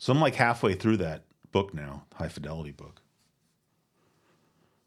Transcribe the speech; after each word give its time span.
So 0.00 0.14
I'm 0.14 0.20
like 0.20 0.34
halfway 0.34 0.74
through 0.74 0.96
that 0.96 1.24
book 1.52 1.74
now, 1.74 2.06
High 2.14 2.28
Fidelity 2.28 2.70
book. 2.70 3.02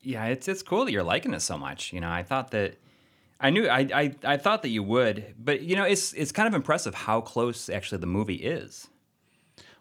Yeah, 0.01 0.25
it's 0.25 0.47
it's 0.47 0.63
cool 0.63 0.85
that 0.85 0.91
you're 0.91 1.03
liking 1.03 1.35
it 1.35 1.41
so 1.41 1.55
much. 1.55 1.93
You 1.93 2.01
know, 2.01 2.09
I 2.09 2.23
thought 2.23 2.49
that 2.51 2.77
I 3.39 3.51
knew 3.51 3.67
I, 3.67 3.87
I 3.93 4.15
I 4.23 4.37
thought 4.37 4.63
that 4.63 4.69
you 4.69 4.81
would, 4.81 5.35
but 5.37 5.61
you 5.61 5.75
know, 5.75 5.83
it's 5.83 6.13
it's 6.13 6.31
kind 6.31 6.47
of 6.47 6.55
impressive 6.55 6.95
how 6.95 7.21
close 7.21 7.69
actually 7.69 7.99
the 7.99 8.07
movie 8.07 8.37
is. 8.37 8.87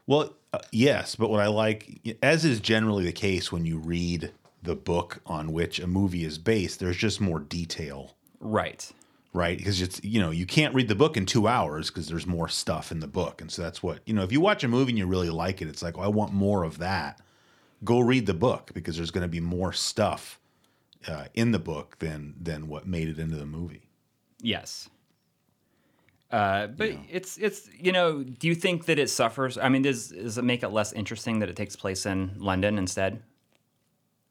Well, 0.06 0.36
uh, 0.52 0.58
yes, 0.70 1.16
but 1.16 1.30
what 1.30 1.40
I 1.40 1.46
like, 1.46 2.16
as 2.22 2.44
is 2.44 2.60
generally 2.60 3.06
the 3.06 3.12
case 3.12 3.50
when 3.50 3.64
you 3.64 3.78
read 3.78 4.32
the 4.62 4.76
book 4.76 5.22
on 5.24 5.54
which 5.54 5.80
a 5.80 5.86
movie 5.86 6.24
is 6.24 6.36
based, 6.36 6.78
there's 6.78 6.96
just 6.98 7.22
more 7.22 7.40
detail, 7.40 8.16
Right. 8.38 8.92
Right? 9.32 9.56
Because 9.56 9.80
it's 9.80 10.02
you 10.04 10.20
know 10.20 10.30
you 10.30 10.46
can't 10.46 10.74
read 10.74 10.88
the 10.88 10.94
book 10.94 11.16
in 11.16 11.26
two 11.26 11.48
hours 11.48 11.88
because 11.88 12.08
there's 12.08 12.26
more 12.26 12.48
stuff 12.48 12.92
in 12.92 13.00
the 13.00 13.06
book, 13.06 13.40
and 13.40 13.50
so 13.50 13.62
that's 13.62 13.82
what 13.82 14.00
you 14.06 14.14
know. 14.14 14.22
If 14.22 14.32
you 14.32 14.40
watch 14.40 14.64
a 14.64 14.68
movie 14.68 14.92
and 14.92 14.98
you 14.98 15.06
really 15.06 15.30
like 15.30 15.62
it, 15.62 15.68
it's 15.68 15.82
like, 15.82 15.98
oh, 15.98 16.02
I 16.02 16.08
want 16.08 16.32
more 16.32 16.64
of 16.64 16.78
that. 16.78 17.20
Go 17.84 18.00
read 18.00 18.26
the 18.26 18.34
book 18.34 18.70
because 18.74 18.96
there's 18.96 19.10
going 19.10 19.22
to 19.22 19.28
be 19.28 19.40
more 19.40 19.72
stuff 19.72 20.38
uh, 21.08 21.24
in 21.34 21.52
the 21.52 21.58
book 21.58 21.98
than 21.98 22.34
than 22.40 22.68
what 22.68 22.86
made 22.86 23.08
it 23.08 23.18
into 23.18 23.36
the 23.36 23.46
movie. 23.46 23.88
Yes. 24.40 24.88
Uh, 26.30 26.66
but 26.66 26.90
it's 27.10 27.36
it's 27.36 27.68
you 27.78 27.92
know, 27.92 28.22
do 28.22 28.48
you 28.48 28.54
think 28.54 28.86
that 28.86 28.98
it 28.98 29.10
suffers? 29.10 29.58
I 29.58 29.68
mean, 29.68 29.82
does 29.82 30.08
does 30.08 30.38
it 30.38 30.44
make 30.44 30.62
it 30.62 30.68
less 30.68 30.92
interesting 30.92 31.40
that 31.40 31.48
it 31.48 31.56
takes 31.56 31.76
place 31.76 32.06
in 32.06 32.32
London 32.38 32.78
instead? 32.78 33.22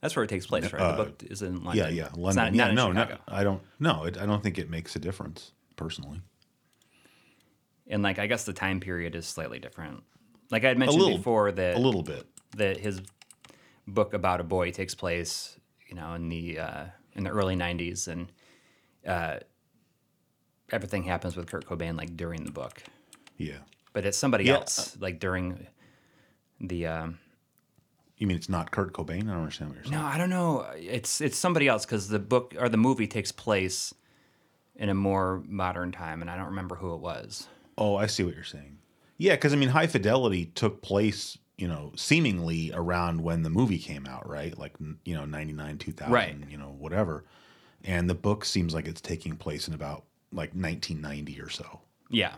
That's 0.02 0.16
where 0.16 0.24
it 0.24 0.30
takes 0.30 0.48
place, 0.48 0.72
right? 0.74 0.98
the 0.98 1.04
book 1.04 1.24
is 1.24 1.42
in 1.44 1.64
London. 1.64 1.76
Yeah, 1.86 1.90
yeah, 1.90 2.08
It's 2.08 2.18
London. 2.18 2.44
not- 2.44 2.54
yeah, 2.56 2.64
not 2.64 2.70
in 2.90 2.96
no, 2.96 3.02
Chicago. 3.02 3.22
no, 3.28 3.34
I 3.36 3.44
don't. 3.44 3.62
No, 3.80 4.04
it, 4.06 4.18
I 4.18 4.26
don't 4.26 4.42
think 4.42 4.58
it 4.58 4.70
makes 4.70 4.96
a 4.96 5.00
difference 5.00 5.52
personally. 5.76 6.22
And 7.88 8.02
like, 8.02 8.20
I 8.20 8.28
guess 8.28 8.44
the 8.46 8.54
time 8.54 8.80
period 8.80 9.16
is 9.16 9.28
slightly 9.28 9.60
different. 9.60 10.04
Like 10.50 10.64
I 10.66 10.70
had 10.70 10.78
mentioned 10.78 11.02
little- 11.02 11.18
before 11.18 11.52
that 11.52 11.76
A 11.76 11.80
little 11.80 12.04
bit. 12.04 12.26
that 12.58 12.78
his 12.78 13.02
book 13.88 14.14
about 14.14 14.40
a 14.40 14.44
boy 14.44 14.72
takes 14.72 14.96
place, 14.96 15.58
you 15.88 15.96
know, 15.96 16.14
in 16.14 16.30
the 16.30 16.60
uh, 16.60 16.86
in 17.14 17.24
the 17.24 17.30
early 17.30 17.56
'90s, 17.56 18.08
and 18.08 18.32
uh, 19.06 19.38
everything 20.72 21.04
happens 21.04 21.36
with 21.36 21.48
Kurt 21.48 21.66
Cobain 21.66 21.98
like 21.98 22.16
during 22.18 22.44
the 22.46 22.52
book, 22.52 22.82
Yeah. 23.38 23.58
but 23.94 24.06
it's 24.06 24.18
somebody 24.18 24.46
Yeah. 24.46 24.56
else 24.56 24.98
like 25.00 25.20
during 25.20 25.68
the. 26.60 26.88
Um, 26.88 27.20
You 28.22 28.28
mean 28.28 28.38
it's 28.38 28.50
not 28.50 28.70
Kurt 28.70 28.94
Cobain? 28.94 29.24
I 29.24 29.32
don't 29.32 29.40
understand 29.40 29.72
what 29.72 29.76
you're 29.78 29.86
saying. 29.86 29.96
no, 30.00 30.06
I 30.06 30.16
don't 30.20 30.30
know. 30.30 30.68
It's 30.76 31.22
it's 31.22 31.38
somebody 31.40 31.68
else 31.68 31.86
because 31.88 32.08
the 32.08 32.20
book 32.20 32.54
or 32.60 32.70
the 32.70 32.78
movie 32.78 33.08
takes 33.08 33.32
place 33.32 33.96
in 34.76 34.90
a 34.90 34.94
more 34.94 35.42
modern 35.48 35.92
time, 35.92 36.22
and 36.22 36.30
I 36.30 36.38
don't 36.38 36.46
remember 36.46 36.76
who 36.76 36.94
it 36.94 37.00
was. 37.00 37.48
Oh, 37.80 37.96
I 37.96 38.06
see 38.06 38.24
what 38.24 38.36
you're 38.36 38.44
saying. 38.44 38.78
Yeah, 39.18 39.34
because 39.34 39.54
I 39.54 39.56
mean, 39.56 39.70
High 39.70 39.88
Fidelity 39.88 40.46
took 40.46 40.84
place, 40.84 41.40
you 41.58 41.68
know, 41.68 41.94
seemingly 41.96 42.72
around 42.76 43.24
when 43.24 43.42
the 43.42 43.50
movie 43.50 43.80
came 43.80 44.06
out, 44.06 44.30
right? 44.30 44.56
Like, 44.56 44.74
you 45.04 45.16
know, 45.16 45.26
99, 45.26 45.80
2000, 45.80 46.14
Right. 46.14 46.36
you 46.48 46.58
know, 46.58 46.76
whatever. 46.78 47.26
And 47.84 48.08
the 48.08 48.14
book 48.16 48.46
seems 48.46 48.76
like 48.76 48.88
it's 48.88 49.02
taking 49.02 49.36
place 49.36 49.68
in 49.68 49.74
about 49.74 50.04
like 50.32 50.52
1990 50.54 51.42
or 51.42 51.50
so. 51.50 51.82
Yeah, 52.10 52.34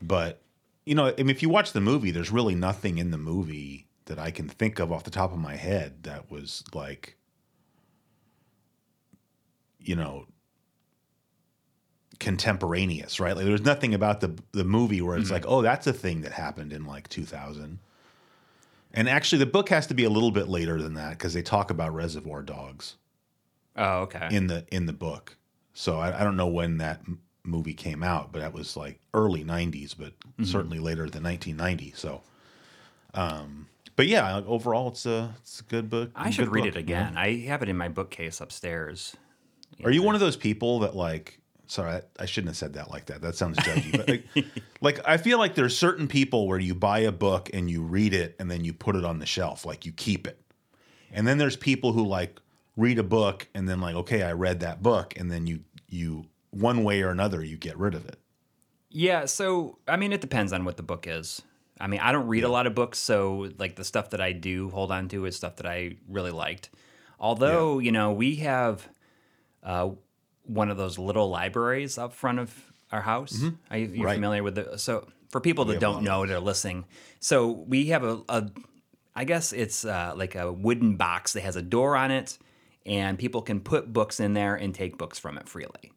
But, 0.00 0.40
you 0.86 0.94
know, 0.94 1.06
I 1.08 1.14
mean, 1.22 1.30
if 1.30 1.42
you 1.42 1.48
watch 1.48 1.72
the 1.72 1.80
movie, 1.80 2.12
there's 2.12 2.30
really 2.30 2.54
nothing 2.54 2.98
in 2.98 3.10
the 3.10 3.18
movie 3.18 3.86
that 4.06 4.18
I 4.18 4.30
can 4.30 4.48
think 4.48 4.78
of 4.78 4.90
off 4.92 5.04
the 5.04 5.10
top 5.10 5.32
of 5.32 5.38
my 5.38 5.56
head 5.56 6.02
that 6.04 6.30
was 6.30 6.64
like, 6.74 7.16
you 9.78 9.96
know, 9.96 10.26
contemporaneous, 12.18 13.18
right? 13.20 13.34
Like 13.34 13.44
there's 13.46 13.64
nothing 13.64 13.94
about 13.94 14.20
the 14.20 14.36
the 14.52 14.64
movie 14.64 15.00
where 15.00 15.16
it's 15.16 15.30
like, 15.30 15.44
oh, 15.46 15.62
that's 15.62 15.86
a 15.86 15.92
thing 15.92 16.22
that 16.22 16.32
happened 16.32 16.72
in 16.72 16.84
like 16.84 17.08
2000. 17.08 17.78
And 18.94 19.08
actually, 19.08 19.38
the 19.38 19.46
book 19.46 19.70
has 19.70 19.86
to 19.86 19.94
be 19.94 20.04
a 20.04 20.10
little 20.10 20.30
bit 20.30 20.48
later 20.48 20.80
than 20.80 20.94
that 20.94 21.10
because 21.10 21.32
they 21.32 21.42
talk 21.42 21.70
about 21.70 21.94
Reservoir 21.94 22.42
Dogs 22.42 22.96
Oh, 23.74 24.00
okay. 24.02 24.28
in 24.30 24.46
the 24.48 24.66
in 24.70 24.86
the 24.86 24.92
book. 24.92 25.36
So 25.72 25.96
I, 25.98 26.20
I 26.20 26.24
don't 26.24 26.36
know 26.36 26.48
when 26.48 26.76
that 26.78 27.00
m- 27.06 27.22
movie 27.42 27.72
came 27.72 28.02
out, 28.02 28.32
but 28.32 28.40
that 28.40 28.52
was 28.52 28.76
like 28.76 29.00
early 29.14 29.44
'90s, 29.44 29.94
but 29.98 30.12
Mm-hmm. 30.20 30.44
certainly 30.44 30.78
later 30.78 31.08
than 31.08 31.22
1990. 31.22 31.92
So, 31.96 32.20
um, 33.14 33.66
but 34.02 34.08
yeah, 34.08 34.42
overall, 34.48 34.88
it's 34.88 35.06
a 35.06 35.32
it's 35.42 35.60
a 35.60 35.62
good 35.62 35.88
book. 35.88 36.10
I 36.16 36.30
should 36.30 36.48
read 36.48 36.62
book, 36.62 36.74
it 36.74 36.88
you 36.88 36.94
know? 36.94 37.02
again. 37.02 37.16
I 37.16 37.36
have 37.46 37.62
it 37.62 37.68
in 37.68 37.76
my 37.76 37.86
bookcase 37.86 38.40
upstairs. 38.40 39.14
Are 39.84 39.92
you 39.92 40.02
one 40.02 40.16
of 40.16 40.20
those 40.20 40.36
people 40.36 40.80
that 40.80 40.96
like? 40.96 41.38
Sorry, 41.68 41.92
I, 41.92 42.02
I 42.18 42.26
shouldn't 42.26 42.48
have 42.48 42.56
said 42.56 42.72
that 42.72 42.90
like 42.90 43.06
that. 43.06 43.22
That 43.22 43.36
sounds 43.36 43.58
judgy. 43.58 43.92
but 43.92 44.08
like, 44.08 44.24
like, 44.80 45.00
I 45.06 45.18
feel 45.18 45.38
like 45.38 45.54
there's 45.54 45.78
certain 45.78 46.08
people 46.08 46.48
where 46.48 46.58
you 46.58 46.74
buy 46.74 46.98
a 46.98 47.12
book 47.12 47.48
and 47.54 47.70
you 47.70 47.80
read 47.80 48.12
it 48.12 48.34
and 48.40 48.50
then 48.50 48.64
you 48.64 48.72
put 48.72 48.96
it 48.96 49.04
on 49.04 49.20
the 49.20 49.24
shelf, 49.24 49.64
like 49.64 49.86
you 49.86 49.92
keep 49.92 50.26
it. 50.26 50.40
And 51.12 51.24
then 51.24 51.38
there's 51.38 51.56
people 51.56 51.92
who 51.92 52.04
like 52.04 52.40
read 52.76 52.98
a 52.98 53.04
book 53.04 53.46
and 53.54 53.68
then 53.68 53.80
like, 53.80 53.94
okay, 53.94 54.24
I 54.24 54.32
read 54.32 54.58
that 54.60 54.82
book, 54.82 55.14
and 55.16 55.30
then 55.30 55.46
you 55.46 55.60
you 55.88 56.26
one 56.50 56.82
way 56.82 57.02
or 57.02 57.10
another 57.10 57.40
you 57.44 57.56
get 57.56 57.78
rid 57.78 57.94
of 57.94 58.04
it. 58.04 58.18
Yeah, 58.90 59.26
so 59.26 59.78
I 59.86 59.96
mean, 59.96 60.12
it 60.12 60.20
depends 60.20 60.52
on 60.52 60.64
what 60.64 60.76
the 60.76 60.82
book 60.82 61.06
is. 61.06 61.40
I 61.82 61.88
mean, 61.88 62.00
I 62.00 62.12
don't 62.12 62.28
read 62.28 62.44
a 62.44 62.48
lot 62.48 62.66
of 62.66 62.74
books, 62.74 62.98
so 62.98 63.50
like 63.58 63.74
the 63.76 63.84
stuff 63.84 64.10
that 64.10 64.20
I 64.20 64.32
do 64.32 64.70
hold 64.70 64.92
on 64.92 65.08
to 65.08 65.26
is 65.26 65.36
stuff 65.36 65.56
that 65.56 65.66
I 65.66 65.96
really 66.08 66.30
liked. 66.30 66.70
Although, 67.18 67.78
you 67.80 67.90
know, 67.92 68.12
we 68.12 68.36
have 68.36 68.88
uh, 69.62 69.90
one 70.44 70.70
of 70.70 70.76
those 70.76 70.98
little 70.98 71.28
libraries 71.28 71.98
up 71.98 72.12
front 72.12 72.38
of 72.38 72.54
our 72.92 73.00
house. 73.02 73.42
Are 73.70 73.78
you 73.78 73.86
you're 73.88 74.06
Right. 74.06 74.14
familiar 74.14 74.42
with 74.42 74.56
it? 74.58 74.78
So 74.80 75.08
for 75.30 75.40
people 75.40 75.64
that 75.66 75.80
don't 75.80 76.04
know, 76.04 76.24
they're 76.26 76.40
listening. 76.40 76.84
So 77.20 77.50
we 77.50 77.86
have 77.86 78.04
a, 78.04 78.20
a 78.28 78.50
I 79.14 79.24
guess 79.24 79.52
it's 79.52 79.84
uh, 79.84 80.14
like 80.16 80.34
a 80.36 80.52
wooden 80.52 80.96
box 80.96 81.32
that 81.34 81.42
has 81.42 81.56
a 81.56 81.62
door 81.62 81.96
on 81.96 82.10
it, 82.10 82.38
and 82.86 83.18
people 83.18 83.42
can 83.42 83.60
put 83.60 83.92
books 83.92 84.20
in 84.20 84.34
there 84.34 84.54
and 84.54 84.74
take 84.74 84.98
books 84.98 85.18
from 85.18 85.36
it 85.36 85.48
freely. 85.48 85.92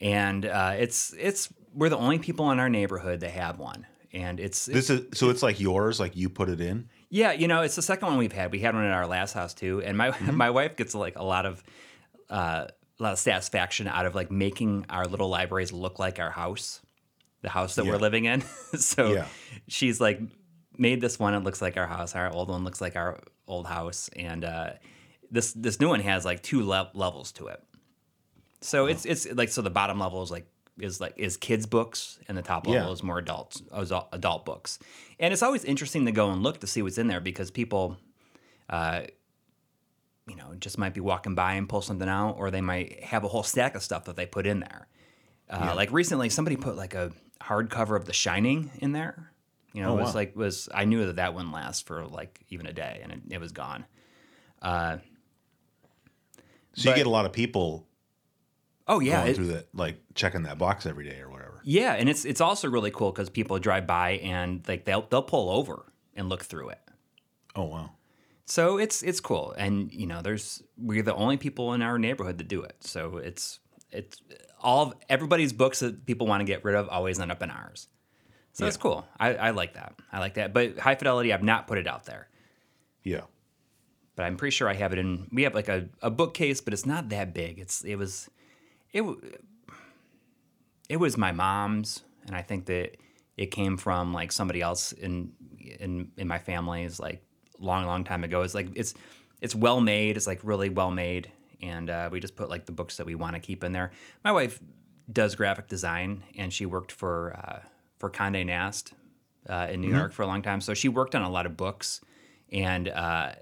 And 0.00 0.44
uh, 0.44 0.74
it's 0.78 1.14
it's 1.18 1.48
we're 1.74 1.88
the 1.88 1.96
only 1.98 2.18
people 2.18 2.50
in 2.50 2.58
our 2.58 2.68
neighborhood 2.68 3.20
that 3.20 3.30
have 3.30 3.58
one, 3.58 3.86
and 4.12 4.38
it's, 4.40 4.68
it's 4.68 4.88
This 4.88 4.90
is 4.90 5.18
so 5.18 5.30
it's 5.30 5.42
like 5.42 5.58
yours, 5.60 5.98
like 6.00 6.16
you 6.16 6.28
put 6.28 6.48
it 6.48 6.60
in. 6.60 6.88
yeah, 7.10 7.32
you 7.32 7.48
know, 7.48 7.62
it's 7.62 7.76
the 7.76 7.82
second 7.82 8.08
one 8.08 8.18
we've 8.18 8.32
had. 8.32 8.52
We 8.52 8.60
had 8.60 8.74
one 8.74 8.84
at 8.84 8.92
our 8.92 9.06
last 9.06 9.32
house 9.32 9.54
too, 9.54 9.82
and 9.82 9.96
my 9.96 10.10
Mm-hmm. 10.10 10.36
my 10.44 10.50
wife 10.50 10.76
gets 10.76 10.94
like 10.94 11.16
a 11.18 11.24
lot 11.24 11.46
of 11.46 11.62
uh, 12.30 12.66
a 12.98 13.02
lot 13.02 13.12
of 13.12 13.18
satisfaction 13.18 13.88
out 13.88 14.06
of 14.06 14.14
like 14.14 14.30
making 14.30 14.86
our 14.88 15.06
little 15.06 15.28
libraries 15.28 15.72
look 15.72 15.98
like 15.98 16.18
our 16.20 16.30
house, 16.30 16.80
the 17.42 17.48
house 17.48 17.74
that 17.76 17.84
we're 17.86 17.96
living 17.98 18.24
in. 18.26 18.40
so 18.78 19.12
Yeah. 19.12 19.26
she's 19.68 20.00
like 20.00 20.20
made 20.78 21.00
this 21.00 21.18
one. 21.18 21.34
It 21.34 21.40
looks 21.44 21.60
like 21.60 21.76
our 21.76 21.86
house. 21.86 22.14
Our 22.14 22.32
old 22.32 22.48
one 22.48 22.64
looks 22.64 22.80
like 22.80 22.96
our 22.96 23.18
old 23.48 23.66
house, 23.66 24.08
and 24.14 24.44
uh, 24.44 24.70
this 25.30 25.52
this 25.54 25.80
new 25.80 25.88
one 25.88 26.00
has 26.00 26.24
like 26.24 26.42
two 26.42 26.62
le- 26.66 26.90
levels 26.94 27.32
to 27.32 27.46
it. 27.48 27.62
So 28.60 28.86
it's 28.86 29.04
it's 29.04 29.26
like 29.32 29.48
so 29.48 29.62
the 29.62 29.70
bottom 29.70 29.98
level 29.98 30.22
is 30.22 30.30
like 30.30 30.46
is 30.78 31.00
like 31.00 31.14
is 31.16 31.36
kids 31.36 31.66
books 31.66 32.18
and 32.28 32.36
the 32.36 32.42
top 32.42 32.66
level 32.66 32.88
Yeah. 32.88 32.92
is 32.92 33.02
more 33.02 33.18
adults 33.18 33.62
adult 33.72 34.08
adult 34.12 34.44
books. 34.44 34.78
And 35.20 35.32
it's 35.32 35.42
always 35.42 35.64
interesting 35.64 36.06
to 36.06 36.12
go 36.12 36.30
and 36.30 36.42
look 36.42 36.60
to 36.60 36.66
see 36.66 36.82
what's 36.82 36.98
in 36.98 37.06
there 37.08 37.20
because 37.20 37.50
people 37.50 37.96
uh 38.70 39.02
you 40.28 40.36
know, 40.36 40.54
just 40.58 40.78
might 40.78 40.94
be 40.94 41.00
walking 41.00 41.34
by 41.34 41.54
and 41.54 41.68
pull 41.68 41.82
something 41.82 42.08
out, 42.08 42.36
or 42.38 42.52
they 42.52 42.60
might 42.60 43.02
have 43.02 43.24
a 43.24 43.28
whole 43.28 43.42
stack 43.42 43.74
of 43.74 43.82
stuff 43.82 44.04
that 44.04 44.14
they 44.14 44.24
put 44.24 44.46
in 44.46 44.60
there. 44.60 44.86
Uh, 45.50 45.74
Like 45.74 45.90
recently, 45.90 46.28
somebody 46.30 46.56
put 46.56 46.76
like 46.76 46.94
a 46.94 47.10
hardcover 47.40 47.96
of 47.96 48.04
The 48.04 48.12
Shining 48.12 48.70
in 48.78 48.92
there. 48.92 49.32
You 49.72 49.82
know, 49.82 49.90
Oh, 49.90 49.98
it 49.98 50.02
was 50.02 50.08
wow. 50.10 50.20
like 50.20 50.36
was 50.36 50.68
I 50.72 50.84
knew 50.84 51.06
that 51.06 51.16
that 51.16 51.34
wouldn't 51.34 51.52
last 51.52 51.86
for 51.88 52.06
like 52.06 52.38
even 52.50 52.66
a 52.66 52.72
day, 52.72 53.00
and 53.02 53.10
it, 53.12 53.20
it 53.30 53.40
was 53.40 53.50
gone. 53.50 53.84
Uh, 54.62 54.98
So 56.74 56.88
you 56.90 56.94
get 56.96 57.06
a 57.06 57.10
lot 57.10 57.26
of 57.26 57.32
people 57.32 57.84
oh 58.92 59.00
yeah, 59.00 59.20
going 59.20 59.30
it- 59.30 59.34
through 59.36 59.46
that, 59.48 59.68
like 59.74 60.00
checking 60.14 60.42
that 60.44 60.58
box 60.58 60.86
every 60.86 61.08
day 61.08 61.20
or 61.20 61.30
whatever. 61.30 61.60
Yeah, 61.64 61.92
and 61.94 62.08
it's 62.08 62.24
it's 62.24 62.40
also 62.40 62.68
really 62.68 62.90
cool 62.90 63.10
because 63.12 63.30
people 63.30 63.58
drive 63.58 63.86
by 63.86 64.12
and 64.22 64.66
like 64.68 64.84
they'll 64.84 65.06
they'll 65.10 65.22
pull 65.22 65.50
over 65.50 65.92
and 66.14 66.28
look 66.28 66.42
through 66.44 66.70
it. 66.70 66.80
Oh 67.56 67.64
wow. 67.64 67.90
So 68.44 68.78
it's 68.78 69.02
it's 69.02 69.20
cool, 69.20 69.54
and 69.56 69.92
you 69.92 70.06
know, 70.06 70.20
there's 70.22 70.62
we're 70.76 71.02
the 71.02 71.14
only 71.14 71.36
people 71.36 71.72
in 71.74 71.82
our 71.82 71.98
neighborhood 71.98 72.38
that 72.38 72.48
do 72.48 72.62
it. 72.62 72.76
So 72.80 73.16
it's 73.18 73.60
it's 73.90 74.20
all 74.60 74.82
of, 74.86 74.94
everybody's 75.08 75.52
books 75.52 75.80
that 75.80 76.06
people 76.06 76.26
want 76.26 76.40
to 76.40 76.44
get 76.44 76.64
rid 76.64 76.74
of 76.74 76.88
always 76.88 77.18
end 77.20 77.30
up 77.32 77.42
in 77.42 77.50
ours. 77.50 77.88
So 78.52 78.66
it's 78.66 78.76
Yeah. 78.76 78.82
cool. 78.82 79.06
I, 79.18 79.34
I 79.34 79.50
like 79.50 79.74
that. 79.74 79.94
I 80.12 80.18
like 80.18 80.34
that. 80.34 80.52
But 80.52 80.78
high 80.78 80.94
fidelity, 80.94 81.32
I've 81.32 81.42
not 81.42 81.66
put 81.66 81.78
it 81.78 81.86
out 81.86 82.04
there. 82.04 82.28
Yeah. 83.02 83.22
But 84.16 84.24
I'm 84.24 84.36
pretty 84.36 84.50
sure 84.54 84.68
I 84.68 84.74
have 84.74 84.92
it 84.92 84.98
in. 84.98 85.28
We 85.32 85.42
have 85.44 85.54
like 85.54 85.68
a, 85.68 85.88
a 86.02 86.10
bookcase, 86.10 86.60
but 86.60 86.72
it's 86.74 86.84
not 86.86 87.08
that 87.10 87.32
big. 87.32 87.58
It's 87.58 87.82
it 87.84 87.96
was 87.96 88.28
it 88.92 89.02
it 90.88 90.96
was 90.96 91.16
my 91.16 91.32
mom's, 91.32 92.02
and 92.26 92.36
I 92.36 92.42
think 92.42 92.66
that 92.66 92.96
it 93.36 93.46
came 93.46 93.76
from 93.76 94.12
like 94.12 94.32
somebody 94.32 94.60
else 94.60 94.92
in 94.92 95.32
in 95.58 96.10
in 96.16 96.28
my 96.28 96.38
family's 96.38 97.00
like 97.00 97.22
long 97.58 97.86
long 97.86 98.04
time 98.04 98.24
ago. 98.24 98.42
It's 98.42 98.54
like 98.54 98.68
it's 98.74 98.94
it's 99.40 99.54
well 99.54 99.80
made. 99.80 100.16
It's 100.16 100.26
like 100.26 100.40
really 100.42 100.68
well 100.68 100.90
made, 100.90 101.30
and 101.62 101.88
uh, 101.88 102.08
we 102.12 102.20
just 102.20 102.36
put 102.36 102.50
like 102.50 102.66
the 102.66 102.72
books 102.72 102.96
that 102.98 103.06
we 103.06 103.14
want 103.14 103.34
to 103.34 103.40
keep 103.40 103.64
in 103.64 103.72
there. 103.72 103.92
My 104.24 104.32
wife 104.32 104.60
does 105.10 105.34
graphic 105.34 105.68
design, 105.68 106.22
and 106.36 106.52
she 106.52 106.66
worked 106.66 106.92
for 106.92 107.34
uh, 107.36 107.60
for 107.98 108.10
Condé 108.10 108.44
Nast 108.44 108.92
uh, 109.48 109.68
in 109.70 109.80
New 109.80 109.88
York 109.88 110.12
for 110.12 110.22
a 110.22 110.26
long 110.26 110.42
time. 110.42 110.60
So 110.60 110.74
she 110.74 110.88
worked 110.88 111.14
on 111.14 111.22
a 111.22 111.30
lot 111.30 111.46
of 111.46 111.56
books 111.56 112.00
and 112.52 112.88
uh, 112.88 113.32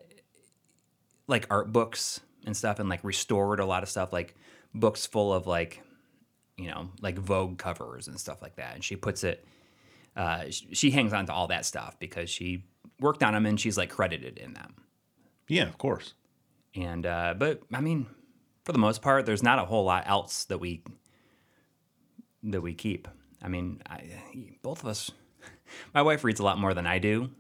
like 1.27 1.47
art 1.51 1.73
books 1.73 2.21
and 2.47 2.57
stuff, 2.57 2.79
and 2.79 2.89
like 2.89 3.03
restored 3.03 3.61
a 3.61 3.67
lot 3.67 3.83
of 3.83 3.89
stuff, 3.89 4.13
like 4.13 4.37
books 4.75 5.07
full 5.07 5.33
of 5.33 5.47
like 5.47 5.83
you 6.57 6.69
know 6.71 6.91
like 7.01 7.19
Vogue 7.19 7.59
covers 7.59 8.09
and 8.09 8.19
stuff 8.19 8.43
like 8.43 8.57
that. 8.57 8.75
And 8.75 8.85
she 8.85 8.97
puts 8.97 9.25
it. 9.25 9.45
Uh, 10.17 10.45
she 10.51 10.91
hangs 10.91 11.13
on 11.13 11.27
to 11.27 11.33
all 11.33 11.47
that 11.49 11.65
stuff 11.65 11.99
because 11.99 12.29
she 12.29 12.65
worked 12.99 13.23
on 13.23 13.33
them 13.33 13.47
and 13.47 13.59
she's 13.59 13.79
like 13.79 13.91
credited 13.91 14.39
in 14.39 14.55
them. 14.55 14.75
Yeah, 15.49 15.69
of 15.69 15.79
course. 15.79 16.15
And 16.75 17.07
uh, 17.07 17.35
but 17.37 17.63
I 17.73 17.81
mean, 17.81 18.07
for 18.65 18.73
the 18.73 18.79
most 18.79 19.03
part, 19.03 19.27
there's 19.27 19.43
not 19.43 19.59
a 19.59 19.65
whole 19.65 19.85
lot 19.85 20.05
else 20.07 20.45
that 20.45 20.59
we 20.59 20.83
that 22.45 22.61
we 22.61 22.75
keep. 22.75 23.09
I 23.43 23.49
mean, 23.49 23.83
I, 23.89 24.05
both 24.63 24.83
of 24.83 24.89
us. 24.89 25.11
My 25.95 26.03
wife 26.03 26.25
reads 26.25 26.41
a 26.41 26.45
lot 26.45 26.59
more 26.59 26.75
than 26.75 26.87
I 26.87 26.99
do, 26.99 27.31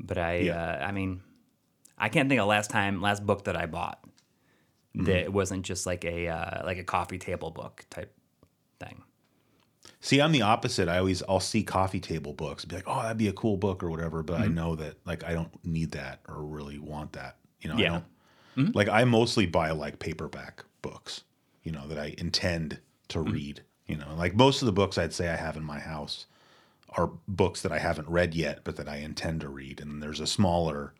but 0.00 0.18
I. 0.18 0.36
Yeah. 0.38 0.62
Uh, 0.62 0.84
I 0.86 0.92
mean, 0.92 1.22
I 1.96 2.08
can't 2.08 2.28
think 2.28 2.40
of 2.40 2.48
last 2.48 2.70
time, 2.70 3.00
last 3.00 3.24
book 3.24 3.44
that 3.44 3.56
I 3.56 3.66
bought 3.66 4.03
Mm-hmm. 4.96 5.06
that 5.06 5.22
it 5.22 5.32
wasn't 5.32 5.64
just 5.64 5.86
like 5.86 6.04
a 6.04 6.28
uh, 6.28 6.64
like 6.64 6.78
a 6.78 6.84
coffee 6.84 7.18
table 7.18 7.50
book 7.50 7.84
type 7.90 8.12
thing. 8.78 9.02
See, 10.00 10.20
I'm 10.20 10.30
the 10.30 10.42
opposite. 10.42 10.88
I 10.88 10.98
always 10.98 11.22
I'll 11.28 11.40
see 11.40 11.64
coffee 11.64 11.98
table 11.98 12.32
books, 12.32 12.64
be 12.64 12.76
like, 12.76 12.84
oh, 12.86 13.02
that'd 13.02 13.18
be 13.18 13.28
a 13.28 13.32
cool 13.32 13.56
book 13.56 13.82
or 13.82 13.90
whatever. 13.90 14.22
But 14.22 14.40
I 14.40 14.44
mm-hmm. 14.44 14.54
know 14.54 14.76
that 14.76 14.96
like 15.04 15.24
I 15.24 15.32
don't 15.32 15.50
need 15.64 15.92
that 15.92 16.20
or 16.28 16.42
really 16.42 16.78
want 16.78 17.14
that. 17.14 17.36
You 17.60 17.70
know, 17.70 17.76
Yeah. 17.76 17.86
I 17.86 17.92
don't 17.92 18.04
mm-hmm. 18.56 18.78
like 18.78 18.88
I 18.88 19.04
mostly 19.04 19.46
buy 19.46 19.72
like 19.72 19.98
paperback 19.98 20.64
books, 20.82 21.22
you 21.64 21.72
know, 21.72 21.88
that 21.88 21.98
I 21.98 22.14
intend 22.18 22.78
to 23.08 23.20
read. 23.20 23.62
You 23.86 23.96
know, 23.96 24.14
like 24.16 24.34
most 24.34 24.62
of 24.62 24.66
the 24.66 24.72
books 24.72 24.96
I'd 24.96 25.12
say 25.12 25.28
I 25.28 25.36
have 25.36 25.56
in 25.56 25.64
my 25.64 25.80
house 25.80 26.26
are 26.90 27.10
books 27.26 27.62
that 27.62 27.72
I 27.72 27.78
haven't 27.78 28.08
read 28.08 28.34
yet, 28.34 28.60
but 28.62 28.76
that 28.76 28.88
I 28.88 28.96
intend 28.96 29.40
to 29.40 29.48
read. 29.48 29.80
And 29.80 30.02
there's 30.02 30.20
a 30.20 30.26
smaller 30.26 30.94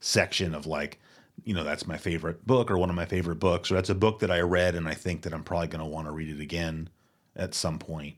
section 0.00 0.54
of 0.54 0.66
like, 0.66 1.00
you 1.44 1.54
know, 1.54 1.64
that's 1.64 1.86
my 1.86 1.96
favorite 1.96 2.46
book 2.46 2.70
or 2.70 2.78
one 2.78 2.90
of 2.90 2.96
my 2.96 3.06
favorite 3.06 3.36
books, 3.36 3.70
or 3.70 3.74
that's 3.74 3.90
a 3.90 3.94
book 3.94 4.20
that 4.20 4.30
I 4.30 4.40
read 4.40 4.74
and 4.74 4.88
I 4.88 4.94
think 4.94 5.22
that 5.22 5.32
I'm 5.32 5.44
probably 5.44 5.68
going 5.68 5.84
to 5.84 5.90
want 5.90 6.06
to 6.06 6.12
read 6.12 6.28
it 6.28 6.40
again 6.40 6.88
at 7.36 7.54
some 7.54 7.78
point. 7.78 8.16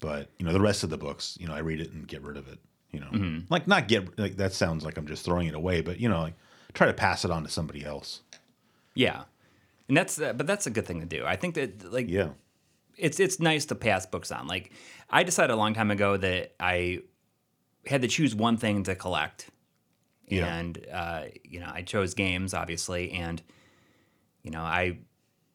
But 0.00 0.28
you 0.38 0.46
know, 0.46 0.52
the 0.52 0.60
rest 0.60 0.84
of 0.84 0.90
the 0.90 0.98
books, 0.98 1.36
you 1.40 1.46
know, 1.46 1.54
I 1.54 1.58
read 1.58 1.80
it 1.80 1.92
and 1.92 2.06
get 2.06 2.22
rid 2.22 2.36
of 2.36 2.48
it. 2.48 2.58
You 2.92 3.00
know, 3.00 3.42
like 3.50 3.66
not 3.66 3.86
get 3.86 4.18
like 4.18 4.36
that 4.36 4.54
sounds 4.54 4.84
like 4.84 4.96
I'm 4.96 5.06
just 5.06 5.24
throwing 5.24 5.46
it 5.46 5.54
away, 5.54 5.82
but 5.82 6.00
you 6.00 6.08
know, 6.08 6.20
like 6.20 6.34
try 6.72 6.86
to 6.86 6.94
pass 6.94 7.24
it 7.24 7.30
on 7.30 7.42
to 7.42 7.50
somebody 7.50 7.84
else. 7.84 8.22
Yeah, 8.94 9.24
and 9.88 9.96
that's 9.96 10.18
uh, 10.20 10.32
but 10.32 10.46
that's 10.46 10.66
a 10.66 10.70
good 10.70 10.86
thing 10.86 11.00
to 11.00 11.06
do. 11.06 11.24
I 11.26 11.36
think 11.36 11.54
that 11.56 11.92
like 11.92 12.08
Yeah, 12.08 12.30
it's 12.96 13.20
it's 13.20 13.40
nice 13.40 13.66
to 13.66 13.74
pass 13.74 14.06
books 14.06 14.32
on. 14.32 14.46
Like 14.46 14.72
I 15.10 15.22
decided 15.22 15.52
a 15.52 15.56
long 15.56 15.74
time 15.74 15.90
ago 15.90 16.16
that 16.16 16.54
I 16.58 17.00
had 17.86 18.02
to 18.02 18.08
choose 18.08 18.34
one 18.34 18.56
thing 18.56 18.84
to 18.84 18.94
collect, 18.94 19.50
Yeah. 20.30 20.56
and 20.56 20.86
uh, 20.92 21.22
you 21.44 21.60
know 21.60 21.70
I 21.72 21.82
chose 21.82 22.14
games 22.14 22.54
obviously, 22.54 23.12
and 23.12 23.42
you 24.42 24.50
know 24.50 24.60
I 24.60 24.98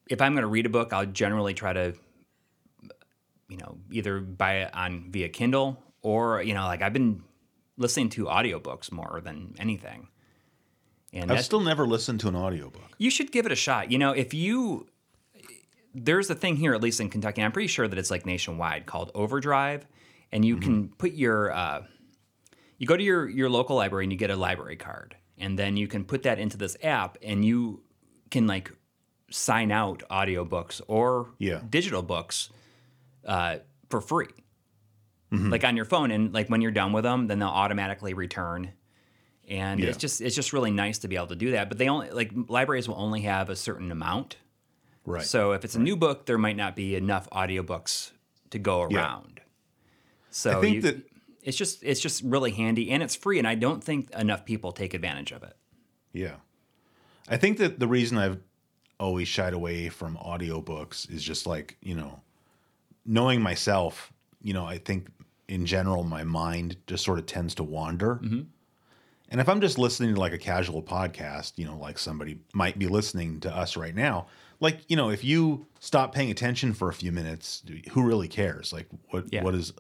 if 0.09 0.21
I'm 0.21 0.33
going 0.33 0.41
to 0.43 0.47
read 0.47 0.65
a 0.65 0.69
book, 0.69 0.93
I'll 0.93 1.05
generally 1.05 1.53
try 1.53 1.73
to 1.73 1.93
you 3.49 3.57
know 3.57 3.77
either 3.91 4.19
buy 4.19 4.53
it 4.57 4.75
on 4.75 5.11
via 5.11 5.29
Kindle 5.29 5.81
or 6.01 6.41
you 6.41 6.53
know 6.53 6.65
like 6.65 6.81
I've 6.81 6.93
been 6.93 7.23
listening 7.77 8.09
to 8.09 8.25
audiobooks 8.25 8.91
more 8.91 9.21
than 9.23 9.55
anything. 9.59 10.07
And 11.11 11.31
I've 11.31 11.45
still 11.45 11.59
never 11.59 11.85
listened 11.85 12.19
to 12.21 12.27
an 12.27 12.35
audiobook. 12.35 12.81
you 12.97 13.11
should 13.11 13.31
give 13.31 13.45
it 13.45 13.51
a 13.51 13.55
shot. 13.55 13.91
You 13.91 13.99
know, 13.99 14.11
if 14.13 14.33
you 14.33 14.87
there's 15.93 16.29
a 16.31 16.35
thing 16.35 16.55
here, 16.55 16.73
at 16.73 16.81
least 16.81 16.99
in 16.99 17.09
Kentucky, 17.09 17.43
I'm 17.43 17.51
pretty 17.51 17.67
sure 17.67 17.87
that 17.87 17.99
it's 17.99 18.09
like 18.09 18.25
nationwide 18.25 18.87
called 18.87 19.11
Overdrive, 19.13 19.85
and 20.31 20.43
you 20.43 20.57
can 20.57 20.89
put 20.89 21.11
your 21.13 21.51
uh, 21.51 21.83
you 22.77 22.87
go 22.87 22.97
to 22.97 23.03
your 23.03 23.27
your 23.29 23.49
local 23.49 23.75
library 23.75 24.05
and 24.05 24.11
you 24.11 24.17
get 24.17 24.29
a 24.29 24.35
library 24.35 24.75
card, 24.75 25.15
and 25.37 25.57
then 25.57 25.77
you 25.77 25.87
can 25.87 26.03
put 26.05 26.23
that 26.23 26.39
into 26.39 26.57
this 26.57 26.75
app, 26.83 27.17
and 27.21 27.43
you 27.45 27.81
can 28.31 28.47
like 28.47 28.71
sign 29.29 29.71
out 29.71 30.03
audiobooks 30.11 30.81
or 30.87 31.29
Yeah. 31.39 31.61
digital 31.69 32.01
books 32.03 32.49
uh, 33.25 33.57
for 33.89 34.01
free, 34.01 34.27
like 35.31 35.63
on 35.63 35.75
your 35.75 35.85
phone, 35.85 36.11
and 36.11 36.33
like 36.33 36.47
when 36.49 36.61
you're 36.61 36.71
done 36.71 36.93
with 36.93 37.03
them, 37.03 37.27
then 37.27 37.39
they'll 37.39 37.47
automatically 37.49 38.13
return 38.13 38.71
and 39.47 39.79
Yeah. 39.81 39.89
it's 39.89 39.97
just 39.97 40.21
it's 40.21 40.35
just 40.35 40.53
really 40.53 40.71
nice 40.71 40.99
to 40.99 41.07
be 41.07 41.15
able 41.17 41.27
to 41.27 41.35
do 41.35 41.51
that. 41.51 41.67
But 41.69 41.77
they 41.77 41.89
only 41.89 42.09
like 42.11 42.31
libraries 42.47 42.87
will 42.87 42.95
only 42.99 43.21
have 43.21 43.49
a 43.49 43.55
certain 43.55 43.91
amount. 43.91 44.37
Right. 45.05 45.23
So 45.25 45.51
if 45.51 45.65
it's 45.65 45.75
a 45.75 45.79
new 45.79 45.95
book, 45.97 46.25
there 46.27 46.37
might 46.37 46.55
not 46.55 46.75
be 46.77 46.95
enough 46.95 47.27
audiobooks 47.31 48.11
to 48.51 48.59
go 48.59 48.81
around 48.83 49.33
Yeah. 49.37 49.43
So 50.29 50.57
I 50.57 50.61
think 50.61 50.75
you- 50.75 50.81
that 50.83 50.97
it's 51.43 51.57
just 51.57 51.83
it's 51.83 51.99
just 51.99 52.23
really 52.23 52.51
handy 52.51 52.89
and 52.91 53.03
it's 53.03 53.15
free, 53.15 53.37
and 53.37 53.47
I 53.47 53.55
don't 53.55 53.83
think 53.83 54.09
enough 54.11 54.45
people 54.45 54.71
take 54.71 54.93
advantage 54.93 55.31
of 55.31 55.43
it. 55.43 55.55
Yeah. 56.13 56.35
I 57.29 57.37
think 57.37 57.57
that 57.57 57.79
the 57.79 57.87
reason 57.87 58.17
I've 58.17 58.39
always 58.99 59.27
shied 59.27 59.53
away 59.53 59.89
from 59.89 60.17
audiobooks 60.17 61.09
is 61.11 61.23
just 61.23 61.47
like, 61.47 61.77
you 61.81 61.95
know, 61.95 62.19
knowing 63.05 63.41
myself, 63.41 64.11
you 64.41 64.53
know, 64.53 64.65
I 64.65 64.77
think 64.77 65.07
in 65.47 65.65
general 65.65 66.03
my 66.03 66.23
mind 66.23 66.77
just 66.87 67.03
sort 67.03 67.19
of 67.19 67.25
tends 67.25 67.55
to 67.55 67.63
wander. 67.63 68.15
Mm-hmm. 68.15 68.41
And 69.29 69.41
if 69.41 69.49
I'm 69.49 69.61
just 69.61 69.79
listening 69.79 70.13
to 70.13 70.19
like 70.19 70.33
a 70.33 70.37
casual 70.37 70.83
podcast, 70.83 71.53
you 71.57 71.65
know, 71.65 71.77
like 71.77 71.97
somebody 71.97 72.39
might 72.53 72.77
be 72.77 72.87
listening 72.87 73.39
to 73.41 73.55
us 73.55 73.75
right 73.75 73.95
now, 73.95 74.27
like, 74.59 74.81
you 74.87 74.95
know, 74.95 75.09
if 75.09 75.23
you 75.23 75.65
stop 75.79 76.13
paying 76.13 76.29
attention 76.29 76.73
for 76.73 76.89
a 76.89 76.93
few 76.93 77.11
minutes, 77.11 77.63
who 77.91 78.03
really 78.03 78.27
cares? 78.27 78.71
Like 78.71 78.87
what 79.09 79.25
Yeah. 79.31 79.43
what 79.43 79.55
is 79.55 79.73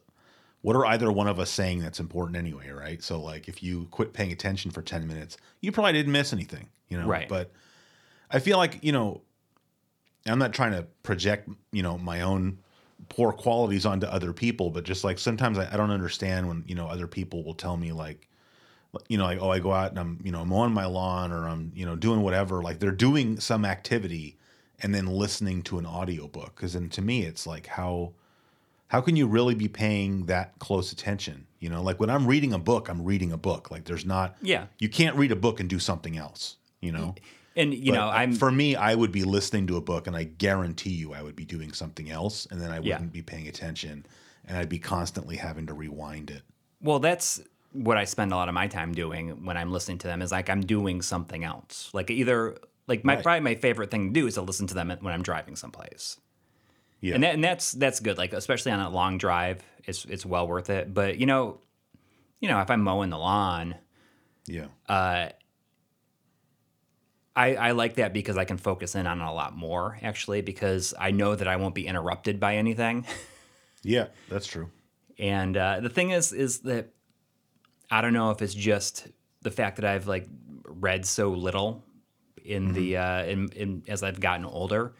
what 0.63 0.77
are 0.77 0.85
either 0.85 1.11
one 1.11 1.27
of 1.27 1.39
us 1.39 1.49
saying 1.49 1.79
that's 1.79 1.99
important 1.99 2.37
anyway, 2.37 2.69
right? 2.69 3.03
So 3.03 3.21
like 3.21 3.49
if 3.49 3.61
you 3.61 3.87
quit 3.91 4.13
paying 4.13 4.31
attention 4.31 4.71
for 4.71 4.81
10 4.81 5.05
minutes, 5.05 5.37
you 5.59 5.73
probably 5.73 5.91
didn't 5.91 6.13
miss 6.13 6.31
anything, 6.31 6.69
you 6.87 6.97
know. 6.97 7.05
Right. 7.05 7.27
But 7.27 7.51
I 8.31 8.39
feel 8.39 8.57
like, 8.57 8.79
you 8.81 8.93
know, 8.93 9.21
I'm 10.25 10.39
not 10.39 10.53
trying 10.53 10.71
to 10.71 10.83
project, 11.03 11.49
you 11.73 11.83
know, 11.83 11.97
my 11.97 12.21
own 12.21 12.59
poor 13.09 13.33
qualities 13.33 13.85
onto 13.85 14.07
other 14.07 14.31
people, 14.31 14.69
but 14.69 14.85
just 14.85 15.03
like 15.03 15.19
sometimes 15.19 15.57
I, 15.57 15.67
I 15.69 15.75
don't 15.75 15.91
understand 15.91 16.47
when, 16.47 16.63
you 16.65 16.75
know, 16.75 16.87
other 16.87 17.07
people 17.07 17.43
will 17.43 17.55
tell 17.55 17.75
me 17.75 17.91
like, 17.91 18.29
you 19.09 19.17
know, 19.17 19.25
like, 19.25 19.39
oh, 19.41 19.49
I 19.49 19.59
go 19.59 19.73
out 19.73 19.89
and 19.89 19.99
I'm, 19.99 20.21
you 20.23 20.31
know, 20.31 20.39
I'm 20.41 20.47
mowing 20.47 20.73
my 20.73 20.85
lawn 20.85 21.33
or 21.33 21.45
I'm, 21.45 21.73
you 21.75 21.85
know, 21.85 21.97
doing 21.97 22.21
whatever. 22.21 22.61
Like 22.61 22.79
they're 22.79 22.91
doing 22.91 23.37
some 23.37 23.65
activity 23.65 24.37
and 24.81 24.95
then 24.95 25.07
listening 25.07 25.61
to 25.63 25.77
an 25.77 25.85
audiobook. 25.85 26.55
Cause 26.55 26.71
then 26.71 26.87
to 26.91 27.01
me, 27.01 27.23
it's 27.23 27.45
like, 27.45 27.67
how, 27.67 28.13
how 28.93 29.01
can 29.01 29.15
you 29.15 29.25
really 29.25 29.55
be 29.55 29.67
paying 29.67 30.27
that 30.27 30.57
close 30.59 30.91
attention? 30.91 31.47
You 31.59 31.69
know, 31.69 31.81
like 31.81 31.99
when 31.99 32.11
I'm 32.11 32.27
reading 32.27 32.53
a 32.53 32.59
book, 32.59 32.89
I'm 32.89 33.03
reading 33.03 33.31
a 33.31 33.37
book. 33.37 33.71
Like 33.71 33.85
there's 33.85 34.05
not, 34.05 34.35
Yeah. 34.41 34.67
you 34.77 34.87
can't 34.87 35.15
read 35.15 35.31
a 35.31 35.35
book 35.35 35.59
and 35.59 35.67
do 35.67 35.79
something 35.79 36.15
else, 36.15 36.57
you 36.79 36.91
know? 36.91 37.15
And 37.55 37.73
you 37.73 37.91
But 37.91 37.97
know, 37.97 38.07
I'm 38.09 38.33
for 38.35 38.51
me, 38.51 38.75
I 38.75 38.93
would 38.93 39.11
be 39.11 39.23
listening 39.23 39.65
to 39.67 39.77
a 39.77 39.81
book, 39.81 40.05
and 40.07 40.15
I 40.15 40.23
guarantee 40.25 40.91
you, 40.91 41.13
I 41.13 41.21
would 41.23 41.35
be 41.35 41.45
doing 41.45 41.73
something 41.73 42.09
else, 42.11 42.47
and 42.51 42.61
then 42.61 42.71
I 42.71 42.79
wouldn't 42.79 43.11
be 43.11 43.21
paying 43.23 43.47
attention, 43.47 44.05
and 44.47 44.57
I'd 44.57 44.69
be 44.69 44.79
constantly 44.79 45.37
having 45.37 45.65
to 45.67 45.73
rewind 45.73 46.29
it. 46.29 46.43
well, 46.81 46.99
that's 46.99 47.41
what 47.71 47.97
I 47.97 48.03
spend 48.05 48.31
a 48.31 48.35
lot 48.35 48.47
of 48.49 48.53
my 48.53 48.67
time 48.67 48.93
doing 48.93 49.45
when 49.45 49.57
I'm 49.57 49.71
listening 49.71 49.97
to 49.99 50.07
them. 50.07 50.21
Is 50.21 50.31
like 50.31 50.49
I'm 50.49 50.61
doing 50.61 51.01
something 51.01 51.43
else. 51.43 51.89
Like 51.93 52.11
either 52.11 52.57
like 52.87 53.03
my 53.03 53.15
Right. 53.15 53.23
probably 53.23 53.39
my 53.39 53.55
favorite 53.55 53.89
thing 53.89 54.13
to 54.13 54.19
do 54.19 54.27
is 54.27 54.33
to 54.35 54.41
listen 54.43 54.67
to 54.67 54.73
them 54.75 54.89
when 55.01 55.11
I'm 55.13 55.23
driving 55.23 55.55
someplace. 55.55 56.19
Yeah, 57.03 57.15
and 57.15 57.23
that, 57.23 57.33
and 57.33 57.43
that's 57.43 57.73
that's 57.73 57.99
good. 57.99 58.17
Like 58.17 58.31
especially 58.31 58.71
on 58.71 58.79
a 58.79 58.89
long 58.89 59.17
drive, 59.17 59.61
it's 59.83 60.05
it's 60.05 60.25
well 60.25 60.47
worth 60.47 60.69
it. 60.69 60.93
But 60.93 61.17
you 61.17 61.25
know, 61.25 61.59
you 62.39 62.47
know, 62.47 62.61
if 62.61 62.71
I'm 62.71 62.81
mowing 62.81 63.09
the 63.09 63.17
lawn, 63.17 63.75
yeah, 64.47 64.67
uh, 64.87 65.27
I 67.35 67.55
I 67.55 67.71
like 67.71 67.95
that 67.95 68.13
because 68.13 68.37
I 68.37 68.45
can 68.45 68.55
focus 68.57 68.95
in 68.95 69.05
on 69.05 69.19
it 69.19 69.25
a 69.25 69.33
lot 69.33 69.53
more 69.53 69.99
actually 70.01 70.39
because 70.39 70.93
I 70.97 71.11
know 71.11 71.35
that 71.35 71.45
I 71.45 71.57
won't 71.57 71.75
be 71.75 71.85
interrupted 71.85 72.39
by 72.39 72.55
anything. 72.55 73.05
yeah. 73.83 74.07
That's 74.29 74.47
true. 74.47 74.69
And 75.19 75.57
uh, 75.57 75.81
the 75.81 75.89
thing 75.89 76.11
is, 76.11 76.31
is 76.31 76.59
that 76.59 76.93
I 77.91 77.99
don't 77.99 78.13
know 78.13 78.31
if 78.31 78.41
it's 78.41 78.53
just 78.53 79.09
the 79.41 79.51
fact 79.51 79.75
that 79.75 79.85
I've 79.85 80.07
like 80.07 80.27
read 80.63 81.05
so 81.05 81.31
little 81.31 81.83
in 82.45 82.71
the 82.71 82.95
uh, 82.95 83.25
in, 83.25 83.49
in 83.49 83.83
as 83.89 84.03
I've 84.03 84.21
gotten 84.21 84.45
older, 84.45 84.93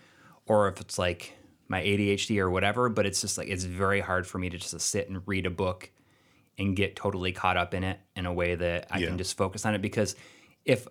or 0.47 0.67
if 0.67 0.81
it's 0.81 0.99
like 0.99 1.33
my 1.73 1.81
ADHD 1.83 2.39
or 2.39 2.49
whatever. 2.49 2.87
But 2.89 3.05
it's 3.07 3.19
just 3.21 3.37
like 3.37 3.47
it's 3.49 3.63
very 3.65 3.99
hard 3.99 4.25
for 4.27 4.37
me 4.37 4.49
to 4.49 4.57
just 4.57 4.79
sit 4.79 5.09
and 5.09 5.21
read 5.25 5.45
a 5.45 5.49
book 5.49 5.89
and 6.59 6.75
get 6.75 6.95
totally 6.95 7.31
caught 7.31 7.57
up 7.57 7.73
in 7.73 7.83
it 7.83 7.99
in 8.15 8.25
a 8.27 8.33
way 8.33 8.53
that 8.55 8.87
I 8.91 8.99
Yeah. 8.99 9.07
can 9.07 9.17
just 9.17 9.35
focus 9.35 9.65
on 9.65 9.73
it. 9.75 9.81
Because 9.81 10.15
if 10.65 10.87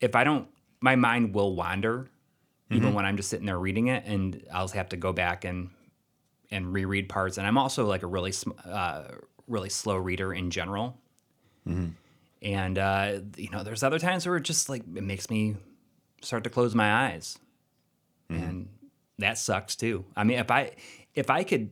if 0.00 0.14
I 0.16 0.22
don't, 0.24 0.48
my 0.80 0.96
mind 0.96 1.34
will 1.34 1.54
wander 1.56 2.08
even 2.70 2.94
when 2.94 3.04
I'm 3.04 3.16
just 3.18 3.28
sitting 3.28 3.44
there 3.46 3.58
reading 3.58 3.88
it, 3.88 4.04
and 4.06 4.42
I'll 4.50 4.68
have 4.68 4.88
to 4.90 4.96
go 4.96 5.12
back 5.12 5.44
and 5.44 5.70
and 6.50 6.72
reread 6.72 7.08
parts. 7.08 7.36
And 7.38 7.46
I'm 7.46 7.58
also 7.58 7.84
like 7.86 8.02
a 8.02 8.06
really 8.06 8.32
sm- 8.32 8.58
uh, 8.64 9.04
really 9.46 9.68
slow 9.68 9.96
reader 9.96 10.32
in 10.32 10.50
general. 10.50 10.96
And 11.66 12.78
uh, 12.78 13.20
you 13.36 13.50
know, 13.50 13.62
there's 13.62 13.82
other 13.82 13.98
times 13.98 14.26
where 14.26 14.36
it 14.36 14.42
just 14.42 14.68
like 14.68 14.82
it 14.96 15.02
makes 15.02 15.30
me 15.30 15.56
start 16.22 16.44
to 16.44 16.50
close 16.50 16.74
my 16.74 17.08
eyes, 17.10 17.38
and 18.28 18.68
that 19.18 19.38
sucks 19.38 19.76
too. 19.76 20.04
I 20.16 20.24
mean, 20.24 20.38
if 20.38 20.50
I 20.50 20.72
if 21.14 21.30
I 21.30 21.44
could 21.44 21.70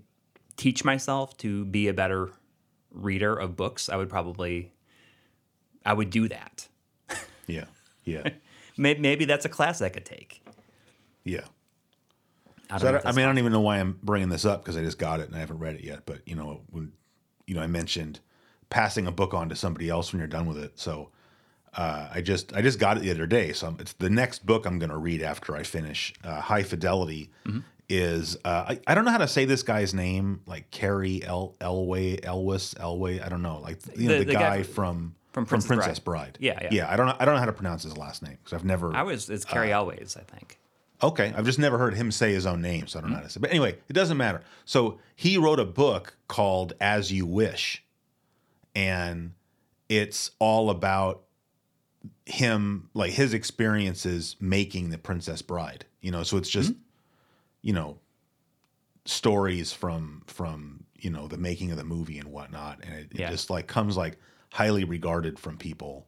teach 0.56 0.84
myself 0.84 1.36
to 1.38 1.64
be 1.64 1.88
a 1.88 1.94
better 1.94 2.30
reader 2.90 3.34
of 3.34 3.56
books, 3.56 3.88
I 3.88 3.96
would 3.96 4.08
probably, 4.08 4.72
I 5.84 5.94
would 5.94 6.10
do 6.10 6.28
that. 6.28 6.68
Yeah. 7.46 7.64
Yeah. 8.04 8.28
Maybe, 8.76 9.00
maybe 9.00 9.24
that's 9.26 9.44
a 9.44 9.48
class 9.50 9.82
I 9.82 9.90
could 9.90 10.06
take. 10.06 10.42
Yeah. 11.22 11.44
I 12.70 12.78
So 12.78 13.00
I, 13.04 13.08
I 13.10 13.12
mean, 13.12 13.24
I 13.24 13.28
don't 13.28 13.36
even 13.36 13.52
know 13.52 13.60
why 13.60 13.78
I'm 13.78 13.98
bringing 14.02 14.30
this 14.30 14.46
up 14.46 14.62
because 14.62 14.74
I 14.76 14.80
just 14.80 14.98
got 14.98 15.20
it 15.20 15.26
and 15.26 15.36
I 15.36 15.40
haven't 15.40 15.58
read 15.58 15.74
it 15.74 15.84
yet. 15.84 16.06
But 16.06 16.26
you 16.26 16.34
know, 16.34 16.62
when 16.70 16.92
you 17.46 17.54
know, 17.54 17.60
I 17.60 17.66
mentioned 17.66 18.20
passing 18.70 19.06
a 19.06 19.12
book 19.12 19.34
on 19.34 19.50
to 19.50 19.56
somebody 19.56 19.90
else 19.90 20.12
when 20.12 20.20
you're 20.20 20.28
done 20.28 20.46
with 20.46 20.56
it. 20.56 20.78
So 20.78 21.10
uh, 21.76 22.08
I 22.12 22.20
just 22.20 22.54
I 22.54 22.62
just 22.62 22.78
got 22.78 22.96
it 22.96 23.00
the 23.00 23.10
other 23.10 23.26
day. 23.26 23.52
So 23.52 23.68
I'm, 23.68 23.76
it's 23.80 23.92
the 23.94 24.10
next 24.10 24.44
book 24.46 24.66
I'm 24.66 24.78
going 24.78 24.90
to 24.90 24.96
read 24.96 25.22
after 25.22 25.54
I 25.56 25.62
finish. 25.62 26.12
Uh, 26.24 26.40
High 26.40 26.62
Fidelity 26.64 27.30
Mm-hmm. 27.46 27.60
is 27.88 28.36
uh, 28.44 28.66
I, 28.70 28.80
I 28.86 28.94
don't 28.94 29.04
know 29.04 29.10
how 29.12 29.18
to 29.18 29.28
say 29.28 29.44
this 29.44 29.62
guy's 29.62 29.94
name, 29.94 30.40
like 30.46 30.70
Cary 30.70 31.22
El 31.24 31.54
Elway 31.60 32.24
Elwes 32.24 32.74
Elway. 32.74 33.24
I 33.24 33.28
don't 33.28 33.42
know, 33.42 33.58
like 33.60 33.78
you 33.96 34.08
know 34.08 34.14
The- 34.14 34.20
the, 34.20 34.24
the 34.26 34.32
guy 34.34 34.58
guy 34.58 34.62
from- 34.64 34.72
from 35.32 35.44
from 35.44 35.44
from 35.46 35.46
Princess 35.62 35.66
Princess 35.68 35.98
Bride. 36.00 36.32
Bride. 36.32 36.38
Yeah, 36.40 36.58
yeah. 36.62 36.68
yeah. 36.72 36.92
I 36.92 36.96
don't 36.96 37.06
know, 37.06 37.14
I 37.20 37.24
don't 37.24 37.34
know 37.34 37.38
how 37.40 37.46
to 37.46 37.52
pronounce 37.52 37.84
his 37.84 37.96
last 37.96 38.20
name 38.22 38.36
because 38.42 38.52
I've 38.52 38.64
never 38.64 38.92
I 38.94 39.02
was, 39.04 39.30
it's 39.30 39.44
Cary 39.44 39.68
Elways 39.68 40.16
I 40.16 40.22
think. 40.22 40.58
Okay, 41.02 41.32
I've 41.36 41.46
just 41.46 41.58
never 41.60 41.78
heard 41.78 41.94
him 41.94 42.10
say 42.10 42.32
his 42.34 42.44
own 42.46 42.60
name, 42.60 42.86
so 42.88 42.98
I 42.98 43.02
don't 43.02 43.10
know 43.12 43.16
how 43.16 43.22
to 43.22 43.30
say. 43.30 43.40
But 43.40 43.50
anyway, 43.50 43.78
it 43.88 43.92
doesn't 43.94 44.16
matter. 44.18 44.42
So 44.66 44.98
he 45.16 45.38
wrote 45.38 45.58
a 45.60 45.64
book 45.64 46.16
called 46.28 46.72
As 46.80 47.10
You 47.12 47.24
Wish, 47.26 47.82
and 48.74 49.32
it's 49.88 50.30
all 50.38 50.68
about 50.68 51.22
him, 52.30 52.88
like 52.94 53.12
his 53.12 53.34
experiences 53.34 54.36
making 54.40 54.90
the 54.90 54.98
Princess 54.98 55.42
Bride. 55.42 55.84
You 56.00 56.10
know, 56.10 56.22
so 56.22 56.36
it's 56.36 56.48
just, 56.48 56.72
you 57.62 57.72
know, 57.72 57.98
stories 59.04 59.72
from 59.72 60.22
from 60.26 60.84
you 60.98 61.10
know 61.10 61.26
the 61.26 61.38
making 61.38 61.70
of 61.70 61.76
the 61.76 61.84
movie 61.84 62.18
and 62.18 62.30
whatnot, 62.30 62.80
and 62.84 62.94
it, 62.94 63.08
it 63.12 63.20
Yeah. 63.20 63.30
just 63.30 63.50
like 63.50 63.66
comes 63.66 63.96
like 63.96 64.18
highly 64.52 64.84
regarded 64.84 65.38
from 65.38 65.56
people. 65.56 66.06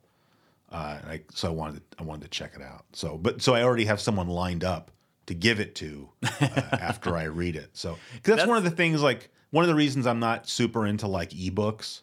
Uh, 0.71 0.99
and 1.03 1.11
I, 1.11 1.21
so 1.35 1.49
I 1.49 1.51
wanted 1.51 1.91
to, 1.91 1.99
I 1.99 2.03
wanted 2.05 2.23
to 2.23 2.29
check 2.29 2.53
it 2.57 2.63
out. 2.63 2.87
So, 2.95 3.19
but 3.19 3.43
so 3.43 3.55
I 3.55 3.63
already 3.63 3.85
have 3.85 4.01
someone 4.01 4.29
lined 4.29 4.65
up 4.65 4.91
to 5.27 5.35
give 5.35 5.61
it 5.61 5.75
to 5.77 6.09
uh, 6.41 6.49
after 6.73 7.15
I 7.15 7.25
read 7.41 7.57
it. 7.57 7.69
So 7.75 7.91
'cause 7.91 7.99
that's, 8.23 8.27
That's- 8.27 8.49
one 8.49 8.57
of 8.57 8.65
the 8.65 8.71
things. 8.71 9.03
Like 9.03 9.31
one 9.51 9.65
of 9.65 9.69
the 9.69 9.75
reasons 9.75 10.07
I'm 10.07 10.19
not 10.21 10.49
super 10.49 10.87
into 10.87 11.07
like 11.09 11.31
ebooks 11.31 12.01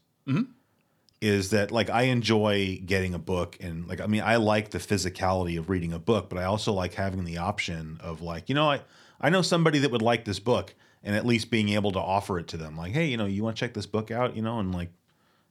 is 1.22 1.50
that 1.50 1.72
like 1.72 1.90
I 1.90 2.04
enjoy 2.04 2.82
getting 2.86 3.14
a 3.14 3.20
book 3.20 3.58
and 3.60 3.88
like 3.88 4.00
I 4.00 4.08
mean 4.08 4.22
I 4.22 4.38
like 4.38 4.70
the 4.70 4.78
physicality 4.78 5.60
of 5.60 5.70
reading 5.70 5.92
a 5.94 6.00
book, 6.00 6.30
but 6.30 6.40
I 6.40 6.46
also 6.46 6.72
like 6.72 6.94
having 6.94 7.26
the 7.26 7.38
option 7.38 8.00
of 8.02 8.22
like 8.22 8.48
you 8.50 8.56
know 8.56 8.70
I 8.70 8.82
I 9.20 9.30
know 9.30 9.42
somebody 9.42 9.80
that 9.80 9.92
would 9.92 10.02
like 10.02 10.26
this 10.26 10.40
book 10.40 10.74
and 11.04 11.16
at 11.16 11.26
least 11.26 11.52
being 11.52 11.70
able 11.70 11.92
to 11.92 12.00
offer 12.00 12.40
it 12.40 12.48
to 12.50 12.58
them. 12.58 12.78
Like 12.78 12.94
hey 12.94 13.08
you 13.08 13.18
know 13.18 13.26
you 13.26 13.44
want 13.44 13.58
to 13.58 13.60
check 13.60 13.74
this 13.74 13.86
book 13.86 14.12
out? 14.12 14.36
You 14.36 14.42
know 14.42 14.60
and 14.60 14.74
like 14.74 14.92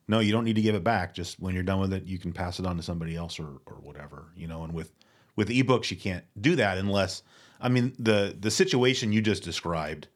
no 0.07 0.21
you 0.21 0.33
don't 0.33 0.45
need 0.45 0.57
to 0.57 0.63
give 0.63 0.75
it 0.75 0.85
back. 0.85 1.15
Just 1.15 1.39
when 1.39 1.55
you're 1.55 1.63
done 1.63 1.81
with 1.81 1.93
it 1.93 2.05
you 2.05 2.19
can 2.19 2.33
pass 2.33 2.59
it 2.59 2.67
on 2.67 2.77
to 2.77 2.83
somebody 2.83 3.15
else 3.15 3.39
or 3.39 3.61
or 3.67 3.77
whatever. 3.83 4.29
You 4.37 4.49
know 4.49 4.65
and 4.65 4.73
with 4.73 4.93
with 5.37 5.51
ebooks 5.51 5.91
you 5.91 5.99
can't 5.99 6.25
do 6.41 6.57
that 6.57 6.79
unless 6.79 7.23
I 7.61 7.69
mean 7.69 7.95
the 7.99 8.35
the 8.39 8.51
situation 8.51 9.13
you 9.13 9.21
just 9.21 9.43
described 9.43 10.09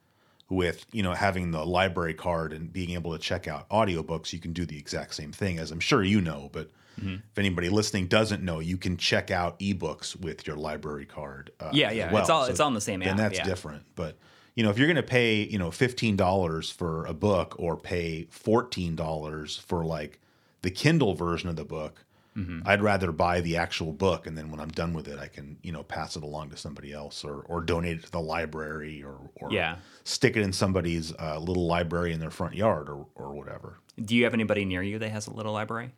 with 0.52 0.84
you 0.92 1.02
know 1.02 1.12
having 1.14 1.50
the 1.50 1.64
library 1.64 2.14
card 2.14 2.52
and 2.52 2.72
being 2.72 2.90
able 2.90 3.12
to 3.12 3.18
check 3.18 3.48
out 3.48 3.68
audiobooks 3.70 4.32
you 4.32 4.38
can 4.38 4.52
do 4.52 4.64
the 4.66 4.78
exact 4.78 5.14
same 5.14 5.32
thing 5.32 5.58
as 5.58 5.70
i'm 5.70 5.80
sure 5.80 6.02
you 6.04 6.20
know 6.20 6.50
but 6.52 6.70
if 6.98 7.38
anybody 7.38 7.68
listening 7.70 8.06
doesn't 8.06 8.42
know 8.44 8.60
you 8.60 8.76
can 8.76 8.96
check 8.98 9.30
out 9.30 9.58
ebooks 9.60 10.14
with 10.14 10.46
your 10.46 10.56
library 10.56 11.06
card 11.06 11.50
uh, 11.58 11.70
Yeah, 11.72 11.90
yeah, 11.90 12.12
well. 12.12 12.20
it's 12.20 12.30
all- 12.30 12.44
it's 12.44 12.60
all 12.60 12.68
in 12.68 12.74
the 12.74 12.80
same 12.82 13.02
app, 13.02 13.16
that's 13.16 13.38
yeah. 13.38 13.44
different 13.44 13.82
but 13.96 14.18
you 14.54 14.62
know 14.62 14.68
if 14.70 14.76
you're 14.78 14.86
going 14.86 14.96
to 14.96 15.02
pay 15.02 15.42
you 15.44 15.58
know 15.58 15.70
$15 15.70 16.72
for 16.72 17.06
a 17.06 17.14
book 17.14 17.56
or 17.58 17.76
pay 17.78 18.26
$14 18.30 19.60
for 19.60 19.84
like 19.84 20.20
the 20.62 20.70
kindle 20.70 21.14
version 21.14 21.48
of 21.48 21.56
the 21.56 21.64
book 21.64 22.04
Mm-hmm. 22.36 22.60
I'd 22.64 22.82
rather 22.82 23.12
buy 23.12 23.42
the 23.42 23.58
actual 23.58 23.92
book, 23.92 24.26
and 24.26 24.38
then 24.38 24.50
when 24.50 24.58
I'm 24.58 24.70
done 24.70 24.94
with 24.94 25.06
it, 25.06 25.18
I 25.18 25.28
can 25.28 25.58
you 25.62 25.70
know 25.72 25.82
pass 25.82 26.16
it 26.16 26.22
along 26.22 26.50
to 26.50 26.56
somebody 26.56 26.92
else, 26.92 27.24
or 27.24 27.42
or 27.42 27.60
donate 27.60 27.98
it 27.98 28.04
to 28.04 28.10
the 28.10 28.20
library, 28.20 29.02
or 29.02 29.18
or 29.36 29.52
Yeah. 29.52 29.76
stick 30.04 30.36
it 30.36 30.42
in 30.42 30.52
somebody's 30.52 31.12
uh, 31.16 31.38
little 31.38 31.66
library 31.66 32.12
in 32.12 32.20
their 32.20 32.30
front 32.30 32.54
yard, 32.54 32.88
or 32.88 33.06
or 33.14 33.34
whatever. 33.34 33.78
Do 34.02 34.16
you 34.16 34.24
have 34.24 34.32
anybody 34.34 34.64
near 34.64 34.82
you 34.82 34.98
that 35.00 35.10
has 35.10 35.26
a 35.26 35.32
little 35.32 35.52
library? 35.52 35.92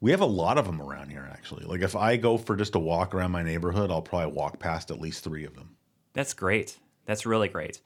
We 0.00 0.10
have 0.10 0.20
a 0.20 0.26
lot 0.26 0.58
of 0.58 0.66
them 0.66 0.82
around 0.82 1.10
here, 1.10 1.26
actually. 1.32 1.64
Like 1.64 1.80
if 1.80 1.94
I 1.96 2.16
go 2.16 2.36
for 2.36 2.56
just 2.56 2.74
a 2.74 2.78
walk 2.78 3.14
around 3.14 3.30
my 3.30 3.42
neighborhood, 3.42 3.90
I'll 3.90 4.02
probably 4.02 4.32
walk 4.32 4.58
past 4.58 4.90
at 4.90 5.00
least 5.00 5.22
three 5.24 5.44
of 5.44 5.54
them. 5.54 5.76
That's 6.12 6.34
great. 6.34 6.76
That's 7.06 7.24
really 7.24 7.48
great. 7.48 7.80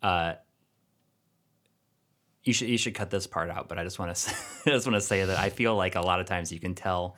Uh, 0.00 0.34
you 2.48 2.54
should 2.54 2.68
you 2.70 2.78
should 2.78 2.94
cut 2.94 3.10
this 3.10 3.26
part 3.26 3.50
out, 3.50 3.68
but 3.68 3.78
I 3.78 3.84
just 3.84 3.98
want 3.98 4.16
to 4.16 4.30
I 4.66 4.70
just 4.70 4.86
want 4.86 4.94
to 4.96 5.00
say 5.02 5.24
that 5.26 5.38
I 5.38 5.50
feel 5.50 5.76
like 5.76 5.94
a 5.94 6.00
lot 6.00 6.18
of 6.18 6.26
times 6.26 6.50
you 6.50 6.58
can 6.58 6.74
tell 6.74 7.14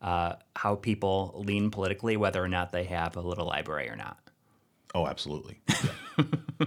uh, 0.00 0.34
how 0.54 0.76
people 0.76 1.42
lean 1.44 1.70
politically, 1.70 2.16
whether 2.16 2.42
or 2.42 2.48
not 2.48 2.70
they 2.70 2.84
have 2.84 3.16
a 3.16 3.20
little 3.20 3.46
library 3.46 3.90
or 3.90 3.96
not. 3.96 4.16
Oh, 4.94 5.06
absolutely. 5.06 5.60
Yeah. 5.68 6.66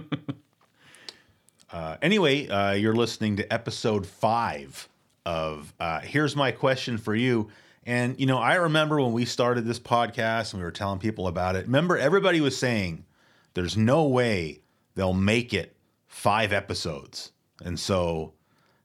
uh, 1.72 1.96
anyway, 2.02 2.46
uh, 2.48 2.72
you're 2.72 2.94
listening 2.94 3.36
to 3.36 3.50
episode 3.52 4.06
five 4.06 4.88
of 5.24 5.72
uh, 5.80 6.00
Here's 6.00 6.36
My 6.36 6.52
Question 6.52 6.98
for 6.98 7.14
You. 7.14 7.48
And, 7.84 8.20
you 8.20 8.26
know, 8.26 8.38
I 8.38 8.56
remember 8.56 9.00
when 9.00 9.12
we 9.12 9.24
started 9.24 9.64
this 9.64 9.80
podcast 9.80 10.52
and 10.52 10.60
we 10.60 10.64
were 10.64 10.70
telling 10.70 11.00
people 11.00 11.26
about 11.26 11.56
it. 11.56 11.66
Remember, 11.66 11.96
everybody 11.96 12.40
was 12.40 12.56
saying 12.56 13.04
there's 13.54 13.76
no 13.76 14.06
way 14.06 14.60
they'll 14.94 15.14
make 15.14 15.52
it 15.52 15.74
five 16.06 16.52
episodes. 16.52 17.31
And 17.64 17.78
so, 17.78 18.32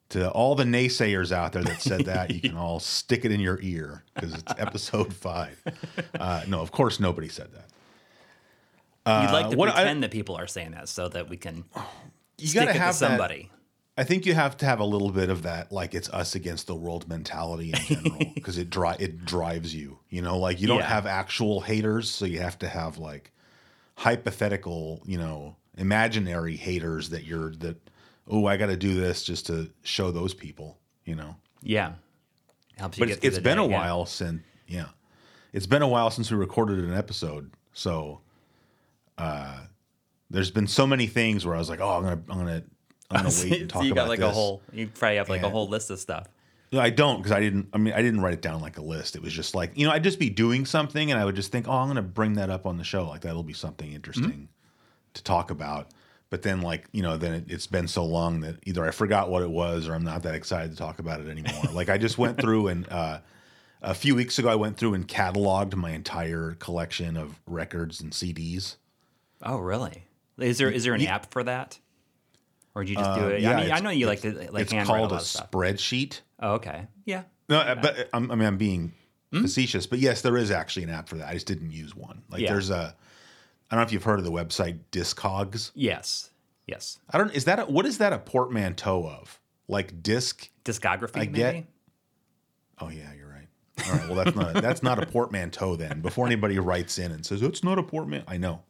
to 0.10 0.30
all 0.32 0.56
the 0.56 0.64
naysayers 0.64 1.32
out 1.32 1.52
there 1.54 1.64
that 1.64 1.82
said 1.82 2.06
that, 2.06 2.32
you 2.32 2.40
can 2.42 2.56
all 2.58 2.80
stick 2.80 3.26
it 3.26 3.32
in 3.32 3.40
your 3.40 3.60
ear 3.62 4.04
because 4.16 4.34
it's 4.34 4.54
episode 4.58 5.14
five. 5.14 5.62
Uh, 6.20 6.44
no, 6.48 6.62
of 6.62 6.72
course, 6.72 7.00
nobody 7.00 7.28
said 7.28 7.50
that. 7.54 7.66
You'd 9.06 9.32
like 9.32 9.52
to 9.52 9.58
what 9.58 9.70
I- 9.70 9.74
pretend 9.74 10.04
that 10.04 10.12
people 10.12 10.36
are 10.36 10.48
saying 10.48 10.72
that 10.72 10.90
so 10.90 11.08
that 11.10 11.30
we 11.30 11.38
can 11.38 11.64
You 12.38 12.48
stick 12.48 12.62
got 12.66 12.70
it 12.70 12.74
to 12.74 12.80
have 12.80 12.94
to 12.96 13.00
that- 13.02 13.08
somebody. 13.10 13.52
I 14.00 14.04
think 14.04 14.28
you 14.28 14.36
have 14.36 14.56
to 14.58 14.66
have 14.68 14.80
a 14.80 14.86
little 14.86 15.10
bit 15.10 15.32
of 15.32 15.42
that, 15.42 15.72
like 15.72 15.96
it's 15.96 16.08
us 16.12 16.36
against 16.36 16.68
the 16.68 16.76
world 16.76 17.08
mentality 17.10 17.72
in 17.74 17.80
general, 17.80 18.20
because 18.36 18.60
it 18.60 18.70
dri- 18.70 18.96
it 19.00 19.26
drives 19.26 19.74
you. 19.74 19.98
You 20.12 20.22
know, 20.22 20.38
like 20.38 20.62
you 20.62 20.68
don't 20.68 20.78
Yeah. 20.82 20.86
have 20.90 21.08
actual 21.08 21.62
haters, 21.62 22.08
so 22.08 22.26
you 22.26 22.40
have 22.40 22.60
to 22.60 22.68
have 22.68 23.00
like 23.00 23.32
hypothetical, 23.96 25.02
you 25.06 25.18
know, 25.18 25.56
imaginary 25.78 26.56
haters 26.56 27.10
that 27.10 27.24
you're 27.24 27.52
that. 27.56 27.78
Oh, 28.30 28.46
I 28.46 28.58
got 28.58 28.68
to 28.68 28.76
do 28.78 28.94
this 28.96 29.24
just 29.24 29.46
to 29.48 29.70
show 29.84 30.12
those 30.12 30.34
people. 30.34 30.78
You 31.06 31.16
know, 31.16 31.36
Yeah, 31.62 31.94
helps 32.78 32.98
you 32.98 33.02
but 33.04 33.08
get 33.08 33.18
it's, 33.24 33.26
it's 33.38 33.40
been 33.40 33.58
day, 33.58 33.64
a 33.66 33.68
yeah. 33.70 33.78
while 33.80 34.06
since 34.06 34.42
yeah, 34.68 34.88
it's 35.54 35.66
been 35.68 35.82
a 35.82 35.88
while 35.88 36.10
since 36.12 36.30
we 36.30 36.38
recorded 36.38 36.80
an 36.80 36.94
episode, 36.94 37.52
so 37.74 38.20
uh, 39.18 39.60
there's 40.30 40.52
been 40.52 40.68
so 40.68 40.86
many 40.86 41.08
things 41.08 41.46
where 41.46 41.56
I 41.56 41.58
was 41.60 41.70
like, 41.70 41.80
oh, 41.80 41.90
I'm 41.90 42.04
gonna 42.04 42.22
I'm 42.30 42.38
gonna 42.38 42.64
I'm 43.10 43.24
gonna 43.24 43.36
wait 43.44 43.62
and 43.62 43.72
so 43.72 43.76
talk 43.80 43.84
you 43.86 43.94
got 43.94 44.02
about 44.04 44.10
like 44.10 44.20
this. 44.20 44.30
a 44.30 44.32
whole. 44.34 44.62
You 44.74 44.88
probably 44.88 45.18
have 45.18 45.30
like 45.30 45.44
a 45.44 45.50
whole 45.50 45.70
list 45.70 45.90
of 45.90 46.00
stuff. 46.00 46.28
No, 46.74 46.82
I 46.82 46.90
don't 46.90 47.18
because 47.18 47.32
I 47.32 47.40
didn't. 47.40 47.70
I 47.72 47.78
mean, 47.78 47.94
I 47.94 48.02
didn't 48.02 48.20
write 48.20 48.34
it 48.34 48.42
down 48.42 48.60
like 48.60 48.78
a 48.78 48.82
list. 48.82 49.16
It 49.16 49.22
was 49.22 49.32
just 49.32 49.56
like 49.56 49.72
you 49.78 49.88
know, 49.88 49.94
I'd 49.94 50.04
just 50.04 50.20
be 50.20 50.30
doing 50.30 50.66
something, 50.66 51.10
and 51.12 51.18
I 51.20 51.24
would 51.24 51.36
just 51.38 51.50
think, 51.50 51.68
oh, 51.70 51.72
I'm 51.72 51.86
going 51.88 51.96
to 51.96 52.02
bring 52.02 52.34
that 52.34 52.50
up 52.50 52.66
on 52.66 52.78
the 52.78 52.84
show. 52.84 53.08
Like 53.08 53.22
that'll 53.22 53.44
be 53.44 53.54
something 53.54 53.94
interesting 53.94 54.30
Mm-hmm. 54.32 54.44
to 55.14 55.24
talk 55.24 55.50
about. 55.52 55.88
But 56.30 56.42
then, 56.42 56.62
like 56.62 56.86
you 56.92 57.02
know, 57.02 57.16
then 57.18 57.34
it, 57.34 57.46
it's 57.48 57.68
been 57.68 57.88
so 57.88 58.04
long 58.06 58.42
that 58.42 58.58
either 58.66 58.86
I 58.86 58.92
forgot 58.92 59.30
what 59.30 59.44
it 59.44 59.50
was, 59.50 59.88
or 59.88 59.94
I'm 59.96 60.04
not 60.04 60.24
that 60.24 60.36
excited 60.36 60.72
to 60.72 60.78
talk 60.78 61.00
about 61.00 61.22
it 61.22 61.28
anymore. 61.30 61.64
like 61.74 61.90
I 61.90 61.98
just 61.98 62.18
went 62.18 62.40
through 62.40 62.68
and 62.68 62.88
uh, 62.90 63.20
a 63.82 63.94
few 63.94 64.14
weeks 64.16 64.38
ago, 64.40 64.50
I 64.50 64.56
went 64.56 64.76
through 64.78 64.94
and 64.96 65.08
cataloged 65.08 65.76
my 65.76 65.92
entire 65.92 66.54
collection 66.60 67.16
of 67.16 67.40
records 67.46 68.02
and 68.02 68.12
CDs. 68.12 68.76
Oh, 69.42 69.58
really? 69.60 70.04
Is 70.38 70.58
there 70.58 70.70
is 70.70 70.84
there 70.84 70.94
an 70.96 71.06
app 71.08 71.32
for 71.32 71.44
that, 71.44 71.80
or 72.76 72.84
do 72.84 72.92
you 72.92 72.98
just 72.98 73.16
do 73.16 73.26
Uh, 73.26 73.30
it? 73.30 73.42
yeah, 73.42 73.52
I 73.58 73.62
mean, 73.64 73.72
I 73.72 73.80
know 73.80 73.90
you 73.90 74.06
like 74.08 74.22
to 74.22 74.34
like 74.52 74.64
it's 74.64 74.72
handwrite 74.74 75.00
called 75.00 75.12
a 75.12 75.14
a 75.14 75.16
lot 75.16 75.22
of 75.22 75.28
stuff. 75.28 75.52
spreadsheet. 75.52 76.22
Oh, 76.42 76.54
okay. 76.56 76.88
Yeah. 77.06 77.24
No, 77.50 77.60
uh, 77.60 77.76
but 77.76 78.10
I'm, 78.14 78.30
I 78.32 78.36
mean, 78.36 78.48
I'm 78.48 78.58
being 78.58 78.94
facetious, 79.32 79.88
but 79.88 80.00
yes, 80.00 80.22
there 80.22 80.36
is 80.38 80.52
actually 80.52 80.84
an 80.84 80.90
app 80.90 81.08
for 81.08 81.16
that. 81.18 81.28
I 81.30 81.34
just 81.36 81.48
didn't 81.48 81.72
use 81.72 81.96
one. 81.96 82.24
Like, 82.30 82.42
Yeah. 82.42 82.52
there's 82.52 82.70
a, 82.70 82.96
I 83.70 83.76
don't 83.76 83.82
know 83.84 83.86
if 83.88 83.92
you've 83.92 84.04
heard 84.04 84.20
of 84.20 84.26
the 84.26 84.32
website 84.32 84.80
Discogs. 84.92 85.72
Yes. 85.76 86.30
Yes. 86.68 87.00
I 87.12 87.18
don't. 87.18 87.34
Is 87.34 87.46
that 87.46 87.60
a, 87.60 87.66
what 87.66 87.86
is 87.86 87.98
that 88.00 88.14
a 88.14 88.20
portmanteau 88.20 89.08
of? 89.08 89.40
Like 89.68 90.02
disc? 90.02 90.50
Discography. 90.64 91.18
I 91.18 91.20
maybe? 91.20 91.32
get- 91.38 91.66
Oh 92.80 92.90
yeah, 92.90 93.12
you're 93.18 93.28
right. 93.30 93.48
All 93.88 93.92
right. 93.94 94.08
Well, 94.08 94.16
that's 94.24 94.36
not 94.36 94.56
a, 94.58 94.62
that's 94.68 94.84
not 94.84 95.02
a 95.02 95.06
portmanteau 95.06 95.76
then. 95.76 96.02
Before 96.02 96.26
anybody 96.26 96.60
writes 96.60 96.98
in 97.00 97.12
and 97.12 97.26
says 97.26 97.42
it's 97.42 97.64
not 97.64 97.78
a 97.80 97.84
portman, 97.84 98.24
I 98.28 98.38
know. 98.38 98.62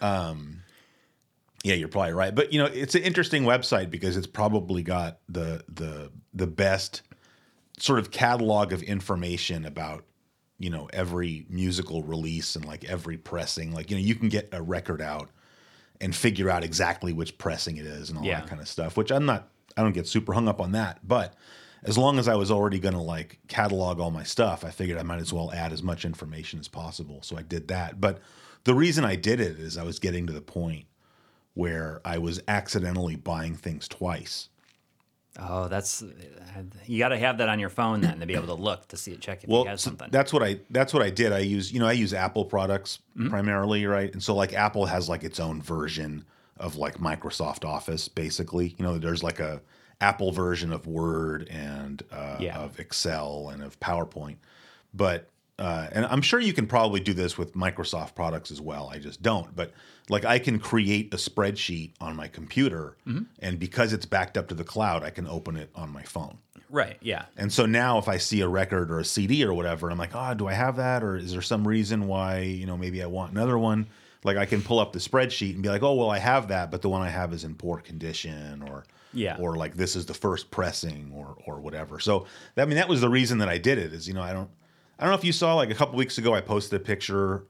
Um, 0.00 0.62
yeah, 1.64 1.74
you're 1.74 1.88
probably 1.88 2.12
right. 2.12 2.34
But 2.34 2.52
you 2.52 2.58
know, 2.58 2.66
it's 2.66 2.94
an 2.94 3.02
interesting 3.02 3.42
website 3.44 3.90
because 3.90 4.16
it's 4.16 4.26
probably 4.26 4.82
got 4.82 5.18
the 5.28 5.64
the 5.68 6.12
the 6.34 6.46
best 6.46 7.02
sort 7.78 7.98
of 7.98 8.10
catalog 8.10 8.72
of 8.72 8.82
information 8.82 9.64
about 9.64 10.04
you 10.58 10.70
know 10.70 10.88
every 10.92 11.46
musical 11.48 12.02
release 12.02 12.56
and 12.56 12.64
like 12.64 12.84
every 12.84 13.16
pressing. 13.18 13.72
Like 13.72 13.90
you 13.90 13.96
know, 13.96 14.02
you 14.02 14.14
can 14.14 14.28
get 14.28 14.48
a 14.52 14.62
record 14.62 15.00
out 15.02 15.30
and 16.00 16.14
figure 16.14 16.50
out 16.50 16.62
exactly 16.64 17.12
which 17.12 17.38
pressing 17.38 17.76
it 17.78 17.86
is 17.86 18.10
and 18.10 18.18
all 18.18 18.24
Yeah. 18.24 18.40
that 18.40 18.48
kind 18.48 18.60
of 18.60 18.68
stuff. 18.68 18.96
Which 18.96 19.10
I'm 19.10 19.26
not. 19.26 19.48
I 19.76 19.82
don't 19.82 19.92
get 19.92 20.06
super 20.06 20.32
hung 20.32 20.48
up 20.48 20.60
on 20.60 20.72
that. 20.72 21.06
But 21.06 21.34
as 21.82 21.96
long 21.98 22.18
as 22.18 22.28
I 22.28 22.34
was 22.34 22.50
already 22.50 22.78
going 22.78 22.94
to 22.94 23.00
like 23.00 23.38
catalog 23.48 24.00
all 24.00 24.10
my 24.10 24.22
stuff, 24.24 24.64
I 24.64 24.70
figured 24.70 24.98
I 24.98 25.02
might 25.02 25.20
as 25.20 25.32
well 25.32 25.52
add 25.52 25.72
as 25.72 25.82
much 25.82 26.04
information 26.04 26.58
as 26.58 26.68
possible. 26.68 27.20
So 27.22 27.36
I 27.36 27.42
did 27.42 27.68
that. 27.68 28.00
But 28.00 28.20
the 28.64 28.74
reason 28.74 29.04
I 29.04 29.16
did 29.16 29.40
it 29.40 29.58
is 29.58 29.76
I 29.78 29.84
was 29.84 29.98
getting 29.98 30.26
to 30.26 30.32
the 30.32 30.40
point 30.40 30.86
where 31.54 32.00
I 32.04 32.18
was 32.18 32.42
accidentally 32.48 33.16
buying 33.16 33.54
things 33.54 33.86
twice. 33.88 34.48
Oh, 35.38 35.68
that's 35.68 36.02
you 36.86 36.98
got 36.98 37.08
to 37.10 37.18
have 37.18 37.38
that 37.38 37.48
on 37.48 37.58
your 37.60 37.68
phone 37.68 38.00
then 38.00 38.20
to 38.20 38.26
be 38.26 38.34
able 38.34 38.46
to 38.46 38.54
look 38.54 38.88
to 38.88 38.96
see 38.96 39.12
it 39.12 39.20
check 39.20 39.44
if 39.44 39.50
Well, 39.50 39.64
you 39.64 39.68
have 39.68 39.80
something. 39.80 40.08
that's 40.10 40.32
what 40.32 40.42
I 40.42 40.60
that's 40.70 40.94
what 40.94 41.02
I 41.02 41.10
did. 41.10 41.32
I 41.32 41.40
use 41.40 41.72
you 41.72 41.78
know 41.80 41.86
I 41.86 41.92
use 41.92 42.14
Apple 42.14 42.44
products 42.44 43.00
Mm-hmm. 43.16 43.30
primarily, 43.30 43.86
right? 43.86 44.12
And 44.12 44.22
so 44.22 44.34
like 44.34 44.52
Apple 44.52 44.84
has 44.86 45.08
like 45.08 45.24
its 45.24 45.40
own 45.40 45.62
version 45.62 46.24
of 46.58 46.76
like 46.76 46.98
Microsoft 46.98 47.64
Office, 47.64 48.08
basically. 48.08 48.74
You 48.78 48.84
know, 48.84 48.98
there's 48.98 49.22
like 49.22 49.40
a 49.40 49.60
Apple 50.02 50.32
version 50.32 50.70
of 50.72 50.86
Word 50.86 51.48
and 51.50 52.02
uh, 52.12 52.36
Yeah. 52.40 52.58
of 52.58 52.78
Excel 52.78 53.48
and 53.52 53.62
of 53.62 53.80
PowerPoint, 53.80 54.36
but 54.92 55.30
uh, 55.58 55.88
and 55.92 56.04
I'm 56.06 56.20
sure 56.22 56.38
you 56.40 56.52
can 56.52 56.66
probably 56.66 57.00
do 57.00 57.14
this 57.14 57.38
with 57.38 57.54
Microsoft 57.54 58.14
products 58.14 58.50
as 58.50 58.60
well. 58.60 58.90
I 58.92 58.98
just 58.98 59.22
don't. 59.22 59.54
But 59.56 59.72
like 60.08 60.24
I 60.24 60.38
can 60.38 60.58
create 60.58 61.12
a 61.14 61.16
spreadsheet 61.16 61.92
on 62.00 62.14
my 62.16 62.28
computer, 62.28 62.96
Mm-hmm. 63.06 63.24
and 63.40 63.58
because 63.58 63.92
it's 63.92 64.06
backed 64.06 64.36
up 64.36 64.48
to 64.48 64.54
the 64.54 64.64
cloud, 64.64 65.02
I 65.02 65.10
can 65.10 65.26
open 65.26 65.56
it 65.56 65.70
on 65.74 65.90
my 65.90 66.02
phone. 66.02 66.38
right? 66.68 66.96
Yeah. 67.00 67.26
And 67.36 67.52
so 67.52 67.64
now 67.64 67.98
if 67.98 68.08
I 68.08 68.16
see 68.18 68.40
a 68.40 68.48
record 68.48 68.90
or 68.90 68.98
a 68.98 69.04
CD 69.04 69.44
or 69.44 69.54
whatever, 69.54 69.88
I'm 69.90 69.98
like, 69.98 70.14
oh, 70.14 70.34
do 70.34 70.46
I 70.48 70.52
have 70.52 70.76
that? 70.76 71.02
Or 71.02 71.16
is 71.16 71.32
there 71.32 71.40
some 71.42 71.66
reason 71.66 72.06
why, 72.08 72.40
you 72.40 72.66
know, 72.66 72.76
maybe 72.76 73.02
I 73.02 73.06
want 73.06 73.32
another 73.32 73.56
one? 73.58 73.86
Like 74.24 74.36
I 74.36 74.44
can 74.46 74.60
pull 74.62 74.80
up 74.80 74.92
the 74.92 74.98
spreadsheet 74.98 75.54
and 75.54 75.62
be 75.62 75.68
like, 75.68 75.82
oh, 75.84 75.94
well, 75.94 76.10
I 76.10 76.18
have 76.18 76.48
that, 76.48 76.70
but 76.72 76.82
the 76.82 76.88
one 76.88 77.02
I 77.02 77.08
have 77.08 77.32
is 77.32 77.44
in 77.44 77.54
poor 77.54 77.78
condition 77.78 78.62
or 78.68 78.84
Yeah. 79.12 79.36
or 79.38 79.56
like 79.56 79.74
this 79.76 79.94
is 79.96 80.04
the 80.06 80.14
first 80.14 80.50
pressing 80.50 81.12
or 81.14 81.36
or 81.46 81.60
whatever. 81.60 82.00
So 82.00 82.26
I 82.56 82.64
mean 82.64 82.76
that 82.76 82.88
was 82.88 83.00
the 83.00 83.08
reason 83.08 83.38
that 83.38 83.48
I 83.48 83.58
did 83.58 83.78
it 83.78 83.92
is, 83.92 84.06
you 84.08 84.14
know, 84.14 84.22
I 84.22 84.32
don't 84.32 84.50
I 84.98 85.04
don't 85.04 85.12
know 85.12 85.18
if 85.18 85.24
you 85.24 85.32
saw 85.32 85.54
like 85.54 85.70
a 85.70 85.74
couple 85.74 85.96
weeks 85.96 86.18
ago 86.18 86.34
I 86.34 86.40
posted 86.40 86.80
a 86.80 86.84
picture 86.84 87.44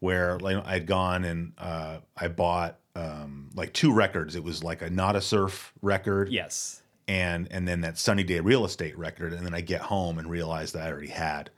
where 0.00 0.38
like 0.38 0.56
I'd 0.66 0.86
gone 0.86 1.24
and 1.24 1.52
uh, 1.58 1.98
I 2.16 2.28
bought 2.28 2.78
um, 2.94 3.50
like 3.54 3.72
two 3.72 3.92
records. 3.92 4.36
It 4.36 4.44
was 4.44 4.62
like 4.64 4.82
a 4.82 4.90
not 4.90 5.16
a 5.16 5.20
surf 5.20 5.72
record 5.82 6.30
Yes. 6.30 6.82
and 7.08 7.48
and 7.50 7.66
then 7.68 7.82
that 7.82 7.98
sunny 7.98 8.24
day 8.24 8.40
real 8.40 8.64
estate 8.64 8.96
record 8.98 9.32
and 9.32 9.44
then 9.46 9.54
i 9.54 9.60
get 9.60 9.80
home 9.80 10.18
and 10.18 10.28
realize 10.28 10.72
that 10.72 10.82
i 10.86 10.90
already 10.90 11.06
had 11.08 11.50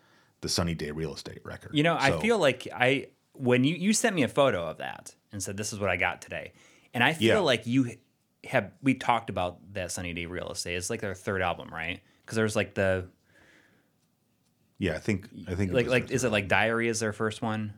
the 0.42 0.48
sunny 0.48 0.74
day 0.74 0.90
real 0.90 1.14
estate 1.14 1.40
record 1.44 1.70
You 1.74 1.82
know, 1.84 1.96
I 1.98 2.20
feel 2.20 2.38
like 2.38 2.66
I 2.74 3.06
when 3.32 3.64
you 3.64 3.74
you 3.76 3.92
sent 3.92 4.14
me 4.16 4.24
a 4.24 4.28
photo 4.28 4.66
of 4.66 4.78
that 4.78 5.14
and 5.32 5.42
said 5.42 5.56
this 5.56 5.72
is 5.72 5.78
what 5.78 5.88
I 5.90 5.96
got 5.96 6.20
today, 6.22 6.52
and 6.92 7.02
I 7.04 7.12
feel 7.12 7.26
Yeah. 7.28 7.38
like 7.38 7.66
you 7.66 7.92
have 8.44 8.72
we 8.82 8.94
talked 8.94 9.30
about 9.30 9.58
that 9.74 9.90
Sunny 9.92 10.12
Day 10.12 10.26
Real 10.26 10.50
Estate. 10.50 10.74
It's 10.76 10.90
like 10.90 11.00
their 11.00 11.14
third 11.14 11.40
album, 11.42 11.68
right? 11.72 12.00
Because 12.24 12.36
there's 12.36 12.56
like 12.56 12.74
the 12.74 13.06
yeah 14.78 14.94
i 14.94 14.98
think 14.98 15.28
i 15.48 15.54
think 15.54 15.72
like 15.72 15.86
like 15.88 16.10
is 16.10 16.24
it 16.24 16.30
like 16.32 16.48
Diary 16.48 16.88
is 16.88 17.00
their 17.00 17.12
first 17.12 17.42
one? 17.42 17.74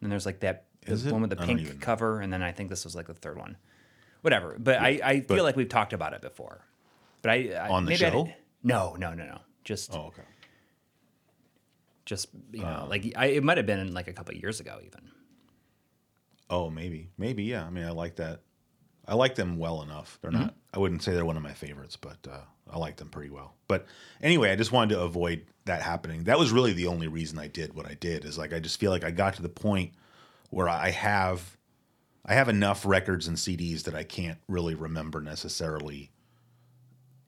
And 0.00 0.12
there's 0.12 0.26
like 0.26 0.40
that 0.40 0.66
the 0.86 1.10
one 1.12 1.22
with 1.22 1.30
the 1.30 1.36
I 1.36 1.40
don't 1.40 1.46
pink 1.48 1.60
even 1.62 1.78
know. 1.78 1.84
cover, 1.84 2.20
and 2.20 2.30
then 2.32 2.42
I 2.42 2.52
think 2.52 2.68
this 2.68 2.84
was 2.84 2.94
like 2.94 3.06
the 3.06 3.14
third 3.14 3.38
one. 3.38 3.56
Whatever, 4.20 4.56
but 4.58 4.78
I, 4.80 5.00
I 5.02 5.14
feel 5.20 5.36
but- 5.38 5.42
like 5.44 5.56
we've 5.56 5.68
talked 5.68 5.92
about 5.94 6.12
it 6.12 6.20
before. 6.20 6.62
But 7.22 7.30
I, 7.30 7.36
I 7.54 7.68
On 7.70 7.84
the 7.86 7.90
maybe 7.90 8.04
I 8.04 8.10
show? 8.10 8.24
didn't- 8.24 8.36
no, 8.62 8.94
no, 8.98 9.14
no, 9.14 9.24
no. 9.24 9.38
Just 9.64 9.94
oh 9.94 10.06
okay 10.08 10.22
just 12.04 12.28
you 12.52 12.60
know, 12.60 12.66
Uh. 12.84 12.86
like 12.88 13.12
I, 13.16 13.26
it 13.26 13.42
might 13.44 13.56
have 13.56 13.66
been 13.66 13.94
like 13.94 14.08
a 14.08 14.12
couple 14.12 14.34
of 14.34 14.40
years 14.42 14.60
ago 14.60 14.78
even. 14.84 15.10
oh 16.50 16.68
maybe 16.68 17.08
maybe 17.16 17.44
yeah 17.44 17.64
i 17.64 17.70
mean 17.70 17.84
i 17.84 17.90
like 17.90 18.16
that 18.16 18.42
i 19.08 19.14
like 19.14 19.34
them 19.36 19.56
well 19.56 19.80
enough 19.82 20.18
they're 20.20 20.30
Mm-hmm. 20.30 20.42
not 20.42 20.54
i 20.74 20.78
wouldn't 20.78 21.02
say 21.02 21.14
they're 21.14 21.24
one 21.24 21.38
of 21.38 21.42
my 21.42 21.54
favorites 21.54 21.96
but 21.96 22.18
uh, 22.30 22.40
i 22.70 22.78
like 22.78 22.96
them 22.96 23.08
pretty 23.08 23.30
well. 23.30 23.54
But 23.68 23.86
anyway 24.22 24.50
i 24.50 24.56
just 24.56 24.72
wanted 24.72 24.94
to 24.94 25.00
avoid 25.02 25.46
that 25.64 25.82
happening. 25.82 26.24
That 26.24 26.38
was 26.38 26.52
really 26.52 26.72
the 26.72 26.86
only 26.86 27.08
reason 27.08 27.38
i 27.38 27.48
did 27.48 27.74
what 27.74 27.86
i 27.86 27.94
did 27.94 28.24
is 28.24 28.38
like 28.38 28.52
i 28.52 28.60
just 28.60 28.78
feel 28.78 28.90
like 28.90 29.04
i 29.04 29.10
got 29.10 29.34
to 29.34 29.42
the 29.42 29.48
point 29.48 29.92
where 30.50 30.68
i 30.68 30.90
have 30.90 31.56
i 32.24 32.34
have 32.34 32.48
enough 32.48 32.86
records 32.86 33.26
and 33.26 33.36
cds 33.36 33.82
that 33.84 33.94
i 33.94 34.04
can't 34.04 34.38
really 34.48 34.74
remember 34.74 35.20
necessarily 35.20 36.10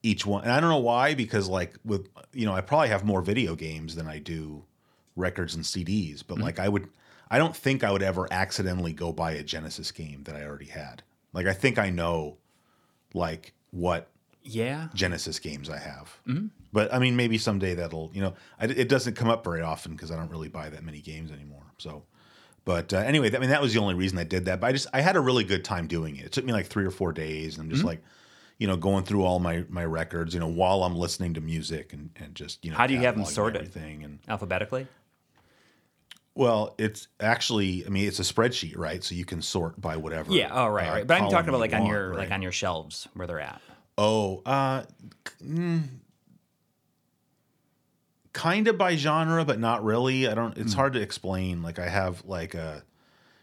each 0.03 0.25
one. 0.25 0.45
And 0.45 0.53
i 0.53 0.61
don't 0.61 0.71
know 0.71 0.79
why 0.79 1.15
because 1.15 1.49
like 1.49 1.77
with 1.85 2.09
you 2.33 2.47
know 2.47 2.53
i 2.53 2.61
probably 2.61 2.89
have 2.89 3.05
more 3.05 3.23
video 3.23 3.55
games 3.55 3.97
than 3.97 4.07
i 4.07 4.19
do 4.19 4.65
records 5.17 5.55
and 5.55 5.65
cds 5.65 6.23
but 6.27 6.35
mm-hmm. 6.35 6.45
like 6.45 6.59
i 6.59 6.69
would 6.69 6.89
i 7.31 7.39
don't 7.39 7.57
think 7.57 7.83
i 7.83 7.91
would 7.91 8.03
ever 8.03 8.29
accidentally 8.31 8.93
go 8.93 9.13
buy 9.13 9.33
a 9.33 9.43
genesis 9.43 9.91
game 9.91 10.23
that 10.25 10.37
i 10.37 10.45
already 10.45 10.67
had. 10.67 11.03
Like 11.33 11.47
i 11.47 11.53
think 11.53 11.79
i 11.79 11.91
know 11.91 12.37
like 13.13 13.53
what 13.71 14.09
Yeah, 14.47 14.89
genesis 14.95 15.39
games 15.39 15.69
i 15.69 15.79
have 15.79 16.19
but 16.73 16.93
i 16.95 16.99
mean 16.99 17.17
maybe 17.17 17.37
someday 17.39 17.75
that'll 17.75 18.11
you 18.15 18.21
know 18.23 18.35
I, 18.61 18.65
it 18.67 18.89
doesn't 18.89 19.15
come 19.15 19.29
up 19.29 19.43
very 19.45 19.61
often 19.63 19.93
because 19.93 20.11
i 20.11 20.17
don't 20.17 20.31
really 20.31 20.49
buy 20.49 20.69
that 20.71 20.83
many 20.85 21.01
games 21.01 21.31
anymore 21.33 21.65
so 21.79 22.05
but 22.65 22.93
uh, 22.93 22.99
anyway 22.99 23.35
i 23.35 23.39
mean 23.39 23.51
that 23.51 23.61
was 23.63 23.73
the 23.75 23.81
only 23.81 23.95
reason 23.95 24.19
i 24.19 24.25
did 24.25 24.45
that 24.47 24.61
but 24.61 24.69
i 24.69 24.73
just 24.73 24.87
i 24.93 25.01
had 25.01 25.17
a 25.17 25.21
really 25.21 25.45
good 25.45 25.65
time 25.65 25.87
doing 25.87 26.17
it 26.17 26.27
it 26.27 26.33
took 26.33 26.45
me 26.45 26.53
like 26.53 26.67
three 26.67 26.85
or 26.85 26.91
four 26.91 27.13
days 27.13 27.57
and 27.57 27.65
i'm 27.65 27.71
just 27.71 27.85
like 27.85 28.03
you 28.59 28.67
know 28.67 28.77
going 28.77 29.05
through 29.05 29.25
all 29.25 29.39
my 29.39 29.65
my 29.69 29.85
records 29.85 30.33
you 30.33 30.41
know 30.41 30.49
while 30.49 30.83
i'm 30.85 30.97
listening 30.97 31.35
to 31.35 31.41
music 31.41 31.93
and 31.93 32.11
and 32.17 32.35
just 32.35 32.65
you 32.65 32.71
know 32.71 32.77
How 32.77 32.87
do 32.87 32.95
you 32.95 33.01
have 33.01 33.17
them 33.17 33.25
sorted? 33.27 33.63
everything 33.63 34.05
and 34.05 34.19
alphabetically. 34.29 34.87
well 36.35 36.75
it's 36.79 37.09
actually 37.21 37.85
i 37.87 37.89
mean 37.89 38.07
it's 38.09 38.19
a 38.21 38.23
spreadsheet 38.23 38.77
right 38.77 39.03
so 39.03 39.15
you 39.15 39.25
can 39.25 39.43
sort 39.43 39.81
by 39.81 39.97
whatever 39.97 40.33
Yeah. 40.33 40.49
Oh, 40.53 40.69
right, 40.69 40.89
uh, 40.89 40.93
right. 40.93 41.07
But 41.07 41.21
I'm 41.21 41.31
talking 41.31 41.49
about 41.49 41.61
like 41.61 41.73
on 41.73 41.83
want, 41.83 41.93
your 41.93 42.09
right? 42.11 42.19
like 42.19 42.31
on 42.31 42.43
your 42.43 42.53
shelves 42.53 43.09
where 43.15 43.27
they're 43.27 43.41
at. 43.41 43.61
Oh, 43.99 44.43
uh, 44.45 44.83
kind 48.33 48.69
of 48.69 48.77
by 48.79 48.97
genre, 48.97 49.45
but 49.45 49.59
not 49.59 49.85
really. 49.85 50.29
I 50.29 50.35
don't. 50.35 50.57
It's 50.59 50.75
hard 50.75 50.93
to 50.95 51.01
explain. 51.01 51.63
Like 51.63 51.79
I 51.79 51.89
have 51.89 52.25
like 52.25 52.55
a, 52.55 52.83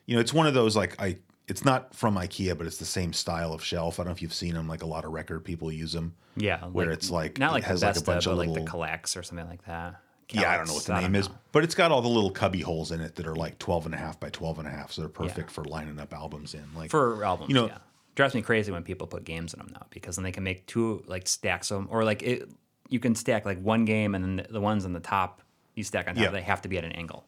you 0.05 0.15
know, 0.15 0.21
it's 0.21 0.33
one 0.33 0.47
of 0.47 0.53
those 0.53 0.75
like 0.75 0.99
I. 1.01 1.17
It's 1.47 1.65
not 1.65 1.93
from 1.93 2.15
IKEA, 2.15 2.57
but 2.57 2.67
it's 2.67 2.77
the 2.77 2.85
same 2.85 3.11
style 3.11 3.51
of 3.53 3.61
shelf. 3.63 3.99
I 3.99 4.03
don't 4.03 4.07
know 4.07 4.13
if 4.13 4.21
you've 4.21 4.33
seen 4.33 4.53
them. 4.53 4.67
Like 4.67 4.81
a 4.81 4.85
lot 4.85 5.03
of 5.03 5.11
record 5.11 5.43
people 5.43 5.71
use 5.71 5.91
them. 5.91 6.15
Yeah, 6.37 6.63
Where 6.65 6.89
it's 6.89 7.11
like- 7.11 7.37
not 7.37 7.49
it 7.51 7.53
like 7.55 7.63
has 7.65 7.81
the 7.81 7.87
like 7.87 7.97
a 7.97 8.01
bunch 8.01 8.25
of 8.27 8.37
like 8.37 8.47
little- 8.47 8.63
the 8.63 8.71
Kallax 8.71 9.17
or 9.17 9.23
something 9.23 9.47
like 9.49 9.63
that. 9.65 9.99
yeah, 10.31 10.49
I 10.51 10.57
don't 10.57 10.67
know 10.67 10.73
what 10.73 10.85
the 10.85 10.93
I 10.93 11.01
name 11.01 11.15
is, 11.15 11.27
but 11.51 11.63
it's 11.65 11.75
got 11.75 11.91
all 11.91 12.01
the 12.01 12.07
little 12.07 12.31
cubby 12.31 12.61
holes 12.61 12.91
in 12.93 13.01
it 13.01 13.15
that 13.15 13.27
are 13.27 13.35
like 13.35 13.59
12 13.59 13.87
and 13.87 13.93
a 13.93 13.97
half 13.97 14.19
by 14.21 14.29
12 14.29 14.59
and 14.59 14.67
a 14.69 14.71
half. 14.71 14.93
So 14.93 15.01
they're 15.01 15.09
perfect 15.09 15.51
for 15.51 15.65
lining 15.65 15.99
up 15.99 16.13
albums 16.13 16.53
in. 16.53 16.63
Like 16.75 16.89
for 16.91 17.23
albums. 17.25 17.49
you 17.49 17.55
know- 17.55 17.67
yeah, 17.67 17.77
drives 18.15 18.35
me 18.35 18.41
crazy 18.41 18.71
when 18.71 18.83
people 18.83 19.07
put 19.07 19.23
games 19.23 19.53
in 19.53 19.59
them 19.59 19.69
now 19.71 19.85
because 19.89 20.15
then 20.15 20.23
they 20.23 20.31
can 20.31 20.43
make 20.43 20.65
two 20.65 21.03
like 21.07 21.27
stacks 21.27 21.71
of 21.71 21.77
them 21.77 21.87
or 21.89 22.03
like 22.03 22.21
it. 22.23 22.49
You 22.89 22.99
can 22.99 23.15
stack 23.15 23.45
like 23.45 23.59
one 23.61 23.85
game 23.85 24.13
and 24.13 24.23
then 24.23 24.47
the, 24.49 24.61
ones 24.61 24.85
on 24.85 24.93
the 24.93 24.99
top 24.99 25.41
you 25.75 25.83
stack 25.83 26.07
on 26.07 26.15
top. 26.15 26.23
Yeah. 26.23 26.29
They 26.29 26.41
have 26.41 26.61
to 26.63 26.69
be 26.69 26.77
at 26.77 26.83
an 26.83 26.91
angle. 26.91 27.25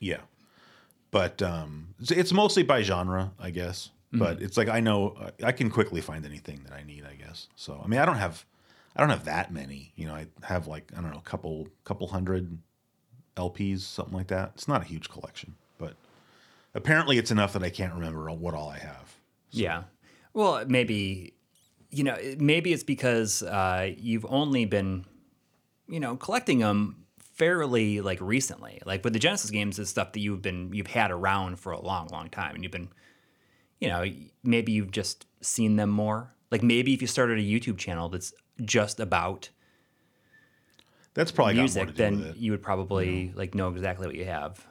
Yeah, 0.00 0.20
but 1.10 1.40
um, 1.42 1.94
it's, 2.00 2.10
it's 2.10 2.32
mostly 2.32 2.62
by 2.62 2.82
genre, 2.82 3.32
I 3.38 3.50
guess. 3.50 3.90
Mm-hmm. 4.08 4.18
But 4.18 4.42
it's 4.42 4.56
like 4.56 4.68
I 4.68 4.80
know 4.80 5.30
I 5.42 5.52
can 5.52 5.70
quickly 5.70 6.00
find 6.00 6.24
anything 6.24 6.60
that 6.64 6.74
I 6.74 6.82
need, 6.82 7.04
I 7.04 7.14
guess. 7.14 7.48
So 7.56 7.80
I 7.82 7.86
mean, 7.86 8.00
I 8.00 8.04
don't 8.04 8.16
have, 8.16 8.44
I 8.94 9.00
don't 9.00 9.10
have 9.10 9.24
that 9.24 9.52
many. 9.52 9.92
You 9.96 10.06
know, 10.06 10.14
I 10.14 10.26
have 10.42 10.66
like 10.66 10.92
I 10.96 11.00
don't 11.00 11.12
know, 11.12 11.18
a 11.18 11.28
couple, 11.28 11.68
couple 11.84 12.08
hundred 12.08 12.58
LPs, 13.36 13.80
something 13.80 14.14
like 14.14 14.28
that. 14.28 14.52
It's 14.54 14.68
not 14.68 14.82
a 14.82 14.84
huge 14.84 15.08
collection, 15.08 15.54
but 15.78 15.94
apparently 16.74 17.18
it's 17.18 17.30
enough 17.30 17.52
that 17.54 17.62
I 17.62 17.70
can't 17.70 17.94
remember 17.94 18.30
what 18.30 18.54
all 18.54 18.68
I 18.68 18.78
have. 18.78 19.05
Yeah. 19.56 19.84
Well, 20.32 20.64
maybe 20.66 21.36
you 21.90 22.04
know, 22.04 22.16
maybe 22.38 22.72
it's 22.72 22.84
because 22.84 23.42
uh, 23.42 23.90
you've 23.96 24.26
only 24.28 24.64
been, 24.64 25.04
you 25.88 26.00
know, 26.00 26.16
collecting 26.16 26.58
them 26.58 27.06
fairly 27.18 28.00
like 28.00 28.20
recently. 28.20 28.82
Like 28.84 29.04
with 29.04 29.12
the 29.12 29.18
Genesis 29.18 29.50
games, 29.50 29.78
is 29.78 29.88
stuff 29.88 30.12
that 30.12 30.20
you've 30.20 30.42
been 30.42 30.72
you've 30.72 30.88
had 30.88 31.10
around 31.10 31.58
for 31.58 31.72
a 31.72 31.80
long, 31.80 32.08
long 32.08 32.28
time, 32.28 32.54
and 32.54 32.62
you've 32.62 32.72
been, 32.72 32.88
you 33.80 33.88
know, 33.88 34.04
maybe 34.42 34.72
you've 34.72 34.90
just 34.90 35.26
seen 35.40 35.76
them 35.76 35.90
more. 35.90 36.34
Like 36.50 36.62
maybe 36.62 36.92
if 36.92 37.00
you 37.00 37.08
started 37.08 37.38
a 37.38 37.42
YouTube 37.42 37.78
channel 37.78 38.08
that's 38.08 38.32
just 38.62 39.00
about 39.00 39.50
That's 41.14 41.32
probably 41.32 41.54
music, 41.54 41.94
then 41.94 42.34
you 42.36 42.52
would 42.52 42.62
probably 42.62 43.32
like 43.34 43.54
know 43.54 43.68
exactly 43.68 44.06
what 44.06 44.16
you 44.16 44.26
have 44.26 44.66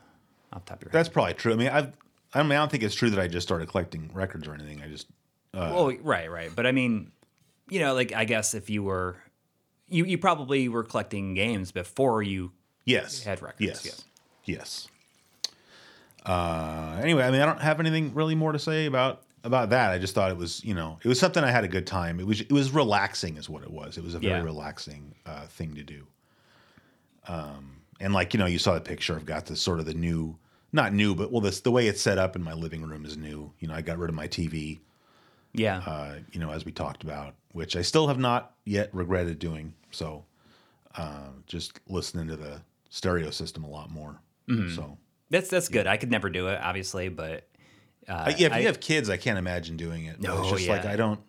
off 0.54 0.66
top 0.66 0.78
of 0.78 0.84
your 0.84 0.92
head. 0.92 0.98
That's 0.98 1.10
probably 1.10 1.34
true. 1.34 1.54
I 1.54 1.56
mean, 1.56 1.70
I've, 1.70 1.94
I 2.36 2.44
mean, 2.44 2.52
I 2.52 2.56
don't 2.56 2.70
think 2.70 2.84
it's 2.84 2.94
true 2.96 3.10
that 3.10 3.20
I 3.20 3.28
just 3.28 3.48
started 3.48 3.70
collecting 3.70 4.12
records 4.14 4.48
or 4.48 4.54
anything. 4.54 4.82
I 4.84 4.88
just 4.88 5.08
well, 5.54 5.92
right, 6.04 6.30
right. 6.30 6.52
But 6.54 6.68
I 6.68 6.72
mean, 6.74 7.12
you 7.70 7.80
know, 7.80 7.94
like 7.96 8.14
I 8.14 8.26
guess 8.26 8.54
if 8.54 8.70
you 8.70 8.84
were, 8.84 9.16
you 9.88 10.04
you 10.06 10.18
probably 10.18 10.68
were 10.68 10.84
collecting 10.84 11.34
games 11.34 11.72
before 11.72 12.22
you. 12.22 12.52
Yes. 12.84 13.24
Had 13.24 13.42
records, 13.42 13.62
Yes. 13.62 13.86
yes. 13.86 14.04
Yes. 14.44 14.88
Uh, 16.26 17.00
anyway, 17.02 17.24
I 17.24 17.32
mean, 17.32 17.42
I 17.42 17.46
don't 17.46 17.62
have 17.62 17.80
anything 17.80 18.14
really 18.14 18.36
more 18.36 18.52
to 18.52 18.60
say 18.60 18.86
about 18.86 19.22
about 19.44 19.70
that. 19.70 19.92
I 19.92 20.00
just 20.00 20.16
thought 20.16 20.32
it 20.32 20.38
was, 20.38 20.64
you 20.64 20.74
know, 20.74 20.98
it 21.04 21.08
was 21.08 21.20
something 21.20 21.44
I 21.44 21.52
had 21.52 21.64
a 21.64 21.68
good 21.68 21.86
time. 21.88 22.20
It 22.20 22.26
was 22.28 22.42
it 22.42 22.52
was 22.52 22.72
relaxing, 22.72 23.38
is 23.38 23.48
what 23.50 23.64
it 23.64 23.72
was. 23.72 23.98
It 23.98 24.04
was 24.04 24.16
a 24.16 24.20
very 24.20 24.34
Yeah. 24.40 24.44
relaxing 24.44 25.16
uh, 25.26 25.46
thing 25.48 25.76
to 25.76 25.84
do. 25.84 26.06
Um, 27.28 27.82
and 28.00 28.14
like 28.14 28.34
you 28.34 28.40
know, 28.40 28.46
you 28.46 28.60
saw 28.60 28.74
the 28.74 28.82
picture. 28.82 29.16
I've 29.16 29.26
got 29.26 29.46
this 29.46 29.62
sort 29.62 29.80
of 29.80 29.86
the 29.86 29.94
new, 29.94 30.38
not 30.76 30.94
new, 30.94 31.16
but 31.16 31.32
well, 31.32 31.42
this 31.42 31.62
the 31.62 31.72
way 31.72 31.88
it's 31.88 32.02
set 32.02 32.18
up 32.20 32.36
in 32.36 32.44
my 32.44 32.54
living 32.54 32.84
room 32.84 33.06
is 33.06 33.18
new. 33.18 33.52
You 33.60 33.68
know, 33.68 33.74
I 33.74 33.82
got 33.82 33.98
rid 33.98 34.10
of 34.10 34.16
my 34.16 34.28
TV. 34.28 34.80
Yeah. 35.54 35.78
uh, 35.86 36.16
you 36.34 36.40
know, 36.42 36.52
as 36.52 36.66
we 36.66 36.74
talked 36.74 37.04
about, 37.04 37.34
which 37.54 37.76
I 37.78 37.82
still 37.82 38.08
have 38.10 38.20
not 38.20 38.54
yet 38.66 38.90
regretted 38.94 39.40
doing. 39.40 39.74
So, 39.92 40.26
uh, 40.98 41.30
just 41.48 41.80
listening 41.88 42.28
to 42.28 42.36
the 42.36 42.62
stereo 42.90 43.30
system 43.32 43.64
a 43.64 43.70
lot 43.70 43.90
more. 43.90 44.20
Mm-hmm. 44.50 44.76
So, 44.76 44.98
that's 45.30 45.50
that's 45.50 45.70
good. 45.70 45.88
I 45.88 45.96
could 45.98 46.12
never 46.12 46.30
do 46.30 46.48
it, 46.48 46.60
obviously, 46.62 47.08
but 47.10 47.48
uh, 48.10 48.12
Uh, 48.12 48.34
yeah, 48.38 48.48
if 48.48 48.54
I- 48.54 48.60
you 48.60 48.68
have 48.68 48.80
kids, 48.82 49.10
I 49.10 49.16
can't 49.18 49.40
imagine 49.40 49.78
doing 49.78 50.06
it. 50.06 50.22
No, 50.22 50.42
it's 50.42 50.50
just 50.52 50.68
like. 50.68 50.86
I 50.86 50.96
don't. 50.98 51.22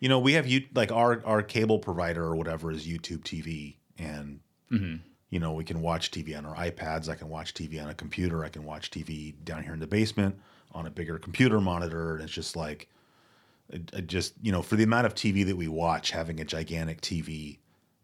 You 0.00 0.10
know, 0.10 0.18
we 0.18 0.34
have 0.34 0.46
you 0.46 0.66
like 0.74 0.92
our 0.92 1.22
our 1.24 1.42
cable 1.42 1.78
provider 1.78 2.22
or 2.22 2.36
whatever 2.36 2.70
is 2.70 2.86
YouTube 2.86 3.20
TV, 3.24 3.76
and 3.98 4.40
Mm-hmm. 4.70 4.96
You 5.34 5.40
know 5.40 5.52
we 5.52 5.64
can 5.64 5.82
watch 5.82 6.12
TV 6.12 6.38
on 6.38 6.46
our 6.46 6.54
iPads. 6.54 7.08
I 7.08 7.16
can 7.16 7.28
watch 7.28 7.54
TV 7.54 7.82
on 7.82 7.90
a 7.90 7.94
computer. 7.94 8.44
I 8.44 8.48
can 8.48 8.62
watch 8.64 8.92
TV 8.92 9.34
down 9.44 9.64
here 9.64 9.74
in 9.74 9.80
the 9.80 9.86
basement 9.88 10.38
on 10.70 10.86
a 10.86 10.90
bigger 10.90 11.18
computer 11.18 11.60
monitor, 11.60 12.14
and 12.14 12.22
it's 12.22 12.32
just 12.32 12.54
like, 12.54 12.88
it, 13.68 13.90
it 13.92 14.06
just 14.06 14.34
you 14.42 14.52
know, 14.52 14.62
for 14.62 14.76
the 14.76 14.84
amount 14.84 15.06
of 15.06 15.14
TV 15.16 15.44
that 15.44 15.56
we 15.56 15.66
watch, 15.66 16.12
having 16.12 16.38
a 16.40 16.44
gigantic 16.44 17.00
TV 17.00 17.58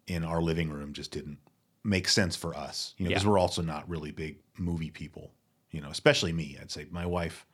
in 0.08 0.24
our 0.24 0.42
living 0.42 0.70
room 0.70 0.92
just 0.92 1.12
didn't 1.12 1.38
make 1.84 2.08
sense 2.08 2.34
for 2.34 2.52
us. 2.56 2.94
You 2.98 3.04
know, 3.04 3.10
because 3.10 3.22
Yeah. 3.22 3.30
we're 3.30 3.38
also 3.38 3.62
not 3.62 3.88
really 3.88 4.10
big 4.10 4.38
movie 4.58 4.90
people. 4.90 5.30
You 5.70 5.80
know, 5.82 5.90
especially 5.90 6.32
me. 6.32 6.58
I'd 6.60 6.72
say 6.72 6.86
my 6.90 7.06
wife. 7.06 7.46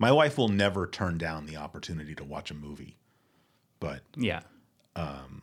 My 0.00 0.10
wife 0.10 0.38
will 0.38 0.48
never 0.48 0.88
turn 0.88 1.18
down 1.18 1.46
the 1.46 1.56
opportunity 1.58 2.16
to 2.16 2.24
watch 2.24 2.50
a 2.50 2.54
movie, 2.54 2.96
but 3.78 4.02
yeah. 4.16 4.40
Um, 4.96 5.42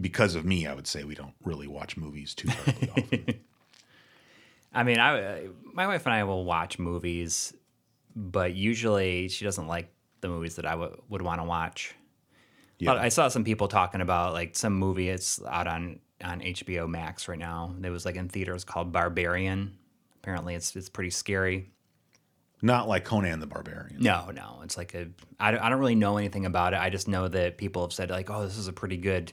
because 0.00 0.34
of 0.34 0.44
me, 0.44 0.66
I 0.66 0.74
would 0.74 0.86
say 0.86 1.04
we 1.04 1.14
don't 1.14 1.34
really 1.44 1.66
watch 1.66 1.96
movies 1.96 2.34
too 2.34 2.48
terribly 2.48 2.90
often. 2.96 3.40
I 4.74 4.82
mean, 4.84 4.98
I 4.98 5.22
uh, 5.22 5.40
my 5.72 5.86
wife 5.86 6.06
and 6.06 6.14
I 6.14 6.24
will 6.24 6.44
watch 6.44 6.78
movies, 6.78 7.54
but 8.16 8.54
usually 8.54 9.28
she 9.28 9.44
doesn't 9.44 9.66
like 9.66 9.92
the 10.20 10.28
movies 10.28 10.56
that 10.56 10.66
I 10.66 10.72
w- 10.72 10.96
would 11.08 11.22
want 11.22 11.40
to 11.40 11.44
watch. 11.44 11.94
Yeah. 12.78 12.94
I 12.94 13.10
saw 13.10 13.28
some 13.28 13.44
people 13.44 13.68
talking 13.68 14.00
about 14.00 14.32
like 14.32 14.56
some 14.56 14.72
movie 14.72 15.08
it's 15.08 15.40
out 15.44 15.66
on 15.66 16.00
on 16.24 16.40
HBO 16.40 16.88
Max 16.88 17.28
right 17.28 17.38
now. 17.38 17.74
It 17.82 17.90
was 17.90 18.04
like 18.04 18.16
in 18.16 18.28
theaters 18.28 18.64
called 18.64 18.92
Barbarian. 18.92 19.76
Apparently, 20.16 20.54
it's 20.54 20.74
it's 20.74 20.88
pretty 20.88 21.10
scary. 21.10 21.70
Not 22.64 22.88
like 22.88 23.04
Conan 23.04 23.40
the 23.40 23.46
Barbarian. 23.46 23.98
No, 24.00 24.30
no, 24.32 24.60
it's 24.62 24.76
like 24.76 24.94
a. 24.94 25.08
I 25.38 25.50
don't, 25.50 25.60
I 25.60 25.68
don't 25.68 25.80
really 25.80 25.96
know 25.96 26.16
anything 26.16 26.46
about 26.46 26.74
it. 26.74 26.80
I 26.80 26.90
just 26.90 27.08
know 27.08 27.28
that 27.28 27.58
people 27.58 27.82
have 27.82 27.92
said 27.92 28.10
like, 28.10 28.30
oh, 28.30 28.44
this 28.44 28.56
is 28.56 28.68
a 28.68 28.72
pretty 28.72 28.96
good 28.96 29.32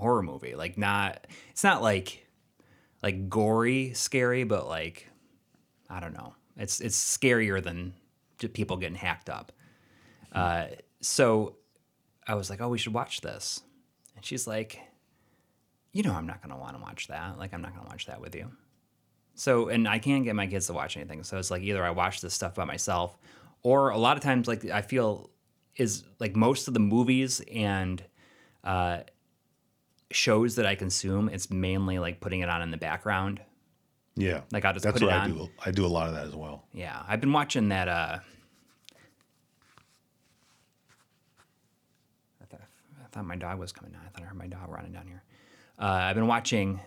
horror 0.00 0.22
movie. 0.22 0.54
Like 0.54 0.76
not, 0.76 1.26
it's 1.50 1.64
not 1.64 1.82
like 1.82 2.26
like 3.02 3.28
gory 3.28 3.92
scary, 3.94 4.44
but 4.44 4.66
like 4.66 5.08
I 5.88 6.00
don't 6.00 6.14
know. 6.14 6.34
It's 6.56 6.80
it's 6.80 6.98
scarier 6.98 7.62
than 7.62 7.94
people 8.38 8.76
getting 8.76 8.96
hacked 8.96 9.30
up. 9.30 9.52
Uh, 10.32 10.66
so 11.00 11.56
I 12.26 12.34
was 12.34 12.50
like, 12.50 12.60
oh, 12.60 12.68
we 12.68 12.78
should 12.78 12.94
watch 12.94 13.20
this, 13.20 13.62
and 14.16 14.24
she's 14.24 14.46
like, 14.46 14.80
you 15.92 16.02
know, 16.02 16.12
I'm 16.12 16.26
not 16.26 16.42
gonna 16.42 16.58
want 16.58 16.76
to 16.76 16.82
watch 16.82 17.08
that. 17.08 17.38
Like, 17.38 17.54
I'm 17.54 17.62
not 17.62 17.74
gonna 17.74 17.88
watch 17.88 18.06
that 18.06 18.20
with 18.20 18.34
you. 18.34 18.50
So, 19.34 19.68
and 19.68 19.88
I 19.88 19.98
can't 19.98 20.24
get 20.24 20.34
my 20.34 20.46
kids 20.46 20.66
to 20.66 20.72
watch 20.72 20.96
anything. 20.96 21.22
So 21.22 21.38
it's 21.38 21.50
like 21.50 21.62
either 21.62 21.82
I 21.82 21.90
watch 21.90 22.20
this 22.20 22.34
stuff 22.34 22.54
by 22.54 22.64
myself, 22.64 23.16
or 23.62 23.90
a 23.90 23.98
lot 23.98 24.16
of 24.16 24.22
times, 24.22 24.46
like 24.46 24.66
I 24.66 24.82
feel 24.82 25.30
is 25.76 26.04
like 26.18 26.36
most 26.36 26.68
of 26.68 26.74
the 26.74 26.80
movies 26.80 27.40
and 27.52 28.02
uh, 28.64 28.98
shows 30.10 30.56
that 30.56 30.66
I 30.66 30.74
consume, 30.74 31.28
it's 31.28 31.50
mainly 31.50 31.98
like 31.98 32.20
putting 32.20 32.40
it 32.40 32.48
on 32.48 32.62
in 32.62 32.70
the 32.70 32.76
background. 32.76 33.40
Yeah, 34.16 34.40
Like, 34.52 34.64
I'll 34.64 34.72
just 34.74 34.84
that's 34.84 34.94
put 34.94 35.02
it 35.02 35.06
what 35.06 35.14
I 35.14 35.20
on. 35.24 35.32
do. 35.32 35.48
I 35.64 35.70
do 35.70 35.86
a 35.86 35.88
lot 35.88 36.08
of 36.08 36.14
that 36.14 36.26
as 36.26 36.34
well. 36.34 36.64
Yeah, 36.74 37.00
I've 37.08 37.20
been 37.20 37.32
watching 37.32 37.68
that. 37.70 37.88
Uh, 37.88 38.18
I 42.42 42.44
thought, 42.46 42.60
I 43.02 43.06
thought 43.12 43.24
my 43.24 43.36
dog 43.36 43.58
was 43.58 43.72
coming 43.72 43.92
down. 43.92 44.02
I 44.06 44.08
thought 44.10 44.22
I 44.24 44.26
heard 44.26 44.36
my 44.36 44.46
dog 44.46 44.68
running 44.68 44.92
down 44.92 45.06
here. 45.06 45.22
Uh, 45.78 45.84
I've 45.86 46.16
been 46.16 46.26
watching 46.26 46.80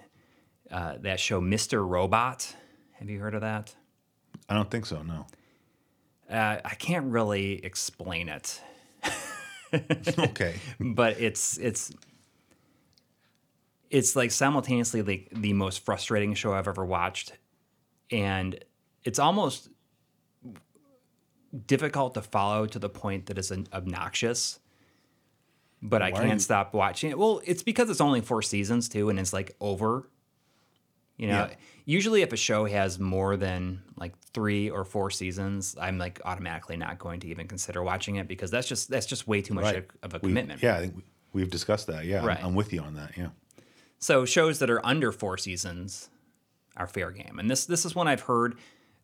uh, 0.69 0.95
that 1.01 1.19
show, 1.19 1.41
Mr. 1.41 1.87
Robot. 1.87 2.55
Have 2.93 3.09
you 3.09 3.19
heard 3.19 3.33
of 3.35 3.41
that? 3.41 3.73
I 4.49 4.53
don't 4.53 4.69
think 4.69 4.85
so. 4.85 5.01
No. 5.01 5.25
Uh, 6.29 6.57
I 6.63 6.75
can't 6.75 7.11
really 7.11 7.63
explain 7.65 8.29
it, 8.29 8.61
okay. 10.19 10.55
but 10.79 11.19
it's 11.19 11.57
it's 11.57 11.91
it's 13.93 14.15
like 14.15 14.31
simultaneously 14.31 15.01
like 15.03 15.29
the 15.31 15.53
most 15.53 15.85
frustrating 15.85 16.33
show 16.33 16.51
I've 16.53 16.67
ever 16.67 16.83
watched, 16.83 17.31
and 18.11 18.59
it's 19.03 19.19
almost 19.19 19.69
difficult 21.67 22.15
to 22.15 22.21
follow 22.21 22.65
to 22.65 22.79
the 22.79 22.89
point 22.89 23.27
that 23.27 23.37
it's 23.37 23.51
obnoxious. 23.71 24.59
But 25.81 26.01
I 26.01 26.09
Why 26.11 26.19
are 26.19 26.27
can't 26.27 26.41
stop 26.41 26.73
watching 26.73 27.11
it. 27.11 27.19
Well, 27.19 27.41
it's 27.45 27.61
because 27.61 27.89
it's 27.89 28.01
only 28.01 28.21
four 28.21 28.41
seasons 28.41 28.89
too, 28.89 29.09
and 29.09 29.19
it's 29.19 29.33
like 29.33 29.55
over. 29.59 30.09
You 31.17 31.27
know, 31.27 31.47
Yeah. 31.49 31.55
usually 31.85 32.23
if 32.23 32.33
a 32.33 32.37
show 32.37 32.65
has 32.65 32.97
more 32.99 33.37
than 33.37 33.83
like 33.97 34.17
three 34.33 34.71
or 34.71 34.83
four 34.83 35.11
seasons, 35.11 35.75
I'm 35.79 35.99
like 35.99 36.19
automatically 36.25 36.75
not 36.77 36.97
going 36.97 37.19
to 37.19 37.27
even 37.27 37.47
consider 37.47 37.83
watching 37.83 38.15
it 38.15 38.27
because 38.27 38.49
that's 38.49 38.67
just 38.67 38.89
that's 38.89 39.05
just 39.05 39.27
way 39.27 39.41
too 39.43 39.53
much 39.53 39.65
Right. 39.65 39.87
of 40.01 40.15
a 40.15 40.19
We- 40.23 40.29
commitment. 40.29 40.63
yeah, 40.63 40.77
I 40.77 40.79
think 40.79 40.95
we, 40.95 41.03
we've 41.33 41.51
discussed 41.51 41.85
that. 41.87 42.05
Yeah, 42.05 42.25
I'm- 42.25 42.37
I'm, 42.47 42.55
with 42.55 42.73
you 42.73 42.81
on 42.81 42.95
that. 42.95 43.11
Yeah. 43.15 43.29
So 44.03 44.25
shows 44.25 44.59
that 44.59 44.69
are 44.69 44.85
under 44.85 45.13
four 45.13 45.37
seasons 45.37 46.09
are 46.75 46.87
fair 46.87 47.09
game, 47.11 47.39
and 47.39 47.49
this 47.49 47.65
this 47.65 47.85
is 47.85 47.95
one 47.95 48.07
I've 48.09 48.21
heard 48.21 48.55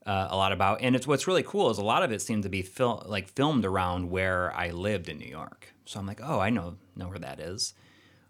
uh, 0.06 0.28
a 0.30 0.36
lot 0.36 0.52
about. 0.52 0.82
And 0.82 0.94
it's 0.94 1.08
what's 1.08 1.26
really 1.26 1.44
cool 1.44 1.70
is 1.70 1.78
a 1.78 1.84
lot 1.84 2.04
of 2.04 2.12
it 2.12 2.22
seemed 2.22 2.44
to 2.44 2.50
be 2.50 2.62
fil- 2.62 3.04
like 3.08 3.30
filmed 3.30 3.64
around 3.66 4.10
where 4.10 4.54
I 4.54 4.72
lived 4.72 5.08
in 5.08 5.18
New 5.18 5.30
York. 5.30 5.74
So 5.86 6.02
I'm 6.02 6.06
like, 6.06 6.20
oh, 6.22 6.40
I 6.40 6.50
know 6.50 6.76
know 6.98 7.08
where 7.08 7.20
that 7.20 7.40
is, 7.40 7.74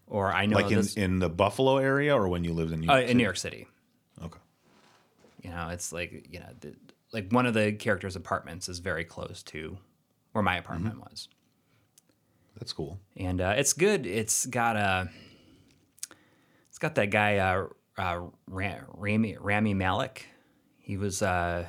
or 0.05 0.31
I 0.31 0.45
know 0.45 0.57
Like 0.57 0.69
in, 0.69 0.75
this 0.77 0.93
in 0.95 1.17
the 1.17 1.29
Buffalo 1.29 1.77
area, 1.77 2.15
or 2.15 2.27
when 2.27 2.43
you 2.43 2.53
lived 2.53 2.71
in 2.71 2.81
New 2.81 2.89
uh, 2.91 2.97
York. 2.97 3.09
in 3.09 3.17
New 3.17 3.23
York 3.23 3.37
City. 3.37 3.65
Okay. 4.23 4.39
You 5.41 5.49
know, 5.49 5.69
it's 5.69 5.91
like 5.91 6.27
you 6.29 6.39
know, 6.39 6.49
the, 6.59 6.75
like 7.13 7.31
one 7.31 7.47
of 7.47 7.55
the 7.55 7.71
characters' 7.71 8.15
apartments 8.15 8.69
is 8.69 8.77
very 8.77 9.05
close 9.05 9.41
to 9.43 9.75
where 10.33 10.43
my 10.43 10.57
apartment 10.57 10.95
Mm-hmm. 10.97 11.09
was. 11.09 11.29
That's 12.59 12.73
cool. 12.73 12.99
and 13.17 13.41
uh, 13.41 13.55
it's 13.57 13.73
good. 13.73 14.05
It's 14.05 14.45
got 14.45 14.75
a, 14.75 15.09
it's 16.79 16.81
got 16.81 16.95
that 16.95 17.07
guy 17.11 17.37
uh, 17.39 17.65
uh, 17.97 18.21
Ra- 18.47 18.79
Rami 18.93 19.35
Rami 19.37 19.73
Malek. 19.73 20.25
He 20.77 20.95
was 20.95 21.21
uh, 21.21 21.65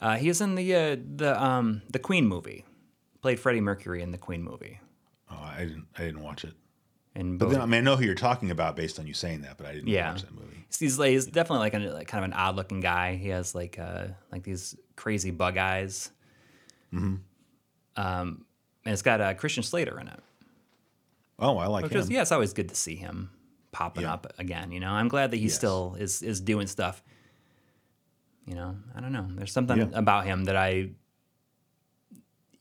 uh, 0.00 0.16
he 0.16 0.28
was 0.28 0.40
in 0.40 0.54
the 0.54 0.74
uh, 0.74 0.96
the 1.16 1.42
um, 1.44 1.82
the 1.90 1.98
Queen 1.98 2.26
movie. 2.26 2.64
Played 3.20 3.38
Freddie 3.38 3.60
Mercury 3.60 4.00
in 4.00 4.12
the 4.12 4.18
Queen 4.18 4.42
movie. 4.42 4.80
Oh, 5.30 5.36
I 5.38 5.64
didn't. 5.66 5.88
I 5.98 6.04
didn't 6.04 6.22
watch 6.22 6.44
it. 6.44 6.54
And 7.14 7.38
But 7.38 7.50
then, 7.50 7.60
I 7.60 7.66
mean, 7.66 7.78
I 7.78 7.80
know 7.82 7.96
who 7.96 8.04
you're 8.04 8.14
talking 8.14 8.50
about 8.50 8.76
based 8.76 8.98
on 8.98 9.06
you 9.06 9.12
saying 9.14 9.42
that, 9.42 9.58
but 9.58 9.66
I 9.66 9.74
didn't 9.74 9.88
Yeah. 9.88 10.12
watch 10.12 10.22
that 10.22 10.34
movie. 10.34 10.66
he's, 10.78 10.98
like, 10.98 11.10
he's 11.10 11.24
definitely 11.26 11.60
like, 11.60 11.74
an, 11.74 11.92
like 11.94 12.08
kind 12.08 12.22
of 12.24 12.30
an 12.30 12.34
odd 12.34 12.56
looking 12.56 12.80
guy. 12.80 13.16
He 13.16 13.28
has 13.28 13.54
like 13.54 13.78
uh, 13.78 14.06
like 14.32 14.42
these 14.42 14.74
crazy 14.96 15.30
bug 15.32 15.58
eyes. 15.58 16.10
Um, 16.92 17.24
and 17.96 18.44
it's 18.86 19.02
got 19.02 19.20
uh, 19.20 19.34
Christian 19.34 19.62
Slater 19.62 19.98
in 20.00 20.08
it. 20.08 20.20
Oh, 21.38 21.58
I 21.58 21.66
like 21.66 21.82
Which 21.84 21.92
him. 21.92 22.00
is, 22.00 22.10
yeah, 22.10 22.22
it's 22.22 22.32
always 22.32 22.52
good 22.54 22.68
to 22.70 22.74
see 22.74 22.94
him 22.96 23.30
popping 23.76 24.04
Yeah. 24.04 24.14
up 24.14 24.32
again. 24.38 24.72
You 24.72 24.80
know, 24.80 24.90
I'm 24.90 25.08
glad 25.08 25.30
that 25.32 25.36
he 25.36 25.44
Yes. 25.44 25.54
still 25.54 25.96
is 25.98 26.22
is 26.22 26.40
doing 26.40 26.66
stuff. 26.66 27.02
You 28.46 28.54
know, 28.54 28.76
I 28.94 29.00
don't 29.00 29.12
know. 29.12 29.26
There's 29.30 29.52
something 29.52 29.76
Yeah. 29.78 29.88
about 29.92 30.24
him 30.24 30.44
that 30.44 30.56
I, 30.56 30.90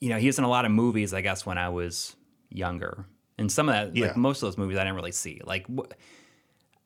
you 0.01 0.09
know, 0.09 0.17
he 0.17 0.27
was 0.27 0.37
in 0.37 0.43
a 0.43 0.49
lot 0.49 0.65
of 0.65 0.71
movies. 0.71 1.13
I 1.13 1.21
guess 1.21 1.45
when 1.45 1.57
I 1.57 1.69
was 1.69 2.15
younger, 2.49 3.05
and 3.37 3.51
some 3.51 3.69
of 3.69 3.75
that, 3.75 3.95
Yeah. 3.95 4.07
like 4.07 4.17
most 4.17 4.37
of 4.43 4.47
those 4.47 4.57
movies, 4.57 4.77
I 4.77 4.81
didn't 4.83 4.95
really 4.95 5.11
see. 5.11 5.41
Like, 5.43 5.65
wh- 5.67 5.89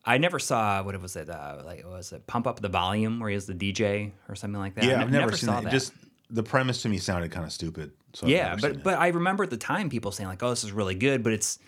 I 0.06 0.18
never 0.18 0.40
saw 0.40 0.82
what 0.84 0.96
it 0.96 1.02
was 1.02 1.16
it 1.16 1.30
uh, 1.30 1.62
like 1.66 1.86
was 1.86 2.12
it 2.14 2.26
Pump 2.28 2.46
Up 2.48 2.60
the 2.62 2.70
Volume 2.70 3.20
where 3.20 3.30
he 3.30 3.36
was 3.36 3.46
the 3.48 3.54
DJ 3.54 4.12
or 4.28 4.36
something 4.36 4.60
like 4.60 4.76
that. 4.76 4.84
Yeah, 4.84 5.00
I 5.00 5.02
I've 5.02 5.12
ne- 5.12 5.20
never, 5.20 5.36
seen 5.36 5.48
saw 5.48 5.62
that. 5.62 5.72
Just 5.72 5.94
the 6.30 6.44
premise 6.44 6.82
to 6.84 6.90
me 6.90 6.98
sounded 7.00 7.32
kind 7.32 7.46
of 7.46 7.52
stupid. 7.52 7.92
So 8.14 8.28
yeah, 8.28 8.56
but 8.60 8.84
but 8.84 8.98
I 8.98 9.08
remember 9.10 9.44
at 9.44 9.50
the 9.50 9.58
time 9.58 9.90
people 9.90 10.12
saying 10.12 10.28
like, 10.30 10.42
"Oh, 10.44 10.50
this 10.50 10.64
is 10.64 10.72
really 10.72 10.96
good," 10.96 11.22
but 11.24 11.34
it's, 11.34 11.60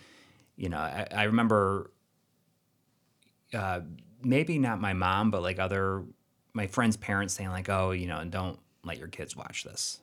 you 0.56 0.68
know, 0.68 0.78
I, 0.78 1.06
I 1.12 1.22
remember, 1.24 1.90
uh, 3.54 3.80
maybe 4.22 4.58
not 4.58 4.80
my 4.80 4.92
mom, 4.92 5.30
but 5.30 5.42
like 5.42 5.58
other 5.58 6.04
my 6.54 6.66
friends' 6.66 6.96
parents 6.96 7.34
saying 7.34 7.50
like, 7.50 7.68
"Oh, 7.68 7.90
you 7.92 8.06
know, 8.06 8.22
don't 8.24 8.58
let 8.84 8.98
your 8.98 9.08
kids 9.08 9.36
watch 9.36 9.64
this," 9.64 10.00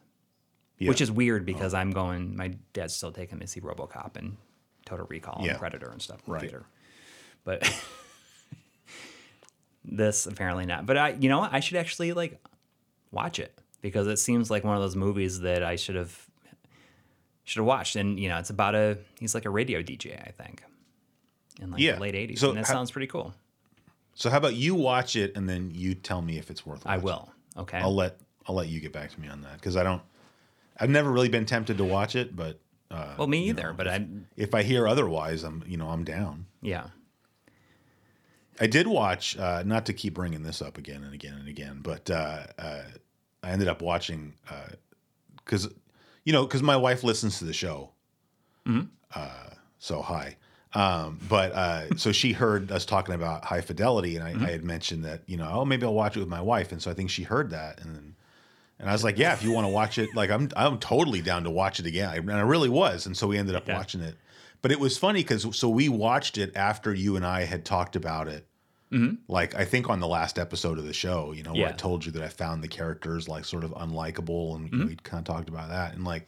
Yeah. 0.77 0.89
which 0.89 1.01
is 1.01 1.11
weird 1.11 1.45
because 1.45 1.73
I'm 1.73 1.91
going. 1.91 2.35
My 2.35 2.49
dad's 2.73 2.95
still 2.95 3.11
taking 3.11 3.37
me 3.39 3.45
to 3.45 3.51
see 3.51 3.61
RoboCop 3.61 4.15
and 4.17 4.37
Total 4.85 5.05
Recall 5.07 5.41
Yeah. 5.43 5.51
and 5.51 5.59
Predator 5.59 5.89
and 5.91 6.01
stuff 6.01 6.21
Right. 6.27 6.41
theater, 6.41 6.65
but 7.43 7.63
this 9.85 10.25
apparently 10.25 10.65
not. 10.65 10.85
But 10.85 10.97
I, 10.97 11.09
you 11.19 11.29
know, 11.29 11.39
what? 11.39 11.53
I 11.53 11.59
should 11.59 11.77
actually 11.77 12.13
like 12.13 12.39
watch 13.11 13.39
it 13.39 13.57
because 13.81 14.07
it 14.07 14.17
seems 14.19 14.51
like 14.51 14.63
one 14.63 14.75
of 14.75 14.81
those 14.81 14.95
movies 14.95 15.39
that 15.41 15.63
I 15.63 15.75
should 15.75 15.95
have 15.95 16.27
should 17.43 17.59
have 17.61 17.67
watched. 17.67 17.95
And 17.95 18.19
you 18.19 18.29
know, 18.29 18.37
it's 18.37 18.49
about 18.49 18.75
a 18.75 18.97
he's 19.19 19.33
like 19.35 19.45
a 19.45 19.49
radio 19.49 19.81
DJ, 19.81 20.19
I 20.27 20.31
think, 20.31 20.63
in 21.59 21.71
like 21.71 21.81
Yeah. 21.81 21.95
the 21.95 22.01
late 22.01 22.15
'80s, 22.15 22.39
So 22.39 22.49
and 22.49 22.57
that 22.59 22.67
how- 22.67 22.73
sounds 22.73 22.91
pretty 22.91 23.07
cool. 23.07 23.33
So 24.15 24.29
how 24.29 24.37
about 24.37 24.55
you 24.55 24.75
watch 24.75 25.15
it 25.15 25.35
and 25.37 25.47
then 25.47 25.71
you 25.73 25.95
tell 25.95 26.21
me 26.21 26.37
if 26.37 26.49
it's 26.49 26.65
worth 26.65 26.85
I 26.85 26.97
will. 26.97 27.31
Okay. 27.57 27.77
I'll 27.77 27.95
let 27.95 28.17
I'll 28.47 28.55
let 28.55 28.67
you 28.67 28.79
get 28.79 28.91
back 28.91 29.11
to 29.11 29.19
me 29.21 29.27
on 29.27 29.41
that 29.41 29.53
because 29.53 29.75
I 29.77 29.83
don't. 29.83 30.01
I've 30.79 30.89
never 30.89 31.11
really 31.11 31.29
been 31.29 31.45
tempted 31.45 31.77
to 31.77 31.83
watch 31.85 32.15
it, 32.15 32.35
but 32.35 32.59
uh, 32.91 33.13
Well, 33.17 33.27
me 33.27 33.47
either, 33.49 33.73
but 33.73 33.87
I'm 33.87 34.27
if 34.35 34.53
I 34.55 34.63
hear 34.63 34.87
otherwise, 34.87 35.43
I'm 35.43 35.63
you 35.67 35.77
know 35.77 35.89
I'm 35.89 36.03
down. 36.03 36.45
yeah. 36.61 36.87
I 38.61 38.67
did 38.67 38.87
watch, 38.87 39.37
uh, 39.37 39.63
not 39.65 39.85
to 39.85 39.93
keep 39.93 40.13
bringing 40.15 40.43
this 40.43 40.61
up 40.61 40.77
again 40.77 41.03
and 41.05 41.13
again 41.13 41.35
and 41.35 41.47
again, 41.47 41.79
but 41.81 42.09
uh, 42.11 42.43
uh, 42.57 42.81
I 43.41 43.51
ended 43.51 43.69
up 43.69 43.81
watching 43.81 44.33
because, 45.37 45.69
you 46.25 46.33
know, 46.33 46.43
because 46.45 46.61
my 46.61 46.75
wife 46.75 47.01
listens 47.05 47.39
to 47.39 47.45
the 47.45 47.53
show. 47.53 47.91
Uh, 48.67 49.49
so 49.79 50.01
hi. 50.01 50.35
Um, 50.73 51.19
but 51.27 51.51
uh, 51.51 51.97
so 51.97 52.11
she 52.11 52.31
heard 52.33 52.71
us 52.71 52.85
talking 52.85 53.15
about 53.15 53.43
high 53.45 53.61
fidelity, 53.61 54.15
and 54.17 54.23
I, 54.23 54.47
I 54.47 54.51
had 54.51 54.63
mentioned 54.63 55.03
that 55.05 55.21
you 55.25 55.35
know, 55.37 55.49
oh, 55.51 55.65
maybe 55.65 55.85
I'll 55.85 55.93
watch 55.93 56.15
it 56.15 56.19
with 56.19 56.29
my 56.29 56.41
wife, 56.41 56.71
and 56.71 56.81
so 56.81 56.91
I 56.91 56.93
think 56.93 57.09
she 57.09 57.23
heard 57.23 57.49
that, 57.49 57.81
and 57.81 57.95
then, 57.95 58.15
and 58.77 58.87
I 58.89 58.93
was 58.93 59.03
like, 59.03 59.17
yeah, 59.17 59.33
if 59.33 59.41
you 59.43 59.51
want 59.51 59.65
to 59.65 59.69
watch 59.73 59.97
it, 59.97 60.15
like 60.15 60.29
I'm 60.29 60.49
I'm 60.55 60.77
totally 60.77 61.21
down 61.21 61.43
to 61.45 61.49
watch 61.49 61.79
it 61.79 61.87
again, 61.87 62.13
and 62.15 62.31
I 62.31 62.41
really 62.41 62.69
was, 62.69 63.07
and 63.07 63.17
so 63.17 63.25
we 63.27 63.37
ended 63.37 63.55
up 63.55 63.67
Yeah. 63.67 63.75
watching 63.75 64.01
it. 64.01 64.15
But 64.61 64.71
it 64.71 64.79
was 64.79 64.97
funny 64.97 65.21
because 65.23 65.57
so 65.57 65.69
we 65.69 65.89
watched 65.89 66.37
it 66.37 66.55
after 66.55 66.93
you 66.93 67.15
and 67.15 67.25
I 67.25 67.45
had 67.45 67.63
talked 67.65 67.95
about 67.95 68.27
it 68.27 68.45
like 69.27 69.55
I 69.55 69.65
think 69.65 69.89
on 69.89 69.99
the 69.99 70.07
last 70.07 70.37
episode 70.39 70.77
of 70.79 70.85
the 70.85 70.93
show, 70.93 71.31
you 71.31 71.43
know, 71.43 71.53
where 71.53 71.69
I 71.69 71.77
told 71.77 72.05
you 72.05 72.11
that 72.13 72.23
I 72.23 72.27
found 72.27 72.63
the 72.63 72.67
characters 72.67 73.27
like 73.27 73.45
sort 73.45 73.63
of 73.63 73.71
unlikable, 73.71 74.55
and 74.55 74.71
we 74.87 74.95
kind 74.97 75.19
of 75.19 75.25
talked 75.33 75.47
about 75.49 75.69
that, 75.69 75.93
and 75.93 76.03
like, 76.03 76.27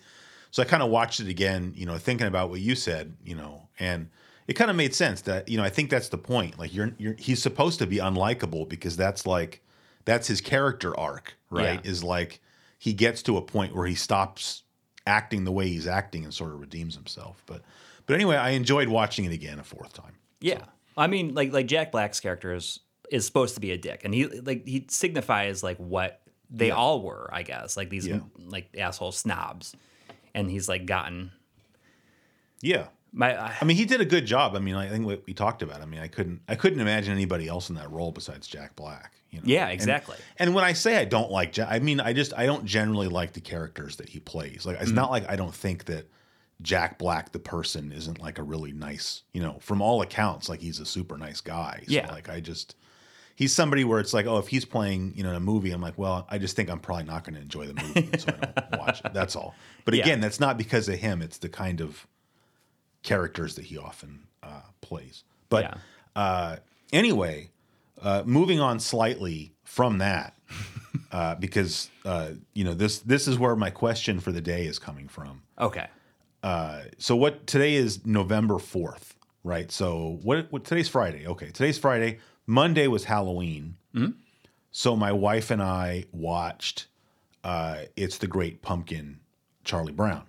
so 0.51 0.61
I 0.61 0.65
kind 0.65 0.83
of 0.83 0.89
watched 0.89 1.19
it 1.19 1.27
again, 1.27 1.73
you 1.75 1.85
know, 1.85 1.97
thinking 1.97 2.27
about 2.27 2.49
what 2.49 2.59
you 2.59 2.75
said, 2.75 3.15
you 3.23 3.35
know, 3.35 3.67
and 3.79 4.09
it 4.47 4.53
kind 4.53 4.69
of 4.69 4.75
made 4.77 4.93
sense 4.95 5.21
that 5.21 5.47
you 5.49 5.57
know 5.57 5.63
I 5.63 5.69
think 5.69 5.89
that's 5.89 6.09
the 6.09 6.17
point. 6.17 6.57
Like 6.59 6.73
you're 6.73 6.91
you're 6.97 7.15
he's 7.17 7.41
supposed 7.41 7.79
to 7.79 7.87
be 7.87 7.97
unlikable 7.97 8.67
because 8.67 8.97
that's 8.97 9.25
like 9.25 9.61
that's 10.05 10.27
his 10.27 10.41
character 10.41 10.97
arc, 10.99 11.35
right? 11.49 11.79
Yeah. 11.83 11.91
Is 11.91 12.03
like 12.03 12.41
he 12.79 12.93
gets 12.93 13.21
to 13.23 13.37
a 13.37 13.41
point 13.41 13.75
where 13.75 13.85
he 13.87 13.95
stops 13.95 14.63
acting 15.07 15.43
the 15.43 15.51
way 15.51 15.67
he's 15.67 15.87
acting 15.87 16.23
and 16.23 16.33
sort 16.33 16.51
of 16.51 16.59
redeems 16.59 16.95
himself. 16.95 17.43
But 17.45 17.61
but 18.05 18.15
anyway, 18.15 18.35
I 18.35 18.51
enjoyed 18.51 18.87
watching 18.87 19.25
it 19.25 19.31
again 19.31 19.59
a 19.59 19.63
fourth 19.63 19.93
time. 19.93 20.13
Yeah. 20.39 20.63
I 20.97 21.07
mean, 21.07 21.33
like 21.35 21.53
like 21.53 21.67
Jack 21.67 21.91
Black's 21.91 22.19
character 22.19 22.53
is, 22.53 22.79
is 23.11 23.25
supposed 23.25 23.55
to 23.55 23.61
be 23.61 23.71
a 23.71 23.77
dick, 23.77 24.01
and 24.03 24.13
he 24.13 24.25
like 24.25 24.67
he 24.67 24.85
signifies 24.89 25.63
like 25.63 25.77
what 25.77 26.21
they 26.49 26.67
Yeah. 26.67 26.75
all 26.75 27.01
were, 27.01 27.29
I 27.31 27.43
guess, 27.43 27.77
like 27.77 27.89
these 27.89 28.05
Yeah. 28.07 28.19
like 28.37 28.69
asshole 28.77 29.11
snobs, 29.13 29.75
and 30.33 30.49
he's 30.51 30.67
like 30.67 30.85
gotten 30.85 31.31
Yeah. 32.61 32.87
My 33.13 33.35
I, 33.37 33.55
I 33.61 33.65
mean, 33.65 33.77
he 33.77 33.85
did 33.85 33.99
a 34.01 34.05
good 34.05 34.25
job. 34.25 34.55
I 34.55 34.59
mean, 34.59 34.75
I 34.75 34.87
think 34.87 35.05
what 35.05 35.23
we 35.27 35.33
talked 35.33 35.61
about. 35.61 35.81
I 35.81 35.85
mean, 35.85 35.99
I 35.99 36.07
couldn't, 36.07 36.41
I 36.47 36.55
couldn't 36.55 36.79
imagine 36.79 37.11
anybody 37.13 37.47
else 37.47 37.69
in 37.69 37.75
that 37.75 37.91
role 37.91 38.11
besides 38.11 38.47
Jack 38.47 38.75
Black. 38.75 39.13
You 39.31 39.39
know? 39.39 39.43
Yeah, 39.47 39.67
exactly. 39.69 40.17
And, 40.37 40.53
when 40.55 40.63
I 40.63 40.73
say 40.73 40.97
I 40.97 41.05
don't 41.05 41.31
like 41.31 41.53
Jack, 41.53 41.67
I 41.71 41.79
mean 41.79 41.99
I 41.99 42.13
just 42.13 42.33
I 42.37 42.45
don't 42.45 42.65
generally 42.65 43.07
like 43.07 43.33
the 43.33 43.41
characters 43.41 43.95
that 43.97 44.09
he 44.09 44.19
plays. 44.19 44.65
Like 44.65 44.79
it's 44.81 44.91
Mm. 44.91 44.95
not 44.95 45.11
like 45.11 45.29
I 45.29 45.35
don't 45.35 45.53
think 45.55 45.85
that 45.85 46.09
Jack 46.61 46.97
Black 46.99 47.31
the 47.31 47.39
person 47.39 47.91
isn't 47.91 48.21
like 48.21 48.37
a 48.39 48.43
really 48.43 48.71
nice, 48.71 49.23
you 49.33 49.41
know, 49.41 49.57
from 49.61 49.81
all 49.81 50.01
accounts, 50.01 50.47
like 50.49 50.59
he's 50.61 50.79
a 50.79 50.85
super 50.85 51.17
nice 51.17 51.41
guy. 51.41 51.79
So 51.87 51.93
Yeah. 51.93 52.11
like 52.11 52.29
I 52.29 52.39
just 52.39 52.75
he's 53.35 53.55
somebody 53.55 53.83
where 53.83 53.99
it's 53.99 54.13
like, 54.13 54.25
oh, 54.27 54.37
if 54.37 54.47
he's 54.49 54.65
playing, 54.65 55.13
you 55.15 55.23
know, 55.23 55.29
in 55.29 55.35
a 55.35 55.39
movie, 55.39 55.71
I'm 55.71 55.81
like, 55.81 55.97
well, 55.97 56.27
I 56.29 56.37
just 56.37 56.55
think 56.55 56.69
I'm 56.69 56.79
probably 56.79 57.05
not 57.05 57.23
going 57.23 57.33
to 57.35 57.41
enjoy 57.41 57.65
the 57.65 57.73
movie, 57.73 58.09
so 58.19 58.27
I 58.39 58.45
don't 58.45 58.79
watch 58.79 59.01
it. 59.03 59.13
That's 59.13 59.35
all. 59.35 59.55
But 59.85 59.95
Yeah. 59.95 60.03
again, 60.03 60.19
that's 60.21 60.39
not 60.39 60.57
because 60.57 60.87
of 60.89 60.95
him. 60.99 61.21
It's 61.21 61.39
the 61.39 61.49
kind 61.49 61.81
of 61.81 62.05
characters 63.03 63.55
that 63.55 63.65
he 63.65 63.77
often 63.77 64.27
uh, 64.43 64.61
plays. 64.81 65.23
But 65.49 65.63
Yeah. 65.63 65.77
uh, 66.15 66.55
anyway, 66.93 67.49
uh, 68.01 68.23
moving 68.25 68.59
on 68.59 68.79
slightly 68.79 69.53
from 69.63 69.97
that, 69.99 70.35
uh, 71.11 71.35
because 71.35 71.89
uh, 72.05 72.31
you 72.53 72.63
know 72.63 72.73
this 72.73 72.99
this 72.99 73.27
is 73.27 73.37
where 73.39 73.55
my 73.55 73.69
question 73.69 74.19
for 74.19 74.31
the 74.31 74.41
day 74.41 74.65
is 74.65 74.79
coming 74.79 75.07
from. 75.07 75.41
okay. 75.59 75.87
Uh, 76.43 76.81
so 76.97 77.15
what 77.15 77.45
today 77.45 77.75
is 77.75 78.03
November 78.03 78.57
fourth, 78.57 79.15
right? 79.43 79.71
So 79.71 80.17
what, 80.23 80.51
what 80.51 80.63
today's 80.63 80.89
Friday? 80.89 81.27
Okay, 81.27 81.51
today's 81.51 81.77
Friday. 81.77 82.17
Monday 82.47 82.87
was 82.87 83.03
Halloween. 83.03 83.75
So 84.71 84.95
my 84.95 85.11
wife 85.11 85.51
and 85.51 85.61
I 85.61 86.05
watched 86.11 86.87
uh, 87.43 87.81
"It's 87.95 88.17
the 88.17 88.25
Great 88.27 88.63
Pumpkin," 88.63 89.19
Charlie 89.63 89.93
Brown, 89.93 90.23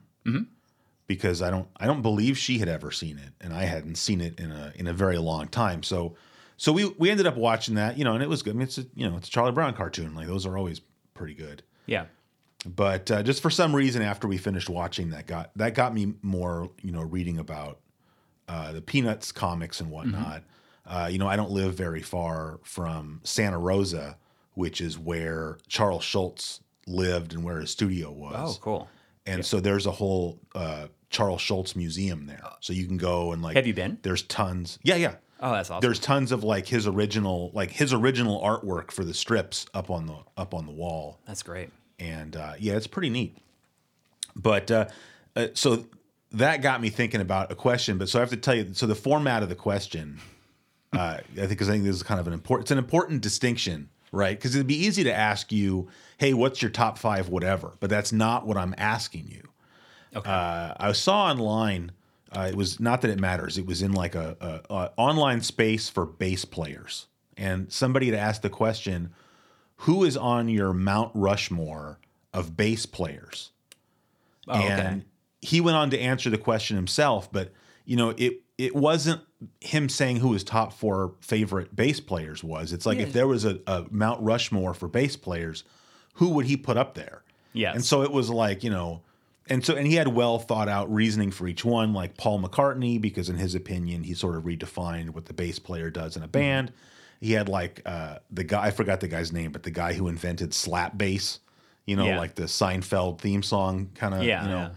because 1.17 1.43
I 1.43 1.51
don't 1.51 1.69
I 1.77 1.87
don't 1.87 2.03
believe 2.03 2.37
she 2.39 2.59
had 2.59 2.69
ever 2.69 2.91
seen 2.91 3.19
it, 3.19 3.33
and 3.41 3.53
I 3.53 3.65
hadn't 3.65 3.97
seen 3.97 4.21
it 4.21 4.39
in 4.41 4.51
a 4.51 4.73
in 4.75 4.87
a 4.87 4.93
very 4.93 5.19
long 5.19 5.49
time. 5.49 5.83
So 5.83 6.17
so 6.57 6.73
we 6.73 6.87
we 6.99 7.11
ended 7.11 7.27
up 7.27 7.37
watching 7.37 7.75
that, 7.77 7.99
you 7.99 8.05
know, 8.05 8.15
and 8.15 8.23
it 8.23 8.29
was 8.29 8.43
good. 8.43 8.55
I 8.55 8.59
mean, 8.59 8.63
it's 8.69 8.79
a, 8.79 8.85
you 8.95 9.09
know 9.09 9.17
it's 9.17 9.29
a 9.29 9.31
Charlie 9.31 9.53
Brown 9.53 9.75
cartoon, 9.75 10.15
like 10.15 10.27
those 10.27 10.47
are 10.47 10.57
always 10.57 10.81
pretty 11.15 11.35
good 11.35 11.63
Yeah. 11.87 12.07
but 12.65 13.11
uh, 13.11 13.23
just 13.23 13.43
for 13.43 13.51
some 13.51 13.75
reason 13.77 14.03
after 14.03 14.27
we 14.27 14.39
finished 14.39 14.69
watching 14.71 15.11
that 15.11 15.27
got 15.27 15.51
that 15.57 15.75
got 15.75 15.93
me 15.95 16.15
more 16.23 16.71
you 16.81 16.91
know 16.93 17.03
reading 17.03 17.39
about 17.39 17.79
uh, 18.49 18.73
the 18.73 18.81
peanuts 18.81 19.31
comics 19.33 19.81
and 19.81 19.91
whatnot 19.91 20.43
uh, 20.87 21.09
you 21.13 21.19
know 21.19 21.29
i 21.29 21.37
don't 21.37 21.51
live 21.51 21.75
very 21.75 22.03
far 22.03 22.59
from 22.65 23.21
santa 23.25 23.59
rosa 23.59 24.17
which 24.55 24.81
is 24.81 24.99
where 24.99 25.59
charles 25.69 26.03
schulz 26.03 26.61
lived 26.87 27.35
and 27.35 27.45
where 27.45 27.59
his 27.61 27.71
studio 27.71 28.11
was 28.11 28.57
Oh, 28.57 28.61
cool. 28.61 28.89
and 29.27 29.45
so 29.47 29.61
there's 29.61 29.87
a 29.87 29.93
whole 29.93 30.41
uh, 30.55 30.87
charles 31.13 31.41
schulz 31.41 31.77
museum 31.77 32.27
there 32.27 32.43
so 32.61 32.73
you 32.73 32.87
can 32.87 32.97
go 32.97 33.31
and 33.33 33.41
like 33.43 33.55
Have 33.55 33.67
you 33.69 33.75
been? 33.75 33.99
there's 34.03 34.23
tons 34.23 34.79
yeah 34.83 34.97
yeah 34.97 35.15
Oh, 35.45 35.51
that's 35.53 35.71
awesome. 35.71 35.81
there's 35.81 35.99
tons 35.99 36.31
of 36.33 36.45
like 36.45 36.67
his 36.69 36.87
original 36.87 37.51
like 37.53 37.71
his 37.71 37.93
original 37.93 38.41
artwork 38.43 38.91
for 38.93 39.05
the 39.05 39.13
strips 39.15 39.67
up 39.75 39.91
on 39.91 40.07
the 40.07 40.17
up 40.37 40.55
on 40.55 40.67
the 40.67 40.73
wall 40.73 41.19
that's 41.27 41.43
great. 41.43 41.71
and 41.99 42.37
uh, 42.37 42.53
yeah, 42.61 42.75
it's 42.75 42.87
pretty 42.87 43.11
neat. 43.11 43.37
But 44.37 44.71
uh, 44.71 44.87
uh, 45.37 45.49
so 45.55 45.85
that 46.33 46.63
got 46.63 46.81
me 46.81 46.91
thinking 46.91 47.21
about 47.21 47.53
a 47.53 47.55
question. 47.55 47.99
But 47.99 48.09
so 48.09 48.19
I 48.19 48.21
have 48.21 48.31
to 48.31 48.37
tell 48.37 48.55
you, 48.55 48.73
so 48.73 48.87
the 48.87 48.95
format 48.95 49.43
of 49.43 49.49
the 49.49 49.55
question, 49.55 50.19
uh, 50.93 51.19
I 51.19 51.23
think, 51.35 51.49
because 51.51 51.69
I 51.69 51.73
think 51.73 51.85
this 51.85 51.97
is 51.97 52.03
kind 52.03 52.21
of 52.21 52.27
an 52.27 52.33
important, 52.33 52.65
it's 52.67 52.71
an 52.71 52.79
important 52.79 53.21
distinction, 53.21 53.91
right? 54.13 54.37
Because 54.39 54.55
it'd 54.55 54.67
be 54.67 54.77
easy 54.87 55.05
to 55.05 55.13
ask 55.13 55.53
you, 55.53 55.89
hey, 56.19 56.33
what's 56.35 56.63
your 56.63 56.71
top 56.71 56.99
five, 56.99 57.29
whatever. 57.29 57.73
But 57.81 57.91
that's 57.91 58.13
not 58.13 58.47
what 58.47 58.57
I'm 58.57 58.75
asking 58.79 59.29
you. 59.29 59.43
Okay. 60.15 60.31
Uh, 60.31 60.75
I 60.79 60.93
saw 60.93 61.27
online. 61.27 61.93
Uh, 62.35 62.49
it 62.51 62.55
was 62.55 62.81
not 62.81 63.03
that 63.03 63.11
it 63.11 63.19
matters. 63.21 63.59
It 63.59 63.67
was 63.67 63.83
in 63.83 63.93
like 63.93 64.15
a, 64.15 64.37
a, 64.41 64.75
a 64.75 64.91
online 64.97 65.41
space 65.43 65.89
for 65.89 66.07
bass 66.07 66.45
players, 66.45 67.07
and 67.37 67.71
somebody 67.73 68.07
had 68.07 68.15
asked 68.15 68.43
the 68.43 68.51
question, 68.51 69.13
"Who 69.77 70.05
is 70.05 70.17
on 70.17 70.49
your 70.49 70.73
Mount 70.73 71.11
Rushmore 71.15 71.99
of 72.33 72.57
bass 72.57 72.87
players?" 72.87 73.51
oh, 74.49 74.59
okay. 74.59 74.69
and 74.69 75.05
he 75.41 75.61
went 75.61 75.77
on 75.77 75.91
to 75.91 75.99
answer 76.01 76.31
the 76.31 76.39
question 76.39 76.77
himself. 76.77 77.31
But 77.31 77.53
you 77.85 77.97
know, 77.97 78.11
it 78.17 78.41
it 78.57 78.75
wasn't 78.75 79.21
him 79.61 79.89
saying 79.89 80.17
who 80.19 80.33
his 80.33 80.45
top 80.45 80.73
four 80.73 81.15
favorite 81.21 81.75
bass 81.75 82.01
players 82.01 82.43
was. 82.45 82.73
It's 82.73 82.87
like 82.87 82.99
Yeah. 82.99 83.05
if 83.05 83.13
there 83.13 83.27
was 83.27 83.45
a, 83.45 83.59
a 83.67 83.87
Mount 83.91 84.23
Rushmore 84.23 84.73
for 84.73 84.89
bass 84.89 85.17
players, 85.17 85.65
who 86.15 86.29
would 86.31 86.47
he 86.47 86.57
put 86.57 86.77
up 86.77 86.95
there? 86.95 87.23
Yeah. 87.53 87.73
And 87.75 87.85
so 87.85 88.03
it 88.03 88.13
was 88.13 88.31
like, 88.31 88.63
you 88.63 88.71
know, 88.71 89.03
and 89.49 89.65
so 89.65 89.75
and 89.75 89.87
he 89.87 89.95
had 89.97 90.09
well 90.09 90.39
thought 90.39 90.69
out 90.69 90.93
reasoning 90.93 91.31
for 91.31 91.47
each 91.49 91.65
one, 91.65 91.93
like 91.93 92.17
Paul 92.17 92.41
McCartney, 92.43 93.01
because 93.01 93.29
in 93.29 93.37
his 93.37 93.55
opinion, 93.55 94.05
he 94.05 94.15
sort 94.15 94.37
of 94.37 94.45
redefined 94.45 95.11
what 95.11 95.27
the 95.27 95.33
bass 95.35 95.59
player 95.59 95.91
does 95.91 96.17
in 96.17 96.23
a 96.23 96.29
band. 96.29 96.73
He 97.21 97.33
had 97.33 97.49
like 97.49 97.83
uh, 97.87 98.19
the 98.31 98.45
guy 98.45 98.67
I 98.67 98.71
forgot 98.71 99.01
the 99.01 99.09
guy's 99.09 99.33
name, 99.33 99.53
but 99.53 99.63
the 99.63 99.71
guy 99.71 99.93
who 99.93 100.09
invented 100.09 100.53
slap 100.55 100.97
bass, 100.99 101.39
you 101.87 101.97
know, 101.97 102.05
Yeah. 102.07 102.19
like 102.19 102.35
the 102.35 102.45
Seinfeld 102.45 103.21
theme 103.21 103.43
song 103.43 103.91
kind 103.95 104.15
of, 104.15 104.23
Yeah, 104.25 104.43
you 104.45 104.49
know. 104.51 104.71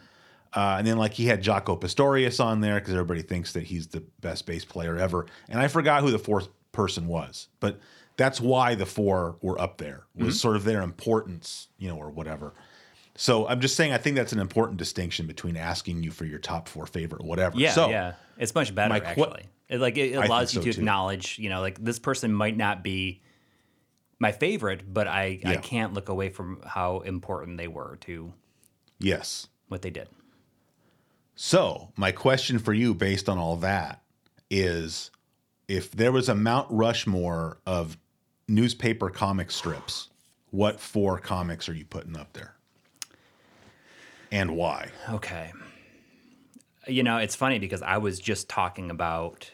Uh, 0.53 0.75
and 0.77 0.87
then 0.87 0.97
like 0.97 1.13
he 1.13 1.25
had 1.25 1.43
Jaco 1.43 1.79
Pastorius 1.79 2.39
on 2.39 2.61
there 2.61 2.75
because 2.79 2.93
everybody 2.93 3.21
thinks 3.21 3.51
that 3.53 3.63
he's 3.63 3.87
the 3.87 4.01
best 4.21 4.45
bass 4.45 4.63
player 4.63 4.97
ever. 4.97 5.25
And 5.49 5.59
I 5.59 5.67
forgot 5.67 6.01
who 6.01 6.11
the 6.11 6.19
fourth 6.19 6.47
person 6.71 7.07
was, 7.07 7.49
but 7.59 7.79
that's 8.17 8.39
why 8.39 8.75
the 8.75 8.85
four 8.85 9.35
were 9.41 9.59
up 9.59 9.77
there 9.79 10.05
was 10.15 10.27
Mm-hmm. 10.27 10.31
sort 10.37 10.55
of 10.55 10.63
their 10.63 10.81
importance, 10.81 11.67
you 11.77 11.89
know, 11.89 11.97
or 11.97 12.09
whatever. 12.09 12.53
So 13.15 13.47
I'm 13.47 13.61
just 13.61 13.75
saying 13.75 13.93
I 13.93 13.97
think 13.97 14.15
that's 14.15 14.33
an 14.33 14.39
important 14.39 14.77
distinction 14.77 15.25
between 15.25 15.55
asking 15.55 16.03
you 16.03 16.11
for 16.11 16.25
your 16.25 16.39
top 16.39 16.67
four 16.67 16.85
favorite 16.85 17.23
whatever. 17.23 17.57
Yeah, 17.57 17.71
so, 17.71 17.89
yeah, 17.89 18.13
it's 18.37 18.53
much 18.53 18.75
better 18.75 18.99
qu- 18.99 19.05
actually. 19.05 19.45
It, 19.69 19.79
like 19.79 19.97
it 19.97 20.13
allows 20.13 20.53
you 20.53 20.61
so, 20.61 20.65
to 20.65 20.73
too. 20.73 20.79
acknowledge, 20.81 21.39
you 21.39 21.49
know, 21.49 21.61
like 21.61 21.83
this 21.83 21.97
person 21.97 22.33
might 22.33 22.57
not 22.57 22.83
be 22.83 23.21
my 24.19 24.31
favorite, 24.31 24.93
but 24.93 25.07
I 25.07 25.39
I 25.45 25.57
can't 25.57 25.93
look 25.93 26.09
away 26.09 26.29
from 26.29 26.61
how 26.65 26.99
important 26.99 27.57
they 27.57 27.67
were 27.67 27.97
to 28.01 28.33
Yes. 28.99 29.47
what 29.67 29.81
they 29.81 29.89
did. 29.89 30.07
So, 31.35 31.91
my 31.97 32.11
question 32.11 32.59
for 32.59 32.73
you, 32.73 32.93
based 32.93 33.27
on 33.27 33.37
all 33.37 33.57
that, 33.57 34.01
is 34.49 35.11
if 35.67 35.91
there 35.91 36.11
was 36.11 36.29
a 36.29 36.35
Mount 36.35 36.67
Rushmore 36.69 37.57
of 37.65 37.97
newspaper 38.47 39.09
comic 39.09 39.51
strips, 39.51 40.09
what 40.51 40.79
four 40.79 41.17
comics 41.19 41.67
are 41.67 41.73
you 41.73 41.83
putting 41.85 42.15
up 42.15 42.31
there? 42.33 42.54
And 44.35 44.57
why? 44.57 44.89
Okay. 45.09 45.53
You 46.87 47.03
know, 47.03 47.17
it's 47.17 47.35
funny 47.35 47.57
because 47.57 47.81
I 47.81 47.97
was 47.99 48.19
just 48.19 48.49
talking 48.49 48.91
about 48.91 49.49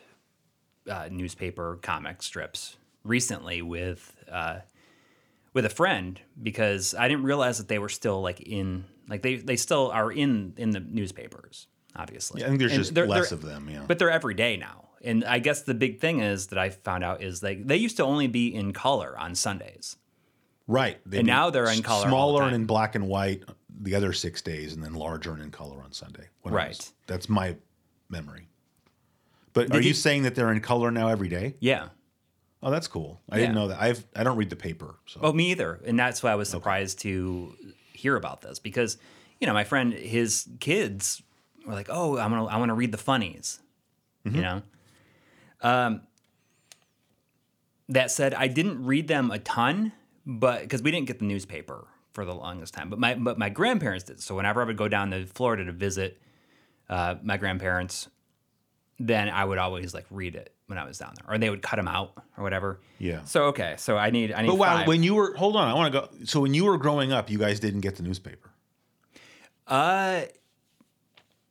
uh, 0.90 1.08
newspaper 1.12 1.78
comic 1.84 2.24
strips 2.24 2.78
recently 3.04 3.62
with 3.62 4.16
uh, 4.30 4.60
with 5.54 5.66
a 5.66 5.70
friend 5.70 6.20
because 6.42 6.96
I 6.96 7.08
didn't 7.08 7.24
realize 7.26 7.60
that 7.60 7.68
they 7.68 7.78
were 7.80 7.90
still 7.90 8.22
like 8.22 8.42
in 8.42 8.86
like 9.08 9.22
they 9.22 9.36
they 9.36 9.56
still 9.56 9.92
are 9.92 10.12
in 10.12 10.54
in 10.58 10.72
the 10.72 10.80
newspapers. 10.80 11.68
obviously. 11.96 12.42
Yeah, 12.42 12.48
I 12.48 12.50
think 12.50 12.60
there's 12.60 12.72
And 12.72 12.82
just 12.82 12.96
they're- 12.96 13.06
less 13.08 13.30
they're- 13.30 13.38
of 13.38 13.44
them. 13.44 13.70
Yeah. 13.70 13.84
But 13.88 14.00
they're 14.00 14.10
every 14.12 14.34
day 14.34 14.58
now. 14.58 14.88
And 15.04 15.24
I 15.26 15.40
guess 15.40 15.62
the 15.64 15.74
big 15.74 16.00
thing 16.00 16.20
is 16.22 16.48
that 16.48 16.58
I 16.60 16.70
found 16.70 17.04
out 17.04 17.22
is 17.22 17.44
like 17.44 17.68
they 17.68 17.78
used 17.78 17.98
to 17.98 18.04
only 18.04 18.28
be 18.28 18.54
in 18.54 18.74
color 18.74 19.16
on 19.18 19.36
Sundays. 19.36 19.96
right. 20.68 20.98
They'd 21.06 21.20
and 21.20 21.28
now 21.28 21.50
they're 21.52 21.70
in 21.70 21.82
color 21.84 22.00
all 22.00 22.04
the 22.04 22.10
Smaller 22.10 22.44
and 22.44 22.56
in 22.56 22.66
black 22.66 22.96
and 22.96 23.08
white 23.08 23.44
the 23.80 23.96
other 23.96 24.14
six 24.14 24.42
days, 24.42 24.74
and 24.74 24.84
then 24.84 24.94
larger 24.94 25.32
and 25.34 25.42
in 25.42 25.52
color 25.52 25.82
on 25.84 25.92
Sunday. 25.92 26.28
Right. 26.44 26.70
was- 26.70 26.94
that's 27.08 27.30
my 27.30 27.56
memory. 28.10 28.48
But 29.54 29.68
Did 29.68 29.76
are 29.78 29.82
you, 29.82 29.90
you- 29.90 29.94
saying 29.94 30.24
that 30.24 30.36
they're 30.36 30.52
in 30.52 30.62
color 30.62 30.92
now 30.92 31.08
every 31.10 31.28
day? 31.30 31.56
Yeah. 31.60 31.90
Oh, 32.64 32.70
that's 32.70 32.88
cool. 32.88 33.20
I 33.30 33.38
didn't 33.40 33.56
know 33.56 33.70
that. 33.70 33.82
I've 33.82 34.06
I 34.16 34.24
don't 34.24 34.38
read 34.38 34.50
the 34.52 34.56
paper. 34.56 34.96
So 35.08 35.20
Oh, 35.24 35.34
me 35.34 35.50
either. 35.52 35.80
And 35.86 35.98
that's 35.98 36.22
why 36.22 36.32
I 36.32 36.36
was 36.36 36.48
surprised 36.48 37.00
to 37.00 37.56
hear 37.92 38.16
about 38.16 38.42
this 38.42 38.60
because, 38.60 38.98
you 39.40 39.48
know, 39.48 39.54
my 39.54 39.64
friend, 39.64 39.92
his 39.94 40.48
kids 40.60 41.24
were 41.66 41.74
like, 41.74 41.88
"Oh, 41.90 42.18
I'm 42.20 42.30
gonna, 42.30 42.46
I 42.46 42.58
want 42.58 42.70
to 42.70 42.76
read 42.76 42.92
the 42.92 42.98
funnies," 43.00 43.60
Mm-hmm. 44.26 44.36
you 44.36 44.42
know. 44.44 44.62
Um. 45.62 46.02
That 47.90 48.10
said, 48.12 48.34
I 48.34 48.48
didn't 48.48 48.86
read 48.86 49.08
them 49.10 49.32
a 49.32 49.40
ton, 49.40 49.92
but 50.26 50.62
because 50.62 50.82
we 50.82 50.92
didn't 50.92 51.08
get 51.08 51.20
the 51.20 51.26
newspaper 51.26 51.88
for 52.14 52.26
the 52.26 52.34
longest 52.36 52.74
time, 52.74 52.90
but 52.90 53.00
my 53.00 53.16
but 53.16 53.38
my 53.38 53.50
grandparents 53.50 54.06
did. 54.06 54.22
So 54.22 54.36
whenever 54.36 54.62
I 54.62 54.66
would 54.66 54.78
go 54.78 54.88
down 54.88 55.12
to 55.12 55.26
Florida 55.26 55.66
to 55.66 55.72
visit 55.72 56.22
uh, 56.90 57.16
my 57.24 57.38
grandparents, 57.38 58.10
then 59.00 59.30
I 59.30 59.46
would 59.46 59.58
always 59.58 59.94
like 59.94 60.06
read 60.10 60.36
it 60.36 60.54
when 60.68 60.78
I 60.78 60.86
was 60.86 60.98
down 60.98 61.14
there, 61.16 61.34
or 61.34 61.38
they 61.38 61.50
would 61.50 61.62
cut 61.62 61.78
them 61.78 61.88
out 61.88 62.14
or 62.38 62.44
whatever. 62.44 62.80
Yeah. 63.00 63.24
So 63.24 63.46
okay, 63.46 63.76
so 63.78 63.98
I 63.98 64.10
need 64.10 64.32
I 64.32 64.42
need. 64.42 64.50
But 64.50 64.56
wow, 64.58 64.78
five. 64.78 64.88
when 64.88 65.04
you 65.04 65.16
were 65.16 65.36
hold 65.36 65.56
on, 65.56 65.68
I 65.68 65.74
want 65.74 65.94
to 65.94 66.00
go. 66.02 66.10
So 66.26 66.42
when 66.42 66.54
you 66.54 66.66
were 66.66 66.78
growing 66.78 67.12
up, 67.12 67.30
you 67.30 67.38
guys 67.38 67.60
didn't 67.60 67.82
get 67.82 67.96
the 67.96 68.04
newspaper. 68.04 68.52
Uh, 69.68 70.24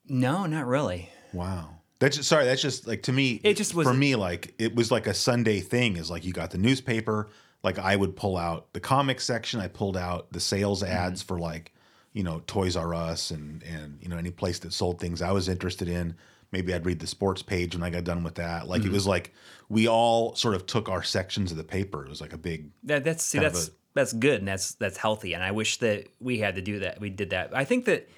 no, 0.06 0.46
not 0.46 0.66
really. 0.66 1.08
Wow. 1.32 1.76
That's 2.00 2.16
just, 2.16 2.28
sorry. 2.28 2.44
That's 2.44 2.62
just 2.62 2.86
like 2.86 3.02
to 3.04 3.12
me. 3.12 3.40
It 3.44 3.56
just 3.56 3.74
was- 3.74 3.86
for 3.86 3.94
me 3.94 4.16
like 4.16 4.54
it 4.58 4.74
was 4.74 4.90
like 4.90 5.06
a 5.06 5.14
Sunday 5.14 5.60
thing. 5.60 5.96
Is 5.96 6.10
like 6.10 6.24
you 6.24 6.32
got 6.32 6.50
the 6.50 6.58
newspaper. 6.58 7.30
Like 7.62 7.78
I 7.78 7.94
would 7.96 8.16
pull 8.16 8.36
out 8.36 8.72
the 8.72 8.80
comic 8.80 9.20
section. 9.20 9.60
I 9.60 9.68
pulled 9.68 9.96
out 9.96 10.32
the 10.32 10.40
sales 10.40 10.82
Mm-hmm. 10.82 10.92
ads 10.92 11.22
for 11.22 11.38
like 11.38 11.72
you 12.12 12.22
know 12.22 12.42
Toys 12.46 12.76
R 12.76 12.94
Us 12.94 13.30
and 13.30 13.62
and 13.62 13.98
you 14.00 14.08
know 14.08 14.16
any 14.16 14.30
place 14.30 14.58
that 14.60 14.72
sold 14.72 14.98
things 15.00 15.20
I 15.22 15.32
was 15.32 15.48
interested 15.48 15.88
in. 15.88 16.14
Maybe 16.52 16.74
I'd 16.74 16.84
read 16.86 16.98
the 16.98 17.06
sports 17.06 17.42
page 17.42 17.76
when 17.76 17.84
I 17.84 17.90
got 17.90 18.02
done 18.04 18.24
with 18.24 18.34
that. 18.36 18.66
Like 18.66 18.80
Mm-hmm. 18.82 18.90
it 18.90 18.94
was 18.94 19.06
like 19.06 19.32
we 19.68 19.86
all 19.88 20.34
sort 20.34 20.54
of 20.54 20.66
took 20.66 20.88
our 20.88 21.02
sections 21.02 21.50
of 21.52 21.56
the 21.58 21.64
paper. 21.64 22.04
It 22.04 22.08
was 22.08 22.20
like 22.20 22.32
a 22.32 22.38
big 22.38 22.70
That 22.84 23.04
that's 23.04 23.22
see 23.24 23.38
that's 23.38 23.68
a- 23.68 23.70
that's 23.94 24.12
good 24.12 24.38
and 24.40 24.48
that's 24.48 24.74
that's 24.76 24.96
healthy. 24.96 25.34
And 25.34 25.42
I 25.44 25.50
wish 25.50 25.76
that 25.78 26.06
we 26.20 26.38
had 26.38 26.54
to 26.56 26.62
do 26.62 26.78
that. 26.80 27.00
We 27.00 27.10
did 27.10 27.30
that. 27.30 27.54
I 27.56 27.64
think 27.64 27.84
that 27.84 28.08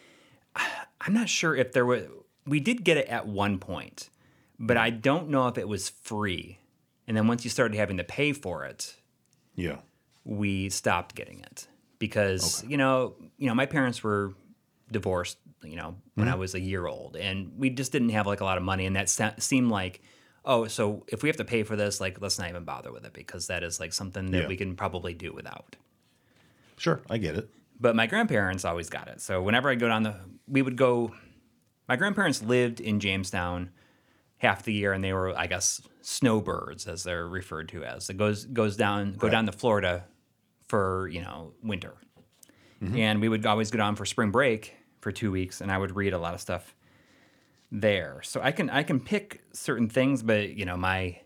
I'm 1.00 1.12
not 1.14 1.28
sure 1.28 1.54
if 1.56 1.72
there 1.72 1.84
was. 1.86 2.04
We 2.46 2.60
did 2.60 2.84
get 2.84 2.96
it 2.96 3.06
at 3.08 3.26
one 3.26 3.58
point, 3.58 4.08
but 4.58 4.76
I 4.76 4.90
don't 4.90 5.28
know 5.28 5.46
if 5.48 5.58
it 5.58 5.68
was 5.68 5.88
free. 5.88 6.58
And 7.06 7.16
then 7.16 7.26
once 7.28 7.44
you 7.44 7.50
started 7.50 7.76
having 7.76 7.96
to 7.98 8.04
pay 8.04 8.32
for 8.32 8.64
it, 8.64 8.96
yeah. 9.54 9.76
we 10.24 10.68
stopped 10.70 11.14
getting 11.14 11.40
it 11.40 11.66
because 11.98 12.64
you 12.66 12.76
know 12.76 13.14
you 13.38 13.46
know 13.48 13.54
my 13.54 13.66
parents 13.66 14.02
were 14.02 14.32
divorced 14.90 15.38
you 15.62 15.76
know 15.76 15.96
when 16.14 16.26
Mm-hmm. 16.26 16.34
I 16.34 16.38
was 16.38 16.54
a 16.54 16.60
year 16.60 16.86
old 16.86 17.16
and 17.16 17.52
we 17.56 17.70
just 17.70 17.92
didn't 17.92 18.10
have 18.10 18.26
like 18.26 18.40
a 18.40 18.44
lot 18.44 18.58
of 18.58 18.62
money 18.64 18.84
and 18.86 18.96
that 18.96 19.08
se- 19.08 19.34
seemed 19.38 19.70
like 19.70 20.02
oh 20.44 20.66
so 20.66 21.04
if 21.08 21.22
we 21.22 21.28
have 21.28 21.36
to 21.36 21.44
pay 21.44 21.62
for 21.62 21.76
this 21.76 22.00
like 22.00 22.20
let's 22.20 22.38
not 22.38 22.48
even 22.50 22.64
bother 22.64 22.92
with 22.92 23.04
it 23.06 23.12
because 23.12 23.46
that 23.46 23.62
is 23.62 23.78
like 23.80 23.92
something 23.92 24.30
that 24.32 24.42
Yeah. 24.42 24.48
we 24.48 24.56
can 24.56 24.76
probably 24.76 25.14
do 25.14 25.32
without 25.32 25.76
Sure, 26.76 27.00
I 27.08 27.18
get 27.18 27.36
it. 27.36 27.48
but 27.80 27.94
my 27.94 28.06
grandparents 28.06 28.64
always 28.64 28.90
got 28.90 29.08
it 29.08 29.20
so 29.20 29.40
whenever 29.42 29.68
I 29.70 29.74
go 29.76 29.88
down 29.88 30.02
the 30.02 30.16
we 30.48 30.62
would 30.62 30.76
go 30.76 31.14
my 31.88 31.96
grandparents 31.96 32.42
lived 32.42 32.80
in 32.80 33.00
Jamestown 33.00 33.70
half 34.38 34.64
the 34.64 34.72
year 34.72 34.92
and 34.92 35.02
they 35.04 35.12
were 35.12 35.36
I 35.38 35.46
guess 35.46 35.80
snowbirds 36.02 36.86
as 36.86 37.02
they're 37.04 37.26
referred 37.26 37.68
to 37.70 37.84
as 37.84 38.10
it 38.10 38.16
goes 38.16 38.44
goes 38.46 38.76
down 38.76 39.14
go 39.14 39.26
Right. 39.28 39.32
down 39.32 39.46
to 39.46 39.52
Florida 39.52 40.04
for 40.68 41.08
you 41.08 41.20
know 41.22 41.52
winter 41.62 41.94
Mm-hmm. 42.82 42.96
and 42.98 43.20
we 43.20 43.28
would 43.28 43.46
always 43.46 43.70
go 43.70 43.78
down 43.78 43.94
for 43.94 44.04
spring 44.04 44.32
break 44.32 44.74
for 45.00 45.12
two 45.12 45.30
weeks 45.30 45.60
and 45.60 45.70
I 45.70 45.78
would 45.78 45.94
read 45.94 46.12
a 46.12 46.18
lot 46.18 46.34
of 46.34 46.40
stuff 46.40 46.74
there 47.70 48.20
so 48.24 48.40
I 48.42 48.50
can 48.52 48.68
I 48.70 48.82
can 48.82 49.00
pick 49.00 49.42
certain 49.52 49.88
things 49.88 50.22
but 50.22 50.50
you 50.56 50.64
know 50.64 50.76
my 50.76 51.18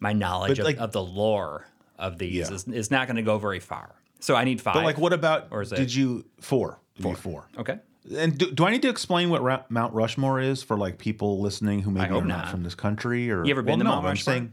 my 0.00 0.12
knowledge 0.12 0.58
of, 0.58 0.64
like- 0.64 0.78
of 0.78 0.92
the 0.92 1.02
lore 1.02 1.66
of 1.98 2.18
these 2.18 2.34
Yeah. 2.50 2.54
is, 2.54 2.66
is 2.68 2.90
not 2.90 3.06
going 3.06 3.16
to 3.16 3.22
go 3.22 3.38
very 3.38 3.60
far 3.60 3.94
so 4.20 4.34
I 4.34 4.42
need 4.44 4.60
five 4.60 4.74
But 4.74 4.84
like, 4.84 4.98
what 4.98 5.12
about? 5.12 5.48
Or 5.50 5.60
is 5.62 5.70
it- 5.72 5.76
did 5.76 5.94
you 5.94 6.24
four? 6.40 6.80
Four. 7.00 7.14
four. 7.14 7.48
okay 7.58 7.78
And 8.16 8.36
do, 8.36 8.50
do 8.50 8.66
I 8.66 8.70
need 8.70 8.82
to 8.82 8.88
explain 8.90 9.30
what 9.30 9.42
Ra- 9.42 9.62
Mount 9.70 9.94
Rushmore 9.94 10.40
is 10.40 10.62
for 10.62 10.76
like 10.76 10.98
people 10.98 11.40
listening 11.40 11.80
who 11.82 11.90
maybe 11.90 12.06
are 12.10 12.20
not. 12.20 12.26
not. 12.26 12.48
from 12.50 12.62
this 12.62 12.74
country? 12.74 13.30
Or 13.30 13.44
You 13.44 13.50
ever 13.52 13.62
been 13.62 13.72
well, 13.72 13.78
to 13.78 13.84
no, 13.84 13.90
Mount 13.90 14.04
I'm 14.04 14.10
Rushmore? 14.10 14.34
saying 14.34 14.52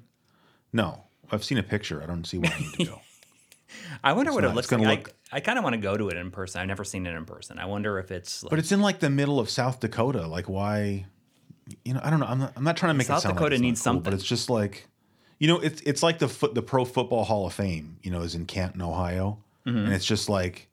no. 0.71 1.03
I've 1.31 1.43
seen 1.43 1.57
a 1.57 1.63
picture. 1.63 2.01
I 2.01 2.05
don't 2.05 2.25
see 2.25 2.37
why 2.37 2.49
I 2.55 2.59
need 2.59 2.73
to 2.73 2.85
go. 2.91 3.01
I 4.03 4.13
wonder 4.13 4.31
what 4.31 4.43
not- 4.43 4.51
it 4.51 4.55
looks 4.55 4.71
it's 4.71 4.81
like. 4.81 5.07
look- 5.07 5.15
I, 5.33 5.37
I 5.37 5.39
kind 5.39 5.57
of 5.57 5.63
want 5.63 5.73
to 5.75 5.81
go 5.81 5.95
to 5.97 6.09
it 6.09 6.17
in 6.17 6.29
person. 6.31 6.61
I've 6.61 6.67
never 6.67 6.83
seen 6.83 7.05
it 7.05 7.15
in 7.15 7.25
person. 7.25 7.57
I 7.59 7.65
wonder 7.65 7.99
if 7.99 8.11
it's. 8.11 8.43
Like, 8.43 8.49
but 8.51 8.59
it's 8.59 8.71
in 8.71 8.81
like 8.81 8.99
the 8.99 9.09
middle 9.09 9.39
of 9.39 9.49
South 9.49 9.79
Dakota. 9.79 10.27
Like 10.27 10.47
why? 10.49 11.05
You 11.85 11.93
know, 11.93 12.01
I 12.03 12.09
don't 12.09 12.19
know. 12.19 12.25
I'm 12.25 12.39
not. 12.39 12.53
I'm 12.55 12.63
not 12.63 12.75
trying 12.77 12.91
to 12.91 12.97
make 12.97 13.07
South 13.07 13.19
it 13.19 13.21
sound 13.23 13.35
Dakota 13.35 13.55
like 13.55 13.61
needs 13.61 13.79
cool, 13.79 13.83
something. 13.83 14.03
but 14.03 14.13
it's 14.13 14.23
just 14.25 14.49
like, 14.49 14.87
you 15.39 15.47
know, 15.47 15.59
it's 15.59 15.81
it's 15.81 16.03
like 16.03 16.19
the 16.19 16.27
foot 16.27 16.53
the 16.55 16.61
Pro 16.61 16.83
Football 16.85 17.23
Hall 17.23 17.45
of 17.47 17.53
Fame. 17.53 17.97
You 18.01 18.11
know, 18.11 18.21
is 18.21 18.35
in 18.35 18.45
Canton, 18.45 18.81
Ohio, 18.81 19.39
Mm-hmm. 19.65 19.77
and 19.77 19.93
it's 19.93 20.05
just 20.05 20.29
like. 20.29 20.67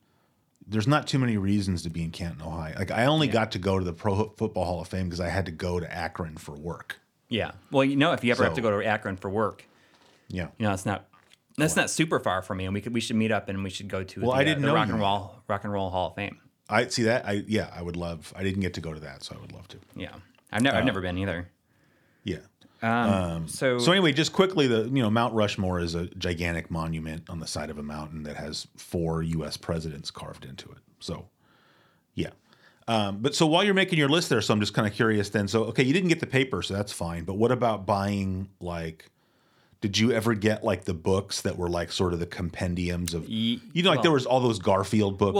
There's 0.70 0.86
not 0.86 1.06
too 1.06 1.18
many 1.18 1.36
reasons 1.38 1.82
to 1.84 1.90
be 1.90 2.02
in 2.02 2.10
Canton, 2.10 2.42
Ohio. 2.42 2.74
Like 2.78 2.90
I 2.90 3.06
only 3.06 3.26
got 3.28 3.52
to 3.52 3.58
go 3.58 3.78
to 3.78 3.84
the 3.84 3.92
Pro 3.94 4.28
Football 4.36 4.64
Hall 4.66 4.80
of 4.80 4.88
Fame 4.88 5.06
because 5.06 5.20
I 5.20 5.28
had 5.28 5.46
to 5.46 5.52
go 5.52 5.80
to 5.80 5.90
Akron 5.92 6.36
for 6.36 6.52
work. 6.52 7.00
yeah. 7.28 7.52
Well, 7.70 7.84
you 7.84 7.96
know, 7.96 8.12
if 8.12 8.22
you 8.22 8.30
ever 8.32 8.44
have 8.44 8.54
to 8.54 8.60
go 8.60 8.78
to 8.78 8.86
Akron 8.86 9.16
for 9.16 9.30
work, 9.30 9.64
Yeah. 10.28 10.48
you 10.58 10.66
know, 10.66 10.72
it's 10.72 10.84
not. 10.86 11.06
That's 11.56 11.74
not 11.74 11.90
super 11.90 12.20
far 12.20 12.40
from 12.42 12.58
me, 12.58 12.66
and 12.66 12.74
we 12.74 12.80
could 12.80 12.94
we 12.94 13.00
should 13.00 13.16
meet 13.16 13.32
up 13.32 13.48
and 13.48 13.64
we 13.64 13.70
should 13.70 13.88
go 13.88 14.04
to. 14.04 14.20
Well, 14.20 14.30
the, 14.30 14.36
I 14.36 14.40
uh, 14.42 14.44
didn't 14.44 14.62
the 14.62 14.68
know 14.68 14.74
Rock 14.74 14.88
and. 14.90 15.00
Roll 15.00 15.34
Rock 15.48 15.64
and 15.64 15.72
Roll 15.72 15.90
Hall 15.90 16.08
of 16.10 16.14
Fame. 16.14 16.38
I 16.68 16.86
see 16.86 17.02
that. 17.04 17.26
I 17.26 17.42
yeah, 17.48 17.70
I 17.74 17.82
would 17.82 17.96
love. 17.96 18.32
I 18.36 18.42
didn't 18.44 18.60
get 18.60 18.74
to 18.74 18.80
go 18.80 18.92
to 18.92 19.00
that, 19.00 19.24
so 19.24 19.34
I 19.36 19.40
would 19.40 19.50
love 19.52 19.66
to. 19.68 19.78
Yeah, 19.96 20.12
I've 20.52 20.62
never 20.62 20.76
I've 20.76 20.82
Uh, 20.82 20.86
never 20.86 21.00
been 21.00 21.18
either. 21.18 21.48
Yeah. 22.24 22.36
Um, 22.82 23.48
so 23.48 23.78
So 23.78 23.92
anyway, 23.92 24.12
just 24.12 24.32
quickly, 24.32 24.66
the 24.66 24.84
you 24.84 25.02
know 25.02 25.10
Mount 25.10 25.34
Rushmore 25.34 25.80
is 25.80 25.94
a 25.94 26.06
gigantic 26.06 26.70
monument 26.70 27.28
on 27.28 27.40
the 27.40 27.46
side 27.46 27.70
of 27.70 27.78
a 27.78 27.82
mountain 27.82 28.22
that 28.24 28.36
has 28.36 28.66
four 28.76 29.22
U.S. 29.22 29.56
presidents 29.56 30.10
carved 30.10 30.44
into 30.44 30.70
it. 30.70 30.78
So, 31.00 31.28
yeah. 32.14 32.30
Um, 32.86 33.18
but 33.18 33.34
so 33.34 33.46
while 33.46 33.64
you're 33.64 33.74
making 33.74 33.98
your 33.98 34.08
list 34.08 34.28
there, 34.28 34.40
so 34.40 34.54
I'm 34.54 34.60
just 34.60 34.74
kind 34.74 34.86
of 34.86 34.94
curious. 34.94 35.28
Then, 35.28 35.48
so 35.48 35.64
okay, 35.64 35.82
you 35.82 35.92
didn't 35.92 36.08
get 36.08 36.20
the 36.20 36.26
paper, 36.26 36.62
so 36.62 36.74
that's 36.74 36.92
fine. 36.92 37.24
But 37.24 37.34
what 37.34 37.52
about 37.52 37.84
buying 37.84 38.48
like? 38.60 39.10
Did 39.80 39.96
you 39.96 40.10
ever 40.10 40.34
get 40.34 40.64
like 40.64 40.84
the 40.84 40.94
books 40.94 41.42
that 41.42 41.56
were 41.56 41.68
like 41.68 41.92
sort 41.92 42.12
of 42.12 42.18
the 42.18 42.26
compendiums 42.26 43.14
of 43.14 43.28
you 43.28 43.82
know 43.82 43.90
like 43.90 44.02
there 44.02 44.10
was 44.10 44.26
all 44.26 44.40
those 44.40 44.58
Garfield 44.58 45.18
books 45.18 45.34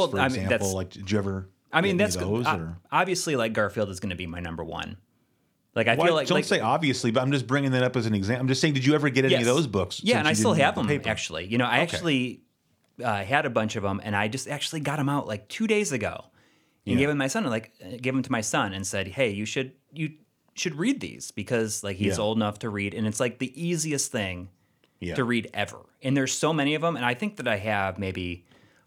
like 5.75 5.87
did 5.87 5.87
you 5.87 5.87
ever? 5.87 5.87
I 5.87 5.87
mean, 5.87 5.87
get 5.87 5.87
any 5.87 5.87
that's 5.87 5.87
of 5.87 5.87
those 5.87 5.87
o- 5.87 5.87
or? 5.87 5.87
obviously 5.87 5.87
like 5.87 5.87
Garfield 5.87 5.87
is 5.87 5.87
going 5.87 5.87
to 5.87 5.87
be 5.87 5.87
my 5.87 5.87
number 5.87 5.87
one. 5.87 5.87
Like 5.87 5.89
I 5.89 5.95
Why- 5.95 6.07
feel 6.07 6.15
like 6.15 6.27
don't 6.29 6.35
like, 6.37 6.45
say 6.45 6.61
obviously, 6.61 7.11
but 7.11 7.21
I'm 7.23 7.33
just 7.33 7.47
bringing 7.47 7.71
that 7.73 7.83
up 7.83 7.97
as 7.97 8.07
an 8.07 8.15
example. 8.15 8.41
I'm 8.43 8.49
just 8.49 8.61
saying, 8.61 8.75
did 8.75 8.85
you 8.85 8.95
ever 8.95 9.11
get 9.11 9.25
any 9.25 9.33
Yes. 9.35 9.43
of 9.43 9.47
those 9.47 9.67
books? 9.67 10.01
Yeah, 10.03 10.19
and 10.19 10.27
I 10.29 10.33
still 10.33 10.55
have 10.55 10.75
them 10.75 10.87
paper? 10.87 11.09
actually. 11.09 11.47
You 11.47 11.59
know, 11.59 11.67
I 11.67 11.79
actually 11.79 12.43
uh, 13.03 13.23
had 13.23 13.47
a 13.47 13.51
bunch 13.51 13.77
of 13.77 13.83
them, 13.85 14.01
and 14.03 14.17
I 14.17 14.27
just 14.29 14.49
actually 14.49 14.81
got 14.81 14.97
them 14.97 15.09
out 15.09 15.27
like 15.29 15.49
two 15.49 15.67
days 15.69 15.93
ago, 15.93 16.25
and 16.85 16.95
Yeah. 16.95 16.99
gave 16.99 17.09
them 17.09 17.17
to 17.17 17.19
my 17.19 17.29
son. 17.29 17.45
and, 17.45 17.51
Like, 17.51 17.73
gave 18.03 18.13
them 18.15 18.23
to 18.23 18.33
my 18.33 18.41
son, 18.41 18.73
and 18.73 18.85
said, 18.87 19.07
"Hey, 19.09 19.31
you 19.31 19.45
should 19.45 19.73
you 19.93 20.15
should 20.55 20.75
read 20.75 21.01
these 21.01 21.31
because 21.31 21.85
like 21.85 21.97
he's 21.97 22.17
Yeah. 22.19 22.25
old 22.25 22.37
enough 22.39 22.59
to 22.61 22.69
read, 22.71 22.95
and 22.95 23.07
it's 23.07 23.21
like 23.21 23.39
the 23.39 23.53
easiest 23.55 24.11
thing 24.11 24.49
Yeah. 24.99 25.15
to 25.15 25.23
read 25.23 25.49
ever. 25.55 25.79
And 26.03 26.17
there's 26.17 26.33
so 26.33 26.53
many 26.53 26.75
of 26.75 26.83
them, 26.83 26.97
and 26.97 27.05
I 27.05 27.15
think 27.15 27.37
that 27.37 27.47
I 27.47 27.57
have 27.59 27.99
maybe 27.99 28.45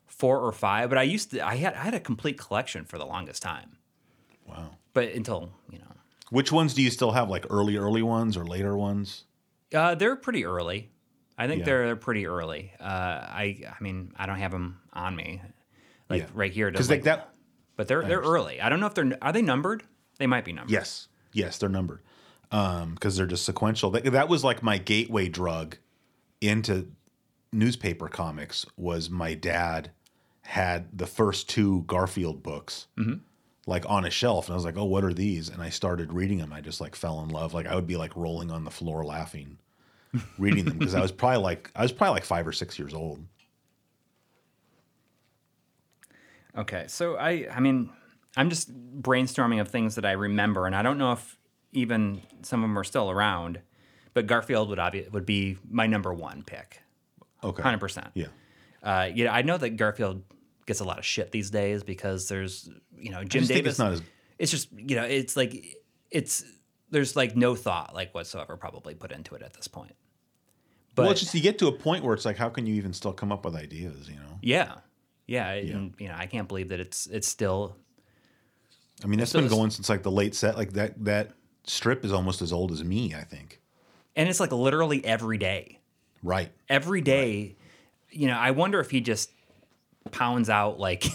four 0.08 0.40
or 0.40 0.52
five. 0.52 0.90
But 0.90 0.98
I 0.98 1.04
used 1.04 1.32
to 1.32 1.40
I 1.48 1.56
had 1.56 1.74
I 1.76 1.84
had 1.86 1.94
a 1.94 2.00
complete 2.02 2.38
collection 2.38 2.84
for 2.84 2.98
the 2.98 3.06
longest 3.06 3.42
time, 3.42 3.78
Wow. 4.46 4.72
but 4.94 5.10
until 5.14 5.52
you 5.72 5.80
know, 5.80 5.86
Which 6.32 6.52
ones 6.52 6.74
do 6.74 6.82
you 6.82 6.90
still 6.90 7.12
have? 7.12 7.30
Like 7.30 7.46
early, 7.50 7.78
early 7.78 8.02
ones 8.02 8.36
or 8.36 8.44
later 8.46 8.76
ones? 8.76 9.26
Uh, 9.74 9.94
they're 9.96 10.16
pretty 10.16 10.44
early. 10.46 10.90
I 11.38 11.48
think 11.48 11.60
Yeah. 11.60 11.66
they're, 11.66 11.86
they're 11.88 11.96
pretty 11.96 12.26
early. 12.26 12.72
Uh, 12.80 12.84
I 12.84 13.64
I 13.70 13.82
mean 13.84 14.12
I 14.18 14.26
don't 14.26 14.40
have 14.40 14.52
them 14.52 14.80
on 14.94 15.16
me, 15.16 15.42
like 16.10 16.24
Yeah. 16.24 16.28
right 16.34 16.52
here. 16.52 16.72
Because 16.72 16.90
like, 16.90 17.00
like 17.00 17.04
that. 17.06 17.34
but 17.76 17.88
they're 17.88 18.04
they're 18.04 18.20
early. 18.22 18.60
I 18.62 18.70
don't 18.70 18.80
know 18.80 18.88
if 18.88 18.94
they're 18.96 19.12
are 19.22 19.32
they 19.32 19.42
numbered. 19.44 19.84
They 20.20 20.28
might 20.28 20.46
be 20.46 20.54
numbered. 20.54 20.72
Yes. 20.72 21.08
Yes, 21.34 21.58
they're 21.58 21.70
numbered. 21.70 22.02
Um, 22.52 22.94
because 22.96 23.16
they're 23.18 23.26
just 23.28 23.46
sequential. 23.46 23.92
That, 23.92 24.04
that 24.12 24.28
was 24.30 24.44
like 24.44 24.62
my 24.64 24.78
gateway 24.78 25.30
drug 25.30 25.78
into 26.42 26.92
newspaper 27.54 28.08
comics. 28.08 28.66
Was 28.78 29.10
my 29.10 29.34
dad 29.34 29.92
had 30.44 30.98
the 30.98 31.08
first 31.08 31.50
two 31.50 31.84
Garfield 31.88 32.42
books. 32.44 32.88
Mm-hmm. 32.98 33.16
Like 33.68 33.88
on 33.88 34.06
a 34.06 34.10
shelf, 34.10 34.48
and 34.48 34.54
I 34.54 34.56
was 34.56 34.66
like, 34.66 34.76
"Oh, 34.78 34.86
what 34.86 35.04
are 35.04 35.14
these?" 35.14 35.48
And 35.50 35.62
I 35.62 35.70
started 35.70 36.12
reading 36.14 36.40
them. 36.40 36.52
I 36.52 36.62
just 36.62 36.82
like 36.82 36.96
fell 36.96 37.22
in 37.22 37.30
love. 37.30 37.54
Like 37.54 37.68
I 37.68 37.76
would 37.76 37.86
be 37.88 37.96
like 37.96 38.16
rolling 38.16 38.50
on 38.50 38.64
the 38.64 38.72
floor 38.72 39.06
laughing, 39.06 39.60
reading 40.40 40.66
them 40.66 40.80
because 40.80 40.96
I 40.96 41.00
was 41.02 41.12
probably 41.12 41.38
like 41.44 41.70
I 41.76 41.84
was 41.84 41.92
probably 41.92 42.16
like 42.16 42.26
five 42.26 42.48
or 42.48 42.54
six 42.54 42.80
years 42.80 42.94
old. 42.94 43.24
Okay, 46.58 46.86
so 46.88 47.16
I 47.16 47.48
I 47.54 47.60
mean 47.60 47.90
I'm 48.36 48.50
just 48.50 48.72
brainstorming 49.02 49.62
of 49.62 49.68
things 49.68 49.96
that 49.96 50.06
I 50.06 50.12
remember, 50.14 50.66
and 50.66 50.76
I 50.76 50.82
don't 50.82 50.98
know 50.98 51.12
if 51.14 51.38
even 51.72 52.22
some 52.42 52.64
of 52.64 52.70
them 52.70 52.78
are 52.78 52.84
still 52.84 53.10
around. 53.12 53.60
But 54.14 54.28
Garfield 54.28 54.68
would 54.70 54.80
obvi- 54.80 55.10
would 55.12 55.26
be 55.26 55.58
my 55.70 55.88
number 55.88 56.14
one 56.14 56.44
pick, 56.44 56.82
Okay. 57.44 57.62
hundred 57.64 57.78
percent. 57.80 58.08
Yeah. 58.14 58.28
Uh, 58.84 59.10
you 59.14 59.24
know, 59.24 59.30
I 59.32 59.42
know 59.44 59.58
that 59.58 59.72
Garfield 59.78 60.24
gets 60.66 60.80
a 60.80 60.84
lot 60.84 60.98
of 61.00 61.06
shit 61.06 61.32
these 61.32 61.50
days 61.50 61.84
because 61.84 62.28
there's, 62.28 62.70
you 62.98 63.12
know, 63.12 63.24
Jim 63.24 63.46
Davis. 63.46 63.72
it's 63.72 63.80
not 63.80 63.92
as- 63.94 64.02
It's 64.40 64.52
just, 64.52 64.70
you 64.74 64.96
know, 64.96 65.04
it's 65.04 65.36
like 65.36 65.78
it's 66.12 66.44
there's 66.90 67.16
like 67.16 67.36
no 67.36 67.56
thought 67.56 67.96
like 67.96 68.14
whatsoever 68.14 68.58
probably 68.58 68.94
put 68.96 69.12
into 69.12 69.36
it 69.36 69.42
at 69.42 69.54
this 69.54 69.68
point. 69.68 69.96
But 70.96 71.04
well, 71.04 71.12
it's 71.12 71.22
just 71.22 71.34
you 71.34 71.42
get 71.42 71.58
to 71.60 71.68
a 71.68 71.72
point 71.72 72.04
where 72.04 72.14
it's 72.14 72.26
like, 72.26 72.38
how 72.38 72.50
can 72.50 72.66
you 72.66 72.76
even 72.76 72.92
still 72.94 73.14
come 73.14 73.32
up 73.32 73.46
with 73.46 73.56
ideas? 73.56 74.10
You 74.10 74.16
know. 74.16 74.40
yeah, 74.42 74.76
yeah, 75.26 75.52
And, 75.54 75.94
you 75.98 76.10
know, 76.10 76.16
I 76.18 76.26
can't 76.26 76.48
believe 76.50 76.70
that 76.70 76.80
it's 76.82 77.08
it's 77.08 77.28
still 77.28 77.78
I 79.04 79.08
mean, 79.08 79.18
that's 79.20 79.34
been 79.34 79.48
going 79.48 79.72
since 79.72 79.90
like 79.90 80.04
the 80.04 80.12
late 80.12 80.36
set. 80.36 80.58
Like 80.58 80.74
that 80.74 81.04
that 81.06 81.32
strip 81.64 82.04
is 82.04 82.12
almost 82.12 82.42
as 82.42 82.52
old 82.52 82.72
as 82.72 82.84
me. 82.84 83.16
I 83.16 83.24
think. 83.24 83.62
and 84.16 84.28
it's 84.28 84.40
like 84.40 84.52
literally 84.52 85.04
every 85.06 85.38
day. 85.38 85.80
Right. 86.24 86.52
every 86.70 87.02
day 87.02 87.56
you 88.12 88.28
know 88.28 88.38
i 88.38 88.52
wonder 88.52 88.80
if 88.80 88.92
he 88.92 89.02
just 89.02 89.32
pounds 90.12 90.50
out 90.50 90.80
like 90.80 91.06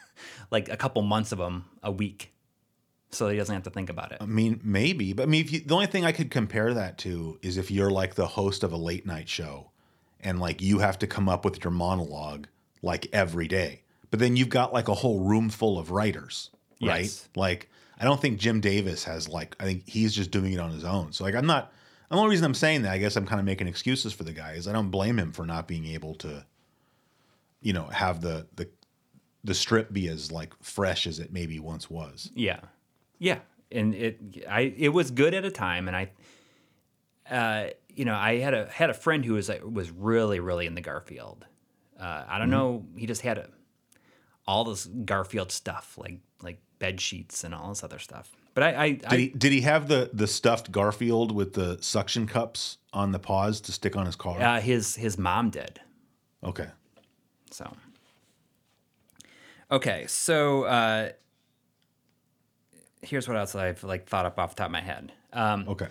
like 0.50 0.68
a 0.68 0.76
couple 0.76 1.02
months 1.02 1.32
of 1.32 1.38
them 1.38 1.66
a 1.82 1.90
week 1.90 2.32
so 3.10 3.28
he 3.28 3.36
doesn't 3.36 3.54
have 3.54 3.64
to 3.64 3.70
think 3.70 3.90
about 3.90 4.12
it 4.12 4.18
I 4.20 4.26
mean, 4.26 4.60
maybe, 4.62 5.12
but 5.12 5.24
I 5.24 5.26
mean, 5.26 5.44
if 5.44 5.52
you, 5.52 5.60
the 5.60 5.74
only 5.74 5.86
thing 5.86 6.04
I 6.04 6.12
could 6.12 6.30
compare 6.30 6.74
that 6.74 6.98
to 6.98 7.38
is 7.42 7.56
if 7.56 7.70
you're 7.70 7.90
like 7.90 8.14
the 8.14 8.26
host 8.26 8.62
of 8.62 8.72
a 8.72 8.76
late 8.76 9.04
night 9.04 9.28
show, 9.28 9.70
and 10.22 10.38
like 10.38 10.60
you 10.62 10.78
have 10.78 10.98
to 11.00 11.06
come 11.06 11.28
up 11.28 11.44
with 11.44 11.64
your 11.64 11.70
monologue 11.70 12.46
like 12.82 13.08
every 13.12 13.48
day, 13.48 13.82
but 14.10 14.20
then 14.20 14.36
you've 14.36 14.48
got 14.48 14.72
like 14.72 14.88
a 14.88 14.94
whole 14.94 15.20
room 15.20 15.48
full 15.50 15.78
of 15.78 15.90
writers, 15.90 16.50
right? 16.80 17.02
Yes. 17.02 17.28
Like, 17.34 17.68
I 17.98 18.04
don't 18.04 18.20
think 18.20 18.38
Jim 18.38 18.60
Davis 18.60 19.04
has 19.04 19.28
like, 19.28 19.56
I 19.60 19.64
think 19.64 19.88
he's 19.88 20.14
just 20.14 20.30
doing 20.30 20.52
it 20.52 20.58
on 20.58 20.70
his 20.70 20.84
own. 20.84 21.12
So 21.12 21.24
like, 21.24 21.34
I'm 21.34 21.46
not. 21.46 21.72
The 22.10 22.16
only 22.16 22.30
reason 22.30 22.44
I'm 22.44 22.54
saying 22.54 22.82
that, 22.82 22.92
I 22.92 22.98
guess 22.98 23.14
I'm 23.14 23.24
kind 23.24 23.38
of 23.38 23.46
making 23.46 23.68
excuses 23.68 24.12
for 24.12 24.24
the 24.24 24.32
guy, 24.32 24.54
is 24.54 24.66
I 24.66 24.72
don't 24.72 24.90
blame 24.90 25.16
him 25.16 25.30
for 25.30 25.46
not 25.46 25.68
being 25.68 25.86
able 25.86 26.16
to, 26.16 26.44
you 27.62 27.72
know, 27.72 27.84
have 27.86 28.20
the 28.20 28.46
the 28.56 28.68
the 29.44 29.54
strip 29.54 29.92
be 29.92 30.08
as 30.08 30.30
like 30.30 30.52
fresh 30.62 31.06
as 31.06 31.18
it 31.18 31.32
maybe 31.32 31.58
once 31.58 31.88
was. 31.90 32.30
yeah 32.34 32.60
yeah 33.18 33.38
and 33.72 33.94
it 33.94 34.44
i 34.48 34.60
it 34.76 34.90
was 34.90 35.10
good 35.10 35.32
at 35.34 35.44
a 35.44 35.50
time 35.50 35.88
and 35.88 35.96
i 35.96 36.10
uh 37.30 37.70
you 37.88 38.04
know 38.04 38.14
i 38.14 38.36
had 38.38 38.52
a 38.54 38.66
had 38.66 38.90
a 38.90 38.94
friend 38.94 39.24
who 39.24 39.34
was 39.34 39.48
like 39.48 39.62
was 39.64 39.90
really 39.90 40.40
really 40.40 40.66
in 40.66 40.74
the 40.74 40.80
garfield 40.80 41.46
uh 41.98 42.24
i 42.28 42.38
don't 42.38 42.48
Mm-hmm. 42.48 42.50
know 42.50 42.84
he 42.96 43.06
just 43.06 43.22
had 43.22 43.38
a 43.38 43.48
all 44.46 44.64
this 44.64 44.86
garfield 45.04 45.52
stuff 45.52 45.96
like 45.96 46.18
like 46.42 46.60
bed 46.78 47.00
sheets 47.00 47.44
and 47.44 47.54
all 47.54 47.68
this 47.68 47.84
other 47.84 47.98
stuff 47.98 48.30
but 48.54 48.62
i 48.64 48.68
i, 48.84 48.90
Did 48.92 49.06
I 49.12 49.16
he 49.16 49.28
did 49.28 49.52
he 49.52 49.60
have 49.62 49.88
the 49.88 50.10
the 50.12 50.26
stuffed 50.26 50.70
Garfield 50.72 51.32
with 51.32 51.52
the 51.54 51.78
suction 51.80 52.26
cups 52.26 52.78
on 52.92 53.12
the 53.12 53.18
paws 53.18 53.60
to 53.62 53.72
stick 53.72 53.96
on 53.96 54.06
his 54.06 54.16
car? 54.16 54.40
uh, 54.40 54.60
his 54.60 54.96
his 54.96 55.16
mom 55.18 55.50
did 55.50 55.80
Okay. 56.42 56.68
So, 57.50 57.72
okay, 59.70 60.04
so 60.06 60.64
uh, 60.64 61.10
here's 63.02 63.26
what 63.28 63.36
else 63.36 63.54
I've 63.54 63.82
like 63.84 64.06
thought 64.08 64.26
up 64.26 64.38
off 64.38 64.50
the 64.54 64.60
top 64.60 64.66
of 64.66 64.72
my 64.72 64.80
head. 64.80 65.12
Um, 65.32 65.64
Okay. 65.68 65.86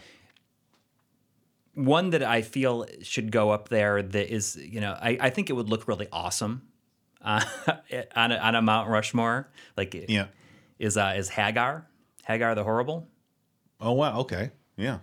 one 1.73 2.09
that 2.11 2.23
I 2.23 2.41
feel 2.41 2.85
should 3.01 3.31
go 3.31 3.51
up 3.51 3.69
there 3.69 4.01
that 4.01 4.33
is, 4.33 4.55
you 4.57 4.81
know, 4.81 4.97
I, 4.99 5.17
I 5.19 5.29
think 5.29 5.49
it 5.49 5.53
would 5.53 5.69
look 5.69 5.87
really 5.87 6.07
awesome 6.11 6.63
uh, 7.21 7.43
on 8.15 8.31
a, 8.31 8.37
on 8.37 8.55
a 8.55 8.61
Mount 8.61 8.89
Rushmore. 8.89 9.49
Like, 9.77 9.93
Yeah. 10.09 10.27
is 10.77 10.97
uh, 10.97 11.13
is 11.17 11.29
Hagar, 11.29 11.87
Hagar 12.25 12.55
the 12.55 12.63
Horrible. 12.63 13.07
Oh 13.81 13.93
wow. 13.93 14.19
Okay. 14.21 14.51
Yeah. 14.75 14.99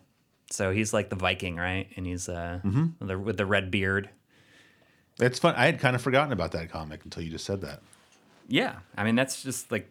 So 0.50 0.70
he's 0.70 0.92
like 0.92 1.08
the 1.10 1.16
Viking, 1.16 1.56
right? 1.56 1.88
And 1.96 2.06
he's 2.06 2.28
uh, 2.28 2.60
Mm-hmm. 2.64 3.06
the, 3.06 3.18
with 3.18 3.36
the 3.36 3.46
red 3.46 3.70
beard. 3.70 4.10
It's 5.20 5.38
fun. 5.38 5.54
I 5.56 5.66
had 5.66 5.80
kind 5.80 5.96
of 5.96 6.02
forgotten 6.02 6.32
about 6.32 6.52
that 6.52 6.70
comic 6.70 7.04
until 7.04 7.22
you 7.22 7.30
just 7.30 7.44
said 7.44 7.62
that. 7.62 7.80
Yeah, 8.48 8.76
I 8.96 9.04
mean 9.04 9.14
that's 9.16 9.42
just 9.42 9.70
like. 9.72 9.90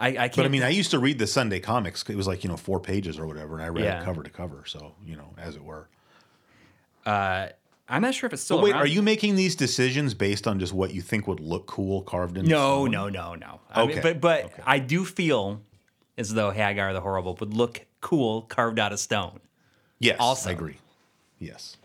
I, 0.00 0.08
I 0.08 0.12
can't. 0.12 0.36
But 0.36 0.44
I 0.46 0.48
mean, 0.48 0.62
I 0.62 0.68
used 0.68 0.92
to 0.92 0.98
read 0.98 1.18
the 1.18 1.26
Sunday 1.26 1.58
comics. 1.60 2.04
It 2.08 2.14
was 2.16 2.26
like 2.28 2.44
you 2.44 2.50
know 2.50 2.56
four 2.56 2.78
pages 2.80 3.18
or 3.18 3.26
whatever, 3.26 3.54
and 3.54 3.62
I 3.64 3.68
read 3.68 3.84
Yeah. 3.84 4.00
it 4.00 4.04
cover 4.04 4.22
to 4.22 4.30
cover. 4.30 4.62
So 4.66 4.94
you 5.04 5.16
know, 5.16 5.34
as 5.38 5.56
it 5.56 5.64
were. 5.64 5.88
Uh, 7.06 7.48
I'm 7.88 8.02
not 8.02 8.14
sure 8.14 8.26
if 8.26 8.32
it's 8.32 8.42
still. 8.42 8.58
But 8.58 8.64
wait, 8.64 8.72
around. 8.72 8.82
are 8.82 8.86
you 8.86 9.02
making 9.02 9.34
these 9.34 9.56
decisions 9.56 10.14
based 10.14 10.46
on 10.46 10.58
just 10.60 10.72
what 10.72 10.92
you 10.94 11.00
think 11.00 11.26
would 11.26 11.40
look 11.40 11.66
cool 11.66 12.02
carved 12.02 12.36
in? 12.36 12.44
No, 12.44 12.84
stone? 12.84 12.90
no, 12.90 13.08
no, 13.08 13.34
no. 13.34 13.60
I 13.70 13.86
mean, 13.86 13.90
Okay, 13.92 14.00
but 14.02 14.20
but 14.20 14.44
okay. 14.46 14.62
I 14.66 14.78
do 14.78 15.04
feel 15.04 15.62
as 16.18 16.34
though 16.34 16.50
Hagar 16.50 16.92
the 16.92 17.00
Horrible 17.00 17.36
would 17.40 17.54
look 17.54 17.86
cool 18.00 18.42
carved 18.42 18.78
out 18.78 18.92
of 18.92 19.00
stone. 19.00 19.40
Yes. 20.00 20.16
Also. 20.20 20.50
I 20.50 20.52
agree. 20.52 20.76
Yes. 21.38 21.76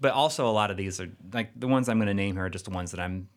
But 0.00 0.12
also 0.12 0.48
a 0.48 0.52
lot 0.52 0.70
of 0.70 0.76
these 0.76 1.00
are 1.00 1.08
like 1.32 1.50
the 1.58 1.66
ones 1.68 1.88
I'm 1.88 1.98
going 1.98 2.06
to 2.08 2.14
name 2.14 2.36
here 2.36 2.44
are 2.44 2.50
just 2.50 2.66
the 2.66 2.70
ones 2.70 2.92
that 2.92 3.00
I'm 3.00 3.28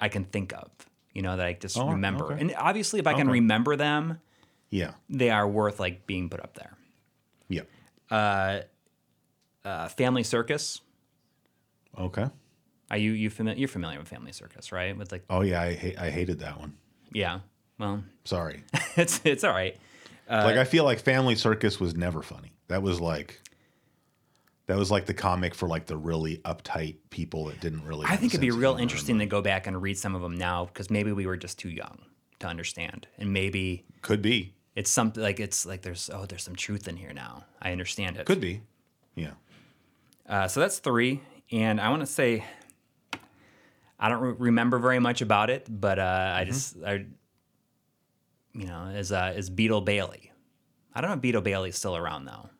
I 0.00 0.08
can 0.08 0.24
think 0.24 0.52
of. 0.52 0.70
You 1.12 1.22
know 1.22 1.36
that 1.36 1.46
I 1.46 1.52
just 1.54 1.76
Oh, 1.78 1.88
remember. 1.90 2.26
okay. 2.32 2.40
And 2.40 2.54
obviously, 2.56 3.00
if 3.00 3.06
I 3.06 3.14
can 3.14 3.22
Okay. 3.28 3.32
remember 3.40 3.74
them, 3.76 4.20
Yeah. 4.70 4.92
they 5.08 5.30
are 5.30 5.48
worth 5.48 5.80
like 5.80 6.06
being 6.06 6.28
put 6.28 6.40
up 6.40 6.54
there. 6.54 6.76
Yeah. 7.48 7.62
Uh, 9.64 9.88
Family 9.88 10.22
Circus. 10.22 10.80
Okay. 11.98 12.26
Are 12.90 12.96
you 12.96 13.12
you 13.12 13.30
familiar? 13.30 13.58
You're 13.58 13.68
familiar 13.68 13.98
with 13.98 14.08
Family 14.08 14.32
Circus, 14.32 14.70
right? 14.70 14.96
With 14.96 15.10
like 15.10 15.24
Oh 15.28 15.40
yeah, 15.40 15.60
I 15.60 15.74
ha- 15.74 15.94
I 16.06 16.10
hated 16.10 16.38
that 16.40 16.60
one. 16.60 16.76
yeah. 17.12 17.40
Well, 17.78 18.04
Sorry. 18.24 18.62
it's 18.96 19.20
it's 19.24 19.42
all 19.44 19.52
right. 19.52 19.76
like 20.28 20.56
I 20.56 20.64
feel 20.64 20.84
like 20.84 21.00
Family 21.00 21.34
Circus 21.34 21.80
was 21.80 21.96
never 21.96 22.22
funny. 22.22 22.52
That 22.68 22.82
was 22.82 23.00
like 23.00 23.40
that 24.66 24.76
was 24.76 24.90
like 24.90 25.06
the 25.06 25.14
comic 25.14 25.54
for 25.54 25.68
like 25.68 25.86
the 25.86 25.96
really 25.96 26.38
uptight 26.38 26.96
people 27.10 27.46
that 27.46 27.60
didn't 27.60 27.84
really. 27.84 28.06
I 28.08 28.16
think 28.16 28.32
it'd 28.32 28.40
be 28.40 28.50
real 28.50 28.76
interesting 28.76 29.18
to 29.20 29.26
go 29.26 29.40
back 29.42 29.66
and 29.66 29.80
read 29.80 29.96
some 29.98 30.14
of 30.14 30.22
them 30.22 30.36
now 30.36 30.66
because 30.66 30.90
maybe 30.90 31.12
we 31.12 31.26
were 31.26 31.36
just 31.36 31.58
too 31.58 31.70
young 31.70 31.98
to 32.40 32.46
understand, 32.46 33.06
and 33.18 33.32
maybe 33.32 33.84
Could 34.02 34.22
be. 34.22 34.54
it's 34.74 34.90
something 34.90 35.22
like 35.22 35.40
it's 35.40 35.64
like 35.66 35.82
there's 35.82 36.10
oh 36.12 36.26
there's 36.26 36.42
some 36.42 36.56
truth 36.56 36.88
in 36.88 36.96
here 36.96 37.12
now. 37.12 37.44
I 37.62 37.72
understand 37.72 38.16
it. 38.16 38.26
Could 38.26 38.40
be. 38.40 38.62
Yeah. 39.14 39.32
Uh, 40.28 40.48
so 40.48 40.60
that's 40.60 40.78
three, 40.80 41.20
and 41.52 41.80
I 41.80 41.88
want 41.90 42.00
to 42.00 42.06
say 42.06 42.44
I 43.98 44.08
don't 44.08 44.20
re- 44.20 44.34
remember 44.38 44.78
very 44.78 44.98
much 44.98 45.22
about 45.22 45.50
it, 45.50 45.66
but 45.68 45.98
uh, 45.98 46.34
I 46.36 46.44
just 46.44 46.76
I 46.84 47.04
you 48.52 48.66
know 48.66 48.86
is 48.88 49.12
uh, 49.12 49.32
is 49.36 49.48
Beetle 49.48 49.82
Bailey. 49.82 50.32
I 50.94 51.00
don't 51.00 51.10
know 51.10 51.16
if 51.16 51.22
Beetle 51.22 51.42
Bailey's 51.42 51.76
still 51.76 51.96
around 51.96 52.24
though. 52.24 52.50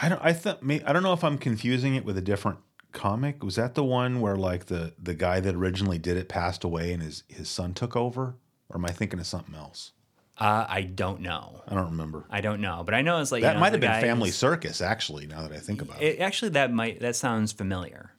I 0.00 0.08
don't. 0.08 0.20
I 0.22 0.32
thought. 0.32 0.60
I 0.62 0.92
don't 0.92 1.02
know 1.02 1.12
if 1.12 1.24
I'm 1.24 1.38
confusing 1.38 1.94
it 1.94 2.04
with 2.04 2.16
a 2.16 2.22
different 2.22 2.58
comic. 2.92 3.42
Was 3.42 3.56
that 3.56 3.74
the 3.74 3.84
one 3.84 4.20
where 4.20 4.36
like 4.36 4.66
the 4.66 4.94
the 5.00 5.14
guy 5.14 5.40
that 5.40 5.54
originally 5.54 5.98
did 5.98 6.16
it 6.16 6.28
passed 6.28 6.64
away 6.64 6.92
and 6.92 7.02
his 7.02 7.24
his 7.28 7.48
son 7.48 7.74
took 7.74 7.96
over, 7.96 8.36
or 8.68 8.76
am 8.76 8.84
I 8.84 8.90
thinking 8.90 9.20
of 9.20 9.26
something 9.26 9.54
else? 9.54 9.92
Uh, 10.38 10.64
I 10.66 10.82
don't 10.82 11.20
know. 11.20 11.62
I 11.68 11.74
don't 11.74 11.90
remember. 11.90 12.24
I 12.30 12.40
don't 12.40 12.62
know, 12.62 12.82
but 12.82 12.94
I 12.94 13.02
know 13.02 13.20
it's 13.20 13.30
like 13.30 13.40
you 13.40 13.46
That 13.46 13.54
know, 13.54 13.60
might 13.60 13.72
have 13.72 13.80
been 13.80 14.00
Family 14.00 14.30
Circus, 14.30 14.80
actually. 14.80 15.26
Now 15.26 15.42
that 15.42 15.52
I 15.52 15.58
think 15.58 15.82
about 15.82 16.00
it. 16.00 16.14
It, 16.14 16.20
actually, 16.20 16.52
that 16.52 16.72
might 16.72 17.00
that 17.00 17.14
sounds 17.14 17.52
familiar. 17.52 18.12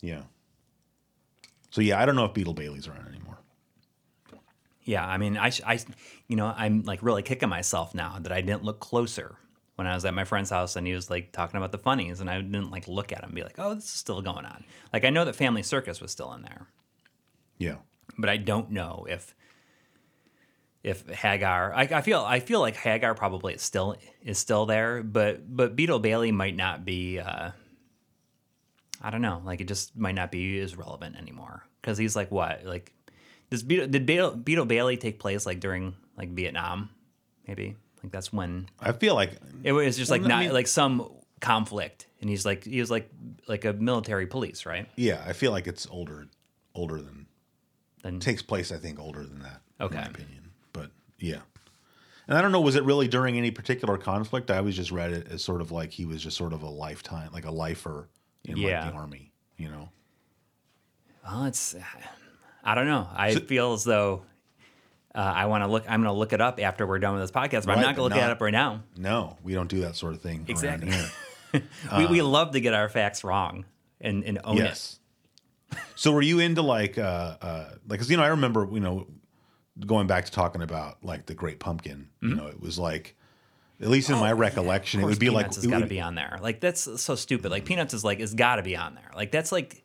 Yeah. 0.00 0.22
So 1.70 1.82
yeah, 1.82 2.00
I 2.00 2.06
don't 2.06 2.16
know 2.16 2.24
if 2.24 2.32
Beetle 2.32 2.54
Bailey's 2.54 2.88
around 2.88 3.06
anymore. 3.06 3.38
Yeah, 4.84 5.06
I 5.06 5.16
mean, 5.16 5.36
I, 5.36 5.52
I, 5.64 5.78
you 6.26 6.34
know, 6.34 6.52
I'm 6.56 6.82
like 6.82 7.02
really 7.02 7.22
kicking 7.22 7.48
myself 7.48 7.94
now 7.94 8.18
that 8.20 8.32
I 8.32 8.40
didn't 8.40 8.64
look 8.64 8.80
closer 8.80 9.36
when 9.76 9.86
I 9.86 9.94
was 9.94 10.04
at 10.04 10.14
my 10.14 10.24
friend's 10.24 10.50
house 10.50 10.76
and 10.76 10.86
he 10.86 10.92
was 10.92 11.08
like 11.10 11.32
talking 11.32 11.56
about 11.56 11.72
the 11.72 11.78
funnies 11.78 12.20
and 12.20 12.28
I 12.28 12.40
didn't 12.40 12.70
like 12.70 12.88
look 12.88 13.12
at 13.12 13.18
him 13.20 13.26
and 13.30 13.34
be 13.34 13.42
like, 13.42 13.58
oh, 13.58 13.74
this 13.74 13.84
is 13.84 13.90
still 13.90 14.20
going 14.22 14.44
on. 14.44 14.64
Like 14.92 15.04
I 15.04 15.10
know 15.10 15.24
that 15.24 15.34
Family 15.36 15.62
Circus 15.62 16.00
was 16.00 16.10
still 16.10 16.32
in 16.34 16.42
there, 16.42 16.66
Yeah. 17.58 17.76
but 18.18 18.28
I 18.28 18.36
don't 18.36 18.70
know 18.70 19.06
if 19.08 19.34
if 20.82 21.08
Hagar. 21.08 21.72
I, 21.74 21.82
I 21.82 22.00
feel 22.02 22.20
I 22.22 22.40
feel 22.40 22.60
like 22.60 22.76
Hagar 22.76 23.14
probably 23.14 23.54
is 23.54 23.62
still 23.62 23.96
is 24.22 24.38
still 24.38 24.66
there, 24.66 25.02
but 25.02 25.40
but 25.54 25.76
Beetle 25.76 26.00
Bailey 26.00 26.32
might 26.32 26.56
not 26.56 26.84
be. 26.84 27.20
Uh, 27.20 27.52
I 29.00 29.10
don't 29.10 29.22
know. 29.22 29.40
Like 29.44 29.60
it 29.60 29.68
just 29.68 29.96
might 29.96 30.14
not 30.16 30.30
be 30.32 30.58
as 30.60 30.76
relevant 30.76 31.16
anymore 31.16 31.64
because 31.80 31.98
he's 31.98 32.16
like 32.16 32.30
what 32.30 32.64
like. 32.64 32.92
Does 33.50 33.62
Beetle, 33.62 33.88
did 33.88 34.06
Beetle, 34.06 34.30
Beetle 34.36 34.64
Bailey 34.64 34.96
take 34.96 35.18
place 35.20 35.44
like 35.46 35.60
during 35.60 35.94
like 36.16 36.30
Vietnam? 36.30 36.88
Maybe 37.46 37.76
like 38.02 38.12
that's 38.12 38.32
when 38.32 38.68
I 38.80 38.92
feel 38.92 39.14
like 39.14 39.32
it 39.62 39.72
was 39.72 39.96
just 39.96 40.10
like 40.10 40.22
Well, 40.22 40.30
I 40.32 40.34
not 40.34 40.40
mean- 40.44 40.52
like 40.52 40.66
some 40.66 41.10
conflict, 41.40 42.06
and 42.20 42.28
he's 42.30 42.44
like 42.46 42.64
he 42.64 42.80
was 42.80 42.90
like 42.90 43.10
like 43.48 43.64
a 43.64 43.72
military 43.72 44.26
police, 44.26 44.64
right? 44.66 44.88
yeah, 44.96 45.22
I 45.26 45.32
feel 45.32 45.50
like 45.52 45.66
it's 45.66 45.86
older 45.90 46.26
older 46.74 47.00
than 47.00 47.26
Then 48.02 48.20
takes 48.20 48.42
place 48.42 48.72
I 48.72 48.76
think 48.78 48.98
older 48.98 49.24
than 49.24 49.40
that 49.40 49.60
Okay. 49.80 49.96
in 49.96 50.02
my 50.02 50.08
opinion. 50.08 50.50
But 50.72 50.90
yeah. 51.18 51.40
And 52.28 52.38
I 52.38 52.40
don't 52.42 52.52
know 52.52 52.60
was 52.60 52.76
it 52.76 52.84
really 52.84 53.08
during 53.08 53.36
any 53.36 53.50
particular 53.50 53.98
conflict? 53.98 54.50
I 54.50 54.58
always 54.58 54.76
just 54.76 54.90
read 54.92 55.12
it 55.12 55.28
as 55.30 55.42
sort 55.44 55.60
of 55.60 55.70
like 55.72 55.90
he 55.90 56.04
was 56.04 56.22
just 56.22 56.36
sort 56.36 56.52
of 56.52 56.62
a 56.62 56.68
lifetime 56.68 57.30
like 57.32 57.44
a 57.44 57.50
lifer 57.50 58.08
in 58.44 58.56
Yeah. 58.56 58.84
like 58.84 58.92
the 58.92 58.98
army, 58.98 59.32
you 59.56 59.68
know. 59.68 59.88
Well, 61.24 61.44
it's. 61.44 61.74
I 62.64 62.74
don't 62.74 62.86
know. 62.86 63.08
I 63.14 63.34
feel 63.34 63.72
as 63.72 63.84
though 63.84 64.22
uh, 65.14 65.18
I 65.18 65.46
want 65.46 65.62
to 65.64 65.68
look. 65.68 65.84
I'm 65.88 66.00
going 66.02 66.12
to 66.12 66.18
look 66.18 66.32
it 66.32 66.40
up 66.40 66.60
after 66.60 66.86
we're 66.86 66.98
done 66.98 67.14
with 67.14 67.22
this 67.22 67.30
podcast, 67.30 67.66
but 67.66 67.72
I'm 67.76 67.82
not 67.82 67.96
going 67.96 67.96
to 67.96 68.02
look 68.02 68.12
it 68.12 68.20
not- 68.20 68.30
up 68.30 68.40
right 68.40 68.50
now. 68.52 68.82
No, 68.96 69.36
we 69.42 69.52
don't 69.54 69.68
do 69.68 69.80
that 69.82 69.96
sort 69.96 70.14
of 70.14 70.22
thing 70.22 70.44
Exactly. 70.48 70.92
we, 71.98 72.06
we 72.06 72.22
love 72.22 72.52
to 72.52 72.60
get 72.60 72.72
our 72.74 72.88
facts 72.88 73.22
wrong 73.24 73.64
and, 74.00 74.24
and 74.24 74.38
own 74.44 74.56
it. 74.58 74.62
yes. 74.64 74.98
So 75.94 76.12
were 76.12 76.22
you 76.22 76.38
into 76.38 76.62
like 76.62 76.98
uh 76.98 77.36
uh 77.40 77.64
like 77.88 78.00
cuz 78.00 78.10
you 78.10 78.16
know 78.16 78.22
I 78.22 78.28
remember 78.28 78.68
you 78.70 78.80
know 78.80 79.06
going 79.86 80.06
back 80.06 80.26
to 80.26 80.30
talking 80.30 80.60
about 80.62 81.02
like 81.02 81.26
the 81.26 81.34
Great 81.34 81.60
Pumpkin, 81.60 82.08
you 82.20 82.34
know, 82.34 82.46
it 82.46 82.60
was 82.60 82.78
like 82.78 83.16
at 83.80 83.88
least 83.88 84.10
in 84.10 84.16
my 84.18 84.32
recollection 84.32 85.00
it 85.00 85.04
Mm-hmm. 85.04 85.08
Oh, 85.08 85.12
Of 85.12 85.12
course 85.12 85.16
would 85.16 85.20
be 85.20 85.30
like 85.30 85.44
Peanuts 85.44 85.56
has 85.56 85.64
it 85.64 85.70
got 85.70 85.78
to 85.80 85.86
be 85.86 86.00
on 86.00 86.14
there. 86.14 86.38
Like 86.42 86.60
that's 86.60 87.00
so 87.02 87.14
stupid. 87.14 87.50
Like 87.50 87.64
Peanuts 87.64 87.94
is 87.94 88.04
like 88.04 88.20
it's 88.20 88.34
got 88.34 88.56
to 88.56 88.62
be 88.62 88.76
on 88.76 88.94
there. 88.94 89.10
Like 89.14 89.30
that's 89.30 89.50
like 89.52 89.82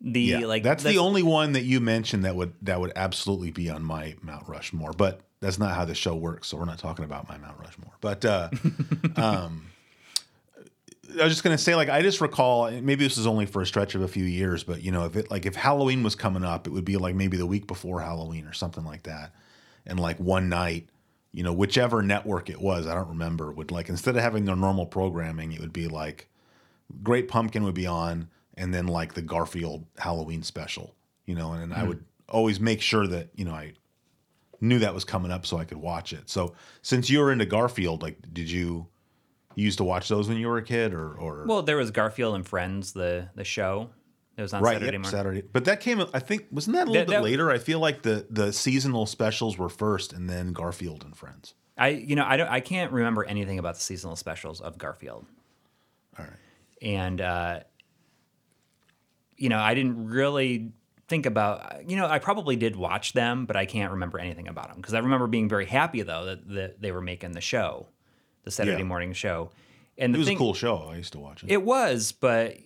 the 0.00 0.20
yeah, 0.20 0.38
like 0.40 0.62
that's, 0.62 0.82
the 0.82 0.98
only 0.98 1.22
one 1.22 1.52
that 1.52 1.62
you 1.62 1.80
mentioned 1.80 2.24
that 2.24 2.34
would 2.34 2.54
that 2.62 2.80
would 2.80 2.92
absolutely 2.96 3.50
be 3.50 3.68
on 3.68 3.82
my 3.82 4.16
Mount 4.22 4.48
Rushmore, 4.48 4.92
but 4.92 5.20
that's 5.40 5.58
not 5.58 5.74
how 5.74 5.84
the 5.84 5.94
show 5.94 6.14
works, 6.14 6.48
so 6.48 6.56
we're 6.56 6.64
not 6.64 6.78
talking 6.78 7.04
about 7.04 7.28
my 7.28 7.36
Mount 7.36 7.58
Rushmore. 7.58 7.92
But 8.00 8.24
uh 8.24 8.50
um 9.16 9.66
I 11.18 11.24
was 11.24 11.32
just 11.32 11.42
gonna 11.42 11.58
say, 11.58 11.74
like, 11.74 11.88
I 11.88 12.02
just 12.02 12.20
recall 12.20 12.70
maybe 12.70 13.04
this 13.04 13.18
is 13.18 13.26
only 13.26 13.46
for 13.46 13.62
a 13.62 13.66
stretch 13.66 13.94
of 13.94 14.02
a 14.02 14.08
few 14.08 14.24
years, 14.24 14.64
but 14.64 14.82
you 14.82 14.92
know, 14.92 15.04
if 15.04 15.16
it 15.16 15.30
like 15.30 15.44
if 15.44 15.54
Halloween 15.54 16.02
was 16.02 16.14
coming 16.14 16.44
up, 16.44 16.66
it 16.66 16.70
would 16.70 16.84
be 16.84 16.96
like 16.96 17.14
maybe 17.14 17.36
the 17.36 17.46
week 17.46 17.66
before 17.66 18.00
Halloween 18.00 18.46
or 18.46 18.52
something 18.52 18.84
like 18.84 19.02
that. 19.04 19.32
And 19.86 19.98
like 19.98 20.18
one 20.18 20.48
night, 20.48 20.88
you 21.32 21.42
know, 21.42 21.52
whichever 21.52 22.02
network 22.02 22.48
it 22.48 22.60
was, 22.60 22.86
I 22.86 22.94
don't 22.94 23.08
remember, 23.08 23.50
would 23.52 23.70
like 23.70 23.88
instead 23.88 24.16
of 24.16 24.22
having 24.22 24.44
their 24.44 24.56
normal 24.56 24.86
programming, 24.86 25.52
it 25.52 25.60
would 25.60 25.72
be 25.72 25.88
like 25.88 26.28
Great 27.02 27.28
Pumpkin 27.28 27.64
would 27.64 27.74
be 27.74 27.86
on, 27.86 28.28
and 28.60 28.72
then 28.74 28.86
like 28.86 29.14
the 29.14 29.22
Garfield 29.22 29.86
Halloween 29.98 30.42
special, 30.42 30.94
you 31.26 31.34
know, 31.34 31.52
and 31.52 31.62
and 31.64 31.74
I 31.74 31.82
would 31.84 32.04
always 32.28 32.60
make 32.60 32.80
sure 32.80 33.06
that 33.06 33.30
you 33.34 33.44
know 33.44 33.52
I 33.54 33.72
knew 34.60 34.78
that 34.80 34.94
was 34.94 35.04
coming 35.04 35.30
up 35.32 35.46
so 35.46 35.56
I 35.56 35.64
could 35.64 35.78
watch 35.78 36.12
it. 36.12 36.28
So 36.28 36.54
since 36.82 37.08
you 37.10 37.18
were 37.20 37.32
into 37.32 37.46
Garfield, 37.46 38.02
like, 38.02 38.18
did 38.32 38.50
you 38.50 38.86
you 39.56 39.64
used 39.64 39.78
to 39.78 39.84
watch 39.84 40.08
those 40.08 40.28
when 40.28 40.36
you 40.38 40.46
were 40.48 40.58
a 40.58 40.62
kid, 40.62 40.94
or 40.94 41.14
or 41.14 41.44
Well, 41.46 41.62
there 41.62 41.76
was 41.76 41.90
Garfield 41.90 42.34
and 42.34 42.46
Friends, 42.46 42.92
the 42.92 43.28
the 43.34 43.44
show. 43.44 43.90
It 44.36 44.42
was 44.42 44.54
on 44.54 44.62
right? 44.62 44.74
Saturday 44.74 44.92
Yep, 44.92 45.00
morning. 45.02 45.10
Saturday, 45.10 45.42
but 45.52 45.64
that 45.66 45.80
came. 45.80 46.00
I 46.14 46.18
think 46.20 46.46
wasn't 46.50 46.76
that 46.76 46.86
a 46.88 46.90
little 46.90 47.04
That- 47.04 47.06
bit 47.08 47.16
that- 47.16 47.22
later? 47.24 47.50
I 47.50 47.58
feel 47.58 47.78
like 47.80 48.02
the 48.02 48.26
the 48.30 48.52
seasonal 48.52 49.06
specials 49.06 49.58
were 49.58 49.68
first, 49.68 50.12
and 50.12 50.30
then 50.30 50.52
Garfield 50.52 51.04
and 51.04 51.16
Friends. 51.16 51.54
I 51.76 51.88
you 51.88 52.14
know 52.14 52.24
I 52.26 52.36
don't 52.36 52.48
I 52.48 52.60
can't 52.60 52.92
remember 52.92 53.24
anything 53.24 53.58
about 53.58 53.74
the 53.74 53.80
seasonal 53.80 54.16
specials 54.16 54.60
of 54.60 54.78
Garfield. 54.78 55.26
All 56.18 56.24
right. 56.24 56.34
and 56.82 57.20
uh, 57.20 57.60
you 59.40 59.48
know 59.48 59.58
i 59.58 59.74
didn't 59.74 60.06
really 60.08 60.70
think 61.08 61.26
about 61.26 61.90
you 61.90 61.96
know 61.96 62.06
i 62.06 62.20
probably 62.20 62.54
did 62.54 62.76
watch 62.76 63.12
them 63.14 63.44
but 63.46 63.56
i 63.56 63.66
can't 63.66 63.90
remember 63.90 64.18
anything 64.20 64.46
about 64.46 64.68
them 64.68 64.76
because 64.76 64.94
i 64.94 64.98
remember 65.00 65.26
being 65.26 65.48
very 65.48 65.66
happy 65.66 66.02
though 66.02 66.24
that, 66.26 66.48
that 66.48 66.80
they 66.80 66.92
were 66.92 67.00
making 67.00 67.32
the 67.32 67.40
show 67.40 67.88
the 68.44 68.50
saturday 68.52 68.78
Yeah. 68.78 68.84
morning 68.84 69.12
show 69.12 69.50
and 69.98 70.14
It 70.14 70.18
was 70.18 70.28
thing, 70.28 70.36
a 70.36 70.38
cool 70.38 70.54
show. 70.54 70.76
I 70.92 70.94
used 70.96 71.12
to 71.14 71.18
watch 71.18 71.42
it. 71.42 71.50
it 71.50 71.62
was 71.64 72.12
but 72.12 72.56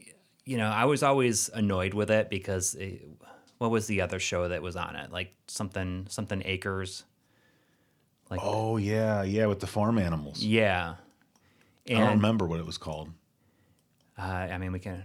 you 0.45 0.59
know 0.59 0.69
i 0.69 0.85
was 0.85 1.03
always 1.03 1.49
annoyed 1.55 1.95
with 1.95 2.11
it 2.11 2.29
because 2.29 2.75
it, 2.75 3.01
what 3.59 3.71
was 3.71 3.87
the 3.87 4.03
other 4.03 4.19
show 4.19 4.49
that 4.49 4.61
was 4.61 4.77
on 4.77 4.95
it 4.97 5.11
like 5.11 5.33
something 5.49 6.07
something 6.11 6.43
acres 6.45 7.05
like 8.31 8.41
oh 8.43 8.77
yeah, 8.79 9.23
yeah, 9.23 9.47
with 9.47 9.61
the 9.61 9.67
farm 9.67 9.97
animals. 9.99 10.43
yeah 10.45 10.97
I 11.89 11.93
don't 11.95 12.17
remember 12.17 12.47
what 12.47 12.59
it 12.61 12.65
was 12.67 12.79
called. 12.79 13.11
Uh, 14.19 14.23
I 14.23 14.57
mean, 14.57 14.73
we 14.73 14.79
can. 14.79 15.05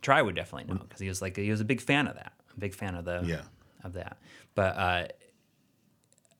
Try 0.00 0.22
would 0.22 0.34
definitely 0.36 0.72
know 0.72 0.80
because 0.80 1.00
he 1.00 1.08
was 1.08 1.20
like 1.20 1.36
he 1.36 1.50
was 1.50 1.60
a 1.60 1.64
big 1.64 1.80
fan 1.80 2.06
of 2.06 2.14
that. 2.14 2.32
A 2.56 2.60
big 2.60 2.74
fan 2.74 2.94
of 2.94 3.04
the 3.04 3.22
Yeah. 3.24 3.42
of 3.84 3.94
that. 3.94 4.18
But 4.54 4.76
uh, 4.76 5.06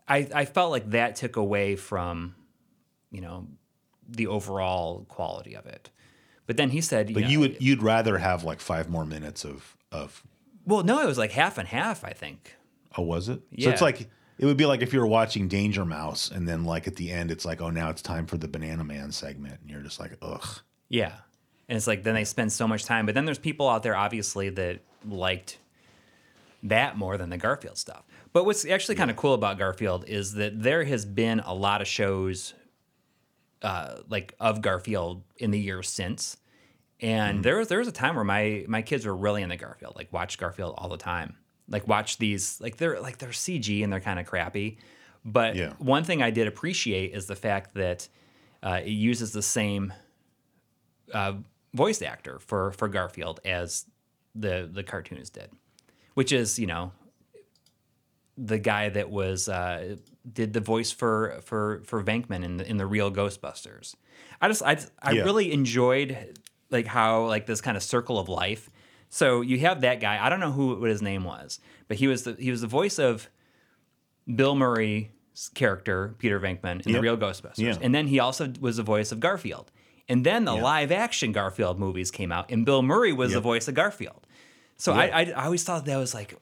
I 0.09 0.29
I 0.35 0.45
felt 0.45 0.71
like 0.71 0.91
that 0.91 1.17
took 1.17 1.37
away 1.37 1.77
from, 1.77 2.35
you 3.11 3.21
know, 3.21 3.47
the 4.09 4.27
overall 4.27 5.05
quality 5.09 5.55
of 5.55 5.67
it. 5.67 5.91
But 6.47 6.57
then 6.57 6.71
he 6.71 6.81
said, 6.81 7.13
But 7.13 7.25
know, 7.25 7.29
you 7.29 7.41
would 7.41 7.57
you'd 7.61 7.83
rather 7.83 8.19
have 8.19 8.45
like 8.45 8.61
five 8.61 8.89
more 8.89 9.05
minutes 9.05 9.45
of 9.45 9.77
of 9.93 10.23
well, 10.65 10.83
no, 10.83 11.01
it 11.03 11.07
was 11.07 11.19
like 11.19 11.33
half 11.33 11.59
and 11.59 11.69
half. 11.69 12.05
I 12.05 12.13
think. 12.13 12.55
oh 12.97 13.03
was 13.03 13.29
it? 13.29 13.41
Yeah. 13.51 13.67
So 13.67 13.71
it's 13.73 13.83
like 13.83 14.09
it 14.39 14.47
would 14.47 14.57
be 14.57 14.67
like 14.67 14.83
if 14.83 14.93
you 14.93 15.01
were 15.01 15.07
watching 15.07 15.49
Danger 15.49 15.85
Mouse 15.85 16.31
and 16.31 16.49
then 16.49 16.65
like 16.65 16.87
at 16.87 16.97
the 16.97 17.11
end 17.11 17.31
it's 17.31 17.45
like 17.45 17.61
oh 17.61 17.71
now 17.71 17.91
it's 17.91 18.03
time 18.03 18.27
for 18.27 18.37
the 18.39 18.49
Bananaman 18.49 19.13
segment 19.13 19.61
and 19.61 19.69
you're 19.71 19.83
just 19.83 20.01
like 20.01 20.17
ugh. 20.23 20.61
Yeah. 20.89 21.13
And 21.69 21.77
it's 21.77 21.87
like 21.87 22.03
then 22.03 22.15
they 22.15 22.25
spend 22.25 22.53
so 22.53 22.67
much 22.67 22.85
time. 22.85 23.07
But 23.07 23.15
then 23.15 23.25
there's 23.25 23.39
people 23.39 23.69
out 23.69 23.83
there 23.83 23.97
obviously 23.97 24.49
that 24.51 24.81
liked 25.07 25.59
that 26.63 26.97
more 26.97 27.17
than 27.19 27.31
the 27.31 27.37
Garfield 27.39 27.77
stuff. 27.77 28.05
But 28.33 28.45
what's 28.45 28.65
actually 28.67 28.95
kind 28.97 29.11
of 29.11 29.17
cool 29.17 29.35
about 29.35 29.59
Garfield 29.59 30.05
is 30.07 30.35
that 30.35 30.63
there 30.63 30.85
has 30.85 31.05
been 31.05 31.41
a 31.41 31.55
lot 31.55 31.81
of 31.81 31.87
shows 31.87 32.55
uh, 33.63 33.99
like 34.09 34.35
of 34.41 34.63
Garfield 34.63 35.23
in 35.37 35.51
the 35.51 35.59
years 35.59 35.89
since. 35.89 36.37
And 37.01 37.45
there 37.45 37.59
was 37.59 37.69
there 37.69 37.79
was 37.79 37.87
a 37.87 37.93
time 37.93 38.17
where 38.17 38.25
my 38.25 38.65
my 38.67 38.83
kids 38.83 39.07
were 39.07 39.15
really 39.15 39.43
into 39.43 39.57
Garfield, 39.57 39.95
like 39.95 40.13
watch 40.13 40.37
Garfield 40.37 40.75
all 40.79 40.89
the 40.89 40.97
time. 40.97 41.37
Like 41.69 41.87
watch 41.87 42.19
these 42.19 42.61
like 42.61 42.77
they're 42.77 43.01
like 43.01 43.19
they're 43.19 43.29
CG 43.29 43.85
and 43.85 43.93
they're 43.93 44.01
kind 44.01 44.19
of 44.19 44.27
crappy. 44.27 44.79
But 45.25 45.55
Yeah. 45.55 45.75
one 45.79 46.03
thing 46.03 46.23
I 46.23 46.31
did 46.31 46.49
appreciate 46.49 47.15
is 47.15 47.27
the 47.27 47.37
fact 47.37 47.75
that 47.75 48.09
uh, 48.63 48.81
it 48.83 48.91
uses 48.91 49.33
the 49.33 49.43
same 49.43 49.93
uh, 51.15 51.35
voice 51.75 52.03
actor 52.03 52.39
for 52.39 52.73
for 52.73 52.89
Garfield 52.89 53.41
as 53.45 53.87
the 54.35 54.69
the 54.73 54.83
cartoons 54.83 55.31
did, 55.31 55.51
which 56.15 56.33
is 56.33 56.59
you 56.59 56.67
know 56.67 56.93
the 58.37 58.59
guy 58.59 58.89
that 58.89 59.11
was 59.11 59.49
uh, 59.49 59.97
did 60.33 60.53
the 60.53 60.61
voice 60.61 60.93
for 60.93 61.41
for 61.45 61.83
for 61.85 62.03
Venkman 62.03 62.45
in 62.45 62.57
the 62.59 62.69
in 62.69 62.77
the 62.77 62.87
real 62.87 63.11
Ghostbusters. 63.11 63.95
I 64.41 64.49
just 64.49 64.63
I 64.63 64.79
I 65.03 65.13
Yeah. 65.13 65.23
really 65.25 65.53
enjoyed 65.53 66.39
like 66.71 66.87
how 66.87 67.25
like 67.27 67.47
this 67.47 67.61
kind 67.61 67.77
of 67.77 67.83
circle 67.83 68.19
of 68.19 68.29
life. 68.29 68.71
So 69.11 69.41
you 69.41 69.59
have 69.61 69.81
that 69.81 70.01
guy. 70.01 70.25
I 70.25 70.29
don't 70.29 70.41
know 70.41 70.53
who 70.53 70.79
what 70.79 70.91
his 70.91 71.03
name 71.03 71.25
was, 71.25 71.61
but 71.89 71.97
he 71.97 72.07
was 72.07 72.25
the 72.25 72.35
he 72.39 72.51
was 72.51 72.61
the 72.61 72.67
voice 72.67 72.99
of 72.99 73.29
Bill 74.33 74.55
Murray's 74.55 75.07
character 75.55 76.15
Peter 76.19 76.39
Venkman 76.39 76.85
in 76.87 76.93
the 76.93 77.01
real 77.01 77.17
Ghostbusters, 77.17 77.59
Yeah. 77.59 77.79
and 77.81 77.95
then 77.95 78.07
he 78.07 78.19
also 78.21 78.53
was 78.61 78.77
the 78.77 78.83
voice 78.83 79.11
of 79.11 79.19
Garfield. 79.21 79.71
And 80.09 80.25
then 80.25 80.45
the 80.45 80.55
Yeah. 80.55 80.63
live 80.63 80.91
action 80.93 81.33
Garfield 81.33 81.79
movies 81.79 82.11
came 82.11 82.33
out, 82.33 82.51
and 82.51 82.65
Bill 82.65 82.83
Murray 82.83 83.13
was 83.13 83.33
the 83.33 83.41
voice 83.41 83.69
of 83.69 83.75
Garfield. 83.75 84.27
So 84.77 84.93
Yeah. 84.95 85.01
I, 85.01 85.05
I 85.07 85.23
I 85.37 85.45
always 85.45 85.65
thought 85.65 85.85
that 85.85 85.97
was 85.97 86.15
like 86.15 86.35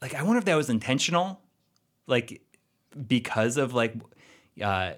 like 0.00 0.14
I 0.14 0.22
wonder 0.22 0.38
if 0.38 0.44
that 0.44 0.54
was 0.56 0.70
intentional, 0.70 1.40
like 2.06 2.40
because 3.06 3.56
of 3.56 3.74
like 3.74 3.94
uh, 4.62 4.92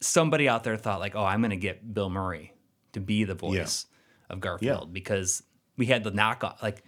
somebody 0.00 0.48
out 0.48 0.64
there 0.64 0.76
thought 0.76 1.00
like 1.00 1.14
oh 1.14 1.24
I'm 1.24 1.42
gonna 1.42 1.56
get 1.56 1.92
Bill 1.92 2.08
Murray 2.10 2.54
to 2.92 3.00
be 3.00 3.24
the 3.24 3.34
voice 3.34 3.86
of 4.30 4.40
Garfield 4.40 4.92
because 4.92 5.42
we 5.76 5.86
had 5.86 6.04
the 6.04 6.10
knockoff 6.12 6.62
like 6.62 6.82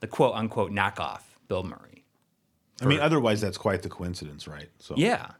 the 0.00 0.06
quote 0.06 0.34
unquote 0.34 0.70
knockoff 0.70 1.22
Bill 1.48 1.64
Murray. 1.64 2.04
I 2.80 2.86
mean 2.86 3.00
otherwise 3.00 3.40
that's 3.40 3.58
quite 3.58 3.82
the 3.82 3.88
coincidence, 3.88 4.46
right? 4.46 4.68
So 4.78 4.94
Yeah. 4.96 5.32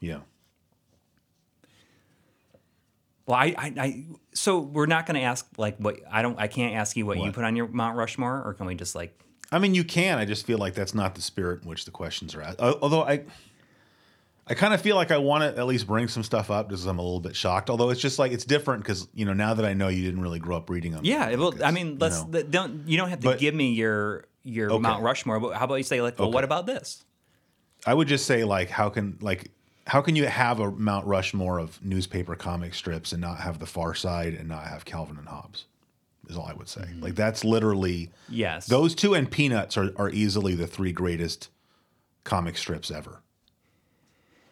yeah. 0.00 0.20
Well, 3.28 3.36
I, 3.36 3.54
I, 3.58 3.72
I 3.76 4.04
so 4.32 4.58
we're 4.58 4.86
not 4.86 5.04
going 5.06 5.16
to 5.16 5.20
ask 5.20 5.46
like 5.58 5.76
what 5.76 6.00
I 6.10 6.22
don't 6.22 6.38
I 6.40 6.48
can't 6.48 6.74
ask 6.74 6.96
you 6.96 7.04
what, 7.06 7.18
you 7.18 7.30
put 7.30 7.44
on 7.44 7.54
your 7.56 7.68
Mount 7.68 7.96
Rushmore, 7.96 8.42
or 8.42 8.54
can 8.54 8.64
we 8.66 8.74
just 8.74 8.94
like 8.94 9.16
I 9.52 9.58
mean, 9.58 9.74
you 9.74 9.84
can. 9.84 10.18
I 10.18 10.24
just 10.24 10.46
feel 10.46 10.58
like 10.58 10.74
that's 10.74 10.94
not 10.94 11.14
the 11.14 11.20
spirit 11.22 11.62
in 11.62 11.68
which 11.68 11.84
the 11.84 11.90
questions 11.90 12.34
are 12.34 12.42
asked. 12.42 12.58
Although 12.60 13.02
I, 13.02 13.24
I 14.46 14.52
kind 14.54 14.74
of 14.74 14.80
feel 14.82 14.94
like 14.96 15.10
I 15.10 15.16
want 15.18 15.42
to 15.42 15.58
at 15.60 15.66
least 15.66 15.86
bring 15.86 16.06
some 16.08 16.22
stuff 16.22 16.50
up 16.50 16.68
because 16.68 16.84
I'm 16.86 16.98
a 16.98 17.02
little 17.02 17.20
bit 17.20 17.34
shocked. 17.36 17.68
Although 17.70 17.90
it's 17.90 18.00
just 18.00 18.18
like 18.18 18.32
it's 18.32 18.44
different 18.46 18.82
because 18.82 19.08
you 19.14 19.24
know 19.26 19.34
now 19.34 19.52
that 19.54 19.64
I 19.66 19.74
know 19.74 19.88
you 19.88 20.02
didn't 20.02 20.20
really 20.22 20.38
grow 20.38 20.56
up 20.56 20.70
reading 20.70 20.92
them. 20.92 21.04
yeah? 21.04 21.34
Well, 21.34 21.54
I 21.62 21.70
mean, 21.70 21.98
let's 21.98 22.24
know. 22.24 22.32
th- 22.32 22.50
don't 22.50 22.88
you 22.88 22.96
don't 22.96 23.10
have 23.10 23.20
to 23.20 23.28
But- 23.28 23.38
give 23.38 23.54
me 23.54 23.72
your 23.72 24.24
your 24.42 24.70
Okay. 24.70 24.80
Mount 24.80 25.02
Rushmore. 25.02 25.38
But 25.40 25.54
how 25.56 25.66
about 25.66 25.74
you 25.76 25.82
say 25.82 26.00
like, 26.00 26.18
well, 26.18 26.28
Okay. 26.28 26.34
what 26.34 26.44
about 26.44 26.64
this? 26.66 27.04
I 27.86 27.92
would 27.92 28.08
just 28.08 28.24
say 28.26 28.44
like 28.44 28.70
how 28.70 28.88
can 28.88 29.18
like 29.20 29.50
how 29.88 30.00
can 30.00 30.14
you 30.14 30.26
have 30.26 30.60
a 30.60 30.70
Mount 30.70 31.06
Rushmore 31.06 31.58
of 31.58 31.82
newspaper 31.84 32.36
comic 32.36 32.74
strips 32.74 33.10
and 33.12 33.20
not 33.20 33.40
have 33.40 33.58
The 33.58 33.66
Far 33.66 33.94
Side 33.94 34.34
and 34.34 34.48
not 34.48 34.64
have 34.64 34.84
Calvin 34.84 35.16
and 35.18 35.26
Hobbes? 35.28 35.64
Is 36.28 36.36
all 36.36 36.46
I 36.46 36.52
would 36.52 36.68
say. 36.68 36.82
Mm-hmm. 36.82 37.02
Like 37.02 37.14
that's 37.14 37.42
literally 37.44 38.10
Yes, 38.28 38.66
those 38.66 38.94
two 38.94 39.14
and 39.14 39.30
Peanuts 39.30 39.76
are 39.76 39.90
are 39.96 40.10
easily 40.10 40.54
the 40.54 40.66
three 40.66 40.92
greatest 40.92 41.48
comic 42.24 42.56
strips 42.58 42.90
ever. 42.90 43.22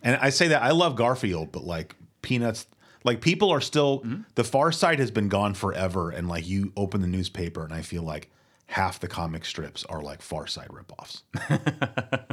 And 0.02 0.16
I 0.22 0.30
say 0.30 0.48
that 0.48 0.62
I 0.62 0.70
love 0.70 0.96
Garfield, 0.96 1.52
but 1.52 1.64
like 1.64 1.94
Peanuts, 2.22 2.66
like 3.04 3.20
people 3.20 3.50
are 3.50 3.60
still 3.60 4.00
Mm-hmm. 4.00 4.22
the 4.36 4.44
Far 4.44 4.72
Side 4.72 4.98
has 5.00 5.10
been 5.10 5.28
gone 5.28 5.52
forever, 5.54 6.10
and 6.10 6.28
like 6.28 6.48
you 6.48 6.72
open 6.76 7.02
the 7.02 7.06
newspaper, 7.06 7.62
and 7.64 7.74
I 7.74 7.82
feel 7.82 8.02
like 8.02 8.30
half 8.68 8.98
the 8.98 9.08
comic 9.08 9.44
strips 9.44 9.84
are 9.84 10.00
like 10.00 10.22
Far 10.22 10.46
Side 10.46 10.68
ripoffs. 10.68 11.22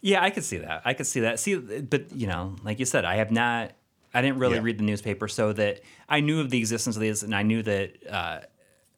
Yeah, 0.00 0.22
I 0.22 0.30
could 0.30 0.44
see 0.44 0.58
that. 0.58 0.82
I 0.84 0.94
could 0.94 1.06
see 1.06 1.20
that. 1.20 1.40
See, 1.40 1.56
but 1.56 2.12
you 2.12 2.26
know, 2.26 2.56
like 2.62 2.78
you 2.78 2.84
said, 2.84 3.04
I 3.04 3.16
have 3.16 3.30
not. 3.30 3.72
I 4.14 4.22
didn't 4.22 4.38
really 4.38 4.56
Yeah. 4.56 4.62
read 4.62 4.78
the 4.78 4.84
newspaper, 4.84 5.28
so 5.28 5.52
that 5.52 5.80
I 6.08 6.20
knew 6.20 6.40
of 6.40 6.50
the 6.50 6.58
existence 6.58 6.96
of 6.96 7.02
these, 7.02 7.22
and 7.22 7.34
I 7.34 7.42
knew 7.42 7.62
that 7.62 7.96
uh, 8.10 8.40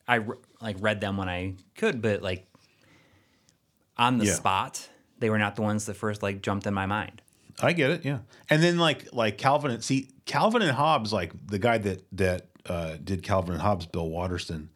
I 0.06 0.16
re- 0.16 0.36
like 0.60 0.76
read 0.80 1.00
them 1.00 1.16
when 1.16 1.28
I 1.28 1.54
could. 1.76 2.00
But 2.02 2.22
like, 2.22 2.46
on 3.96 4.18
the 4.18 4.26
Yeah. 4.26 4.34
spot, 4.34 4.88
they 5.18 5.30
were 5.30 5.38
not 5.38 5.56
the 5.56 5.62
ones 5.62 5.86
that 5.86 5.94
first 5.94 6.22
like 6.22 6.42
jumped 6.42 6.66
in 6.66 6.74
my 6.74 6.86
mind. 6.86 7.22
I 7.60 7.72
get 7.72 7.90
it, 7.90 8.04
yeah. 8.04 8.18
And 8.50 8.62
then 8.62 8.78
like 8.78 9.12
like 9.12 9.38
Calvin 9.38 9.70
and 9.72 9.82
see 9.82 10.10
Calvin 10.26 10.62
and 10.62 10.72
Hobbes, 10.72 11.12
like 11.12 11.32
the 11.46 11.58
guy 11.58 11.78
that 11.78 12.04
that 12.12 12.46
uh, 12.66 12.96
did 13.02 13.22
Calvin 13.22 13.54
and 13.54 13.62
Hobbes, 13.62 13.86
Bill 13.86 14.08
Watterson, 14.08 14.70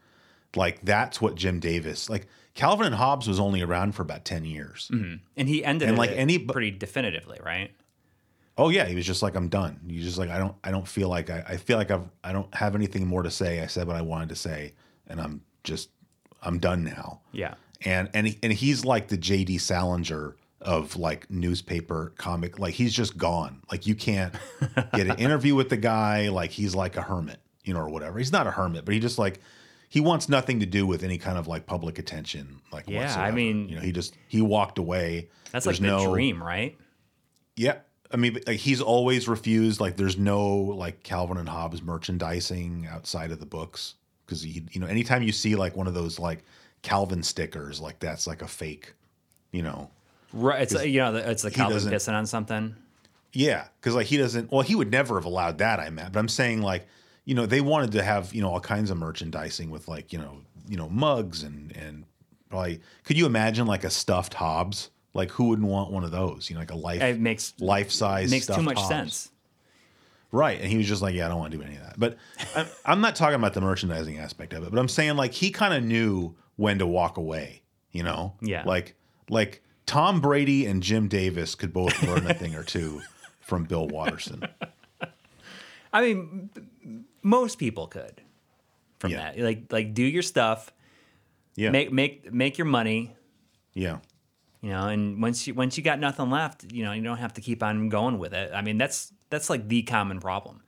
like 0.57 0.81
that's 0.83 1.21
what 1.21 1.35
Jim 1.35 1.61
Davis 1.61 2.09
like. 2.11 2.27
Calvin 2.55 2.85
and 2.85 2.95
Hobbes 2.95 3.27
was 3.27 3.41
only 3.41 3.63
around 3.63 3.93
for 3.95 4.03
about 4.03 4.27
ten 4.27 4.45
years. 4.45 4.91
Mm-hmm. 4.93 5.15
And 5.39 5.49
he 5.49 5.65
ended 5.65 5.89
And, 5.89 5.97
like, 5.97 6.11
any- 6.11 6.39
pretty 6.39 6.71
definitively, 6.71 7.39
right? 7.43 7.71
Oh 8.59 8.69
yeah, 8.69 8.85
he 8.85 8.95
was 8.95 9.07
just 9.07 9.23
like 9.23 9.35
I'm 9.35 9.49
done. 9.49 9.81
You 9.87 10.03
just 10.03 10.19
like 10.19 10.29
I 10.29 10.39
don't 10.39 10.55
I 10.63 10.71
don't 10.71 10.87
feel 10.87 11.09
like 11.09 11.31
I, 11.31 11.43
I 11.49 11.57
feel 11.57 11.79
like 11.79 11.91
I've 11.91 12.05
I 12.23 12.33
don't 12.33 12.55
have 12.55 12.75
anything 12.75 13.07
more 13.07 13.23
to 13.23 13.31
say. 13.31 13.63
I 13.63 13.67
said 13.69 13.87
what 13.87 13.97
I 13.97 14.03
wanted 14.03 14.29
to 14.29 14.37
say, 14.37 14.75
and 15.07 15.19
I'm 15.19 15.41
just 15.65 15.89
I'm 16.43 16.59
done 16.59 16.85
now. 16.85 17.23
Yeah. 17.33 17.55
and 17.87 18.11
and 18.13 18.27
he, 18.27 18.39
and 18.43 18.53
he's 18.53 18.85
like 18.85 19.09
the 19.09 19.17
J.D. 19.17 19.57
Salinger 19.57 20.37
of 20.61 20.97
like 20.97 21.31
newspaper 21.31 22.13
comic. 22.19 22.59
Like 22.59 22.75
he's 22.75 22.93
just 22.93 23.17
gone. 23.17 23.63
Like 23.71 23.87
you 23.87 23.95
can't 23.95 24.35
get 24.93 25.07
an 25.07 25.17
interview 25.19 25.55
with 25.55 25.71
the 25.71 25.79
guy. 25.79 26.29
Like 26.29 26.51
he's 26.51 26.75
like 26.75 26.99
a 26.99 27.03
hermit, 27.03 27.41
you 27.65 27.73
know, 27.73 27.81
or 27.81 27.89
whatever. 27.89 28.19
He's 28.19 28.31
not 28.33 28.47
a 28.47 28.51
hermit, 28.51 28.85
but 28.85 28.93
he 28.93 29.01
just 29.01 29.19
like 29.19 29.41
he 29.93 30.01
wants 30.01 30.27
nothing 30.27 30.61
to 30.61 30.65
do 30.67 30.87
with 30.87 31.03
any 31.03 31.19
kind 31.19 31.37
of 31.37 31.47
like 31.47 31.67
public 31.67 31.99
attention. 31.99 32.63
Like 32.73 32.89
Yeah, 32.89 33.15
I 33.21 33.31
mean- 33.31 33.69
you 33.69 33.75
know, 33.77 33.83
he 33.83 33.93
just 33.93 34.17
he 34.27 34.41
walked 34.41 34.79
away. 34.79 35.29
That's 35.51 35.67
There's 35.67 35.83
like 35.83 35.91
the 35.91 35.97
no- 35.99 36.11
dream, 36.11 36.43
right? 36.43 36.79
Yeah. 37.57 37.77
I 38.11 38.17
mean, 38.17 38.39
like, 38.47 38.57
he's 38.57 38.81
always 38.81 39.29
refused. 39.29 39.81
Like, 39.81 39.99
there's 39.99 40.17
no 40.17 40.49
like 40.57 41.03
Calvin 41.03 41.37
and 41.37 41.47
Hobbes 41.47 41.83
merchandising 41.83 42.87
outside 42.91 43.33
of 43.33 43.39
the 43.39 43.45
books 43.45 43.95
because 44.25 44.47
you 44.47 44.63
you 44.71 44.81
know 44.81 44.87
anytime 44.87 45.23
you 45.23 45.33
see 45.33 45.57
like 45.57 45.77
one 45.77 45.87
of 45.87 45.93
those 45.93 46.19
like 46.19 46.43
Calvin 46.81 47.23
stickers, 47.23 47.79
like 47.79 47.99
that's 47.99 48.27
like 48.27 48.41
a 48.41 48.49
fake, 48.49 48.95
you 49.51 49.61
know. 49.63 49.91
Right. 50.33 50.63
It's 50.63 50.73
you 50.87 51.01
know, 51.01 51.15
it's 51.17 51.43
the 51.43 51.51
Calvin 51.51 51.77
pissing 51.81 52.15
on 52.15 52.25
something. 52.25 52.75
Yeah, 53.35 53.67
because 53.79 53.95
like 53.95 54.07
he 54.07 54.17
doesn't. 54.17 54.51
Well, 54.51 54.63
he 54.63 54.75
would 54.75 54.91
never 54.91 55.17
have 55.17 55.27
allowed 55.27 55.59
that. 55.59 55.81
I 55.81 55.91
meant, 55.91 56.15
but 56.15 56.19
I'm 56.21 56.29
saying 56.29 56.63
like 56.63 56.87
you 57.25 57.35
know 57.35 57.47
they 57.47 57.61
wanted 57.61 57.93
to 57.93 58.03
have 58.03 58.35
you 58.35 58.43
know 58.43 58.51
all 58.51 58.61
kinds 58.61 58.91
of 58.91 58.97
merchandising 58.99 59.71
with 59.71 59.89
like 59.89 60.13
you 60.13 60.19
know 60.19 60.39
you 60.69 60.77
know 60.77 60.89
mugs 60.89 61.43
and 61.43 61.77
and 61.77 62.05
probably 62.51 62.81
could 63.05 63.17
you 63.17 63.27
imagine 63.27 63.67
like 63.67 63.85
a 63.85 63.91
stuffed 63.91 64.35
Hobbes? 64.35 64.91
Like 65.15 65.31
who 65.31 65.45
wouldn't 65.49 65.69
want 65.69 65.91
one 65.91 66.05
of 66.05 66.11
those? 66.11 66.49
You 66.49 66.55
know, 66.55 66.61
like 66.61 66.71
a 66.71 66.77
life 66.77 67.03
It 67.03 67.21
makes 67.21 67.53
life 67.61 67.91
size 67.91 68.31
makes 68.31 68.47
too 68.47 68.63
much 68.63 68.79
Hobbes. 68.79 68.89
sense. 68.89 69.29
Right. 70.31 70.59
And 70.59 70.71
he 70.71 70.79
was 70.79 70.89
just 70.89 71.03
like, 71.03 71.15
yeah, 71.15 71.27
I 71.27 71.29
don't 71.29 71.39
want 71.39 71.53
to 71.53 71.59
do 71.59 71.63
any 71.65 71.77
of 71.77 71.83
that. 71.83 72.01
But 72.01 72.17
I'm, 72.57 72.67
I'm 72.87 73.01
not 73.03 73.15
talking 73.17 73.35
about 73.35 73.53
the 73.53 73.61
merchandising 73.61 74.19
aspect 74.19 74.55
of 74.55 74.65
it, 74.65 74.71
but 74.71 74.79
I'm 74.79 74.89
saying 74.89 75.17
like 75.17 75.33
he 75.33 75.51
kind 75.51 75.75
of 75.75 75.85
knew 75.85 76.35
when 76.57 76.79
to 76.79 76.87
walk 76.87 77.19
away, 77.19 77.63
you 77.91 78.03
know? 78.03 78.33
Yeah. 78.41 78.63
Like, 78.65 78.95
like 79.29 79.63
Tom 79.85 80.23
Brady 80.23 80.65
and 80.65 80.83
Jim 80.83 81.09
Davis 81.09 81.55
could 81.55 81.73
both 81.75 82.03
learn 82.03 82.27
a 82.27 82.33
thing 82.33 82.55
or 82.55 82.63
two 82.63 83.03
from 83.41 83.65
Bill 83.65 83.87
Watterson. 83.87 84.43
I 85.93 86.01
mean, 86.01 87.05
most 87.23 87.59
people 87.59 87.87
could 87.87 88.21
from 88.99 89.13
Yeah. 89.13 89.33
that. 89.33 89.39
Like, 89.39 89.73
like 89.73 89.95
do 89.95 90.03
your 90.03 90.23
stuff, 90.23 90.73
Yeah. 91.57 91.71
make 91.71 91.93
make 91.93 92.33
make 92.33 92.59
your 92.59 92.67
money, 92.67 93.15
yeah. 93.75 93.99
you 94.61 94.71
know. 94.71 94.89
And 94.89 95.21
once 95.23 95.47
you 95.47 95.55
once 95.55 95.77
you 95.77 95.83
got 95.85 95.99
nothing 95.99 96.31
left, 96.31 96.71
you 96.73 96.85
know, 96.85 96.93
you 96.93 97.03
don't 97.03 97.19
have 97.19 97.35
to 97.35 97.41
keep 97.41 97.63
on 97.63 97.89
going 97.89 98.19
with 98.19 98.33
it. 98.35 98.53
I 98.55 98.63
mean, 98.63 98.79
that's 98.79 99.13
that's 99.31 99.49
like 99.51 99.69
the 99.69 99.83
common 99.83 100.21
problem. 100.21 100.63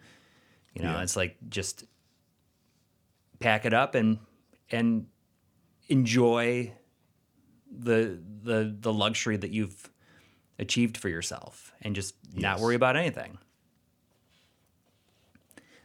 You 0.75 0.83
know, 0.83 0.93
Yeah. 0.93 1.03
it's 1.03 1.17
like 1.17 1.37
just 1.49 1.85
pack 3.41 3.65
it 3.65 3.75
up 3.75 3.95
and 3.95 4.19
and 4.71 5.07
enjoy 5.89 6.73
the 7.71 8.21
the 8.43 8.75
the 8.79 8.93
luxury 8.93 9.37
that 9.37 9.51
you've 9.51 9.91
achieved 10.59 10.97
for 10.97 11.09
yourself 11.09 11.73
and 11.83 11.95
just 11.97 12.15
not 12.35 12.61
worry 12.61 12.75
about 12.77 12.97
anything. 12.97 13.39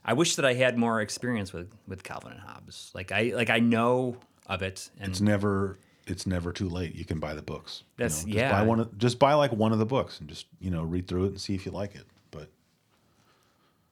I 0.10 0.14
wish 0.14 0.38
that 0.38 0.46
I 0.46 0.56
had 0.56 0.76
more 0.76 1.02
experience 1.02 1.54
with 1.54 1.72
with 1.88 2.02
Calvin 2.02 2.32
and 2.32 2.42
Hobbes. 2.42 2.90
Like 2.96 3.12
I 3.12 3.32
like 3.36 3.52
I 3.52 3.60
know 3.60 4.18
of 4.48 4.64
it 4.64 4.90
and 5.00 5.12
It's 5.12 5.22
never, 5.22 5.78
it's 6.08 6.26
never 6.26 6.52
too 6.52 6.68
late. 6.68 6.96
You 6.96 7.06
can 7.06 7.20
buy 7.20 7.36
the 7.36 7.44
books. 7.44 7.84
you 7.84 7.94
That's- 7.98 8.26
know? 8.26 8.32
just 8.32 8.36
yeah. 8.36 8.52
Buy 8.52 8.64
one 8.64 8.80
of, 8.80 8.98
just 8.98 9.20
buy 9.20 9.36
like 9.36 9.52
one 9.52 9.72
of 9.72 9.78
the 9.78 9.86
books 9.86 10.20
and 10.20 10.28
just, 10.28 10.48
you 10.60 10.72
know, 10.72 10.82
read 10.82 11.08
through 11.08 11.26
it 11.26 11.28
and 11.28 11.40
see 11.40 11.54
if 11.54 11.64
you 11.64 11.72
like 11.72 11.94
it. 11.94 12.08
But 12.32 12.50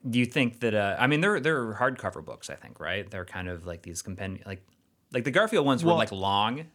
do 0.10 0.18
you 0.18 0.26
think 0.26 0.62
that 0.62 0.74
uh, 0.74 0.96
I 0.98 1.06
mean 1.06 1.22
they're 1.22 1.40
they're 1.40 1.76
hardcover 1.76 2.26
books 2.26 2.50
I 2.50 2.56
think 2.56 2.80
right 2.80 3.08
they're 3.08 3.24
kind 3.24 3.48
of 3.48 3.68
like 3.68 3.84
these 3.84 4.02
compendium 4.02 4.44
like 4.48 4.66
like 5.14 5.24
the 5.24 5.30
Garfield 5.30 5.68
ones 5.68 5.86
were 5.86 5.94
like 5.94 6.12
long 6.12 6.66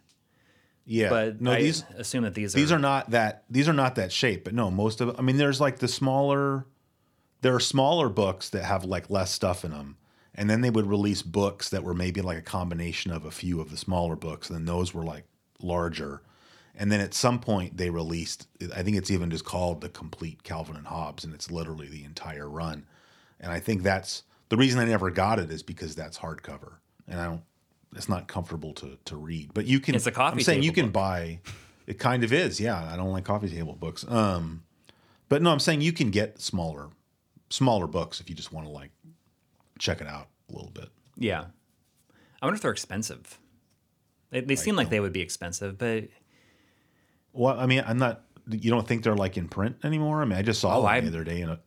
yeah. 0.84 1.08
but 1.08 1.40
no, 1.40 1.50
I 1.50 1.62
these, 1.62 1.84
assume 1.96 2.22
that 2.22 2.34
these 2.34 2.52
these 2.52 2.70
are, 2.70 2.76
are 2.76 2.78
not 2.78 3.10
that 3.10 3.42
these 3.50 3.68
are 3.68 3.72
not 3.72 3.96
that 3.96 4.12
shape 4.12 4.44
but 4.44 4.54
no 4.54 4.68
most 4.70 5.00
of 5.00 5.16
i 5.18 5.22
mean 5.22 5.36
there's 5.36 5.60
like 5.60 5.78
the 5.78 5.86
smaller 5.86 6.66
there 7.42 7.54
are 7.54 7.60
smaller 7.60 8.08
books 8.08 8.48
that 8.50 8.64
have 8.64 8.84
like 8.84 9.10
less 9.10 9.30
stuff 9.30 9.64
in 9.64 9.70
them 9.72 9.96
and 10.34 10.48
then 10.48 10.62
they 10.62 10.70
would 10.70 10.86
release 10.86 11.20
books 11.22 11.68
that 11.68 11.84
were 11.84 11.92
maybe 11.94 12.22
like 12.22 12.38
a 12.38 12.42
combination 12.42 13.10
of 13.12 13.24
a 13.24 13.30
few 13.30 13.60
of 13.60 13.70
the 13.70 13.76
smaller 13.76 14.16
books 14.16 14.48
and 14.48 14.56
then 14.58 14.64
those 14.64 14.94
were 14.94 15.04
like 15.04 15.24
larger. 15.60 16.22
And 16.74 16.90
then 16.90 17.00
at 17.00 17.12
some 17.12 17.38
point 17.38 17.76
they 17.76 17.90
released 17.90 18.46
i 18.74 18.82
think 18.82 18.96
it's 18.96 19.10
even 19.10 19.30
just 19.30 19.44
called 19.44 19.80
the 19.82 19.90
complete 19.90 20.42
calvin 20.42 20.76
and 20.76 20.86
hobbes 20.86 21.24
and 21.24 21.34
it's 21.34 21.50
literally 21.50 21.88
the 21.88 22.04
entire 22.04 22.48
run. 22.48 22.86
And 23.40 23.52
i 23.52 23.60
think 23.60 23.82
that's 23.82 24.22
the 24.48 24.56
reason 24.56 24.80
i 24.80 24.84
never 24.84 25.10
got 25.10 25.38
it 25.38 25.50
is 25.50 25.62
because 25.62 25.94
that's 25.94 26.18
hardcover 26.18 26.74
and 27.08 27.20
i 27.20 27.24
don't 27.26 27.42
it's 27.94 28.08
not 28.08 28.26
comfortable 28.26 28.72
to 28.72 28.96
to 29.04 29.16
read. 29.16 29.52
But 29.52 29.66
you 29.66 29.78
can 29.80 29.94
It's 29.94 30.06
a 30.06 30.10
coffee 30.12 30.38
i'm 30.38 30.40
saying 30.40 30.62
you 30.62 30.72
can 30.72 30.86
book. 30.86 30.92
buy 30.94 31.40
it 31.86 31.98
kind 31.98 32.24
of 32.24 32.32
is 32.32 32.58
yeah 32.58 32.90
i 32.90 32.96
don't 32.96 33.10
like 33.12 33.24
coffee 33.24 33.50
table 33.50 33.74
books 33.74 34.04
um 34.08 34.62
but 35.28 35.42
no 35.42 35.50
i'm 35.50 35.60
saying 35.60 35.82
you 35.82 35.92
can 35.92 36.10
get 36.10 36.40
smaller 36.40 36.88
smaller 37.52 37.86
books 37.86 38.20
if 38.20 38.28
you 38.30 38.34
just 38.36 38.52
want 38.52 38.66
to 38.66 38.72
like 38.72 38.90
check 39.78 40.00
it 40.00 40.06
out 40.06 40.28
a 40.48 40.52
little 40.52 40.70
bit. 40.70 40.88
Yeah. 41.16 41.44
I 42.40 42.46
wonder 42.46 42.56
if 42.56 42.62
they're 42.62 42.70
expensive. 42.72 43.38
They, 44.30 44.40
they 44.40 44.56
seem 44.56 44.76
like 44.76 44.88
they 44.88 44.98
would 45.00 45.12
be 45.12 45.20
expensive 45.20 45.76
but 45.76 46.04
well 47.34 47.58
i 47.60 47.66
mean 47.66 47.84
i'm 47.86 47.98
not 47.98 48.22
you 48.48 48.70
don't 48.70 48.88
think 48.88 49.02
they're 49.04 49.14
like 49.14 49.36
in 49.36 49.46
print 49.48 49.76
anymore? 49.84 50.22
I 50.22 50.24
mean 50.24 50.38
i 50.38 50.42
just 50.42 50.60
saw 50.60 50.78
Oh, 50.78 50.82
one 50.82 50.92
I- 50.94 51.00
the 51.00 51.08
other 51.08 51.22
day 51.24 51.42
in 51.42 51.48
a 51.50 51.60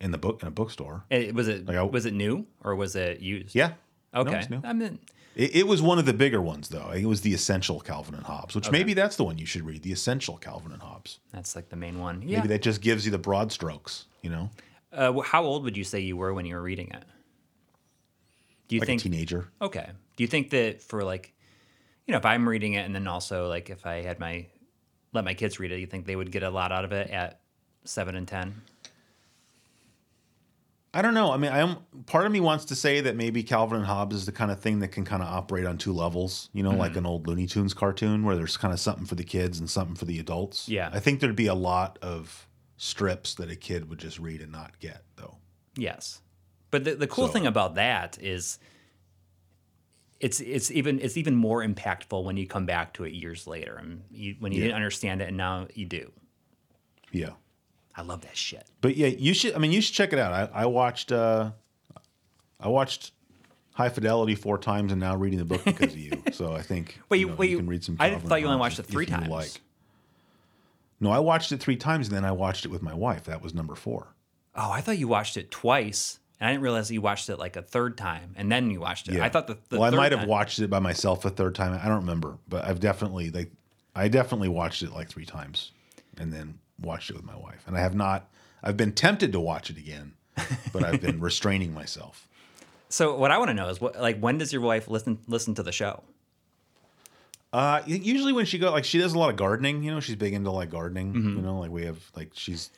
in 0.00 0.10
the 0.12 0.18
book 0.18 0.40
in 0.42 0.48
a 0.48 0.50
bookstore. 0.50 1.04
It, 1.10 1.32
was 1.34 1.46
it 1.48 1.66
Like 1.66 1.76
I- 1.76 1.82
was 1.82 2.06
it 2.06 2.12
new 2.14 2.46
or 2.64 2.74
was 2.74 2.96
it 2.96 3.20
used? 3.20 3.54
Yeah. 3.54 3.74
No, 4.12 4.20
okay. 4.22 4.38
it's 4.38 4.50
new. 4.50 4.60
I 4.64 4.72
mean 4.72 4.98
It, 5.36 5.54
it 5.56 5.66
was 5.68 5.80
one 5.82 5.98
of 6.00 6.06
the 6.06 6.12
bigger 6.12 6.40
ones 6.42 6.68
though. 6.70 6.90
It 6.90 7.04
was 7.06 7.20
the 7.20 7.34
essential 7.34 7.78
calvin 7.80 8.14
and 8.14 8.24
hobbes 8.24 8.54
which 8.54 8.70
maybe 8.70 8.94
that's 8.94 9.16
the 9.16 9.24
one 9.24 9.38
you 9.38 9.46
should 9.46 9.62
read 9.62 9.82
the 9.82 9.92
essential 9.92 10.36
calvin 10.38 10.72
and 10.72 10.80
hobbes. 10.82 11.18
That's 11.32 11.54
like 11.56 11.68
the 11.70 11.76
main 11.76 11.98
one. 11.98 12.22
Yeah. 12.22 12.38
maybe 12.38 12.48
that 12.48 12.62
just 12.62 12.80
gives 12.80 13.04
you 13.04 13.10
the 13.12 13.18
broad 13.18 13.50
strokes 13.52 14.06
you 14.22 14.30
know 14.30 14.48
uh, 14.92 15.12
how 15.20 15.42
old 15.44 15.64
would 15.64 15.76
you 15.76 15.84
say 15.84 16.00
you 16.00 16.16
were 16.16 16.32
when 16.34 16.44
you 16.46 16.54
were 16.54 16.62
reading 16.62 16.88
it 16.90 17.04
do 18.68 18.76
you 18.76 18.80
like 18.80 18.86
think 18.86 19.00
a 19.00 19.04
teenager 19.04 19.48
Okay. 19.60 19.88
Do 20.16 20.22
you 20.24 20.28
think 20.28 20.50
that 20.50 20.82
for 20.82 21.02
like, 21.04 21.32
you 22.06 22.12
know, 22.12 22.18
if 22.18 22.24
I'm 22.26 22.48
reading 22.48 22.74
it 22.74 22.84
and 22.86 22.94
then 22.94 23.06
also 23.08 23.48
like 23.48 23.70
if 23.70 23.86
I 23.86 24.02
had 24.02 24.18
my 24.20 24.46
let 25.12 25.24
my 25.24 25.34
kids 25.34 25.58
read 25.60 25.72
it, 25.72 25.78
you 25.80 25.86
think 25.86 26.06
they 26.06 26.16
would 26.16 26.30
get 26.30 26.42
a 26.42 26.50
lot 26.50 26.70
out 26.72 26.84
of 26.84 26.92
it 26.92 27.10
at 27.10 27.40
seven 27.84 28.14
and 28.14 28.26
ten? 28.28 28.62
I 30.94 31.00
don't 31.00 31.14
know. 31.14 31.32
I 31.32 31.38
mean, 31.38 31.50
I'm 31.52 31.76
part 32.04 32.26
of 32.26 32.32
me 32.32 32.40
wants 32.40 32.66
to 32.66 32.74
say 32.74 33.00
that 33.00 33.16
maybe 33.16 33.42
Calvin 33.42 33.78
and 33.78 33.86
Hobbes 33.86 34.14
is 34.14 34.26
the 34.26 34.32
kind 34.32 34.50
of 34.50 34.60
thing 34.60 34.80
that 34.80 34.88
can 34.88 35.04
kind 35.06 35.22
of 35.22 35.28
operate 35.28 35.64
on 35.64 35.78
two 35.78 35.92
levels. 35.92 36.50
You 36.52 36.62
know, 36.62 36.70
Mm-hmm. 36.70 36.78
like 36.80 36.96
an 36.96 37.06
old 37.06 37.26
Looney 37.26 37.46
Tunes 37.46 37.72
cartoon 37.72 38.24
where 38.24 38.36
there's 38.36 38.58
kind 38.58 38.74
of 38.74 38.80
something 38.80 39.06
for 39.06 39.14
the 39.14 39.24
kids 39.24 39.58
and 39.58 39.68
something 39.70 39.96
for 39.96 40.04
the 40.04 40.18
adults. 40.18 40.68
Yeah. 40.68 40.90
I 40.92 41.00
think 41.00 41.20
there'd 41.20 41.34
be 41.36 41.46
a 41.46 41.54
lot 41.54 41.98
of 42.02 42.46
strips 42.76 43.34
that 43.34 43.50
a 43.50 43.56
kid 43.56 43.88
would 43.88 43.98
just 43.98 44.18
read 44.18 44.40
and 44.40 44.50
not 44.52 44.78
get, 44.80 45.02
though. 45.16 45.36
Yes. 45.76 46.20
But 46.70 46.84
the, 46.84 46.94
the 46.94 47.06
cool 47.06 47.26
So- 47.26 47.32
thing 47.32 47.46
about 47.46 47.74
that 47.76 48.18
is 48.20 48.58
it's 50.20 50.40
it's 50.40 50.70
even 50.70 51.00
it's 51.00 51.16
even 51.16 51.34
more 51.34 51.64
impactful 51.64 52.22
when 52.24 52.36
you 52.36 52.46
come 52.46 52.64
back 52.66 52.94
to 52.94 53.04
it 53.04 53.12
years 53.12 53.46
later 53.46 53.74
and 53.76 54.02
you, 54.10 54.36
when 54.38 54.52
you 54.52 54.58
Yeah. 54.60 54.66
didn't 54.66 54.76
understand 54.76 55.20
it 55.20 55.28
and 55.28 55.36
now 55.36 55.66
you 55.74 55.84
do. 55.84 56.12
Yeah. 57.10 57.30
I 57.94 58.02
love 58.02 58.22
that 58.22 58.36
shit. 58.36 58.64
But 58.80 58.96
yeah, 58.96 59.08
you 59.08 59.34
should. 59.34 59.54
I 59.54 59.58
mean, 59.58 59.72
you 59.72 59.80
should 59.82 59.94
check 59.94 60.12
it 60.12 60.18
out. 60.18 60.32
I, 60.32 60.62
I 60.62 60.66
watched. 60.66 61.12
uh 61.12 61.50
I 62.58 62.68
watched 62.68 63.12
High 63.72 63.88
Fidelity 63.88 64.34
four 64.36 64.56
times, 64.56 64.92
and 64.92 65.00
now 65.00 65.16
reading 65.16 65.38
the 65.40 65.44
book 65.44 65.64
because 65.64 65.92
of 65.92 65.98
you. 65.98 66.22
So 66.32 66.52
I 66.54 66.62
think. 66.62 66.98
Wait, 67.10 67.18
you, 67.20 67.28
know, 67.28 67.34
wait, 67.34 67.50
you 67.50 67.56
can 67.58 67.66
read 67.66 67.84
some. 67.84 67.96
I 68.00 68.14
thought 68.14 68.40
you 68.40 68.46
only 68.46 68.58
watched 68.60 68.78
it 68.78 68.84
three 68.86 69.04
times. 69.04 69.58
No, 71.02 71.10
I 71.10 71.18
watched 71.18 71.50
it 71.50 71.58
three 71.58 71.76
times, 71.76 72.06
and 72.06 72.16
then 72.16 72.24
I 72.24 72.30
watched 72.30 72.64
it 72.64 72.68
with 72.68 72.80
my 72.80 72.94
wife. 72.94 73.24
That 73.24 73.42
was 73.42 73.52
number 73.52 73.74
four. 73.74 74.14
Oh, 74.54 74.70
I 74.70 74.80
thought 74.80 74.98
you 74.98 75.08
watched 75.08 75.36
it 75.36 75.50
twice. 75.50 76.20
And 76.38 76.48
I 76.48 76.52
didn't 76.52 76.62
realize 76.62 76.88
that 76.88 76.94
you 76.94 77.00
watched 77.00 77.28
it 77.28 77.38
like 77.38 77.56
a 77.56 77.62
third 77.62 77.96
time 77.96 78.34
and 78.36 78.50
then 78.50 78.68
you 78.70 78.80
watched 78.80 79.06
it. 79.08 79.14
Yeah. 79.14 79.24
I 79.24 79.28
thought 79.28 79.46
the, 79.46 79.58
the 79.68 79.78
well, 79.78 79.92
I 79.92 79.96
might 79.96 80.10
have 80.10 80.22
time- 80.22 80.28
watched 80.28 80.58
it 80.58 80.68
by 80.68 80.80
myself 80.80 81.24
a 81.24 81.30
third 81.30 81.54
time. 81.54 81.78
I 81.80 81.86
don't 81.86 82.00
remember, 82.00 82.38
but 82.48 82.64
I've 82.64 82.80
definitely 82.80 83.30
like 83.30 83.50
I 83.94 84.08
definitely 84.08 84.48
watched 84.48 84.82
it 84.82 84.92
like 84.92 85.08
three 85.08 85.24
times, 85.24 85.70
and 86.18 86.32
then 86.32 86.58
watched 86.80 87.10
it 87.10 87.16
with 87.16 87.24
my 87.24 87.36
wife. 87.36 87.62
And 87.66 87.76
I 87.76 87.80
have 87.80 87.94
not. 87.94 88.28
I've 88.62 88.76
been 88.76 88.92
tempted 88.92 89.32
to 89.32 89.40
watch 89.40 89.70
it 89.70 89.78
again, 89.78 90.14
but 90.72 90.84
I've 90.84 91.00
been 91.00 91.20
restraining 91.30 91.74
myself. 91.74 92.28
So 92.88 93.16
what 93.16 93.30
I 93.30 93.38
want 93.38 93.50
to 93.50 93.54
know 93.54 93.68
is 93.68 93.80
what 93.80 94.00
like 94.00 94.18
when 94.18 94.38
does 94.38 94.52
your 94.52 94.62
wife 94.62 94.88
listen 94.88 95.18
listen 95.26 95.54
to 95.56 95.62
the 95.62 95.72
show? 95.72 96.02
Uh, 97.52 97.82
usually 97.86 98.32
when 98.32 98.46
she 98.46 98.58
go, 98.58 98.70
like 98.70 98.84
she 98.84 98.98
does 98.98 99.12
a 99.14 99.18
lot 99.18 99.28
of 99.30 99.36
gardening. 99.36 99.82
You 99.82 99.90
know, 99.92 100.00
she's 100.00 100.16
big 100.16 100.32
into 100.32 100.50
like 100.50 100.70
gardening. 100.70 101.12
Mm-hmm. 101.12 101.36
You 101.36 101.42
know, 101.42 101.58
like 101.58 101.70
we 101.70 101.84
have 101.84 101.98
like 102.16 102.30
she's 102.34 102.70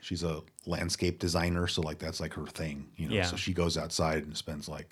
she's 0.00 0.22
a 0.22 0.42
landscape 0.66 1.18
designer, 1.18 1.66
so 1.66 1.82
like 1.82 1.98
that's 1.98 2.20
like 2.20 2.34
her 2.34 2.46
thing. 2.46 2.88
You 2.96 3.08
know, 3.08 3.14
Yeah. 3.14 3.22
so 3.24 3.36
she 3.36 3.52
goes 3.54 3.78
outside 3.78 4.24
and 4.24 4.36
spends 4.36 4.68
like 4.68 4.88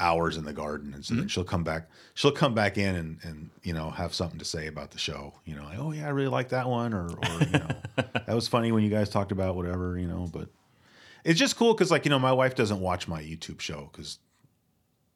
hours 0.00 0.36
in 0.36 0.44
the 0.44 0.52
garden, 0.52 0.92
and 0.94 1.04
so 1.04 1.12
Mm-hmm. 1.12 1.20
then 1.20 1.28
she'll 1.28 1.44
come 1.44 1.62
back. 1.62 1.88
She'll 2.14 2.32
come 2.32 2.54
back 2.54 2.76
in 2.76 2.96
and 2.96 3.18
and 3.22 3.50
you 3.62 3.72
know 3.72 3.90
have 3.90 4.12
something 4.12 4.40
to 4.40 4.44
say 4.44 4.66
about 4.66 4.90
the 4.90 4.98
show. 4.98 5.34
You 5.44 5.54
know, 5.54 5.62
like 5.64 5.78
oh 5.78 5.92
yeah, 5.92 6.06
I 6.06 6.10
really 6.10 6.28
like 6.28 6.48
that 6.48 6.68
one, 6.68 6.92
or 6.92 7.06
or 7.10 7.40
you 7.40 7.52
know 7.52 7.68
that 7.96 8.34
was 8.34 8.48
funny 8.48 8.72
when 8.72 8.82
you 8.82 8.90
guys 8.90 9.08
talked 9.08 9.30
about 9.30 9.54
whatever. 9.54 9.96
You 9.96 10.08
know, 10.08 10.28
but 10.32 10.48
it's 11.22 11.38
just 11.38 11.56
cool 11.56 11.72
because 11.72 11.92
like 11.92 12.04
you 12.04 12.10
know 12.10 12.18
my 12.18 12.32
wife 12.32 12.56
doesn't 12.56 12.80
watch 12.80 13.06
my 13.06 13.22
YouTube 13.22 13.60
show 13.60 13.88
because 13.92 14.18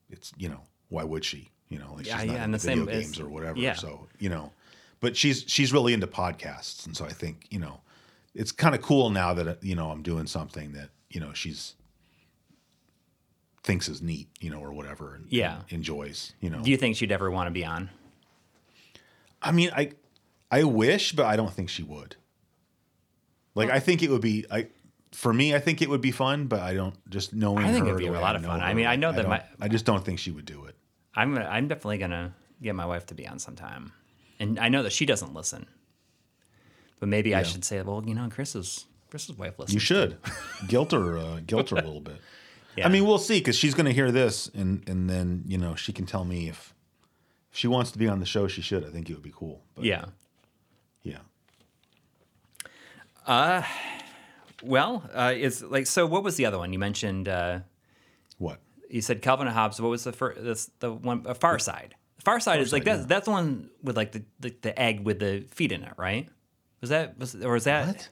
it's 0.09 0.33
you 0.39 0.49
know 0.49 0.61
why 0.89 1.03
would 1.03 1.25
she 1.25 1.51
you 1.69 1.79
know 1.79 1.95
like 1.95 2.07
Yeah, 2.07 2.19
she's 2.19 2.27
not 2.29 2.35
yeah, 2.35 2.45
and 2.45 2.55
the 2.55 2.59
video 2.59 2.85
same 2.85 2.89
as- 2.89 3.05
games 3.05 3.21
or 3.21 3.29
whatever 3.29 3.59
yeah. 3.59 3.75
so 3.75 4.07
you 4.19 4.29
know 4.29 4.53
but 5.01 5.17
she's 5.17 5.45
she's 5.47 5.73
really 5.73 5.93
into 5.93 6.07
podcasts 6.07 6.87
and 6.87 6.97
so 6.97 7.05
i 7.05 7.13
think 7.13 7.47
you 7.51 7.59
know 7.59 7.81
it's 8.35 8.53
kind 8.53 8.75
of 8.75 8.83
cool 8.83 9.11
now 9.11 9.35
that 9.35 9.63
you 9.63 9.75
know 9.75 9.91
i'm 9.91 10.03
doing 10.03 10.27
something 10.27 10.73
that 10.73 10.89
you 11.11 11.21
know 11.21 11.33
she's 11.33 11.75
thinks 13.63 13.89
is 13.89 14.01
neat 14.01 14.29
you 14.41 14.51
know 14.51 14.61
or 14.61 14.73
whatever 14.73 15.15
and, 15.15 15.27
Yeah. 15.31 15.57
and 15.61 15.73
enjoys 15.73 16.33
you 16.41 16.49
know 16.51 16.63
Do 16.63 16.71
you 16.71 16.77
think 16.77 16.97
she'd 16.97 17.13
ever 17.13 17.31
want 17.31 17.49
to 17.49 17.51
be 17.51 17.65
on? 17.65 17.91
i 19.43 19.53
mean 19.53 19.71
i 19.77 19.93
i 20.51 20.65
wish 20.65 21.13
but 21.13 21.27
i 21.27 21.37
don't 21.37 21.53
think 21.53 21.69
she 21.69 21.83
would 21.83 22.17
like 23.55 23.69
i 23.71 23.79
think 23.79 24.03
it 24.03 24.11
would 24.11 24.23
be 24.23 24.47
i 24.51 24.67
for 25.13 25.33
me, 25.33 25.55
I 25.55 25.59
think 25.59 25.81
it 25.81 25.89
would 25.89 26.03
be 26.03 26.11
fun, 26.11 26.49
but 26.49 26.61
I 26.61 26.75
don't 26.75 26.95
just 27.09 27.33
knowing. 27.33 27.65
I 27.65 27.73
think 27.73 27.87
her 27.87 27.93
it'd 27.93 27.99
be 27.99 28.09
a 28.09 28.13
lot 28.21 28.37
of 28.37 28.45
fun. 28.45 28.61
I 28.61 28.75
mean, 28.75 28.85
I 28.85 28.97
know 28.97 29.11
that 29.11 29.23
don't- 29.23 29.31
my- 29.31 29.43
I 29.59 29.67
just 29.67 29.87
don't 29.87 30.05
think 30.05 30.19
she 30.19 30.31
would 30.31 30.45
do 30.45 30.67
it. 30.67 30.77
I'm 31.19 31.35
gonna, 31.35 31.47
I'm 31.47 31.67
definitely 31.67 31.99
gonna 31.99 32.33
get 32.63 32.77
my 32.77 32.87
wife 32.87 33.07
to 33.07 33.15
be 33.15 33.27
on 33.27 33.41
sometime, 33.41 33.93
and 34.39 34.57
I 34.57 34.69
know 34.69 34.85
that 34.85 34.93
she 34.93 35.05
doesn't 35.05 35.35
listen. 35.35 35.67
But 37.01 37.09
maybe 37.09 37.35
I 37.35 37.43
should 37.43 37.65
say, 37.65 37.83
well, 37.83 38.05
you 38.07 38.15
know, 38.15 38.29
Chris's 38.31 38.87
Chris's 39.11 39.37
wife 39.37 39.59
listens. 39.59 39.75
You 39.75 39.81
should 39.81 40.19
guilt 40.69 40.93
her, 40.93 41.19
uh, 41.19 41.41
guilt 41.45 41.71
her 41.71 41.77
a 41.77 41.83
little 41.83 42.01
bit. 42.01 42.21
Yeah. 42.77 42.87
I 42.87 42.91
mean, 42.91 43.05
we'll 43.05 43.19
see 43.19 43.39
because 43.39 43.57
she's 43.57 43.75
going 43.75 43.87
to 43.87 43.93
hear 43.93 44.13
this, 44.13 44.49
and 44.55 44.89
and 44.89 45.11
then 45.11 45.43
you 45.47 45.59
know 45.59 45.75
she 45.75 45.93
can 45.93 46.07
tell 46.07 46.25
me 46.25 46.49
if 46.49 46.73
if 47.51 47.59
she 47.59 47.67
wants 47.67 47.91
to 47.91 47.99
be 47.99 48.07
on 48.07 48.21
the 48.21 48.27
show. 48.27 48.47
She 48.47 48.63
should. 48.63 48.85
I 48.85 48.91
think 48.91 49.11
it 49.11 49.15
would 49.15 49.23
be 49.23 49.35
cool. 49.35 49.61
But, 49.75 49.87
yeah. 49.87 50.05
yeah. 51.03 51.19
Well, 54.63 55.03
uh, 55.13 55.35
it's 55.37 55.63
like 55.63 55.89
so. 55.89 56.07
What 56.07 56.23
was 56.23 56.37
the 56.37 56.47
other 56.47 56.59
one 56.59 56.73
you 56.73 56.79
mentioned? 56.79 57.29
Uh? 57.29 57.61
You 58.89 59.01
said 59.03 59.23
Calvin 59.23 59.47
and 59.47 59.55
Hobbes. 59.55 59.81
What 59.81 59.91
was 59.91 60.05
the 60.05 60.13
first? 60.13 60.81
The 60.81 60.93
one. 60.93 61.25
Uh, 61.27 61.35
Far 61.35 61.59
Side. 61.59 61.95
Far 62.25 62.41
Side 62.41 62.61
is 62.61 62.73
like 62.73 62.85
that's 62.85 63.07
that's 63.07 63.25
the 63.27 63.31
one 63.31 63.71
with 63.83 63.97
like 63.97 64.13
the, 64.13 64.25
the 64.41 64.55
the 64.63 64.79
egg 64.81 65.01
with 65.05 65.19
the 65.21 65.45
feet 65.51 65.73
in 65.73 65.83
it, 65.85 65.93
right? 65.97 66.29
Was 66.81 66.91
that 66.91 67.19
was 67.19 67.35
or 67.37 67.53
was 67.53 67.65
that 67.65 67.87
What? 67.87 68.09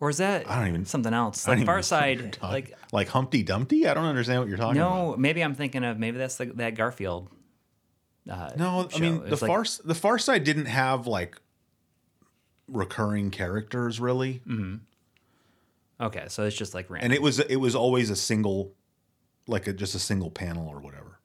or 0.00 0.10
is 0.10 0.18
that 0.18 0.48
I 0.50 0.56
don't 0.58 0.68
even- 0.68 0.84
something 0.86 1.12
else? 1.12 1.46
Like 1.46 1.58
Far 1.58 1.64
know 1.64 1.70
what 1.72 1.74
you're 1.76 1.82
Side, 1.82 2.38
like 2.42 2.76
like 2.92 3.08
Humpty 3.08 3.42
Dumpty. 3.42 3.86
I 3.88 3.94
don't 3.94 4.04
understand 4.06 4.40
what 4.40 4.48
you're 4.48 4.58
talking 4.58 4.80
about. 4.80 5.06
no, 5.12 5.16
maybe 5.16 5.42
I'm 5.42 5.54
thinking 5.54 5.84
of 5.84 5.98
maybe 5.98 6.18
that's 6.18 6.36
the, 6.36 6.46
that 6.56 6.74
Garfield. 6.76 7.28
Uh, 8.30 8.50
No, 8.56 8.88
I 8.94 8.98
mean 9.00 9.24
the 9.24 9.30
like- 9.30 9.38
far 9.38 9.64
the 9.84 9.94
Far 9.94 10.18
Side 10.18 10.44
didn't 10.44 10.66
have 10.66 11.06
like 11.06 11.36
recurring 12.68 13.30
characters 13.30 13.98
really, 14.00 14.42
Okay, 16.00 16.24
so 16.28 16.44
it's 16.44 16.56
just 16.56 16.72
like 16.74 16.88
random. 16.88 17.06
and 17.06 17.12
it 17.12 17.20
was 17.20 17.40
it 17.40 17.56
was 17.56 17.74
always 17.74 18.08
a 18.10 18.16
single, 18.16 18.72
like 19.50 19.66
a, 19.66 19.72
just 19.72 19.94
a 19.94 19.98
single 19.98 20.30
panel 20.30 20.68
or 20.68 20.80
whatever. 20.80 21.18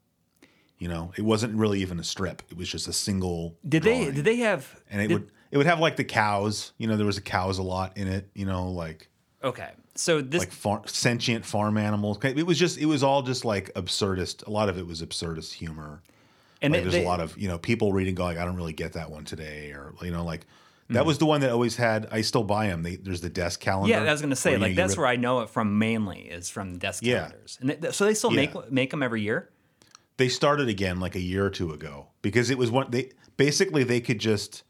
You 0.78 0.90
know, 0.90 1.14
it 1.18 1.22
wasn't 1.22 1.56
really 1.56 1.82
even 1.82 2.00
a 2.00 2.04
strip. 2.04 2.42
It 2.52 2.58
was 2.58 2.68
just 2.70 2.88
a 2.88 2.94
single. 2.94 3.56
did 3.68 3.84
they 3.84 4.12
did 4.12 4.26
they 4.26 4.38
have 4.38 4.82
and 4.90 5.02
it 5.02 5.08
did- 5.08 5.14
would 5.14 5.32
it 5.52 5.58
would 5.58 5.68
have 5.68 5.80
like 5.80 5.96
the 5.96 6.04
cows. 6.04 6.74
You 6.78 6.88
know, 6.88 6.98
there 6.98 7.06
was 7.06 7.18
a 7.18 7.22
cows 7.22 7.60
a 7.60 7.64
lot 7.64 7.96
in 7.98 8.08
it. 8.08 8.30
You 8.34 8.46
know, 8.46 8.70
like 8.72 9.08
okay? 9.44 9.70
So 9.98 10.22
this 10.22 10.40
like 10.42 10.52
far, 10.52 10.82
sentient 10.86 11.46
farm 11.46 11.78
animals. 11.78 12.18
It 12.24 12.46
was 12.46 12.60
just 12.60 12.78
it 12.78 12.88
was 12.88 13.04
all 13.04 13.22
just 13.22 13.46
like 13.46 13.74
absurdist. 13.76 14.46
A 14.48 14.50
lot 14.50 14.68
of 14.68 14.78
it 14.78 14.86
was 14.86 15.02
absurdist 15.02 15.54
humor. 15.54 16.02
and 16.62 16.74
Like, 16.74 16.80
they- 16.80 16.84
there's 16.84 16.94
they- 16.96 17.04
a 17.06 17.08
lot 17.08 17.22
of 17.22 17.38
you 17.38 17.48
know 17.48 17.58
people 17.58 17.94
reading 17.94 18.16
going, 18.16 18.38
I 18.38 18.44
don't 18.44 18.58
really 18.58 18.74
get 18.74 18.94
that 18.94 19.10
one 19.10 19.24
today, 19.24 19.72
or 19.72 19.94
you 20.02 20.12
know, 20.12 20.26
like 20.26 20.46
that 20.90 21.00
Mm-hmm. 21.00 21.08
was 21.08 21.18
the 21.18 21.26
one 21.26 21.42
that 21.42 21.50
always 21.52 21.76
had. 21.76 22.08
I 22.12 22.22
still 22.22 22.44
buy 22.44 22.68
them. 22.68 22.84
They, 22.84 22.96
there's 22.98 23.22
the 23.22 23.30
desk 23.30 23.60
calendar. 23.60 23.90
Yeah, 23.90 24.04
I 24.04 24.12
was 24.12 24.22
gonna 24.22 24.36
say 24.36 24.52
where, 24.52 24.56
you 24.56 24.60
know, 24.60 24.68
like 24.68 24.76
that's 24.76 24.98
where 24.98 25.08
I 25.08 25.16
know 25.16 25.42
it 25.42 25.50
from 25.50 25.80
mainly 25.80 26.20
is 26.22 26.50
from 26.50 26.78
desk 26.78 27.04
Yeah. 27.04 27.20
calendars, 27.28 27.58
and 27.62 27.70
they, 27.72 27.92
so 27.92 28.06
they 28.06 28.14
still 28.14 28.32
Yeah. 28.32 28.42
make 28.54 28.72
make 28.72 28.92
them 28.92 29.02
every 29.04 29.22
year. 29.22 29.50
they 30.18 30.30
started 30.30 30.70
again 30.70 31.00
like 31.00 31.16
a 31.16 31.20
year 31.20 31.46
or 31.46 31.50
two 31.50 31.72
ago 31.74 32.08
because 32.22 32.50
it 32.50 32.58
was 32.58 32.72
one 32.72 32.90
they 32.92 33.12
basically 33.36 33.84
they 33.84 34.00
could 34.00 34.20
just 34.20 34.64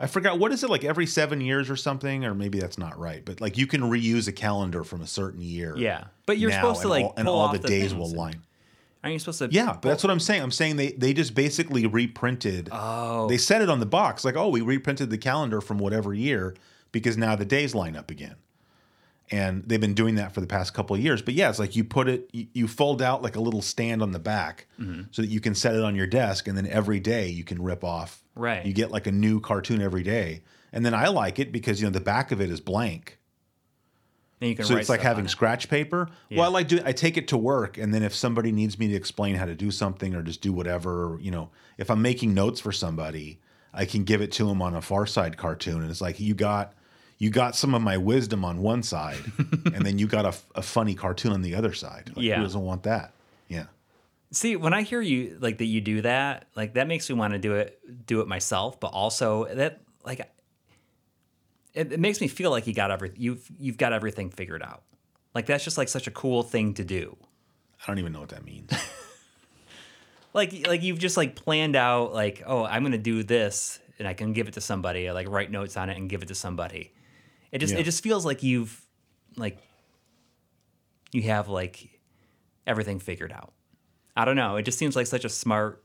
I 0.00 0.06
forgot 0.08 0.38
what 0.40 0.50
is 0.52 0.64
it 0.64 0.70
like 0.70 0.82
every 0.84 1.06
seven 1.06 1.40
years 1.40 1.70
or 1.70 1.76
something 1.76 2.24
or 2.24 2.34
maybe 2.34 2.58
that's 2.58 2.78
not 2.78 2.98
right 2.98 3.24
but 3.24 3.40
like 3.40 3.56
you 3.58 3.66
can 3.68 3.82
reuse 3.82 4.26
a 4.26 4.32
calendar 4.32 4.82
from 4.84 5.00
a 5.02 5.06
certain 5.06 5.40
year 5.40 5.74
Yeah, 5.76 6.04
but 6.26 6.38
you're 6.38 6.50
supposed 6.50 6.82
to 6.82 6.88
like 6.88 7.04
all, 7.04 7.14
and 7.16 7.28
all 7.28 7.40
off 7.40 7.60
the 7.60 7.68
days 7.68 7.94
will 7.94 8.10
line 8.12 8.42
Aren't 9.04 9.12
you 9.14 9.18
supposed 9.20 9.38
to? 9.38 9.48
yeah 9.50 9.72
but 9.74 9.82
that's 9.82 10.02
what 10.02 10.10
I'm 10.10 10.20
saying. 10.20 10.42
I'm 10.42 10.50
saying 10.50 10.76
they 10.76 10.92
they 10.92 11.12
just 11.12 11.34
basically 11.34 11.86
reprinted. 11.86 12.68
Oh, 12.72 13.28
they 13.28 13.38
said 13.38 13.62
it 13.62 13.70
on 13.70 13.80
the 13.80 13.86
box 13.86 14.24
like 14.24 14.36
oh 14.36 14.48
we 14.48 14.60
reprinted 14.60 15.10
the 15.10 15.18
calendar 15.18 15.60
from 15.60 15.78
whatever 15.78 16.12
year 16.14 16.54
because 16.92 17.16
now 17.16 17.36
the 17.36 17.44
days 17.44 17.74
line 17.74 17.96
up 17.96 18.10
again. 18.10 18.36
And 19.30 19.62
they've 19.66 19.80
been 19.80 19.92
doing 19.92 20.14
that 20.14 20.32
for 20.32 20.40
the 20.40 20.46
past 20.46 20.72
couple 20.72 20.96
of 20.96 21.02
years. 21.02 21.20
But 21.20 21.34
yeah 21.34 21.50
it's 21.50 21.58
like 21.58 21.76
you 21.76 21.84
put 21.84 22.08
it 22.08 22.30
you, 22.32 22.46
you 22.54 22.66
fold 22.68 23.02
out 23.02 23.22
like 23.22 23.36
a 23.36 23.40
little 23.40 23.62
stand 23.62 24.02
on 24.02 24.12
the 24.12 24.18
back 24.18 24.66
Mm-hmm. 24.80 25.02
so 25.10 25.22
that 25.22 25.28
you 25.28 25.40
can 25.40 25.54
set 25.54 25.74
it 25.74 25.82
on 25.82 25.94
your 25.96 26.06
desk 26.06 26.46
and 26.48 26.56
then 26.56 26.66
every 26.66 26.98
day 27.00 27.28
you 27.28 27.44
can 27.44 27.60
rip 27.62 27.84
off. 27.84 28.22
Right. 28.34 28.64
you 28.64 28.72
get 28.72 28.90
like 28.90 29.06
a 29.08 29.12
new 29.12 29.40
cartoon 29.40 29.82
every 29.82 30.02
day. 30.02 30.42
And 30.72 30.84
then 30.84 30.94
i 30.94 31.08
like 31.08 31.38
it 31.38 31.50
because 31.52 31.80
you 31.80 31.86
know 31.86 31.90
the 31.92 32.00
back 32.00 32.30
of 32.32 32.40
it 32.40 32.50
is 32.50 32.60
blank 32.60 33.17
and 34.40 34.50
you 34.50 34.56
can 34.56 34.64
so 34.64 34.74
write 34.74 34.80
it's 34.80 34.88
like 34.88 35.00
having 35.00 35.26
scratch 35.28 35.68
paper. 35.68 36.08
Yeah. 36.28 36.38
Well, 36.38 36.50
I 36.50 36.52
like 36.52 36.68
doing. 36.68 36.82
I 36.84 36.92
take 36.92 37.16
it 37.16 37.28
to 37.28 37.36
work, 37.36 37.78
and 37.78 37.92
then 37.92 38.02
if 38.02 38.14
somebody 38.14 38.52
needs 38.52 38.78
me 38.78 38.88
to 38.88 38.94
explain 38.94 39.34
how 39.36 39.44
to 39.46 39.54
do 39.54 39.70
something 39.70 40.14
or 40.14 40.22
just 40.22 40.40
do 40.40 40.52
whatever, 40.52 41.18
you 41.20 41.30
know, 41.30 41.50
if 41.76 41.90
I'm 41.90 42.02
making 42.02 42.34
notes 42.34 42.60
for 42.60 42.72
somebody, 42.72 43.40
I 43.74 43.84
can 43.84 44.04
give 44.04 44.20
it 44.20 44.32
to 44.32 44.46
them 44.46 44.62
on 44.62 44.74
a 44.74 44.80
Far 44.80 45.06
Side 45.06 45.36
cartoon, 45.36 45.82
and 45.82 45.90
it's 45.90 46.00
like 46.00 46.20
you 46.20 46.34
got 46.34 46.74
you 47.18 47.30
got 47.30 47.56
some 47.56 47.74
of 47.74 47.82
my 47.82 47.96
wisdom 47.96 48.44
on 48.44 48.62
one 48.62 48.82
side, 48.82 49.18
and 49.74 49.84
then 49.84 49.98
you 49.98 50.06
got 50.06 50.24
a, 50.24 50.34
a 50.54 50.62
funny 50.62 50.94
cartoon 50.94 51.32
on 51.32 51.42
the 51.42 51.54
other 51.56 51.72
side. 51.72 52.12
Like, 52.14 52.24
Yeah. 52.24 52.36
who 52.36 52.42
doesn't 52.44 52.60
want 52.62 52.84
that? 52.84 53.12
Yeah, 53.48 53.64
See, 54.30 54.56
when 54.56 54.74
I 54.74 54.82
hear 54.82 55.00
you 55.00 55.38
like 55.40 55.58
that, 55.58 55.64
you 55.64 55.80
do 55.80 56.02
that, 56.02 56.46
like 56.54 56.74
that 56.74 56.86
makes 56.86 57.08
me 57.08 57.16
want 57.16 57.32
to 57.32 57.38
do 57.38 57.54
it, 57.54 57.80
do 58.06 58.20
it 58.20 58.28
myself. 58.28 58.78
But 58.78 58.88
also 58.88 59.46
that, 59.46 59.80
like, 60.04 60.30
it, 61.78 61.92
it 61.92 62.00
makes 62.00 62.20
me 62.20 62.28
feel 62.28 62.50
like 62.50 62.66
you 62.66 62.74
got 62.74 62.90
every 62.90 63.12
you've 63.16 63.48
you've 63.58 63.76
got 63.78 63.92
everything 63.92 64.30
figured 64.30 64.62
out. 64.62 64.82
Like 65.34 65.46
that's 65.46 65.64
just 65.64 65.78
like 65.78 65.88
such 65.88 66.06
a 66.06 66.10
cool 66.10 66.42
thing 66.42 66.74
to 66.74 66.84
do. 66.84 67.16
I 67.82 67.86
don't 67.86 67.98
even 67.98 68.12
know 68.12 68.20
what 68.20 68.30
that 68.30 68.44
means. 68.44 68.70
Like 70.34 70.66
like 70.68 70.82
you've 70.82 70.98
just 70.98 71.16
like 71.16 71.34
planned 71.34 71.74
out 71.74 72.12
like 72.12 72.42
oh 72.46 72.62
I'm 72.64 72.82
gonna 72.82 72.98
do 72.98 73.22
this 73.22 73.80
and 73.98 74.06
I 74.06 74.12
can 74.12 74.34
give 74.34 74.46
it 74.46 74.54
to 74.54 74.60
somebody 74.60 75.08
or 75.08 75.14
like 75.14 75.26
write 75.28 75.50
notes 75.50 75.76
on 75.76 75.88
it 75.88 75.96
and 75.96 76.08
give 76.08 76.22
it 76.22 76.28
to 76.28 76.34
somebody. 76.34 76.92
It 77.50 77.58
just 77.58 77.72
Yeah. 77.72 77.80
it 77.80 77.84
just 77.84 78.02
feels 78.02 78.26
like 78.26 78.42
you've 78.42 78.78
like 79.36 79.56
you 81.12 81.22
have 81.22 81.48
like 81.48 81.98
everything 82.66 83.00
figured 83.00 83.32
out. 83.32 83.52
I 84.14 84.26
don't 84.26 84.36
know. 84.36 84.56
It 84.56 84.64
just 84.64 84.78
seems 84.78 84.94
like 84.94 85.06
such 85.06 85.24
a 85.24 85.30
smart 85.30 85.82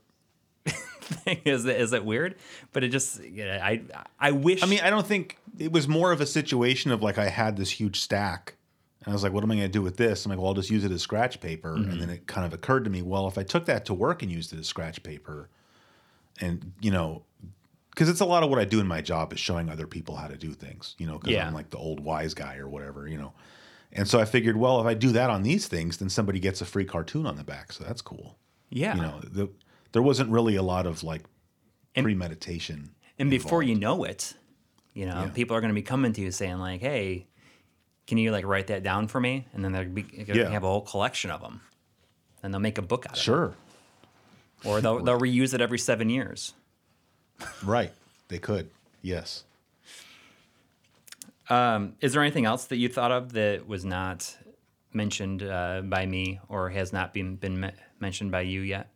thing. 1.04 1.40
Is 1.44 1.64
that 1.64 1.80
is 1.80 1.90
that 1.90 2.04
weird? 2.04 2.36
But 2.72 2.84
it 2.84 2.88
just 2.88 3.22
yeah, 3.22 3.60
I 3.62 3.82
I 4.18 4.30
wish. 4.32 4.62
I 4.62 4.66
mean, 4.66 4.80
I 4.82 4.90
don't 4.90 5.06
think 5.06 5.38
it 5.58 5.72
was 5.72 5.86
more 5.86 6.12
of 6.12 6.20
a 6.20 6.26
situation 6.26 6.90
of 6.90 7.02
like 7.02 7.18
I 7.18 7.28
had 7.28 7.56
this 7.56 7.70
huge 7.70 8.00
stack. 8.00 8.54
And 9.04 9.12
I 9.12 9.14
was 9.14 9.22
like, 9.22 9.32
what 9.34 9.44
am 9.44 9.50
I 9.50 9.56
going 9.56 9.66
to 9.68 9.72
do 9.72 9.82
with 9.82 9.98
this? 9.98 10.24
I'm 10.24 10.30
like, 10.30 10.38
well, 10.38 10.48
I'll 10.48 10.54
just 10.54 10.70
use 10.70 10.82
it 10.82 10.90
as 10.90 11.02
scratch 11.02 11.38
paper. 11.40 11.74
And 11.74 11.86
mm-hmm. 11.86 11.98
then 12.00 12.10
it 12.10 12.26
kind 12.26 12.46
of 12.46 12.54
occurred 12.54 12.84
to 12.84 12.90
me, 12.90 13.02
well, 13.02 13.28
if 13.28 13.36
I 13.36 13.42
took 13.42 13.66
that 13.66 13.84
to 13.86 13.94
work 13.94 14.22
and 14.22 14.32
used 14.32 14.54
it 14.54 14.58
as 14.58 14.66
scratch 14.66 15.02
paper, 15.02 15.50
and, 16.40 16.72
you 16.80 16.90
know, 16.90 17.22
because 17.90 18.08
it's 18.08 18.20
a 18.20 18.24
lot 18.24 18.42
of 18.42 18.48
what 18.48 18.58
I 18.58 18.64
do 18.64 18.80
in 18.80 18.86
my 18.86 19.02
job 19.02 19.32
is 19.34 19.38
showing 19.38 19.68
other 19.68 19.86
people 19.86 20.16
how 20.16 20.26
to 20.26 20.38
do 20.38 20.54
things, 20.54 20.94
you 20.96 21.06
know, 21.06 21.18
because 21.18 21.34
Yeah. 21.34 21.46
I'm 21.46 21.52
like 21.52 21.68
the 21.68 21.76
old 21.76 22.00
wise 22.00 22.32
guy 22.32 22.56
or 22.56 22.66
whatever, 22.66 23.06
you 23.06 23.18
know. 23.18 23.34
And 23.92 24.08
so 24.08 24.18
I 24.18 24.24
figured, 24.24 24.56
well, 24.56 24.80
if 24.80 24.86
I 24.86 24.94
do 24.94 25.12
that 25.12 25.28
on 25.28 25.42
these 25.42 25.68
things, 25.68 25.98
then 25.98 26.08
somebody 26.08 26.40
gets 26.40 26.62
a 26.62 26.64
free 26.64 26.86
cartoon 26.86 27.26
on 27.26 27.36
the 27.36 27.44
back. 27.44 27.72
So 27.72 27.84
that's 27.84 28.00
cool. 28.00 28.38
yeah. 28.70 28.96
You 28.96 29.02
know, 29.02 29.20
the, 29.22 29.48
there 29.94 30.02
wasn't 30.02 30.28
really 30.28 30.56
a 30.56 30.62
lot 30.62 30.86
of 30.86 31.02
like 31.02 31.22
And- 31.94 32.04
premeditation. 32.04 32.90
and 33.18 33.30
before 33.30 33.62
you 33.62 33.74
know 33.76 34.04
it, 34.04 34.34
you 34.92 35.06
know, 35.06 35.22
Yeah. 35.24 35.30
people 35.30 35.56
are 35.56 35.60
going 35.60 35.70
to 35.70 35.74
be 35.74 35.82
coming 35.82 36.12
to 36.12 36.20
you 36.20 36.30
saying 36.32 36.58
like, 36.58 36.80
"Hey, 36.80 37.26
can 38.06 38.18
you 38.18 38.30
like 38.32 38.44
write 38.44 38.66
that 38.66 38.82
down 38.82 39.06
for 39.08 39.20
me?" 39.20 39.46
And 39.52 39.64
then 39.64 39.70
they're 39.72 39.84
be, 39.86 40.02
going 40.02 40.26
to 40.26 40.34
Yeah. 40.36 40.50
have 40.50 40.64
a 40.64 40.66
whole 40.66 40.82
collection 40.82 41.30
of 41.30 41.40
them, 41.40 41.60
and 42.42 42.52
they'll 42.52 42.60
make 42.60 42.76
a 42.78 42.82
book 42.82 43.06
out 43.06 43.12
of 43.16 43.18
Sure. 43.22 43.44
it, 43.46 43.54
Sure. 44.64 44.72
or 44.72 44.80
they'll 44.80 45.02
they'll 45.02 45.18
reuse 45.20 45.54
it 45.54 45.60
every 45.60 45.78
seven 45.78 46.10
years. 46.10 46.54
Right. 47.62 47.92
They 48.28 48.38
could. 48.38 48.70
Yes. 49.02 49.44
Um, 51.50 51.94
is 52.00 52.12
there 52.14 52.22
anything 52.22 52.46
else 52.46 52.64
that 52.66 52.76
you 52.76 52.88
thought 52.88 53.12
of 53.12 53.32
that 53.34 53.66
was 53.68 53.84
not 53.84 54.36
mentioned 54.92 55.42
uh, 55.42 55.82
by 55.82 56.06
me 56.06 56.40
or 56.48 56.70
has 56.70 56.92
not 56.92 57.12
been 57.12 57.36
been 57.36 57.60
me- 57.60 57.70
mentioned 58.00 58.30
by 58.32 58.40
you 58.42 58.60
yet? 58.62 58.88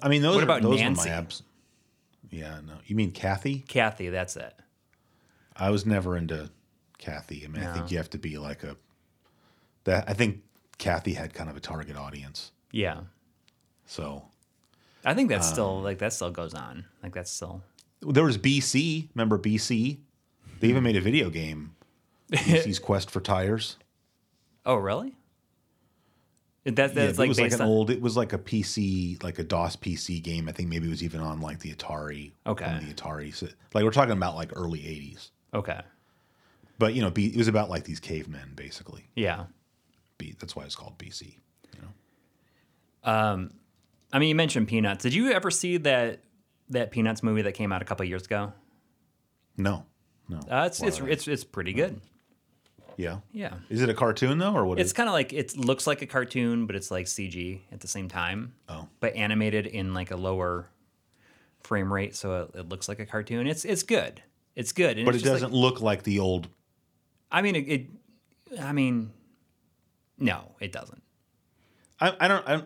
I 0.00 0.08
mean, 0.08 0.22
those 0.22 0.36
What 0.36 0.40
are, 0.42 0.44
about 0.44 0.62
those 0.62 0.80
Nancy? 0.80 1.08
are 1.10 1.12
my 1.12 1.18
abs. 1.18 1.42
Yeah, 2.30 2.60
no. 2.66 2.74
You 2.86 2.96
mean 2.96 3.10
Cathy? 3.12 3.58
Cathy, 3.68 4.08
that's 4.08 4.36
it. 4.36 4.54
I 5.56 5.70
was 5.70 5.84
never 5.84 6.16
into 6.16 6.50
Cathy. 6.98 7.42
I 7.44 7.48
mean, 7.48 7.62
I 7.62 7.72
think 7.74 7.90
you 7.90 7.98
have 7.98 8.10
to 8.10 8.18
be 8.18 8.38
like 8.38 8.62
a 8.62 8.76
that. 9.84 10.08
I 10.08 10.14
think 10.14 10.42
Cathy 10.78 11.12
had 11.14 11.34
kind 11.34 11.50
of 11.50 11.56
a 11.56 11.60
target 11.60 11.96
audience. 11.96 12.52
Yeah. 12.70 13.00
So 13.86 14.24
I 15.04 15.12
think 15.14 15.28
that's 15.28 15.48
still 15.48 15.78
Um, 15.78 15.84
like 15.84 15.98
that 15.98 16.12
still 16.14 16.30
goes 16.30 16.54
on. 16.54 16.86
Like 17.02 17.12
that's 17.12 17.30
still 17.30 17.62
there 18.00 18.24
was 18.24 18.38
BC. 18.38 19.08
Remember 19.14 19.38
BC? 19.38 19.98
They 20.60 20.68
even 20.68 20.82
made 20.84 20.96
a 20.96 21.00
video 21.00 21.28
game. 21.28 21.74
BC's 22.32 22.78
Quest 22.78 23.10
for 23.10 23.20
Tires. 23.20 23.76
Oh, 24.64 24.76
really? 24.76 25.14
That 26.64 26.76
that's 26.76 26.94
Yeah, 26.94 27.02
it 27.04 27.18
like 27.18 27.28
was 27.28 27.40
like 27.40 27.52
an 27.52 27.60
on 27.60 27.66
old. 27.68 27.90
It 27.90 28.00
was 28.00 28.16
like 28.16 28.32
a 28.32 28.38
PC, 28.38 29.22
like 29.22 29.38
a 29.38 29.44
DOS 29.44 29.76
PC 29.76 30.22
game. 30.22 30.48
I 30.48 30.52
think 30.52 30.68
maybe 30.68 30.86
it 30.86 30.90
was 30.90 31.02
even 31.02 31.20
on 31.20 31.40
like 31.40 31.58
the 31.58 31.74
Atari. 31.74 32.32
Okay. 32.46 32.80
the 32.86 32.94
Atari. 32.94 33.34
So, 33.34 33.48
like 33.74 33.84
we're 33.84 33.90
talking 33.90 34.12
about 34.12 34.36
like 34.36 34.52
early 34.54 34.78
'80s. 34.78 35.30
Okay. 35.54 35.80
But 36.78 36.94
you 36.94 37.02
know, 37.02 37.12
it 37.14 37.36
was 37.36 37.48
about 37.48 37.68
like 37.68 37.84
these 37.84 38.00
cavemen, 38.00 38.52
basically. 38.54 39.08
Yeah. 39.16 39.44
B, 40.18 40.34
that's 40.38 40.54
why 40.54 40.64
it's 40.64 40.76
called 40.76 40.98
BC. 40.98 41.34
You 41.74 41.80
know, 41.82 43.10
Um, 43.12 43.50
I 44.12 44.18
mean, 44.18 44.28
you 44.28 44.34
mentioned 44.34 44.68
Peanuts. 44.68 45.02
Did 45.02 45.14
you 45.14 45.32
ever 45.32 45.50
see 45.50 45.78
that 45.78 46.20
that 46.70 46.90
Peanuts 46.90 47.22
movie 47.22 47.42
that 47.42 47.52
came 47.52 47.72
out 47.72 47.82
a 47.82 47.84
couple 47.84 48.04
years 48.06 48.24
ago? 48.24 48.52
no, 49.56 49.84
no. 50.28 50.38
Uh, 50.50 50.64
it's 50.66 50.82
it's 50.82 50.98
it's 51.00 51.28
it's 51.28 51.44
pretty 51.44 51.72
good. 51.72 52.00
Yeah. 52.96 53.18
Yeah. 53.32 53.54
Is 53.68 53.82
it 53.82 53.88
a 53.88 53.94
cartoon 53.94 54.38
though, 54.38 54.54
or 54.54 54.64
what? 54.64 54.78
It's 54.78 54.92
kind 54.92 55.08
of 55.08 55.12
like 55.12 55.32
it 55.32 55.56
looks 55.56 55.86
like 55.86 56.02
a 56.02 56.06
cartoon, 56.06 56.66
but 56.66 56.76
it's 56.76 56.90
like 56.90 57.06
CG 57.06 57.60
at 57.72 57.80
the 57.80 57.88
same 57.88 58.08
time. 58.08 58.54
Oh. 58.68 58.88
But 59.00 59.16
animated 59.16 59.66
in 59.66 59.94
like 59.94 60.10
a 60.10 60.16
lower 60.16 60.66
frame 61.62 61.92
rate, 61.92 62.14
so 62.14 62.42
it, 62.42 62.60
it 62.60 62.68
looks 62.68 62.88
like 62.88 62.98
a 62.98 63.06
cartoon. 63.06 63.46
It's 63.46 63.64
it's 63.64 63.82
good. 63.82 64.22
It's 64.54 64.72
good. 64.72 64.98
And 64.98 65.06
but 65.06 65.14
it 65.14 65.24
doesn't 65.24 65.52
Like, 65.52 65.60
look 65.60 65.80
like 65.80 66.02
the 66.02 66.18
old. 66.18 66.48
I 67.30 67.42
mean, 67.42 67.56
it, 67.56 67.68
it. 67.68 67.86
I 68.60 68.72
mean, 68.72 69.10
no, 70.18 70.52
it 70.60 70.72
doesn't. 70.72 71.02
I, 72.00 72.14
I 72.20 72.28
don't. 72.28 72.48
I, 72.48 72.62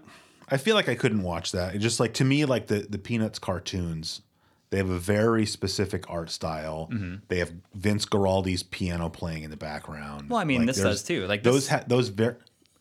I 0.48 0.56
feel 0.56 0.74
like 0.74 0.88
I 0.88 0.94
couldn't 0.94 1.22
watch 1.22 1.52
that. 1.52 1.74
It 1.74 1.78
just 1.78 2.00
like 2.00 2.14
to 2.14 2.24
me, 2.24 2.44
like 2.44 2.66
the 2.66 2.80
the 2.88 2.98
Peanuts 2.98 3.38
cartoons, 3.38 4.22
they 4.70 4.78
have 4.78 4.90
a 4.90 4.98
very 4.98 5.46
specific 5.46 6.08
art 6.10 6.30
style. 6.30 6.88
Mm-hmm. 6.92 7.16
They 7.28 7.38
have 7.38 7.52
Vince 7.74 8.04
Guaraldi's 8.04 8.62
piano 8.62 9.08
playing 9.08 9.42
in 9.44 9.50
the 9.50 9.56
background. 9.56 10.28
Well, 10.30 10.38
I 10.40 10.44
mean, 10.44 10.60
Like, 10.60 10.68
this 10.68 10.80
does 10.80 11.02
too. 11.02 11.26
Like 11.26 11.42
those, 11.42 11.54
this- 11.54 11.68
ha- 11.68 11.84
those 11.86 12.08
very. 12.08 12.34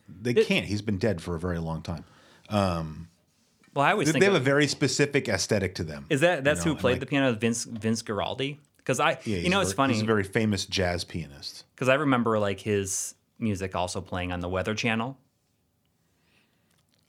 They 0.07 0.31
It- 0.31 0.47
can't. 0.47 0.65
He's 0.65 0.81
been 0.81 0.97
dead 0.97 1.21
for 1.21 1.35
a 1.35 1.39
very 1.39 1.59
long 1.59 1.81
time. 1.81 2.05
Well, 2.51 3.83
I 3.85 3.91
always 3.91 4.07
They, 4.07 4.13
think 4.13 4.21
they 4.21 4.25
have 4.27 4.35
of- 4.35 4.41
a 4.41 4.45
very 4.45 4.67
specific 4.67 5.27
aesthetic 5.27 5.75
to 5.75 5.83
them. 5.83 6.05
is 6.09 6.21
that 6.21 6.43
that's 6.43 6.63
you 6.65 6.71
know, 6.71 6.75
who 6.75 6.79
played 6.81 6.91
like- 6.93 6.99
the 7.01 7.05
piano? 7.07 7.33
Vince 7.33 7.63
Vince 7.65 8.01
Guaraldi. 8.03 8.57
Because 8.77 8.99
I, 8.99 9.17
Yeah, 9.25 9.37
you 9.37 9.49
know, 9.49 9.61
it's 9.61 9.71
ver- 9.71 9.77
funny 9.77 9.93
He's 9.95 10.03
a 10.03 10.05
very 10.05 10.23
famous 10.23 10.65
jazz 10.67 11.03
pianist. 11.03 11.63
because 11.73 11.89
I 11.89 11.95
remember 11.95 12.37
like 12.37 12.59
his 12.59 13.15
music 13.39 13.75
also 13.75 13.99
playing 13.99 14.31
on 14.31 14.39
the 14.41 14.47
Weather 14.47 14.75
Channel. 14.75 15.17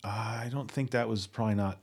I 0.04 0.48
don't 0.50 0.70
think 0.70 0.90
that 0.92 1.08
was 1.08 1.26
probably 1.26 1.54
not 1.56 1.78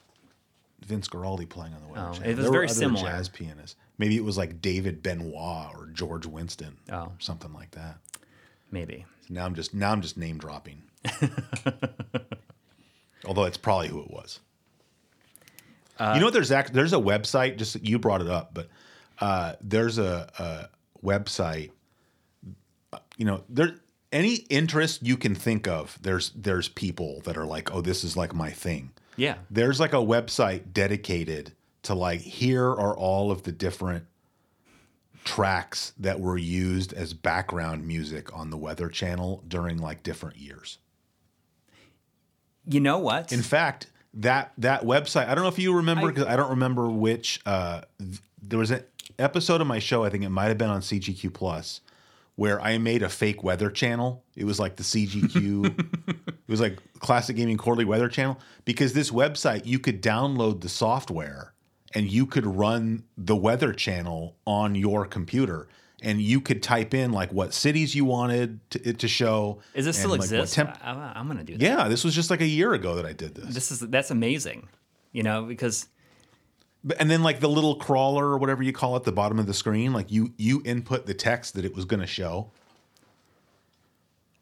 Vince 0.85 1.07
Guaraldi 1.07 1.47
playing 1.47 1.73
on 1.73 1.81
the 1.81 1.87
Weather 1.87 2.07
Oh, 2.09 2.13
Channel. 2.13 2.29
it 2.29 2.35
was 2.37 2.45
There 2.45 2.51
very 2.51 2.69
similar. 2.69 3.03
jazz 3.05 3.29
pianists. 3.29 3.75
Maybe 3.97 4.15
it 4.17 4.23
was 4.23 4.37
like 4.37 4.61
David 4.61 5.01
Benoit 5.03 5.73
or 5.75 5.87
George 5.93 6.25
Winston, 6.25 6.77
Oh. 6.91 7.11
something 7.19 7.53
like 7.53 7.71
that. 7.71 7.97
Maybe. 8.71 9.05
Now 9.29 9.45
I'm 9.45 9.55
just 9.55 9.73
now 9.73 9.91
I'm 9.91 10.01
just 10.01 10.17
name 10.17 10.37
dropping. 10.37 10.81
Although 13.25 13.45
it's 13.45 13.57
probably 13.57 13.87
who 13.87 14.01
it 14.01 14.11
was. 14.11 14.39
Uh, 15.99 16.13
you 16.15 16.19
know 16.19 16.27
what? 16.27 16.33
There's 16.33 16.51
act, 16.51 16.73
there's 16.73 16.91
a 16.93 16.97
website. 16.97 17.57
Just 17.57 17.81
you 17.83 17.99
brought 17.99 18.21
it 18.21 18.27
up, 18.27 18.53
but 18.53 18.67
uh, 19.19 19.53
there's 19.61 19.97
a, 19.97 20.29
a 20.39 20.69
website. 21.05 21.71
You 23.17 23.25
know, 23.25 23.43
there 23.47 23.75
any 24.11 24.35
interest 24.49 25.03
you 25.03 25.15
can 25.17 25.35
think 25.35 25.67
of. 25.67 25.97
There's 26.01 26.31
there's 26.31 26.67
people 26.67 27.21
that 27.25 27.37
are 27.37 27.45
like, 27.45 27.73
oh, 27.73 27.81
this 27.81 28.03
is 28.03 28.17
like 28.17 28.33
my 28.33 28.49
thing. 28.49 28.91
Yeah. 29.15 29.35
There's 29.49 29.79
like 29.79 29.93
a 29.93 29.97
website 29.97 30.73
dedicated 30.73 31.53
to 31.83 31.93
like 31.93 32.21
here 32.21 32.67
are 32.67 32.95
all 32.97 33.31
of 33.31 33.43
the 33.43 33.51
different 33.51 34.05
tracks 35.23 35.93
that 35.97 36.19
were 36.19 36.37
used 36.37 36.93
as 36.93 37.13
background 37.13 37.85
music 37.87 38.35
on 38.37 38.49
the 38.49 38.57
Weather 38.57 38.89
Channel 38.89 39.43
during 39.47 39.77
like 39.77 40.03
different 40.03 40.37
years. 40.37 40.77
You 42.67 42.79
know 42.79 42.99
what? 42.99 43.31
In 43.31 43.41
fact, 43.41 43.87
that 44.15 44.51
that 44.57 44.83
website, 44.83 45.27
I 45.27 45.35
don't 45.35 45.43
know 45.43 45.49
if 45.49 45.59
you 45.59 45.75
remember 45.75 46.07
I- 46.07 46.11
because 46.11 46.25
I, 46.25 46.35
don't 46.35 46.51
remember 46.51 46.89
which 46.89 47.41
uh 47.45 47.81
th- 47.99 48.19
there 48.41 48.59
was 48.59 48.71
an 48.71 48.83
episode 49.19 49.61
of 49.61 49.67
my 49.67 49.79
show, 49.79 50.03
I 50.03 50.09
think 50.09 50.23
it 50.23 50.29
might 50.29 50.47
have 50.47 50.57
been 50.57 50.69
on 50.69 50.81
CGQ 50.81 51.33
Plus, 51.33 51.81
where 52.35 52.59
I 52.61 52.77
made 52.79 53.03
a 53.03 53.09
fake 53.09 53.43
weather 53.43 53.69
channel. 53.69 54.23
It 54.35 54.45
was 54.45 54.59
like 54.59 54.75
the 54.77 54.83
CGQ 54.83 55.79
it 56.07 56.17
was 56.47 56.59
like 56.61 56.79
classic 56.99 57.35
gaming 57.35 57.57
quarterly 57.57 57.85
weather 57.85 58.09
channel 58.09 58.39
because 58.65 58.93
this 58.93 59.11
website 59.11 59.65
you 59.65 59.79
could 59.79 60.01
download 60.01 60.61
the 60.61 60.69
software 60.69 61.53
and 61.93 62.11
you 62.11 62.25
could 62.25 62.45
run 62.45 63.03
the 63.17 63.35
weather 63.35 63.71
channel 63.73 64.35
on 64.47 64.73
your 64.75 65.05
computer 65.05 65.67
and 66.01 66.21
you 66.21 66.41
could 66.41 66.61
type 66.63 66.93
in 66.93 67.11
like 67.11 67.31
what 67.31 67.53
cities 67.53 67.93
you 67.95 68.03
wanted 68.03 68.59
to, 68.71 68.89
it 68.89 68.99
to 68.99 69.07
show 69.07 69.59
Is 69.75 69.85
this 69.85 69.97
still 69.97 70.09
like, 70.09 70.21
exist? 70.21 70.53
temp- 70.55 70.77
I, 70.83 71.13
am 71.15 71.27
gonna 71.27 71.43
do 71.43 71.53
that. 71.55 71.63
yeah 71.63 71.87
this 71.87 72.03
was 72.03 72.15
just 72.15 72.29
like 72.31 72.41
a 72.41 72.47
year 72.47 72.73
ago 72.73 72.95
that 72.95 73.05
i 73.05 73.13
did 73.13 73.35
this 73.35 73.53
This 73.53 73.71
is 73.71 73.79
that's 73.79 74.11
amazing. 74.11 74.67
You 75.11 75.21
know, 75.21 75.43
because 75.45 75.87
and 76.99 77.09
then 77.09 77.23
like 77.23 77.39
the 77.39 77.49
little 77.49 77.75
crawler 77.75 78.25
or 78.25 78.37
whatever 78.37 78.63
you 78.63 78.73
call 78.73 78.95
it, 78.97 79.03
the 79.03 79.11
bottom 79.11 79.39
of 79.39 79.45
the 79.47 79.53
screen, 79.53 79.93
like 79.93 80.11
you 80.11 80.33
you 80.37 80.61
input 80.65 81.05
the 81.05 81.13
text 81.13 81.53
that 81.55 81.65
it 81.65 81.75
was 81.75 81.85
going 81.85 81.99
to 82.01 82.07
show. 82.07 82.51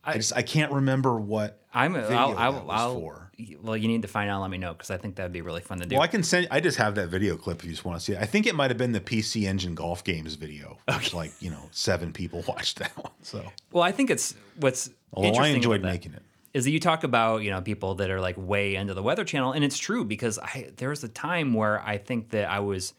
I, 0.03 0.13
I- 0.13 0.17
just 0.17 0.33
I 0.35 0.41
can't 0.41 0.71
remember 0.71 1.19
what. 1.19 1.57
I'm 1.73 1.93
video 1.93 2.09
I'll, 2.17 2.37
I'll, 2.37 2.53
was 2.53 2.63
I'll 2.69 2.99
for. 2.99 3.31
well, 3.61 3.77
you 3.77 3.87
need 3.87 4.01
to 4.01 4.07
find 4.09 4.29
out. 4.29 4.41
Let 4.41 4.49
me 4.51 4.57
know 4.57 4.73
because 4.73 4.91
I 4.91 4.97
think 4.97 5.15
that'd 5.15 5.31
be 5.31 5.39
really 5.41 5.61
fun 5.61 5.79
to 5.79 5.85
do. 5.85 5.95
Well, 5.95 6.03
I 6.03 6.07
can 6.07 6.21
send. 6.21 6.49
I 6.51 6.59
just 6.59 6.77
have 6.77 6.95
that 6.95 7.07
video 7.07 7.37
clip 7.37 7.59
if 7.59 7.65
you 7.65 7.71
just 7.71 7.85
want 7.85 7.97
to 7.97 8.03
see 8.03 8.13
it. 8.13 8.19
I 8.19 8.25
think 8.25 8.45
it 8.45 8.53
might 8.55 8.71
have 8.71 8.77
been 8.77 8.91
the 8.91 8.99
PC 8.99 9.43
Engine 9.43 9.73
Golf 9.73 10.03
Games 10.03 10.35
video. 10.35 10.79
Which 10.93 11.13
like 11.13 11.31
you 11.39 11.49
know 11.49 11.69
seven 11.71 12.11
people 12.11 12.43
watched 12.47 12.79
that 12.79 12.91
one. 12.97 13.13
So 13.21 13.45
well, 13.71 13.83
I 13.83 13.93
think 13.93 14.09
it's 14.09 14.35
what's 14.57 14.89
although 15.13 15.39
I 15.39 15.47
enjoyed 15.47 15.81
making 15.81 16.13
it. 16.13 16.23
Is 16.53 16.65
that 16.65 16.71
you 16.71 16.79
talk 16.79 17.03
about 17.03 17.43
you 17.43 17.49
know 17.49 17.61
people 17.61 17.95
that 17.95 18.09
are 18.09 18.21
like 18.21 18.35
way 18.37 18.75
into 18.75 18.93
the 18.93 19.03
Weather 19.03 19.23
Channel, 19.23 19.51
and 19.53 19.63
it's 19.63 19.77
true 19.77 20.05
because 20.05 20.37
I 20.39 20.71
there 20.77 20.89
was 20.89 21.03
a 21.03 21.09
time 21.09 21.53
where 21.53 21.81
I 21.81 21.97
think 21.97 22.31
that 22.31 22.49
I 22.49 22.59
was 22.59 22.93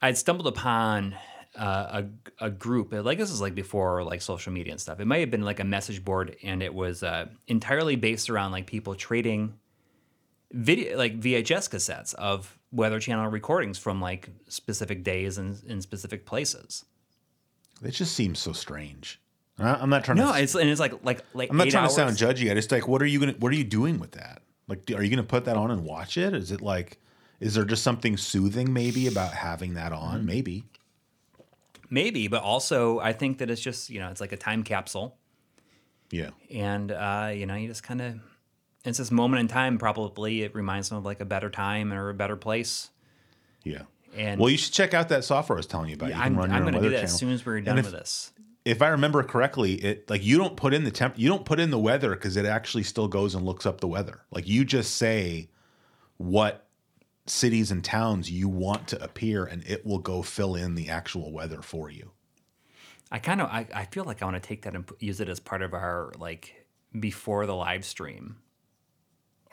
I'd 0.00 0.16
stumbled 0.16 0.46
upon 0.46 1.14
uh, 1.56 2.02
a 2.40 2.46
a 2.46 2.50
group 2.50 2.92
like 2.92 3.18
this 3.18 3.30
is 3.30 3.40
like 3.40 3.54
before 3.54 4.02
like 4.04 4.22
social 4.22 4.52
media 4.52 4.72
and 4.72 4.80
stuff. 4.80 5.00
It 5.00 5.06
might 5.06 5.20
have 5.20 5.30
been 5.30 5.44
like 5.44 5.60
a 5.60 5.64
message 5.64 6.04
board, 6.04 6.36
and 6.42 6.62
it 6.62 6.74
was 6.74 7.02
uh, 7.02 7.26
entirely 7.48 7.96
based 7.96 8.30
around 8.30 8.52
like 8.52 8.66
people 8.66 8.94
trading 8.94 9.54
video 10.52 10.96
like 10.96 11.20
VHS 11.20 11.70
cassettes 11.70 12.14
of 12.14 12.58
Weather 12.72 13.00
Channel 13.00 13.28
recordings 13.28 13.78
from 13.78 14.00
like 14.00 14.28
specific 14.48 15.02
days 15.04 15.38
and 15.38 15.62
in 15.64 15.80
specific 15.80 16.24
places. 16.24 16.84
It 17.82 17.90
just 17.90 18.14
seems 18.14 18.38
so 18.38 18.52
strange. 18.52 19.20
I'm 19.58 19.88
not 19.90 20.04
trying 20.04 20.18
No, 20.18 20.32
to. 20.32 20.42
it's 20.42 20.54
and 20.54 20.68
it's 20.68 20.80
like 20.80 20.92
like 21.04 21.22
like 21.32 21.50
I'm 21.50 21.56
not 21.56 21.68
trying 21.68 21.84
hours. 21.84 21.94
to 21.94 22.14
sound 22.14 22.16
judgy. 22.16 22.50
I 22.50 22.54
just 22.54 22.70
like, 22.70 22.86
what 22.86 23.00
are 23.00 23.06
you 23.06 23.18
gonna? 23.20 23.32
What 23.38 23.52
are 23.52 23.56
you 23.56 23.64
doing 23.64 23.98
with 23.98 24.12
that? 24.12 24.42
Like, 24.68 24.90
are 24.94 25.02
you 25.02 25.08
gonna 25.10 25.22
put 25.22 25.44
that 25.46 25.56
on 25.56 25.70
and 25.70 25.84
watch 25.84 26.18
it? 26.18 26.34
Is 26.34 26.50
it 26.52 26.60
like, 26.60 26.98
is 27.40 27.54
there 27.54 27.64
just 27.64 27.82
something 27.82 28.16
soothing 28.16 28.72
maybe 28.72 29.06
about 29.06 29.32
having 29.32 29.74
that 29.74 29.92
on? 29.92 30.18
Mm-hmm. 30.18 30.26
Maybe. 30.26 30.64
Maybe, 31.88 32.26
but 32.28 32.42
also 32.42 32.98
I 32.98 33.12
think 33.12 33.38
that 33.38 33.50
it's 33.50 33.60
just 33.60 33.90
you 33.90 34.00
know 34.00 34.08
it's 34.10 34.20
like 34.20 34.32
a 34.32 34.36
time 34.36 34.64
capsule, 34.64 35.16
Yeah. 36.10 36.30
and 36.52 36.90
uh, 36.90 37.30
you 37.32 37.46
know 37.46 37.54
you 37.54 37.68
just 37.68 37.84
kind 37.84 38.00
of 38.00 38.14
it's 38.84 38.98
this 38.98 39.10
moment 39.12 39.40
in 39.40 39.48
time. 39.48 39.78
Probably 39.78 40.42
it 40.42 40.54
reminds 40.54 40.88
them 40.88 40.98
of 40.98 41.04
like 41.04 41.20
a 41.20 41.24
better 41.24 41.48
time 41.48 41.92
or 41.92 42.08
a 42.10 42.14
better 42.14 42.36
place. 42.36 42.90
Yeah. 43.62 43.82
And 44.16 44.40
Well, 44.40 44.48
you 44.50 44.56
should 44.56 44.72
check 44.72 44.94
out 44.94 45.08
that 45.10 45.24
software 45.24 45.56
I 45.56 45.60
was 45.60 45.66
telling 45.66 45.88
you 45.90 45.94
about. 45.94 46.08
You 46.08 46.14
can 46.14 46.22
I'm, 46.22 46.36
run 46.38 46.50
I'm 46.50 46.62
going 46.62 46.74
to 46.74 46.80
do 46.80 46.88
that 46.90 47.04
as 47.04 47.14
soon 47.14 47.32
as 47.32 47.44
we're 47.44 47.60
done 47.60 47.78
if- 47.78 47.84
with 47.86 47.94
this. 47.94 48.32
If 48.66 48.82
I 48.82 48.88
remember 48.88 49.22
correctly, 49.22 49.74
it 49.74 50.10
like 50.10 50.24
you 50.24 50.38
don't 50.38 50.56
put 50.56 50.74
in 50.74 50.82
the 50.82 50.90
temp, 50.90 51.16
you 51.16 51.28
don't 51.28 51.44
put 51.44 51.60
in 51.60 51.70
the 51.70 51.78
weather 51.78 52.10
because 52.10 52.36
it 52.36 52.44
actually 52.44 52.82
still 52.82 53.06
goes 53.06 53.36
and 53.36 53.46
looks 53.46 53.64
up 53.64 53.80
the 53.80 53.86
weather. 53.86 54.22
Like 54.32 54.48
you 54.48 54.64
just 54.64 54.96
say 54.96 55.50
what 56.16 56.66
cities 57.26 57.70
and 57.70 57.84
towns 57.84 58.28
you 58.28 58.48
want 58.48 58.88
to 58.88 59.00
appear, 59.00 59.44
and 59.44 59.64
it 59.68 59.86
will 59.86 60.00
go 60.00 60.20
fill 60.20 60.56
in 60.56 60.74
the 60.74 60.88
actual 60.88 61.32
weather 61.32 61.62
for 61.62 61.90
you. 61.90 62.10
I 63.12 63.20
kind 63.20 63.40
of 63.40 63.48
I, 63.48 63.68
I 63.72 63.84
feel 63.84 64.02
like 64.02 64.20
I 64.20 64.24
want 64.24 64.42
to 64.42 64.46
take 64.46 64.62
that 64.62 64.74
and 64.74 64.84
use 64.98 65.20
it 65.20 65.28
as 65.28 65.38
part 65.38 65.62
of 65.62 65.72
our 65.72 66.12
like 66.18 66.66
before 66.98 67.46
the 67.46 67.54
live 67.54 67.84
stream. 67.84 68.38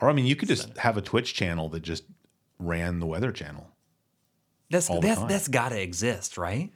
Or 0.00 0.10
I 0.10 0.12
mean, 0.12 0.26
you 0.26 0.34
could 0.34 0.48
just 0.48 0.76
have 0.78 0.96
a 0.96 1.00
Twitch 1.00 1.34
channel 1.34 1.68
that 1.68 1.84
just 1.84 2.02
ran 2.58 2.98
the 2.98 3.06
weather 3.06 3.30
channel. 3.30 3.68
That's 4.70 4.88
that's 4.88 5.22
that's 5.22 5.46
got 5.46 5.68
to 5.68 5.80
exist, 5.80 6.36
right? 6.36 6.72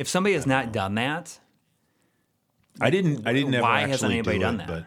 If 0.00 0.08
somebody 0.08 0.34
has 0.34 0.46
not 0.46 0.72
done 0.72 0.94
that, 0.94 1.38
I 2.80 2.88
didn't. 2.88 3.26
I 3.26 3.34
didn't 3.34 3.52
ever 3.52 3.62
Why 3.62 3.80
hasn't 3.80 3.92
actually 3.92 4.14
anybody 4.14 4.38
do 4.38 4.44
done 4.44 4.60
it, 4.62 4.66
that? 4.66 4.86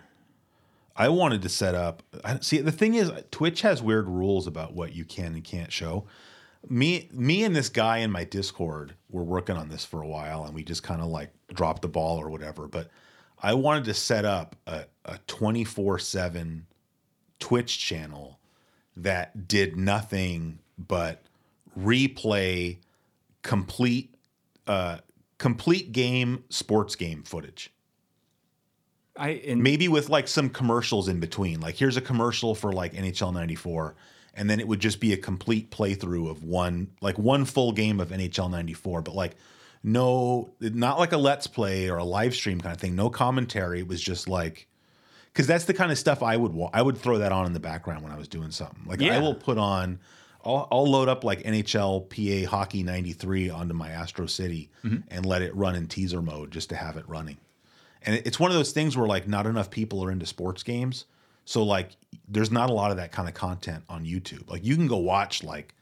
I 0.96 1.10
wanted 1.10 1.44
to 1.44 1.50
set 1.50 1.76
up. 1.76 2.02
I, 2.26 2.40
see, 2.40 2.62
the 2.62 2.72
thing 2.72 2.96
is, 2.96 3.12
Twitch 3.30 3.62
has 3.62 3.80
weird 3.84 4.10
rules 4.10 4.48
about 4.48 4.74
what 4.74 4.96
you 4.96 5.06
can 5.06 5.36
and 5.36 5.44
can't 5.44 5.72
show. 5.72 6.06
Me, 6.68 7.10
me, 7.14 7.44
and 7.44 7.56
this 7.56 7.70
guy 7.70 8.00
in 8.00 8.10
my 8.10 8.24
Discord 8.24 8.96
were 9.12 9.24
working 9.24 9.56
on 9.56 9.70
this 9.70 9.86
for 9.86 10.02
a 10.02 10.08
while, 10.08 10.46
and 10.46 10.56
we 10.56 10.64
just 10.64 10.82
kind 10.82 11.00
of 11.00 11.10
like 11.10 11.30
dropped 11.54 11.84
the 11.84 11.88
ball 11.88 12.18
or 12.18 12.32
whatever. 12.32 12.68
But 12.68 12.90
I 13.40 13.54
wanted 13.54 13.84
to 13.84 13.94
set 13.94 14.26
up 14.26 14.56
a 14.66 14.86
twenty 15.28 15.64
four 15.64 16.00
seven 16.00 16.66
Twitch 17.40 17.78
channel 17.78 18.40
that 18.98 19.48
did 19.48 19.78
nothing 19.78 20.58
but 20.76 21.22
replay 21.80 22.78
complete, 23.44 24.13
uh, 24.68 24.98
complete 25.38 25.92
game 25.92 26.44
sports 26.50 26.96
game 26.96 27.24
footage. 27.24 27.72
I 29.18 29.30
and 29.48 29.62
maybe 29.62 29.88
with 29.88 30.10
like 30.10 30.28
some 30.28 30.50
commercials 30.50 31.08
in 31.08 31.20
between. 31.20 31.60
Like 31.60 31.76
here's 31.76 31.98
a 31.98 32.02
commercial 32.02 32.56
for 32.56 32.72
like 32.74 32.94
NHL 32.94 33.34
94 33.34 33.96
and 34.34 34.50
then 34.50 34.60
it 34.60 34.68
would 34.68 34.80
just 34.80 35.00
be 35.00 35.14
a 35.14 35.18
complete 35.18 35.70
playthrough 35.70 36.30
of 36.30 36.44
one 36.44 36.88
like 37.02 37.20
one 37.20 37.46
full 37.46 37.72
game 37.74 38.00
of 38.00 38.10
NHL 38.10 38.50
94 38.50 39.04
but 39.04 39.14
like 39.14 39.36
no 39.84 40.50
not 40.60 40.98
like 40.98 41.12
a 41.12 41.18
let's 41.18 41.46
play 41.46 41.90
or 41.90 41.98
a 41.98 42.04
live 42.04 42.34
stream 42.34 42.60
kind 42.60 42.74
of 42.74 42.82
thing. 42.82 42.96
No 42.96 43.10
commentary. 43.12 43.80
It 43.82 43.88
was 43.88 44.02
just 44.02 44.28
like 44.28 44.68
cuz 45.36 45.46
that's 45.46 45.66
the 45.66 45.74
kind 45.76 45.92
of 45.92 46.00
stuff 46.00 46.24
I 46.24 46.36
would 46.36 46.54
wa- 46.54 46.72
I 46.74 46.82
would 46.82 46.98
throw 46.98 47.20
that 47.20 47.32
on 47.32 47.46
in 47.46 47.54
the 47.54 47.60
background 47.60 48.02
when 48.02 48.12
I 48.12 48.18
was 48.18 48.28
doing 48.28 48.50
something. 48.50 48.84
Like 48.88 49.00
Yeah. 49.00 49.18
I 49.18 49.20
will 49.20 49.36
put 49.36 49.60
on 49.60 50.00
I'll, 50.46 50.68
I'll 50.72 50.90
load 50.90 51.08
up 51.08 51.24
like 51.24 51.44
NHL 51.44 52.10
PA 52.10 52.50
Hockey 52.50 52.84
93 52.84 53.50
onto 53.50 53.74
my 53.74 53.90
Astro 53.90 54.26
City 54.26 54.70
mm-hmm. 54.84 54.98
and 55.10 55.26
let 55.26 55.42
it 55.42 55.56
run 55.56 55.76
in 55.76 55.88
teaser 55.88 56.22
mode 56.22 56.52
just 56.52 56.70
to 56.70 56.76
have 56.76 56.98
it 56.98 57.08
running. 57.08 57.38
And 58.06 58.22
it's 58.26 58.40
one 58.40 58.52
of 58.52 58.58
those 58.58 58.72
things 58.72 58.98
where 58.98 59.08
like 59.08 59.28
not 59.28 59.46
enough 59.46 59.70
people 59.70 60.04
are 60.04 60.12
into 60.12 60.26
sports 60.26 60.64
games. 60.64 61.06
So 61.46 61.64
like 61.64 61.92
there's 62.28 62.52
not 62.52 62.70
a 62.70 62.74
lot 62.74 62.92
of 62.92 62.98
that 62.98 63.12
kind 63.12 63.28
of 63.28 63.34
content 63.34 63.84
on 63.90 64.06
YouTube. 64.06 64.50
Like 64.50 64.64
you 64.66 64.76
can 64.76 64.88
go 64.88 64.98
watch 64.98 65.44
like 65.44 65.74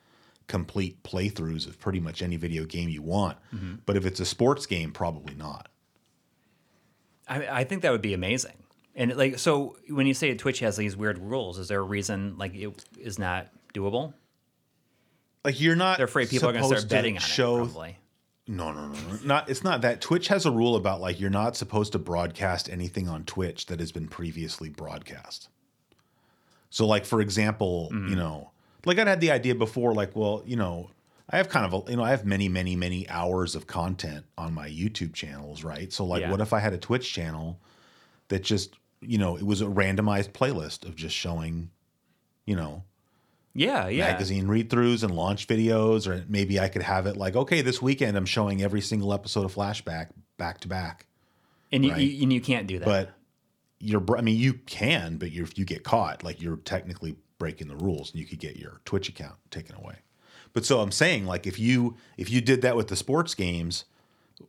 complete 0.47 1.01
playthroughs 1.03 1.67
of 1.67 1.79
pretty 1.79 1.99
much 1.99 2.21
any 2.21 2.35
video 2.35 2.65
game 2.65 2.89
you 2.89 3.01
want. 3.01 3.37
Mm-hmm. 3.53 3.75
But 3.85 3.97
if 3.97 4.05
it's 4.05 4.19
a 4.19 4.25
sports 4.25 4.65
game, 4.65 4.91
probably 4.91 5.33
not. 5.33 5.69
I, 7.27 7.47
I 7.47 7.63
think 7.63 7.81
that 7.83 7.91
would 7.91 8.01
be 8.01 8.13
amazing. 8.13 8.57
And 8.95 9.15
like, 9.15 9.39
so 9.39 9.77
when 9.87 10.05
you 10.05 10.13
say 10.13 10.35
Twitch 10.35 10.59
has 10.59 10.75
these 10.75 10.97
weird 10.97 11.17
rules, 11.17 11.57
is 11.57 11.69
there 11.69 11.79
a 11.79 11.83
reason 11.83 12.37
like 12.37 12.53
it 12.53 12.85
is 12.99 13.17
not 13.17 13.47
doable? 13.73 14.13
Like 15.43 15.59
you're 15.59 15.75
not 15.75 15.97
They're 15.97 16.05
afraid 16.05 16.29
people 16.29 16.49
are 16.49 16.53
going 16.53 16.63
to 16.69 16.77
start 16.77 16.89
betting 16.89 17.15
on 17.15 17.21
show 17.21 17.55
it. 17.63 17.65
Probably. 17.65 17.97
No, 18.47 18.71
no, 18.71 18.87
no, 18.87 18.93
no. 18.93 19.19
Not 19.23 19.49
it's 19.49 19.63
not 19.63 19.81
that. 19.81 20.01
Twitch 20.01 20.27
has 20.27 20.45
a 20.45 20.51
rule 20.51 20.75
about 20.75 20.99
like 21.01 21.19
you're 21.19 21.29
not 21.29 21.55
supposed 21.55 21.93
to 21.93 21.99
broadcast 21.99 22.69
anything 22.69 23.07
on 23.07 23.23
Twitch 23.23 23.67
that 23.67 23.79
has 23.79 23.91
been 23.91 24.07
previously 24.07 24.69
broadcast. 24.69 25.49
So 26.69 26.85
like 26.85 27.05
for 27.05 27.21
example, 27.21 27.89
Mm-hmm. 27.91 28.07
you 28.09 28.15
know, 28.15 28.51
like 28.85 28.99
I'd 28.99 29.07
had 29.07 29.21
the 29.21 29.31
idea 29.31 29.55
before 29.55 29.93
like, 29.93 30.15
well, 30.15 30.43
you 30.45 30.55
know, 30.55 30.89
I 31.29 31.37
have 31.37 31.49
kind 31.49 31.65
of 31.71 31.87
a, 31.87 31.91
you 31.91 31.97
know, 31.97 32.03
I 32.03 32.09
have 32.09 32.25
many 32.25 32.49
many 32.49 32.75
many 32.75 33.07
hours 33.09 33.55
of 33.55 33.67
content 33.67 34.25
on 34.37 34.53
my 34.53 34.69
YouTube 34.69 35.13
channels, 35.13 35.63
right? 35.63 35.91
So 35.93 36.05
like 36.05 36.21
Yeah. 36.21 36.31
what 36.31 36.41
if 36.41 36.51
I 36.53 36.59
had 36.59 36.73
a 36.73 36.77
Twitch 36.77 37.13
channel 37.13 37.59
that 38.27 38.43
just, 38.43 38.75
you 39.01 39.17
know, 39.17 39.37
it 39.37 39.45
was 39.45 39.61
a 39.61 39.65
randomized 39.65 40.31
playlist 40.31 40.85
of 40.85 40.95
just 40.95 41.15
showing, 41.15 41.69
you 42.45 42.55
know, 42.55 42.83
Yeah, 43.53 43.87
yeah. 43.87 44.11
magazine 44.11 44.47
read 44.47 44.69
throughs 44.69 45.03
and 45.03 45.13
launch 45.13 45.47
videos, 45.47 46.07
or 46.07 46.23
maybe 46.27 46.59
I 46.59 46.69
could 46.69 46.83
have 46.83 47.05
it 47.05 47.17
like, 47.17 47.35
okay, 47.35 47.61
this 47.61 47.81
weekend 47.81 48.15
I'm 48.15 48.25
showing 48.25 48.61
every 48.61 48.81
single 48.81 49.13
episode 49.13 49.45
of 49.45 49.53
Flashback 49.53 50.07
back 50.37 50.61
to 50.61 50.67
back. 50.67 51.07
And 51.71 51.85
you, 51.85 51.91
right. 51.91 52.01
you 52.01 52.23
and 52.23 52.33
you 52.33 52.41
can't 52.41 52.67
do 52.67 52.79
that. 52.79 52.85
But 52.85 53.11
you're, 53.79 54.03
I 54.17 54.21
mean, 54.21 54.37
you 54.37 54.53
can, 54.53 55.17
but 55.17 55.31
you're, 55.31 55.45
if 55.45 55.57
you 55.57 55.65
get 55.65 55.83
caught, 55.83 56.23
like 56.23 56.41
you're 56.41 56.57
technically 56.57 57.15
breaking 57.37 57.67
the 57.67 57.75
rules, 57.75 58.11
and 58.11 58.19
you 58.19 58.25
could 58.25 58.39
get 58.39 58.57
your 58.57 58.81
Twitch 58.85 59.09
account 59.09 59.35
taken 59.49 59.75
away. 59.75 59.95
But 60.53 60.65
so 60.65 60.81
I'm 60.81 60.91
saying, 60.91 61.25
like, 61.25 61.47
if 61.47 61.59
you 61.59 61.97
if 62.17 62.29
you 62.29 62.41
did 62.41 62.61
that 62.61 62.75
with 62.75 62.87
the 62.87 62.95
sports 62.95 63.33
games, 63.35 63.85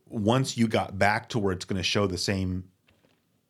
once 0.07 0.57
you 0.57 0.67
got 0.67 0.99
back 0.99 1.29
to 1.29 1.39
where 1.39 1.53
it's 1.53 1.65
going 1.65 1.77
to 1.77 1.83
show 1.83 2.07
the 2.07 2.17
same 2.17 2.65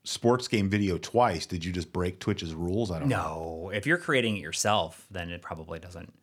sports 0.03 0.47
game 0.47 0.69
video 0.69 0.97
twice, 0.97 1.45
did 1.45 1.63
you 1.63 1.71
just 1.71 1.91
break 1.93 2.19
Twitch's 2.19 2.53
rules? 2.53 2.91
I 2.91 2.99
don't 2.99 3.09
know. 3.09 3.17
no, 3.65 3.71
if 3.73 3.85
you're 3.85 3.97
creating 3.97 4.37
it 4.37 4.41
yourself, 4.41 5.05
then 5.09 5.29
it 5.29 5.41
probably 5.41 5.79
doesn't. 5.79 6.13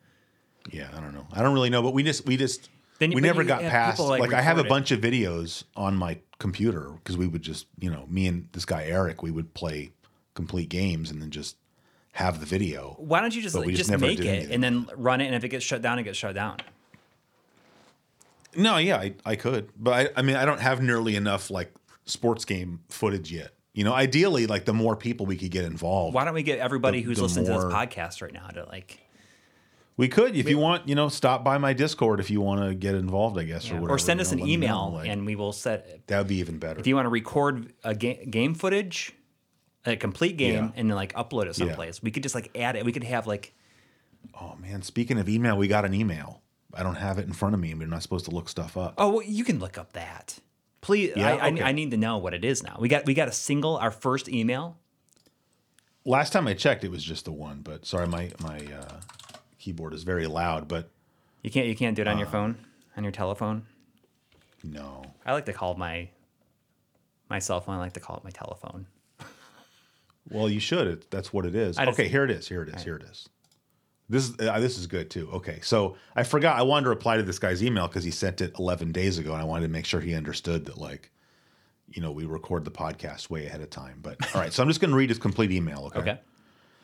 Yeah, 0.70 0.88
I 0.94 1.00
don't 1.00 1.14
know. 1.14 1.26
I 1.32 1.42
don't 1.42 1.54
really 1.54 1.70
know, 1.70 1.82
but 1.82 1.94
we 1.94 2.02
just 2.02 2.26
we 2.26 2.36
just 2.36 2.68
Then 2.98 3.12
we 3.12 3.20
never 3.20 3.44
got 3.44 3.62
past. 3.62 3.98
Like, 3.98 4.20
like, 4.20 4.32
I 4.32 4.42
have 4.42 4.58
a 4.58 4.64
bunch 4.64 4.90
of 4.90 5.00
videos 5.00 5.64
on 5.74 5.96
my 5.96 6.18
computer 6.38 6.92
because 6.96 7.16
we 7.16 7.26
would 7.26 7.42
just 7.42 7.66
you 7.78 7.90
know 7.90 8.06
me 8.08 8.26
and 8.26 8.48
this 8.52 8.64
guy 8.64 8.84
Eric 8.84 9.22
we 9.22 9.30
would 9.30 9.54
play 9.54 9.92
complete 10.34 10.68
games 10.68 11.10
and 11.10 11.20
then 11.20 11.30
just 11.30 11.56
have 12.12 12.40
the 12.40 12.46
video. 12.46 12.96
Why 12.98 13.20
don't 13.20 13.34
you 13.34 13.42
just 13.42 13.54
like, 13.54 13.68
just 13.70 13.90
just, 13.90 14.00
make 14.00 14.20
it 14.20 14.50
and 14.50 14.62
then 14.62 14.86
run 14.96 15.20
it, 15.20 15.26
and 15.26 15.34
if 15.34 15.44
it 15.44 15.48
gets 15.48 15.64
shut 15.64 15.80
down, 15.80 15.98
it 15.98 16.02
gets 16.02 16.18
shut 16.18 16.34
down. 16.34 16.58
No, 18.56 18.78
yeah, 18.78 18.96
I, 18.96 19.14
I 19.24 19.36
could, 19.36 19.70
but 19.76 19.92
I, 19.92 20.20
I 20.20 20.22
mean 20.22 20.36
I 20.36 20.44
don't 20.44 20.60
have 20.60 20.82
nearly 20.82 21.16
enough 21.16 21.50
like 21.50 21.72
sports 22.04 22.44
game 22.44 22.80
footage 22.88 23.32
yet. 23.32 23.52
You 23.80 23.84
know, 23.84 23.94
ideally, 23.94 24.46
like 24.46 24.66
the 24.66 24.74
more 24.74 24.94
people 24.94 25.24
we 25.24 25.38
could 25.38 25.50
get 25.50 25.64
involved, 25.64 26.14
Why 26.14 26.26
don't 26.26 26.34
we 26.34 26.42
get 26.42 26.58
everybody 26.58 26.98
The- 26.98 27.04
who's 27.04 27.16
the 27.16 27.22
listening 27.22 27.46
to 27.46 27.52
more- 27.52 27.64
this 27.64 27.72
podcast 27.72 28.20
right 28.20 28.30
now 28.30 28.46
to 28.48 28.64
like, 28.66 29.00
we 29.96 30.06
could 30.06 30.36
if 30.36 30.50
you 30.50 30.58
want. 30.58 30.86
You 30.86 30.94
know, 30.94 31.08
stop 31.08 31.42
by 31.42 31.56
my 31.56 31.72
Discord 31.72 32.20
if 32.20 32.30
you 32.30 32.42
want 32.42 32.60
to 32.62 32.74
get 32.74 32.94
involved. 32.94 33.38
I 33.38 33.44
guess 33.44 33.70
or 33.70 33.76
whatever. 33.76 33.92
or 33.94 33.98
send 33.98 34.18
you 34.20 34.22
us 34.22 34.32
know, 34.32 34.34
an 34.34 34.40
know, 34.40 34.52
email 34.52 34.92
like, 34.92 35.08
and 35.08 35.24
we 35.24 35.34
will 35.34 35.52
set. 35.54 36.06
that 36.08 36.18
would 36.18 36.26
be 36.28 36.36
even 36.40 36.58
better. 36.58 36.78
If 36.78 36.86
you 36.86 36.94
want 36.94 37.06
to 37.06 37.10
record 37.10 37.72
a 37.82 37.94
ga- 37.94 38.22
game 38.26 38.52
footage, 38.52 39.12
a 39.86 39.96
complete 39.96 40.36
game, 40.36 40.54
Yeah. 40.66 40.70
and 40.76 40.90
then 40.90 40.94
like 40.94 41.14
upload 41.14 41.46
it 41.46 41.56
someplace, 41.56 42.02
we 42.02 42.10
could 42.10 42.22
just 42.22 42.34
like 42.34 42.50
add 42.54 42.76
it. 42.76 42.84
We 42.84 42.92
could 42.92 43.04
have 43.04 43.26
like 43.26 43.54
Oh 44.38 44.56
man, 44.60 44.82
speaking 44.82 45.18
of 45.18 45.26
email, 45.26 45.56
we 45.56 45.68
got 45.68 45.86
an 45.86 45.94
email. 45.94 46.42
I 46.74 46.82
don't 46.82 46.96
have 46.96 47.18
it 47.18 47.26
in 47.26 47.32
front 47.32 47.54
of 47.54 47.62
me. 47.62 47.72
We're 47.72 47.86
not 47.88 48.02
supposed 48.02 48.26
to 48.26 48.30
look 48.30 48.50
stuff 48.50 48.76
up. 48.76 48.92
Oh, 48.98 49.08
well, 49.08 49.22
you 49.22 49.42
can 49.42 49.58
look 49.58 49.78
up 49.78 49.94
that. 49.94 50.38
Please, 50.80 51.12
Yeah? 51.16 51.34
I, 51.34 51.36
I, 51.36 51.48
Okay. 51.50 51.62
I 51.62 51.72
need 51.72 51.90
to 51.90 51.96
know 51.96 52.18
what 52.18 52.32
it 52.34 52.44
is 52.44 52.62
now. 52.62 52.76
We 52.80 52.88
got 52.88 53.04
we 53.06 53.14
got 53.14 53.28
a 53.28 53.32
single, 53.32 53.76
our 53.76 53.90
first 53.90 54.28
email. 54.28 54.78
Last 56.04 56.32
time 56.32 56.46
I 56.48 56.54
checked, 56.54 56.84
it 56.84 56.90
was 56.90 57.04
just 57.04 57.26
the 57.26 57.32
one. 57.32 57.60
But 57.62 57.84
sorry, 57.84 58.06
my 58.06 58.32
my 58.40 58.58
uh, 58.58 59.00
keyboard 59.58 59.92
is 59.92 60.02
very 60.04 60.26
loud. 60.26 60.68
But 60.68 60.90
You 61.42 61.50
can't 61.50 61.66
you 61.66 61.76
can't 61.76 61.94
do 61.94 62.02
it 62.02 62.08
on 62.08 62.16
Uh. 62.16 62.20
your 62.20 62.28
phone, 62.28 62.56
on 62.96 63.02
your 63.04 63.12
telephone. 63.12 63.66
no, 64.64 65.04
I 65.26 65.32
like 65.32 65.44
to 65.46 65.52
call 65.52 65.74
my 65.74 66.08
my 67.28 67.38
cell 67.38 67.60
phone. 67.60 67.74
I 67.74 67.78
like 67.78 67.92
to 67.94 68.00
call 68.00 68.16
it 68.16 68.24
my 68.24 68.30
telephone. 68.30 68.86
well, 70.30 70.48
you 70.48 70.60
should. 70.60 70.86
It, 70.86 71.10
that's 71.10 71.32
what 71.32 71.44
it 71.44 71.54
is. 71.54 71.78
Okay, 71.78 72.08
here 72.08 72.24
it 72.24 72.30
is. 72.30 72.48
Here 72.48 72.62
it 72.62 72.68
is. 72.74 72.82
Here 72.82 72.96
it 72.96 73.02
is. 73.02 73.28
This 74.10 74.28
is 74.28 74.40
uh, 74.40 74.58
this 74.60 74.76
is 74.76 74.86
good 74.88 75.08
too. 75.08 75.30
Okay, 75.34 75.60
so 75.62 75.96
I 76.16 76.24
forgot. 76.24 76.58
I 76.58 76.62
wanted 76.62 76.84
to 76.84 76.90
reply 76.90 77.16
to 77.16 77.22
this 77.22 77.38
guy's 77.38 77.62
email 77.62 77.86
because 77.86 78.02
he 78.04 78.10
sent 78.10 78.40
it 78.40 78.58
11 78.58 78.90
days 78.92 79.18
ago, 79.18 79.32
and 79.32 79.40
I 79.40 79.44
wanted 79.44 79.68
to 79.68 79.72
make 79.72 79.86
sure 79.86 80.00
he 80.00 80.14
understood 80.14 80.64
that, 80.66 80.76
like, 80.78 81.10
you 81.88 82.02
know, 82.02 82.10
we 82.10 82.24
record 82.24 82.64
the 82.64 82.72
podcast 82.72 83.30
way 83.30 83.46
ahead 83.46 83.60
of 83.60 83.70
time. 83.70 84.00
But 84.02 84.16
all 84.34 84.40
right, 84.40 84.52
so 84.52 84.62
I'm 84.62 84.68
just 84.68 84.80
going 84.80 84.90
to 84.90 84.96
read 84.96 85.10
his 85.10 85.18
complete 85.20 85.52
email. 85.52 85.84
Okay. 85.86 86.00
Okay. 86.00 86.20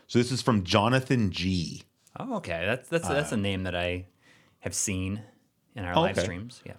So 0.07 0.20
this 0.20 0.31
is 0.31 0.41
from 0.41 0.62
Jonathan 0.62 1.31
G. 1.33 1.83
Oh, 2.18 2.37
okay. 2.37 2.64
That's 2.64 2.89
that's 2.89 3.09
that's 3.09 3.33
a 3.33 3.37
name 3.37 3.64
that 3.64 3.74
I 3.74 4.07
have 4.61 4.74
seen 4.74 5.20
in 5.74 5.85
our 5.85 5.97
Oh, 5.97 6.03
live 6.03 6.16
okay. 6.16 6.22
streams. 6.24 6.62
Yeah. 6.64 6.74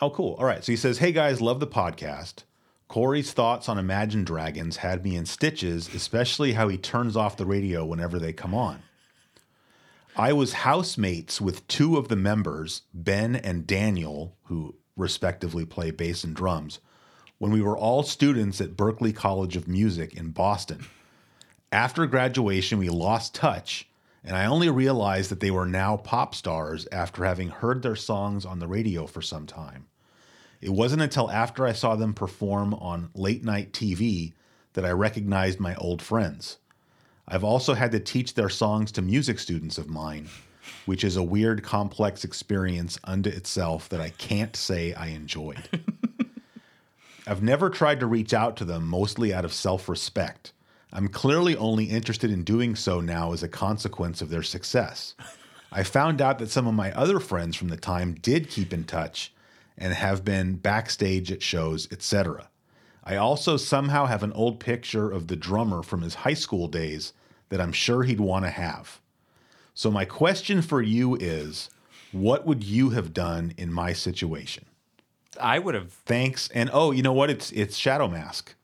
Oh, 0.00 0.10
cool. 0.10 0.34
All 0.34 0.44
right. 0.44 0.64
So 0.64 0.70
he 0.72 0.76
says, 0.76 0.98
Hey 0.98 1.10
guys, 1.12 1.40
love 1.40 1.58
the 1.60 1.66
podcast. 1.66 2.44
Coury's 2.88 3.32
thoughts 3.32 3.68
on 3.68 3.78
Imagine 3.78 4.22
Dragons 4.22 4.76
had 4.76 5.02
me 5.04 5.16
in 5.16 5.26
stitches, 5.26 5.92
especially 5.94 6.52
how 6.52 6.68
he 6.68 6.76
turns 6.78 7.16
off 7.16 7.36
the 7.36 7.46
radio 7.46 7.84
whenever 7.84 8.18
they 8.18 8.32
come 8.32 8.54
on. 8.54 8.82
I 10.16 10.34
was 10.34 10.52
housemates 10.52 11.40
with 11.40 11.66
two 11.68 11.96
of 11.96 12.08
the 12.08 12.16
members, 12.16 12.82
Ben 12.92 13.34
and 13.34 13.66
Daniel, 13.66 14.36
who 14.44 14.74
respectively 14.94 15.64
play 15.64 15.90
bass 15.90 16.22
and 16.22 16.36
drums, 16.36 16.80
when 17.38 17.50
we 17.50 17.62
were 17.62 17.78
all 17.78 18.02
students 18.02 18.60
at 18.60 18.76
Berklee 18.76 19.16
College 19.16 19.56
of 19.56 19.66
Music 19.66 20.14
in 20.14 20.28
Boston. 20.28 20.84
After 21.72 22.06
graduation, 22.06 22.78
we 22.78 22.90
lost 22.90 23.34
touch, 23.34 23.88
and 24.22 24.36
I 24.36 24.44
only 24.44 24.68
realized 24.68 25.30
that 25.30 25.40
they 25.40 25.50
were 25.50 25.64
now 25.64 25.96
pop 25.96 26.34
stars 26.34 26.86
after 26.92 27.24
having 27.24 27.48
heard 27.48 27.80
their 27.80 27.96
songs 27.96 28.44
on 28.44 28.58
the 28.58 28.68
radio 28.68 29.06
for 29.06 29.22
some 29.22 29.46
time. 29.46 29.86
It 30.60 30.70
wasn't 30.70 31.02
until 31.02 31.30
after 31.30 31.66
I 31.66 31.72
saw 31.72 31.96
them 31.96 32.12
perform 32.12 32.74
on 32.74 33.08
late 33.14 33.44
night 33.44 33.72
TV 33.72 34.34
that 34.74 34.84
I 34.84 34.90
recognized 34.90 35.58
my 35.58 35.74
old 35.76 36.02
friends. 36.02 36.58
I've 37.28 37.44
also 37.44 37.74
had 37.74 37.92
to 37.92 38.00
teach 38.00 38.34
their 38.34 38.48
songs 38.48 38.92
to 38.92 39.02
music 39.02 39.38
students 39.38 39.78
of 39.78 39.88
mine, 39.88 40.28
which 40.86 41.04
is 41.04 41.16
a 41.16 41.22
weird, 41.22 41.62
complex 41.62 42.24
experience 42.24 42.98
unto 43.04 43.30
itself 43.30 43.88
that 43.88 44.00
I 44.00 44.10
can't 44.10 44.56
say 44.56 44.92
I 44.94 45.08
enjoyed. 45.08 45.68
I've 47.26 47.42
never 47.42 47.70
tried 47.70 48.00
to 48.00 48.06
reach 48.06 48.34
out 48.34 48.56
to 48.56 48.64
them, 48.64 48.86
mostly 48.86 49.32
out 49.32 49.44
of 49.44 49.52
self 49.52 49.88
respect. 49.88 50.52
I'm 50.92 51.08
clearly 51.08 51.56
only 51.56 51.84
interested 51.84 52.30
in 52.30 52.44
doing 52.44 52.74
so 52.74 53.00
now 53.00 53.32
as 53.32 53.42
a 53.42 53.48
consequence 53.48 54.20
of 54.20 54.28
their 54.28 54.42
success. 54.42 55.14
I 55.70 55.84
found 55.84 56.20
out 56.20 56.38
that 56.38 56.50
some 56.50 56.66
of 56.66 56.74
my 56.74 56.92
other 56.92 57.18
friends 57.18 57.56
from 57.56 57.68
the 57.68 57.78
time 57.78 58.14
did 58.14 58.50
keep 58.50 58.74
in 58.74 58.84
touch 58.84 59.32
and 59.78 59.94
have 59.94 60.24
been 60.24 60.56
backstage 60.56 61.32
at 61.32 61.42
shows, 61.42 61.90
etc. 61.90 62.48
I 63.04 63.16
also 63.16 63.56
somehow 63.56 64.06
have 64.06 64.22
an 64.22 64.32
old 64.32 64.60
picture 64.60 65.10
of 65.10 65.26
the 65.26 65.36
drummer 65.36 65.82
from 65.82 66.02
his 66.02 66.14
high 66.14 66.34
school 66.34 66.68
days 66.68 67.12
that 67.48 67.60
I'm 67.60 67.72
sure 67.72 68.02
he'd 68.04 68.20
want 68.20 68.44
to 68.44 68.50
have. 68.50 69.00
So, 69.74 69.90
my 69.90 70.04
question 70.04 70.62
for 70.62 70.82
you 70.82 71.16
is 71.16 71.70
what 72.12 72.46
would 72.46 72.62
you 72.62 72.90
have 72.90 73.12
done 73.12 73.54
in 73.56 73.72
my 73.72 73.92
situation? 73.92 74.66
I 75.40 75.58
would 75.58 75.74
have. 75.74 75.92
Thanks. 75.92 76.48
And 76.54 76.70
oh, 76.72 76.90
you 76.90 77.02
know 77.02 77.12
what? 77.12 77.30
It's 77.30 77.50
it's 77.52 77.76
Shadow 77.76 78.08
Mask. 78.08 78.54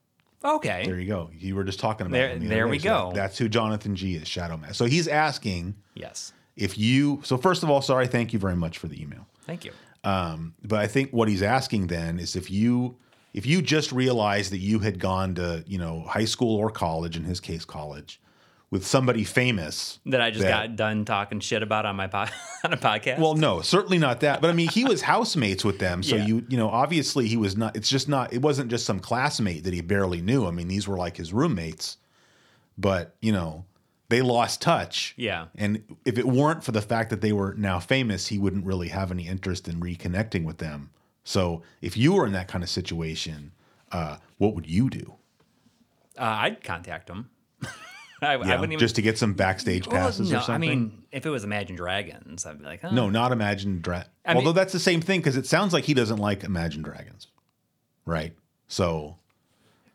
Okay. 0.44 0.84
There 0.84 0.98
you 0.98 1.06
go. 1.06 1.30
You 1.36 1.56
were 1.56 1.64
just 1.64 1.80
talking 1.80 2.06
about 2.06 2.16
There- 2.16 2.28
him 2.28 2.40
the 2.40 2.46
there 2.46 2.68
we 2.68 2.78
go. 2.78 3.10
that's 3.14 3.38
who 3.38 3.48
Jonathan 3.48 3.96
G 3.96 4.14
is, 4.14 4.28
Shadow 4.28 4.56
Mask. 4.56 4.74
So 4.76 4.84
he's 4.84 5.08
asking 5.08 5.74
yes. 5.94 6.32
if 6.56 6.78
you. 6.78 7.20
So 7.24 7.36
first 7.36 7.62
of 7.62 7.70
all, 7.70 7.82
sorry, 7.82 8.06
thank 8.06 8.32
you 8.32 8.38
very 8.38 8.56
much 8.56 8.78
for 8.78 8.86
the 8.86 9.00
email. 9.02 9.26
Thank 9.46 9.64
you. 9.64 9.72
Um, 10.04 10.54
but 10.62 10.78
I 10.78 10.86
think 10.86 11.10
what 11.10 11.28
he's 11.28 11.42
asking 11.42 11.88
then 11.88 12.20
is 12.20 12.36
if 12.36 12.50
you 12.50 12.96
if 13.38 13.46
you 13.46 13.62
just 13.62 13.92
realized 13.92 14.50
that 14.52 14.58
you 14.58 14.80
had 14.80 14.98
gone 14.98 15.34
to 15.36 15.64
you 15.66 15.78
know 15.78 16.00
high 16.02 16.24
school 16.26 16.56
or 16.56 16.70
college, 16.70 17.16
in 17.16 17.24
his 17.24 17.40
case 17.40 17.64
college, 17.64 18.20
with 18.70 18.84
somebody 18.86 19.24
famous 19.24 19.98
That 20.06 20.20
I 20.20 20.30
just 20.30 20.42
that- 20.42 20.50
got 20.50 20.76
done 20.76 21.04
talking 21.04 21.40
shit 21.40 21.62
about 21.62 21.86
on 21.86 21.96
my 21.96 22.06
po- 22.08 22.26
on 22.64 22.72
a 22.72 22.76
podcast. 22.76 23.18
Well, 23.18 23.34
no, 23.34 23.60
certainly 23.62 23.98
not 23.98 24.20
that. 24.20 24.40
But 24.40 24.50
I 24.50 24.52
mean, 24.52 24.68
he 24.68 24.84
was 24.84 25.02
housemates 25.02 25.64
with 25.64 25.78
them, 25.78 26.02
so 26.02 26.16
Yeah. 26.16 26.26
you 26.26 26.44
you 26.48 26.56
know 26.58 26.68
obviously 26.68 27.28
he 27.28 27.36
was 27.36 27.56
not. 27.56 27.76
It's 27.76 27.88
just 27.88 28.08
not. 28.08 28.32
It 28.32 28.42
wasn't 28.42 28.70
just 28.70 28.84
some 28.84 29.00
classmate 29.00 29.64
that 29.64 29.72
he 29.72 29.80
barely 29.80 30.20
knew. 30.20 30.46
I 30.46 30.50
mean, 30.50 30.68
these 30.68 30.86
were 30.88 30.96
like 30.98 31.16
his 31.16 31.32
roommates. 31.32 31.96
But 32.76 33.14
you 33.20 33.32
know, 33.32 33.64
they 34.08 34.22
lost 34.22 34.62
touch. 34.62 35.14
Yeah. 35.16 35.46
And 35.56 35.82
if 36.04 36.18
it 36.18 36.26
weren't 36.26 36.62
for 36.64 36.72
the 36.72 36.82
fact 36.82 37.10
that 37.10 37.20
they 37.20 37.32
were 37.32 37.54
now 37.58 37.78
famous, 37.78 38.28
he 38.28 38.38
wouldn't 38.38 38.64
really 38.64 38.88
have 38.88 39.10
any 39.10 39.26
interest 39.26 39.66
in 39.68 39.80
reconnecting 39.80 40.44
with 40.44 40.58
them. 40.58 40.90
So 41.28 41.60
if 41.82 41.94
you 41.94 42.14
were 42.14 42.24
in 42.26 42.32
that 42.32 42.48
kind 42.48 42.64
of 42.64 42.70
situation, 42.70 43.52
uh, 43.92 44.16
what 44.38 44.54
would 44.54 44.66
you 44.66 44.88
do? 44.88 45.14
uh, 46.16 46.22
I'd 46.24 46.64
contact 46.64 47.08
him. 47.10 47.28
I, 48.22 48.32
I 48.32 48.32
Yeah, 48.36 48.54
wouldn't 48.54 48.72
even. 48.72 48.78
just 48.78 48.96
to 48.96 49.02
get 49.02 49.18
some 49.18 49.34
backstage 49.34 49.86
Well, 49.86 49.96
passes 49.96 50.32
no, 50.32 50.38
or 50.38 50.40
something. 50.40 50.70
I 50.70 50.74
mean, 50.74 51.02
if 51.12 51.26
it 51.26 51.30
was 51.30 51.44
Imagine 51.44 51.76
Dragons, 51.76 52.46
I'd 52.46 52.58
be 52.58 52.64
like, 52.64 52.80
oh. 52.82 52.90
No, 52.90 53.10
not 53.10 53.30
Imagine 53.30 53.82
Dragons. 53.82 54.10
I 54.24 54.30
mean- 54.32 54.38
Although 54.38 54.52
that's 54.58 54.72
the 54.72 54.80
same 54.80 55.02
thing 55.02 55.20
because 55.20 55.36
it 55.36 55.44
sounds 55.46 55.74
like 55.74 55.84
he 55.84 55.92
doesn't 55.92 56.16
like 56.16 56.44
Imagine 56.44 56.80
Dragons, 56.82 57.26
right? 58.06 58.32
So 58.66 59.18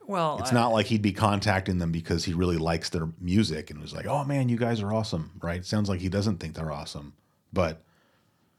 Well, 0.05 0.37
it's 0.39 0.51
I- 0.51 0.53
not 0.53 0.71
like 0.71 0.85
he'd 0.85 1.01
be 1.01 1.13
contacting 1.13 1.79
them 1.79 1.91
because 1.91 2.25
he 2.25 2.33
really 2.35 2.57
likes 2.57 2.89
their 2.89 3.09
music 3.19 3.71
and 3.71 3.81
was 3.81 3.91
like, 3.93 4.05
"Oh 4.05 4.23
man, 4.23 4.49
you 4.49 4.57
guys 4.57 4.81
are 4.81 4.93
awesome," 4.93 5.31
right? 5.41 5.57
It 5.61 5.65
sounds 5.65 5.89
like 5.89 5.99
he 5.99 6.09
doesn't 6.09 6.37
think 6.37 6.53
they're 6.53 6.71
awesome, 6.71 7.13
but 7.51 7.81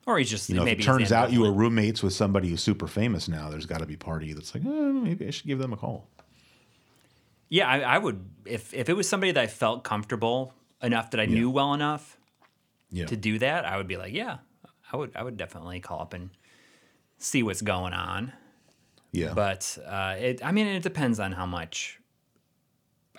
or 0.07 0.19
he's 0.19 0.31
just 0.31 0.49
you 0.49 0.57
know, 0.57 0.67
if 0.67 0.79
it 0.79 0.83
turns 0.83 1.13
out 1.13 1.33
you 1.33 1.41
were 1.41 1.53
roommates 1.53 2.03
with 2.03 2.13
somebody 2.13 2.49
who's 2.49 2.63
super 2.63 2.87
famous 2.87 3.29
now, 3.29 3.49
there's 3.51 3.67
got 3.67 3.79
to 3.79 3.87
be 3.87 3.95
a 3.95 3.99
party 3.99 4.33
that's 4.33 4.55
like, 4.55 4.65
eh, 4.65 4.69
maybe 4.69 5.27
I 5.27 5.31
should 5.31 5.47
give 5.47 5.59
them 5.59 5.73
a 5.73 5.77
call. 5.77 6.09
Yeah, 7.49 7.69
I, 7.69 7.81
I 7.81 7.99
would 7.99 8.25
if 8.45 8.75
if 8.75 8.89
it 8.89 8.95
was 8.95 9.09
somebody 9.09 9.33
that 9.33 9.43
I 9.43 9.47
felt 9.47 9.85
comfortable 9.85 10.53
enough 10.83 11.11
that 11.13 11.21
I 11.21 11.27
knew 11.27 11.51
well 11.51 11.73
enough 11.75 12.19
Yeah, 12.91 13.07
to 13.07 13.17
do 13.17 13.39
that, 13.39 13.65
I 13.65 13.77
would 13.77 13.87
be 13.87 13.97
like, 13.97 14.13
yeah, 14.13 14.39
I 14.93 14.97
would 14.97 15.13
I 15.15 15.23
would 15.23 15.37
definitely 15.37 15.81
call 15.81 16.01
up 16.01 16.15
and 16.15 16.31
see 17.19 17.43
what's 17.43 17.63
going 17.63 17.93
on. 17.93 18.33
yeah, 19.13 19.33
But 19.35 19.79
uh, 19.87 20.17
it, 20.19 20.45
I 20.45 20.53
mean, 20.53 20.67
it 20.67 20.83
depends 20.83 21.21
on 21.21 21.33
how 21.33 21.47
much 21.47 22.01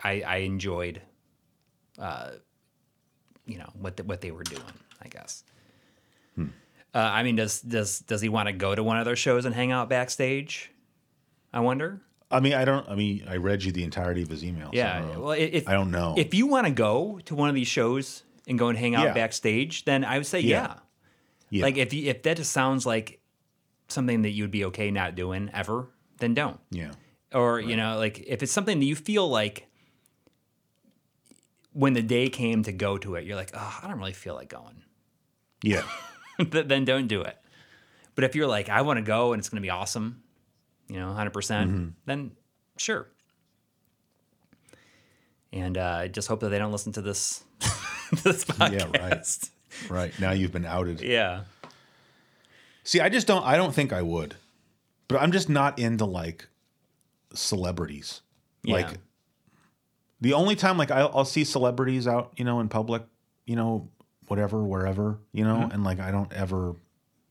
I, 0.04 0.22
I 0.22 0.36
enjoyed, 0.38 1.02
uh, 1.98 2.32
you 3.46 3.58
know, 3.58 3.70
what 3.80 3.96
the, 3.98 4.04
what 4.04 4.22
they 4.22 4.32
were 4.32 4.44
doing. 4.44 4.62
I 5.02 5.08
guess. 5.08 5.44
Uh, 6.96 7.00
I 7.00 7.24
mean, 7.24 7.36
does 7.36 7.60
does 7.62 8.00
does 8.00 8.22
he 8.22 8.30
want 8.30 8.48
to 8.48 8.54
go 8.54 8.74
to 8.74 8.82
one 8.82 8.98
of 8.98 9.04
their 9.06 9.18
shows 9.18 9.44
and 9.46 9.54
hang 9.54 9.72
out 9.74 9.90
backstage? 9.90 10.72
I 11.54 11.60
wonder. 11.60 12.02
I 12.32 12.40
mean, 12.40 12.54
I 12.54 12.64
don't. 12.66 12.88
I 12.90 12.96
mean, 12.96 13.26
I 13.30 13.36
read 13.36 13.64
you 13.64 13.72
the 13.74 13.84
entirety 13.84 14.22
of 14.24 14.30
his 14.30 14.44
email. 14.44 14.68
so 14.68 14.72
I 14.72 14.76
Yeah. 14.78 15.02
don't 15.02 15.20
well, 15.22 15.32
i- 15.34 15.38
if 15.38 15.68
I 15.68 15.74
don't 15.74 15.92
know. 15.92 16.16
if 16.18 16.34
you 16.34 16.48
want 16.48 16.66
to 16.68 16.72
go 16.74 17.20
to 17.26 17.36
one 17.36 17.50
of 17.50 17.56
these 17.56 17.68
shows 17.68 18.24
and 18.48 18.58
go 18.58 18.70
and 18.70 18.78
hang 18.78 18.96
out 18.96 19.04
Yeah. 19.08 19.14
backstage, 19.14 19.84
then 19.86 20.06
I 20.06 20.18
would 20.18 20.26
say 20.26 20.40
Yeah. 20.40 20.62
yeah. 20.62 20.76
yeah. 21.50 21.64
Like 21.66 21.78
if 21.78 21.94
you, 21.94 22.10
if 22.10 22.24
that 22.24 22.38
just 22.38 22.52
sounds 22.54 22.86
like 22.86 23.20
something 23.90 24.22
that 24.24 24.32
you'd 24.32 24.50
be 24.52 24.66
okay 24.66 24.90
not 24.90 25.16
doing 25.16 25.50
ever, 25.54 25.90
then 26.20 26.34
don't. 26.34 26.60
yeah, 26.72 26.92
or 27.34 27.60
you 27.60 27.76
know 27.76 27.98
like 27.98 28.24
if 28.26 28.42
it's 28.42 28.52
something 28.54 28.80
that 28.80 28.86
you 28.86 28.96
feel 28.96 29.28
like 29.28 29.68
when 31.74 31.94
the 31.94 32.02
day 32.02 32.30
came 32.30 32.64
to 32.64 32.72
go 32.72 32.98
to 32.98 33.16
it 33.16 33.26
you're 33.26 33.36
like 33.36 33.52
oh 33.54 33.80
i 33.84 33.88
don't 33.88 33.98
really 34.00 34.14
feel 34.14 34.34
like 34.34 34.48
going 34.50 34.82
yeah, 35.64 35.84
then 36.52 36.86
don't 36.86 37.08
do 37.08 37.22
it 37.22 37.38
but 38.16 38.24
if 38.24 38.36
you're 38.36 38.48
like 38.48 38.70
i 38.70 38.82
want 38.82 38.98
to 38.98 39.04
go 39.04 39.34
and 39.34 39.40
it's 39.40 39.50
going 39.50 39.58
to 39.62 39.66
be 39.66 39.70
awesome 39.70 40.22
you 40.88 41.00
know 41.00 41.08
100% 41.08 41.32
Mm-hmm. 41.32 41.88
then 42.06 42.32
sure 42.78 43.08
and 45.54 45.78
uh, 45.78 46.00
I 46.02 46.08
just 46.10 46.28
hope 46.28 46.42
that 46.42 46.50
they 46.50 46.58
don't 46.60 46.72
listen 46.72 46.92
to 46.94 47.02
this 47.02 47.44
this 48.24 48.44
podcast 48.44 48.94
Yeah, 48.94 49.02
right. 49.08 49.50
right. 49.90 50.20
Now 50.20 50.32
you've 50.32 50.52
been 50.52 50.66
outed. 50.66 51.02
yeah 51.02 51.42
See, 52.84 53.00
I 53.02 53.10
just 53.10 53.26
don't. 53.26 53.44
I 53.44 53.58
don't 53.58 53.74
think 53.74 53.92
I 53.92 54.04
would, 54.04 54.36
but 55.08 55.20
I'm 55.20 55.32
just 55.32 55.50
not 55.50 55.80
into 55.80 56.06
like 56.06 56.48
celebrities. 57.34 58.22
Yeah. 58.64 58.76
Like 58.76 58.98
the 60.22 60.34
only 60.34 60.56
time, 60.56 60.78
like 60.78 60.92
I'll, 60.92 61.10
I'll 61.12 61.26
see 61.26 61.46
celebrities 61.46 62.08
out, 62.08 62.34
you 62.36 62.46
know, 62.46 62.60
in 62.60 62.70
public, 62.70 63.02
you 63.48 63.56
know, 63.56 63.90
whatever, 64.28 64.64
wherever, 64.64 65.20
you 65.32 65.44
know, 65.44 65.56
Mm-hmm. 65.58 65.72
and 65.72 65.84
like 65.84 66.00
I 66.00 66.12
don't 66.12 66.32
ever 66.34 66.76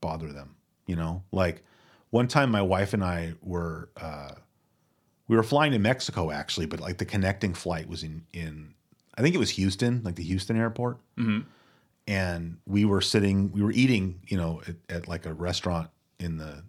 bother 0.01 0.33
them, 0.33 0.55
you 0.87 0.97
know. 0.97 1.23
Like 1.33 1.63
one 2.11 2.29
time, 2.29 2.51
my 2.51 2.63
wife 2.63 2.93
and 2.95 3.03
I 3.05 3.35
were 3.43 3.89
uh, 3.97 4.33
we 5.29 5.37
were 5.37 5.43
flying 5.43 5.73
to 5.73 5.79
Mexico 5.79 6.31
actually, 6.31 6.67
but 6.67 6.81
like 6.81 6.99
the 6.99 7.05
connecting 7.05 7.55
flight 7.55 7.89
was 7.89 8.03
in 8.03 8.25
in 8.33 8.75
I 9.17 9.23
think 9.23 9.35
it 9.35 9.39
was 9.39 9.51
Houston, 9.51 10.03
like 10.05 10.17
the 10.17 10.23
Houston 10.25 10.57
airport. 10.57 10.99
And 12.07 12.59
we 12.67 12.85
were 12.85 13.01
sitting 13.01 13.51
we 13.53 13.63
were 13.63 13.73
eating 13.73 14.21
you 14.27 14.37
know 14.37 14.61
at, 14.69 14.77
at 14.89 15.09
like 15.09 15.25
a 15.25 15.33
restaurant 15.33 15.89
in 16.21 16.37
the 16.37 16.63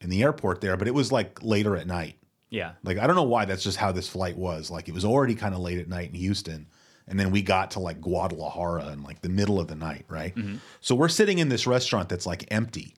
in 0.00 0.10
the 0.10 0.22
airport 0.22 0.60
there 0.60 0.76
but 0.76 0.86
it 0.86 0.94
was 0.94 1.10
like 1.10 1.42
later 1.42 1.76
at 1.76 1.86
night. 1.86 2.16
Yeah. 2.50 2.72
Like 2.84 2.98
i 2.98 3.06
don't 3.08 3.16
know 3.16 3.24
why 3.24 3.44
that's 3.44 3.64
just 3.64 3.76
how 3.78 3.90
this 3.90 4.08
flight 4.08 4.36
was. 4.38 4.70
Like 4.70 4.88
it 4.88 4.94
was 4.94 5.04
already 5.04 5.34
kind 5.34 5.54
of 5.54 5.60
late 5.60 5.78
at 5.78 5.88
night 5.88 6.10
in 6.10 6.14
houston 6.14 6.66
and 7.08 7.18
then 7.18 7.30
we 7.30 7.42
got 7.42 7.72
to 7.72 7.80
like 7.80 8.00
guadalajara 8.00 8.88
in 8.88 9.02
like 9.02 9.22
the 9.22 9.28
middle 9.28 9.60
of 9.60 9.68
the 9.68 9.74
night 9.74 10.04
right? 10.08 10.34
Mm-hmm. 10.34 10.56
So 10.80 10.94
we're 10.94 11.08
sitting 11.08 11.38
in 11.38 11.48
this 11.48 11.66
restaurant 11.66 12.08
that's 12.08 12.26
like 12.26 12.46
empty. 12.50 12.94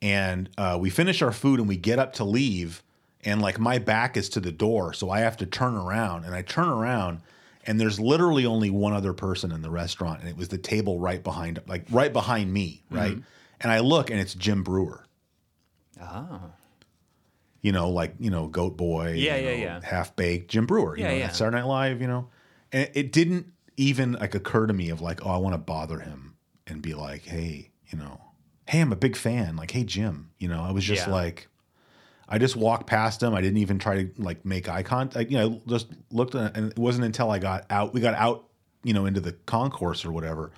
And 0.00 0.50
uh, 0.58 0.78
we 0.80 0.90
finish 0.90 1.22
our 1.22 1.30
food 1.30 1.60
and 1.60 1.68
we 1.68 1.76
get 1.76 2.00
up 2.00 2.14
to 2.14 2.24
leave. 2.24 2.82
And 3.24 3.40
like 3.40 3.60
my 3.60 3.78
back 3.78 4.16
is 4.16 4.28
to 4.30 4.40
the 4.40 4.50
door 4.50 4.92
so 4.92 5.10
i 5.10 5.20
have 5.20 5.36
to 5.38 5.46
turn 5.46 5.74
around. 5.74 6.24
And 6.24 6.34
i 6.34 6.42
turn 6.42 6.68
around 6.68 7.20
and 7.64 7.80
there's 7.80 8.00
literally 8.00 8.44
only 8.44 8.70
one 8.70 8.92
other 8.92 9.12
person 9.12 9.52
in 9.52 9.62
the 9.62 9.70
restaurant. 9.70 10.20
And 10.20 10.28
it 10.28 10.36
was 10.36 10.48
the 10.48 10.58
table 10.58 10.98
right 10.98 11.22
behind 11.22 11.60
like 11.66 11.84
right 11.90 12.12
behind 12.12 12.52
me 12.52 12.82
right? 12.90 13.12
Mm-hmm. 13.12 13.22
And 13.60 13.70
i 13.70 13.78
look 13.78 14.10
and 14.10 14.18
it's 14.18 14.34
jim 14.34 14.62
breuer. 14.62 15.06
Oh 16.00 16.40
you 17.62 17.72
know 17.72 17.88
like 17.88 18.14
you 18.18 18.30
know 18.30 18.46
goat 18.48 18.76
boy 18.76 19.12
Yeah, 19.12 19.36
yeah, 19.36 19.50
know, 19.50 19.56
yeah. 19.56 19.80
half 19.82 20.14
baked 20.14 20.50
jim 20.50 20.66
breuer 20.66 20.96
you 20.96 21.04
Yeah, 21.04 21.10
know 21.10 21.16
yeah. 21.16 21.28
saturday 21.30 21.56
night 21.58 21.66
live 21.66 22.00
you 22.02 22.06
know 22.08 22.28
and 22.72 22.90
it 22.94 23.12
didn't 23.12 23.46
even 23.76 24.12
like 24.12 24.34
occur 24.34 24.66
to 24.66 24.72
me 24.74 24.90
of 24.90 25.00
like 25.00 25.24
oh 25.24 25.30
i 25.30 25.36
want 25.38 25.54
to 25.54 25.58
bother 25.58 26.00
him 26.00 26.34
and 26.66 26.82
be 26.82 26.92
like 26.94 27.22
hey 27.24 27.70
you 27.88 27.96
know 27.98 28.20
hey 28.68 28.80
i'm 28.80 28.92
a 28.92 28.96
big 28.96 29.16
fan 29.16 29.56
like 29.56 29.70
hey 29.70 29.84
jim 29.84 30.30
you 30.38 30.48
know 30.48 30.62
i 30.62 30.70
was 30.70 30.84
just 30.84 31.06
Yeah. 31.06 31.12
like 31.12 31.48
I 32.28 32.38
just 32.38 32.56
walked 32.56 32.86
past 32.86 33.22
him. 33.22 33.34
I 33.34 33.42
didn't 33.42 33.58
even 33.58 33.78
try 33.78 34.04
to 34.04 34.10
like 34.22 34.42
make 34.46 34.66
eye 34.66 34.82
contact. 34.82 35.30
You 35.30 35.36
know, 35.38 35.60
just 35.66 35.88
looked, 36.10 36.34
at, 36.34 36.56
and 36.56 36.70
it 36.70 36.78
wasn't 36.78 37.04
until 37.04 37.30
I 37.30 37.38
got 37.38 37.66
out. 37.68 37.92
We 37.92 38.00
got 38.00 38.14
out, 38.14 38.46
you 38.84 38.94
know, 38.94 39.04
into 39.04 39.20
the 39.20 39.32
concourse 39.44 40.02
or 40.06 40.12
whatever, 40.12 40.50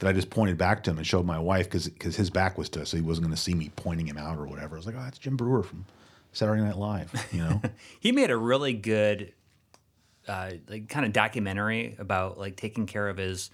that 0.00 0.08
I 0.08 0.12
just 0.12 0.30
pointed 0.30 0.58
back 0.58 0.82
to 0.84 0.90
him 0.90 0.96
and 0.98 1.06
showed 1.06 1.24
my 1.26 1.38
wife 1.38 1.66
because 1.66 1.86
because 1.88 2.16
his 2.16 2.30
back 2.30 2.58
was 2.58 2.68
to 2.70 2.82
us, 2.82 2.88
so 2.88 2.96
he 2.96 3.02
wasn't 3.02 3.26
going 3.28 3.36
to 3.36 3.40
see 3.40 3.54
me 3.54 3.70
pointing 3.76 4.08
him 4.08 4.18
out 4.18 4.38
or 4.38 4.46
whatever. 4.46 4.74
I 4.74 4.78
was 4.78 4.86
like, 4.86 4.96
oh, 4.98 5.02
that's 5.02 5.18
Jim 5.18 5.36
Breuer 5.36 5.62
from 5.62 5.84
Saturday 6.32 6.62
Night 6.62 6.76
Live. 6.76 7.12
You 7.32 7.38
know, 7.38 7.62
he 8.00 8.12
made 8.12 8.30
a 8.30 8.36
really 8.36 8.72
good 8.72 9.32
uh, 10.28 10.52
like 10.68 10.88
kind 10.88 11.04
of 11.06 11.12
documentary 11.12 11.96
about 11.98 12.38
like 12.38 12.56
taking 12.56 12.86
care 12.86 13.08
of 13.08 13.16
his 13.16 13.50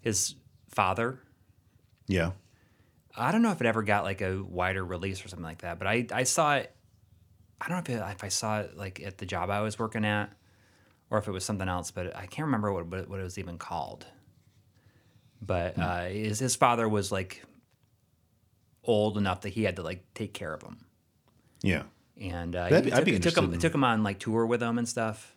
his 0.00 0.34
father 0.68 1.20
yeah, 2.06 2.32
I 3.16 3.30
don't 3.30 3.42
know 3.42 3.52
if 3.52 3.60
it 3.60 3.66
ever 3.68 3.84
got 3.84 4.02
like 4.02 4.20
a 4.20 4.42
wider 4.42 4.84
release 4.84 5.24
or 5.24 5.28
something 5.28 5.44
like 5.44 5.60
that, 5.62 5.78
but 5.78 5.86
I, 5.86 6.06
I 6.12 6.24
saw 6.24 6.56
it. 6.56 6.74
I 7.60 7.68
don't 7.68 7.76
know 7.88 7.94
if, 7.94 8.00
it, 8.00 8.04
if 8.16 8.24
I 8.24 8.28
saw 8.28 8.60
it 8.60 8.76
like 8.76 9.00
at 9.00 9.18
the 9.18 9.26
job 9.26 9.48
I 9.48 9.60
was 9.60 9.78
working 9.78 10.04
at, 10.04 10.32
or 11.08 11.18
if 11.18 11.28
it 11.28 11.30
was 11.30 11.44
something 11.44 11.68
else, 11.68 11.92
but 11.92 12.16
I 12.16 12.26
can't 12.26 12.46
remember 12.46 12.72
what 12.72 12.86
what, 12.88 13.08
what 13.08 13.20
it 13.20 13.22
was 13.22 13.38
even 13.38 13.58
called. 13.58 14.06
But 15.40 15.76
Hmm. 15.76 15.82
uh, 15.82 16.04
his 16.06 16.40
his 16.40 16.56
father 16.56 16.88
was 16.88 17.12
like 17.12 17.44
old 18.82 19.16
enough 19.16 19.42
that 19.42 19.50
he 19.50 19.62
had 19.62 19.76
to 19.76 19.82
like 19.82 20.02
take 20.14 20.34
care 20.34 20.52
of 20.52 20.62
him, 20.62 20.84
yeah, 21.62 21.84
and 22.20 22.54
uh, 22.54 22.68
That'd 22.68 22.84
be- 22.86 22.92
I'd 22.92 22.96
took, 22.98 23.04
be 23.06 23.18
took 23.18 23.36
him 23.38 23.54
in- 23.54 23.60
took 23.60 23.74
him 23.74 23.84
on 23.84 24.02
like 24.02 24.18
tour 24.18 24.44
with 24.46 24.62
him 24.62 24.78
and 24.78 24.88
stuff. 24.88 25.34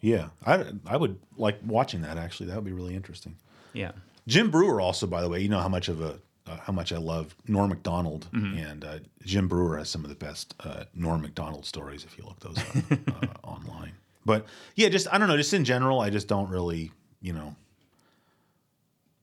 yeah. 0.00 0.28
I 0.44 0.64
I 0.86 0.96
would 0.96 1.18
like 1.36 1.58
watching 1.64 2.02
that 2.02 2.18
actually. 2.18 2.48
That 2.48 2.56
would 2.56 2.64
be 2.64 2.72
really 2.72 2.94
interesting. 2.96 3.36
Yeah, 3.72 3.92
Jim 4.26 4.50
Breuer 4.50 4.80
also, 4.80 5.06
by 5.06 5.20
the 5.22 5.28
way, 5.28 5.40
you 5.40 5.48
know 5.48 5.60
how 5.60 5.68
much 5.68 5.88
of 5.88 6.00
a 6.00 6.18
uh, 6.46 6.56
how 6.62 6.72
much 6.72 6.92
I 6.92 6.98
love 6.98 7.34
Norm 7.48 7.68
Macdonald 7.70 8.28
Mm-hmm. 8.32 8.58
and 8.58 8.84
uh, 8.84 8.98
Jim 9.24 9.48
Breuer 9.48 9.78
has 9.78 9.88
some 9.90 10.02
of 10.04 10.08
the 10.10 10.16
best 10.16 10.54
uh, 10.60 10.84
Norm 10.94 11.20
Macdonald 11.22 11.66
stories 11.66 12.04
if 12.04 12.16
you 12.16 12.24
look 12.24 12.38
those 12.40 12.58
up 12.58 12.98
uh, 13.22 13.46
online. 13.48 13.92
But 14.24 14.46
yeah, 14.74 14.88
just 14.88 15.06
I 15.12 15.18
don't 15.18 15.28
know, 15.28 15.36
just 15.36 15.52
in 15.54 15.64
general, 15.64 16.00
I 16.00 16.10
just 16.10 16.26
don't 16.28 16.48
really, 16.50 16.92
you 17.20 17.32
know, 17.32 17.54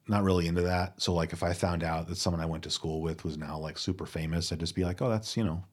not 0.07 0.23
really 0.23 0.47
into 0.47 0.61
that. 0.63 1.01
So 1.01 1.13
like, 1.13 1.33
if 1.33 1.43
I 1.43 1.53
found 1.53 1.83
out 1.83 2.07
that 2.07 2.17
someone 2.17 2.41
I 2.41 2.45
went 2.45 2.63
to 2.63 2.69
school 2.69 3.01
with 3.01 3.23
was 3.23 3.37
now 3.37 3.57
like 3.57 3.77
super 3.77 4.05
famous, 4.05 4.51
I'd 4.51 4.59
just 4.59 4.75
be 4.75 4.83
like, 4.83 5.01
oh, 5.01 5.09
that's 5.09 5.35
you 5.37 5.43
know, 5.43 5.63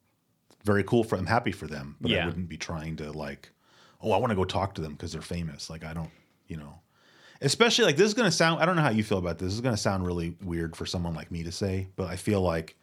very 0.65 0.85
cool 0.85 1.05
for. 1.05 1.16
I'm 1.16 1.27
happy 1.27 1.53
for 1.53 1.66
them, 1.66 1.97
but 2.01 2.12
I 2.12 2.27
wouldn't 2.27 2.49
be 2.49 2.57
trying 2.57 2.97
to 2.97 3.12
like, 3.12 3.51
oh, 4.03 4.12
I 4.12 4.16
want 4.19 4.31
to 4.31 4.37
go 4.37 4.45
talk 4.45 4.74
to 4.74 4.81
them 4.81 4.93
because 4.93 5.12
they're 5.12 5.23
famous. 5.23 5.70
Like 5.70 5.85
I 5.85 5.95
don't, 5.95 6.11
you 6.49 6.57
know. 6.57 6.74
Especially 7.43 7.87
like 7.87 7.97
this 7.97 8.07
is 8.09 8.15
gonna 8.15 8.31
sound. 8.31 8.62
I 8.62 8.66
don't 8.66 8.77
know 8.77 8.82
how 8.82 8.91
you 8.91 9.03
feel 9.03 9.16
about 9.19 9.39
this. 9.39 9.47
This 9.47 9.55
is 9.55 9.61
gonna 9.62 9.77
sound 9.77 10.07
really 10.07 10.37
weird 10.45 10.77
for 10.77 10.85
someone 10.85 11.15
like 11.15 11.31
me 11.31 11.43
to 11.45 11.53
say, 11.53 11.89
but 11.97 12.07
I 12.09 12.16
feel 12.16 12.43
like, 12.43 12.77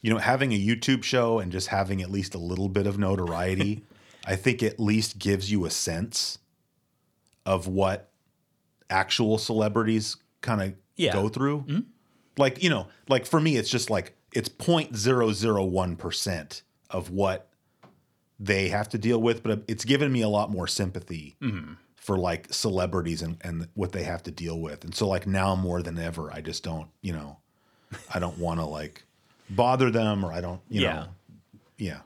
you 0.00 0.10
know, 0.10 0.16
having 0.18 0.52
a 0.52 0.58
YouTube 0.58 1.02
show 1.04 1.38
and 1.40 1.52
just 1.52 1.66
having 1.68 2.00
at 2.00 2.10
least 2.10 2.34
a 2.34 2.38
little 2.38 2.70
bit 2.70 2.86
of 2.86 2.98
notoriety, 2.98 3.82
I 4.26 4.36
think 4.36 4.62
at 4.62 4.80
least 4.80 5.18
gives 5.18 5.52
you 5.52 5.66
a 5.66 5.70
sense 5.70 6.38
of 7.44 7.66
what 7.66 8.08
actual 8.88 9.36
celebrities 9.36 10.16
kind 10.40 10.62
of 10.62 10.72
Yeah. 10.96 11.12
go 11.12 11.28
through. 11.28 11.60
Mm-hmm. 11.62 11.80
Like, 12.38 12.62
you 12.62 12.70
know, 12.70 12.86
like 13.08 13.26
for 13.26 13.40
me, 13.40 13.56
it's 13.58 13.68
just 13.68 13.90
like 13.90 14.16
it's 14.32 14.48
0.001% 14.48 16.62
of 16.90 17.10
what 17.10 17.48
they 18.38 18.68
have 18.68 18.88
to 18.90 18.98
deal 18.98 19.20
with, 19.20 19.42
but 19.42 19.62
it's 19.68 19.84
given 19.84 20.10
me 20.10 20.22
a 20.22 20.28
lot 20.28 20.50
more 20.50 20.66
sympathy 20.66 21.36
for 21.96 22.16
like 22.18 22.52
celebrities 22.52 23.20
and, 23.22 23.36
and 23.42 23.68
what 23.74 23.92
they 23.92 24.02
have 24.04 24.22
to 24.24 24.30
deal 24.30 24.58
with. 24.58 24.82
And 24.84 24.94
so 24.94 25.06
like 25.06 25.26
now 25.26 25.54
more 25.54 25.82
than 25.82 25.98
ever, 25.98 26.32
I 26.32 26.40
just 26.40 26.62
don't, 26.64 26.88
you 27.02 27.12
know, 27.12 27.36
I 28.12 28.18
don't 28.18 28.38
want 28.46 28.58
to 28.60 28.66
like 28.66 29.04
bother 29.50 29.90
them 29.90 30.24
or 30.24 30.32
I 30.32 30.40
don't, 30.40 30.60
you 30.68 30.80
Yeah. 30.82 30.94
know, 30.94 31.06
yeah. 31.76 32.00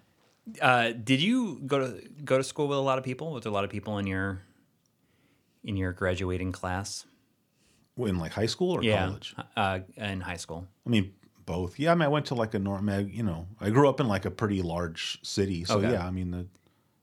Uh, 0.60 0.92
did 0.92 1.22
you 1.22 1.60
go 1.66 1.78
to 1.78 2.02
go 2.24 2.36
to 2.36 2.44
school 2.44 2.68
with 2.68 2.76
a 2.76 2.80
lot 2.82 2.98
of 2.98 3.04
people? 3.04 3.32
Was 3.32 3.44
there 3.44 3.50
a 3.50 3.54
lot 3.54 3.64
of 3.64 3.70
people 3.70 3.96
in 3.98 4.06
your 4.06 4.42
in 5.62 5.74
your 5.76 5.92
graduating 5.92 6.52
class? 6.52 7.06
In 7.96 8.18
like 8.18 8.32
high 8.32 8.44
school 8.46 8.72
or 8.72 8.82
yeah, 8.82 9.06
college? 9.06 9.34
uh, 9.56 9.78
in 9.96 10.20
high 10.20 10.36
school. 10.36 10.66
I 10.86 10.90
mean, 10.90 11.14
both. 11.46 11.78
Yeah, 11.78 11.92
I 11.92 11.94
mean, 11.94 12.02
I 12.02 12.08
went 12.08 12.26
to 12.26 12.34
like 12.34 12.54
a 12.54 12.58
norm. 12.58 12.88
You 13.08 13.22
know, 13.22 13.46
I 13.60 13.70
grew 13.70 13.88
up 13.88 14.00
in 14.00 14.08
like 14.08 14.24
a 14.24 14.30
pretty 14.30 14.62
large 14.62 15.18
city, 15.22 15.64
so 15.64 15.78
Okay. 15.78 15.92
yeah. 15.92 16.06
I 16.06 16.10
mean, 16.10 16.30
the 16.30 16.46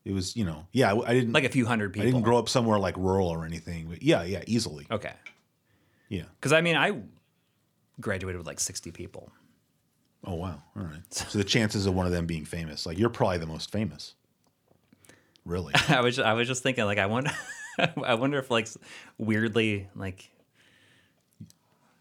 it 0.04 0.14
was 0.14 0.36
you 0.36 0.46
know, 0.46 0.66
yeah. 0.72 0.94
I, 0.94 1.10
I 1.10 1.14
didn't 1.14 1.34
Like 1.34 1.44
a 1.44 1.50
few 1.50 1.66
hundred 1.66 1.94
people. 1.94 2.08
I 2.08 2.12
didn't 2.12 2.24
grow 2.24 2.38
up 2.38 2.50
somewhere 2.50 2.80
like 2.80 2.98
rural 2.98 3.28
or 3.28 3.46
anything, 3.46 3.88
but 3.90 4.02
yeah, 4.02 4.24
yeah, 4.24 4.44
easily. 4.48 4.88
Okay, 4.90 5.14
Yeah. 6.10 6.24
because 6.40 6.54
I 6.54 6.62
mean, 6.62 6.76
I 6.76 7.02
graduated 8.00 8.38
with 8.38 8.48
like 8.48 8.60
sixty 8.60 8.92
people. 8.92 9.32
Oh 10.26 10.36
wow. 10.36 10.62
All 10.76 10.84
right. 10.84 11.02
So 11.14 11.38
the 11.38 11.44
chances 11.44 11.86
of 11.86 11.94
one 11.96 12.06
of 12.06 12.12
them 12.12 12.26
being 12.26 12.46
famous, 12.46 12.86
like 12.86 12.98
you're 13.00 13.10
probably 13.10 13.38
the 13.40 13.48
most 13.48 13.72
famous. 13.72 14.14
Really? 15.46 15.74
I 15.90 16.02
was 16.02 16.16
just, 16.16 16.28
I 16.28 16.34
was 16.34 16.48
just 16.48 16.62
thinking 16.64 16.86
like 16.86 16.98
I 17.00 17.08
wonder 17.08 17.32
I 18.04 18.14
wonder 18.16 18.38
if 18.38 18.52
like 18.52 18.68
weirdly 19.18 19.88
like 19.96 20.30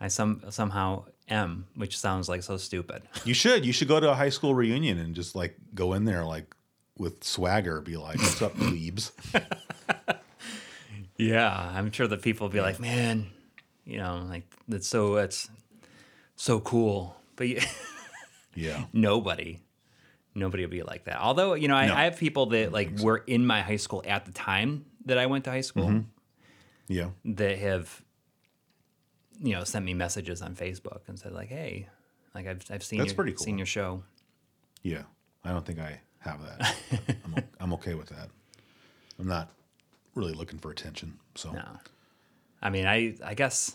I 0.00 0.08
some 0.08 0.42
somehow 0.50 1.04
am, 1.30 1.66
which 1.74 1.98
sounds 1.98 2.28
like 2.28 2.42
so 2.42 2.56
stupid. 2.56 3.02
you 3.24 3.34
should. 3.34 3.64
You 3.64 3.72
should 3.72 3.88
go 3.88 4.00
to 4.00 4.10
a 4.10 4.14
high 4.14 4.28
school 4.30 4.54
reunion 4.54 4.98
and 4.98 5.14
just 5.14 5.34
like 5.34 5.56
go 5.74 5.92
in 5.94 6.04
there 6.04 6.24
like 6.24 6.54
with 6.98 7.24
swagger, 7.24 7.80
be 7.80 7.96
like, 7.96 8.18
"What's 8.18 8.42
up, 8.42 8.54
plebes?" 8.56 9.12
Yeah, 11.16 11.54
I'm 11.74 11.92
sure 11.92 12.06
that 12.06 12.22
people 12.22 12.46
will 12.46 12.52
be 12.52 12.62
like, 12.62 12.80
man, 12.80 13.26
you 13.84 13.98
know, 13.98 14.24
like 14.28 14.44
that's 14.68 14.88
so 14.88 15.16
it's 15.16 15.50
so 16.36 16.60
cool, 16.60 17.14
but 17.36 17.46
you, 17.48 17.60
Yeah. 18.54 18.84
nobody 18.92 19.60
nobody 20.34 20.64
will 20.64 20.70
be 20.70 20.82
like 20.82 21.04
that 21.04 21.16
although 21.20 21.54
you 21.54 21.66
know 21.68 21.74
I, 21.74 21.86
No. 21.88 21.94
I 21.94 22.04
have 22.04 22.16
people 22.16 22.46
that 22.46 22.72
like 22.72 22.98
were 23.00 23.18
in 23.18 23.44
my 23.46 23.62
high 23.62 23.76
school 23.76 24.00
at 24.06 24.26
the 24.26 24.32
time 24.32 24.84
that 25.06 25.18
i 25.18 25.26
went 25.26 25.44
to 25.44 25.50
high 25.50 25.60
school 25.60 25.86
Mm-hmm. 25.88 26.00
Yeah. 26.88 27.10
that 27.24 27.58
have 27.58 28.02
you 29.42 29.52
know 29.54 29.64
sent 29.64 29.84
me 29.84 29.94
messages 29.94 30.42
on 30.42 30.54
facebook 30.54 31.00
and 31.08 31.18
said 31.18 31.32
like 31.32 31.48
hey 31.48 31.88
like 32.34 32.46
i've, 32.46 32.64
I've 32.70 32.82
seen 32.82 32.98
That's 32.98 33.10
your, 33.10 33.16
pretty 33.16 33.32
cool. 33.32 33.44
seen 33.44 33.58
your 33.58 33.66
show 33.66 34.02
Yeah. 34.82 35.02
I 35.42 35.52
don't 35.52 35.64
think 35.64 35.78
I 35.78 35.98
have 36.18 36.40
that. 36.42 36.76
I'm, 37.24 37.34
I'm 37.58 37.72
okay 37.72 37.94
with 37.94 38.10
that. 38.10 38.28
I'm 39.18 39.26
not 39.26 39.48
really 40.14 40.34
looking 40.34 40.58
for 40.58 40.70
attention. 40.70 41.18
So 41.34 41.50
no 41.52 41.64
i 42.62 42.68
mean 42.68 42.84
i 42.86 43.14
i 43.24 43.32
guess 43.32 43.74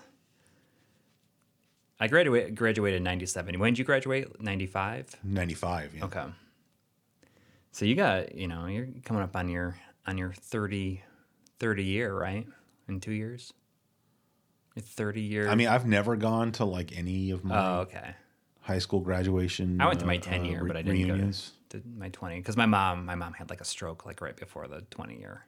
i 1.99 2.07
graduated 2.07 2.55
graduated 2.55 2.97
in 2.97 3.03
97 3.03 3.57
when 3.59 3.73
did 3.73 3.79
you 3.79 3.85
graduate 3.85 4.39
95 4.41 5.15
95. 5.23 5.95
Yeah. 5.95 6.05
okay 6.05 6.25
so 7.71 7.85
you 7.85 7.95
got 7.95 8.35
you 8.35 8.47
know 8.47 8.67
you're 8.67 8.87
coming 9.03 9.23
up 9.23 9.35
on 9.35 9.49
your 9.49 9.75
on 10.05 10.17
your 10.19 10.33
30 10.33 11.01
30 11.59 11.83
year 11.83 12.13
right 12.13 12.45
in 12.87 12.99
two 12.99 13.11
years 13.13 13.53
30 14.81 15.21
year 15.21 15.47
I 15.47 15.55
mean, 15.55 15.67
I've 15.67 15.85
never 15.85 16.15
gone 16.15 16.51
to 16.53 16.65
like 16.65 16.97
any 16.97 17.31
of 17.31 17.43
my 17.43 17.57
oh 17.57 17.79
okay 17.81 18.15
high 18.65 18.79
school 18.79 18.99
graduation. 18.99 19.79
I 19.79 19.85
went 19.85 19.99
to 19.99 20.07
my 20.07 20.17
uh, 20.17 20.21
10 20.21 20.41
uh, 20.41 20.43
year, 20.45 20.63
but 20.65 20.75
I 20.75 20.81
didn't 20.81 20.93
reunions. 20.93 21.51
go 21.69 21.77
to, 21.77 21.83
to 21.83 21.89
my 21.97 22.09
20 22.09 22.37
because 22.37 22.57
my 22.57 22.65
mom, 22.65 23.05
my 23.05 23.13
mom 23.13 23.33
had 23.33 23.51
like 23.51 23.61
a 23.61 23.65
stroke 23.65 24.07
like 24.07 24.21
right 24.21 24.35
before 24.35 24.67
the 24.67 24.81
20 24.89 25.19
year, 25.19 25.45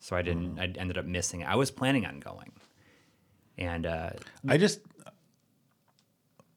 so 0.00 0.16
I 0.16 0.22
didn't. 0.22 0.56
Mm. 0.56 0.60
I 0.60 0.80
ended 0.80 0.96
up 0.96 1.04
missing. 1.04 1.42
it. 1.42 1.48
I 1.48 1.56
was 1.56 1.70
planning 1.70 2.06
on 2.06 2.18
going, 2.18 2.52
and 3.58 3.84
uh, 3.84 4.10
I 4.48 4.56
just 4.56 4.80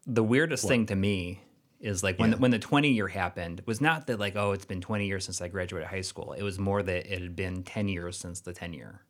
the 0.07 0.23
weirdest 0.23 0.67
thing 0.67 0.85
to 0.87 0.95
me 0.95 1.41
is 1.79 2.01
like 2.01 2.17
when 2.17 2.29
Yeah. 2.29 2.35
the, 2.35 2.41
when 2.41 2.51
the 2.51 2.59
20 2.59 2.89
year 2.91 3.07
happened 3.07 3.61
was 3.65 3.79
not 3.79 4.07
that 4.07 4.19
like 4.19 4.35
oh 4.35 4.51
it's 4.53 4.65
been 4.65 4.81
20 4.81 5.05
years 5.05 5.25
since 5.25 5.41
I 5.41 5.49
graduated 5.49 5.89
high 5.89 6.01
school. 6.01 6.33
It 6.33 6.43
was 6.43 6.57
more 6.57 6.81
that 6.81 7.11
it 7.11 7.21
had 7.21 7.35
been 7.35 7.63
10 7.63 7.87
years 7.89 8.17
since 8.17 8.39
the 8.39 8.53
10 8.53 8.73
year. 8.73 9.01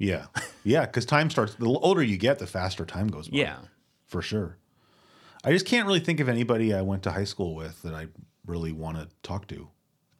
Yeah 0.00 0.26
yeah 0.64 0.84
because 0.86 1.04
time 1.06 1.30
starts. 1.30 1.54
The 1.54 1.66
older 1.66 2.02
you 2.02 2.16
get, 2.16 2.38
the 2.40 2.46
faster 2.48 2.84
time 2.84 3.06
goes 3.08 3.28
by. 3.28 3.38
Yeah. 3.38 3.58
for 4.08 4.22
sure. 4.22 4.56
I 5.44 5.52
just 5.52 5.64
can't 5.66 5.86
really 5.86 6.00
think 6.00 6.18
of 6.20 6.28
anybody 6.28 6.74
I 6.74 6.82
went 6.82 7.02
to 7.04 7.12
high 7.12 7.24
school 7.24 7.54
with 7.54 7.80
that 7.82 7.94
I 7.94 8.08
really 8.46 8.72
want 8.72 8.96
to 8.98 9.08
talk 9.22 9.46
to. 9.48 9.68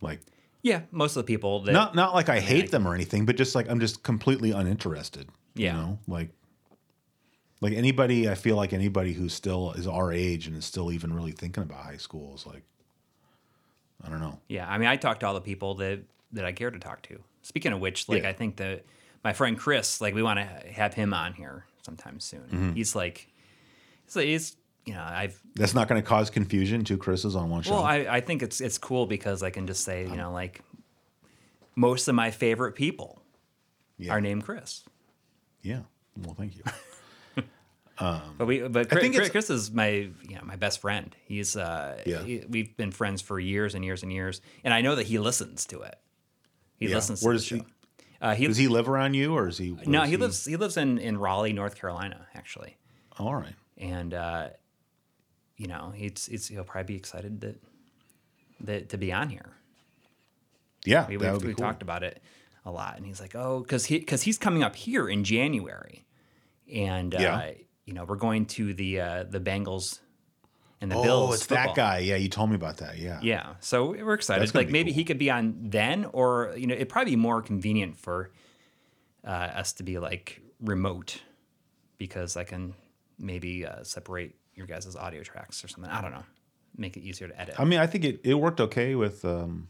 Like 0.00 0.20
Yeah, 0.62 0.82
most 0.92 1.16
of 1.16 1.24
the 1.26 1.32
people 1.32 1.60
that 1.64 1.72
not 1.72 1.94
not 1.94 2.14
like 2.14 2.28
I 2.28 2.38
hate 2.40 2.66
I- 2.66 2.68
them 2.68 2.86
or 2.86 2.94
anything, 2.94 3.26
but 3.26 3.36
just 3.36 3.54
like 3.54 3.68
I'm 3.68 3.80
just 3.80 4.02
completely 4.04 4.52
uninterested. 4.52 5.28
Yeah. 5.54 5.72
You 5.74 5.78
know, 5.82 5.98
like 6.06 6.30
like 7.60 7.72
anybody 7.74 8.28
I 8.30 8.34
feel 8.34 8.56
like 8.56 8.72
anybody 8.72 9.12
who 9.12 9.28
still 9.28 9.72
is 9.72 9.86
our 9.86 10.12
age 10.12 10.46
and 10.46 10.56
is 10.56 10.64
still 10.64 10.92
even 10.92 11.12
really 11.12 11.32
thinking 11.32 11.62
about 11.62 11.84
high 11.84 11.96
school 11.98 12.34
is 12.34 12.46
like 12.46 12.62
I 14.04 14.08
don't 14.08 14.20
know. 14.20 14.38
Yeah, 14.48 14.66
I 14.66 14.78
mean, 14.78 14.88
I 14.88 14.96
talk 14.96 15.20
to 15.20 15.26
all 15.26 15.34
the 15.34 15.40
people 15.42 15.74
that 15.76 16.00
that 16.32 16.44
I 16.44 16.52
care 16.52 16.70
to 16.70 16.78
talk 16.78 17.02
to. 17.02 17.18
Speaking 17.42 17.72
of 17.72 17.80
which, 17.80 18.08
like 18.08 18.22
Yeah. 18.22 18.28
I 18.30 18.32
think 18.32 18.56
that 18.56 18.84
my 19.24 19.32
friend 19.32 19.58
Chris, 19.58 20.00
like 20.00 20.14
we 20.14 20.22
want 20.22 20.38
to 20.38 20.44
have 20.72 20.94
him 20.94 21.12
on 21.14 21.32
here 21.34 21.66
sometime 21.84 22.20
soon. 22.20 22.40
Mm-hmm. 22.42 22.72
He's 22.72 22.94
like, 22.94 23.28
he's, 24.06 24.16
like, 24.16 24.26
he's 24.26 24.56
you 24.86 24.94
know, 24.94 25.02
I've 25.06 25.40
That's 25.54 25.74
not 25.74 25.88
going 25.88 26.00
to 26.02 26.06
cause 26.08 26.30
confusion. 26.30 26.84
Two 26.84 26.96
Chris's 26.96 27.36
on 27.36 27.50
one 27.50 27.62
show. 27.62 27.72
well, 27.74 27.82
I 27.82 28.06
I 28.08 28.20
think 28.20 28.42
it's 28.42 28.60
it's 28.60 28.78
cool 28.78 29.06
because 29.06 29.42
I 29.42 29.50
can 29.50 29.66
just 29.66 29.84
say 29.84 30.04
Um, 30.06 30.10
you 30.12 30.16
know 30.16 30.32
like 30.32 30.62
most 31.76 32.08
of 32.08 32.14
my 32.14 32.30
favorite 32.30 32.74
people 32.74 33.22
yeah. 33.98 34.12
are 34.12 34.20
named 34.20 34.44
Chris. 34.44 34.84
Yeah. 35.62 35.80
Well, 36.16 36.34
thank 36.34 36.56
you. 36.56 36.62
But 38.38 38.46
we, 38.46 38.60
but 38.66 38.88
Chris, 38.88 39.14
Chris, 39.14 39.28
Chris 39.28 39.50
is 39.50 39.70
my, 39.70 39.88
you 39.88 40.34
know, 40.34 40.40
my 40.42 40.56
best 40.56 40.80
friend. 40.80 41.14
He's, 41.26 41.54
uh, 41.54 42.00
Yeah. 42.06 42.22
he- 42.22 42.42
we've 42.48 42.74
been 42.74 42.92
friends 42.92 43.20
for 43.20 43.38
years 43.38 43.74
and 43.74 43.84
years 43.84 44.02
and 44.02 44.10
years, 44.10 44.40
and 44.64 44.72
I 44.72 44.80
know 44.80 44.94
that 44.94 45.06
he 45.06 45.18
listens 45.18 45.66
to 45.66 45.82
it. 45.82 45.96
He 46.78 46.88
Yeah. 46.88 46.94
listens. 46.94 47.22
Where 47.22 47.34
to 47.34 47.38
does 47.38 47.46
he-. 47.46 47.62
Uh, 48.20 48.34
he, 48.34 48.46
Does 48.46 48.56
he 48.58 48.68
live 48.68 48.88
around 48.88 49.14
you, 49.14 49.34
or 49.34 49.48
is 49.48 49.56
he? 49.58 49.76
no, 49.86 50.02
is 50.02 50.10
he 50.10 50.16
lives. 50.18 50.44
He 50.44 50.56
lives 50.56 50.76
in 50.76 50.98
in 50.98 51.16
Raleigh, 51.18 51.52
North 51.54 51.76
Carolina, 51.80 52.26
actually, 52.34 52.76
All 53.18 53.34
right. 53.34 53.54
and 53.78 54.12
uh, 54.12 54.48
you 55.56 55.66
know, 55.66 55.92
he's, 55.94 56.26
he's 56.26 56.48
he'll 56.48 56.64
probably 56.64 56.94
be 56.94 56.96
excited 56.96 57.40
that 57.40 57.62
that 58.60 58.88
to 58.90 58.98
be 58.98 59.10
on 59.12 59.30
here. 59.30 59.52
Yeah, 60.84 61.06
We, 61.08 61.16
that 61.16 61.32
we, 61.34 61.38
be 61.40 61.46
we 61.48 61.54
cool. 61.54 61.64
talked 61.64 61.82
about 61.82 62.02
it 62.02 62.22
a 62.64 62.70
lot, 62.70 62.96
and 62.96 63.06
he's 63.06 63.20
like, 63.20 63.34
"Oh, 63.34 63.60
because 63.60 63.86
he 63.86 63.98
because 63.98 64.22
he's 64.22 64.38
coming 64.38 64.62
up 64.62 64.76
here 64.76 65.08
in 65.08 65.24
January, 65.24 66.04
and 66.72 67.14
uh, 67.14 67.18
Yeah. 67.20 67.52
you 67.86 67.94
know, 67.94 68.04
we're 68.04 68.16
going 68.16 68.46
to 68.46 68.74
the 68.74 69.00
uh, 69.00 69.24
the 69.24 69.40
Bengals 69.40 70.00
and 70.80 70.90
the 70.90 70.96
Oh, 70.96 71.02
Bills. 71.02 71.34
it's 71.36 71.44
football. 71.46 71.66
that 71.68 71.76
guy. 71.76 71.98
Yeah, 71.98 72.16
you 72.16 72.28
told 72.28 72.50
me 72.50 72.56
about 72.56 72.78
that. 72.78 72.98
Yeah. 72.98 73.20
Yeah, 73.22 73.54
so 73.60 73.90
we're 73.90 74.14
excited. 74.14 74.54
Like 74.54 74.70
maybe 74.70 74.90
cool. 74.90 74.96
he 74.96 75.04
could 75.04 75.18
be 75.18 75.30
on 75.30 75.56
then, 75.60 76.06
or 76.12 76.54
you 76.56 76.66
know, 76.66 76.74
it'd 76.74 76.88
probably 76.88 77.12
be 77.12 77.16
more 77.16 77.42
convenient 77.42 77.96
for 77.96 78.30
uh, 79.24 79.28
us 79.30 79.72
to 79.74 79.82
be 79.82 79.98
like 79.98 80.40
remote 80.60 81.20
because 81.98 82.36
I 82.36 82.44
can 82.44 82.74
maybe 83.18 83.66
uh, 83.66 83.82
separate 83.84 84.34
your 84.54 84.66
guys' 84.66 84.96
audio 84.96 85.22
tracks 85.22 85.62
or 85.64 85.68
something. 85.68 85.90
I 85.92 86.00
don't 86.00 86.12
know, 86.12 86.24
make 86.76 86.96
it 86.96 87.00
easier 87.02 87.28
to 87.28 87.40
edit 87.40 87.54
I 87.58 87.64
mean, 87.64 87.78
I 87.78 87.86
think 87.86 88.04
it, 88.04 88.20
it 88.24 88.34
worked 88.34 88.60
okay 88.60 88.94
with 88.94 89.24
um, 89.24 89.68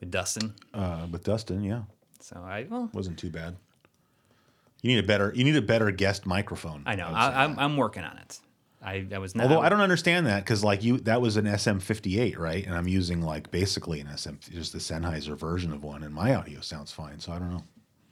with 0.00 0.10
Dustin. 0.10 0.54
uh, 0.74 1.06
with 1.10 1.22
Dustin. 1.24 1.62
Yeah, 1.62 1.82
So 2.20 2.36
I 2.42 2.66
well, 2.68 2.88
wasn't 2.94 3.18
too 3.18 3.30
bad. 3.30 3.56
You 4.82 4.94
need 4.94 5.04
a 5.04 5.06
better 5.06 5.32
you 5.36 5.44
need 5.44 5.56
a 5.56 5.62
better 5.62 5.90
guest 5.90 6.26
microphone. 6.26 6.82
I 6.86 6.94
know 6.96 7.06
I. 7.06 7.44
I'm 7.44 7.58
I'm 7.58 7.76
working 7.76 8.02
on 8.04 8.16
it. 8.18 8.40
I, 8.84 9.06
I 9.14 9.18
was 9.18 9.34
not. 9.36 9.44
Although 9.44 9.60
I 9.60 9.68
don't 9.68 9.80
understand 9.80 10.26
that 10.26 10.40
because 10.44 10.64
like 10.64 10.82
you, 10.82 10.98
that 11.00 11.20
was 11.20 11.36
an 11.36 11.44
SM58, 11.44 12.36
right? 12.38 12.66
And 12.66 12.74
I'm 12.74 12.88
using 12.88 13.22
like 13.22 13.50
basically 13.50 14.00
an 14.00 14.08
SM, 14.16 14.34
just 14.50 14.72
the 14.72 14.78
Sennheiser 14.80 15.36
version 15.38 15.72
of 15.72 15.84
one, 15.84 16.02
and 16.02 16.12
my 16.12 16.34
audio 16.34 16.60
sounds 16.60 16.90
fine. 16.90 17.20
So 17.20 17.32
I 17.32 17.38
don't 17.38 17.50
know. 17.50 17.62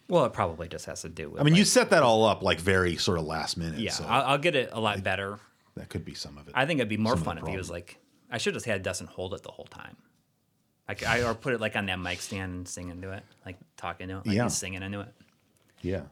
Well, 0.09 0.25
it 0.25 0.33
probably 0.33 0.69
just 0.69 0.87
has 0.87 1.03
to 1.03 1.09
do 1.09 1.31
with. 1.31 1.41
I 1.41 1.45
mean, 1.45 1.55
like, 1.55 1.59
you 1.59 1.65
set 1.65 1.91
that 1.91 2.03
all 2.03 2.25
up 2.25 2.43
like 2.43 2.59
very 2.61 2.97
sort 2.97 3.19
of 3.19 3.25
last 3.27 3.57
minute. 3.57 3.81
Yeah, 3.81 3.91
so 3.93 4.05
I'll, 4.09 4.33
I'll 4.33 4.39
get 4.39 4.55
it 4.57 4.71
a 4.73 4.81
lot 4.81 5.03
better. 5.03 5.39
that 5.77 5.89
could 5.89 6.05
be 6.05 6.15
some 6.15 6.37
of 6.39 6.47
it. 6.49 6.55
I 6.57 6.67
think 6.67 6.79
it'd 6.81 6.89
be 6.89 6.97
more 6.97 7.13
Some 7.13 7.19
of 7.19 7.25
the 7.25 7.31
fun 7.31 7.39
if 7.39 7.47
he 7.49 7.57
was 7.57 7.71
like, 7.71 7.99
I 8.31 8.39
should 8.39 8.55
have 8.55 8.63
just 8.63 8.67
had 8.67 8.83
Dustin 8.83 9.07
hold 9.09 9.35
it 9.35 9.43
the 9.43 9.51
whole 9.53 9.67
time. 9.67 9.97
Like 10.89 11.05
I 11.07 11.23
or 11.23 11.35
put 11.35 11.53
it 11.55 11.61
like 11.61 11.77
on 11.77 11.87
that 11.87 11.99
mic 12.01 12.21
stand 12.21 12.53
and 12.55 12.69
sing 12.69 12.89
into 12.91 13.13
it, 13.13 13.23
like 13.47 13.57
talking 13.77 14.09
to 14.09 14.19
it, 14.19 14.27
like 14.27 14.37
Yeah. 14.37 14.45
he's 14.45 14.57
singing 14.57 14.83
into 14.83 15.01
it. 15.01 15.13
yeah, 15.83 16.03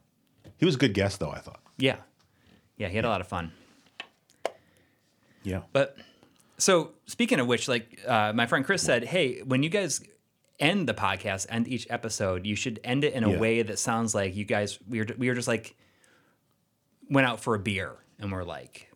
he 0.56 0.64
was 0.64 0.76
a 0.76 0.78
good 0.78 0.94
guest 0.94 1.18
though. 1.18 1.30
I 1.30 1.38
thought. 1.40 1.60
Yeah, 1.78 1.96
yeah, 2.76 2.88
he 2.88 2.94
had 2.96 3.04
a 3.04 3.08
lot 3.08 3.20
of 3.20 3.26
fun. 3.26 3.50
Yeah. 5.42 5.62
But 5.72 5.96
so 6.58 6.92
speaking 7.06 7.40
of 7.40 7.46
which, 7.46 7.68
like 7.68 8.00
uh, 8.06 8.32
my 8.34 8.46
friend 8.46 8.64
Chris 8.64 8.82
said, 8.82 9.04
hey, 9.04 9.40
when 9.42 9.62
you 9.62 9.68
guys 9.68 10.02
end 10.58 10.88
the 10.88 10.94
podcast, 10.94 11.46
end 11.48 11.68
each 11.68 11.86
episode, 11.90 12.44
you 12.46 12.56
should 12.56 12.80
end 12.82 13.04
it 13.04 13.12
in 13.12 13.24
a 13.24 13.30
Yeah. 13.30 13.38
way 13.38 13.62
that 13.62 13.78
sounds 13.78 14.14
like 14.14 14.34
you 14.34 14.44
guys 14.44 14.78
we 14.88 14.98
were 15.00 15.06
we 15.16 15.28
were 15.28 15.34
just 15.34 15.48
like 15.48 15.76
went 17.08 17.26
out 17.26 17.40
for 17.40 17.54
a 17.54 17.58
beer 17.58 17.92
and 18.18 18.30
we're 18.32 18.44
like 18.44 18.90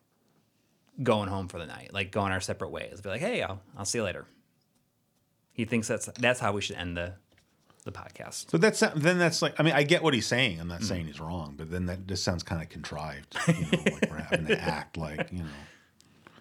going 1.02 1.28
home 1.28 1.48
for 1.48 1.58
the 1.58 1.66
night, 1.66 1.92
like 1.92 2.10
going 2.12 2.32
our 2.32 2.40
separate 2.40 2.70
ways. 2.70 3.00
Be 3.00 3.08
like, 3.08 3.20
hey, 3.20 3.42
I'll 3.42 3.60
I'll 3.78 3.84
see 3.84 3.98
you 3.98 4.04
later. 4.04 4.26
He 5.52 5.64
thinks 5.64 5.86
that's 5.88 6.06
that's 6.18 6.40
how 6.40 6.52
we 6.52 6.60
should 6.60 6.76
end 6.76 6.96
the 6.96 7.14
the 7.84 7.92
podcast. 7.92 8.50
So 8.50 8.58
that's 8.58 8.80
then 8.96 9.18
that's 9.18 9.42
like 9.42 9.54
I 9.58 9.62
mean 9.62 9.74
I 9.74 9.82
get 9.82 10.02
what 10.02 10.14
he's 10.14 10.26
saying. 10.26 10.60
I'm 10.60 10.68
not 10.68 10.80
Mm. 10.80 10.84
saying 10.84 11.06
he's 11.06 11.20
wrong, 11.20 11.54
but 11.56 11.70
then 11.70 11.86
that 11.86 12.06
just 12.06 12.24
sounds 12.24 12.42
kind 12.42 12.62
of 12.62 12.68
contrived. 12.68 13.36
You 13.48 13.54
know, 13.54 13.82
like 13.92 14.10
we're 14.10 14.16
having 14.18 14.46
to 14.46 14.60
act 14.60 14.96
like 14.96 15.30
you 15.32 15.40
know. 15.40 15.48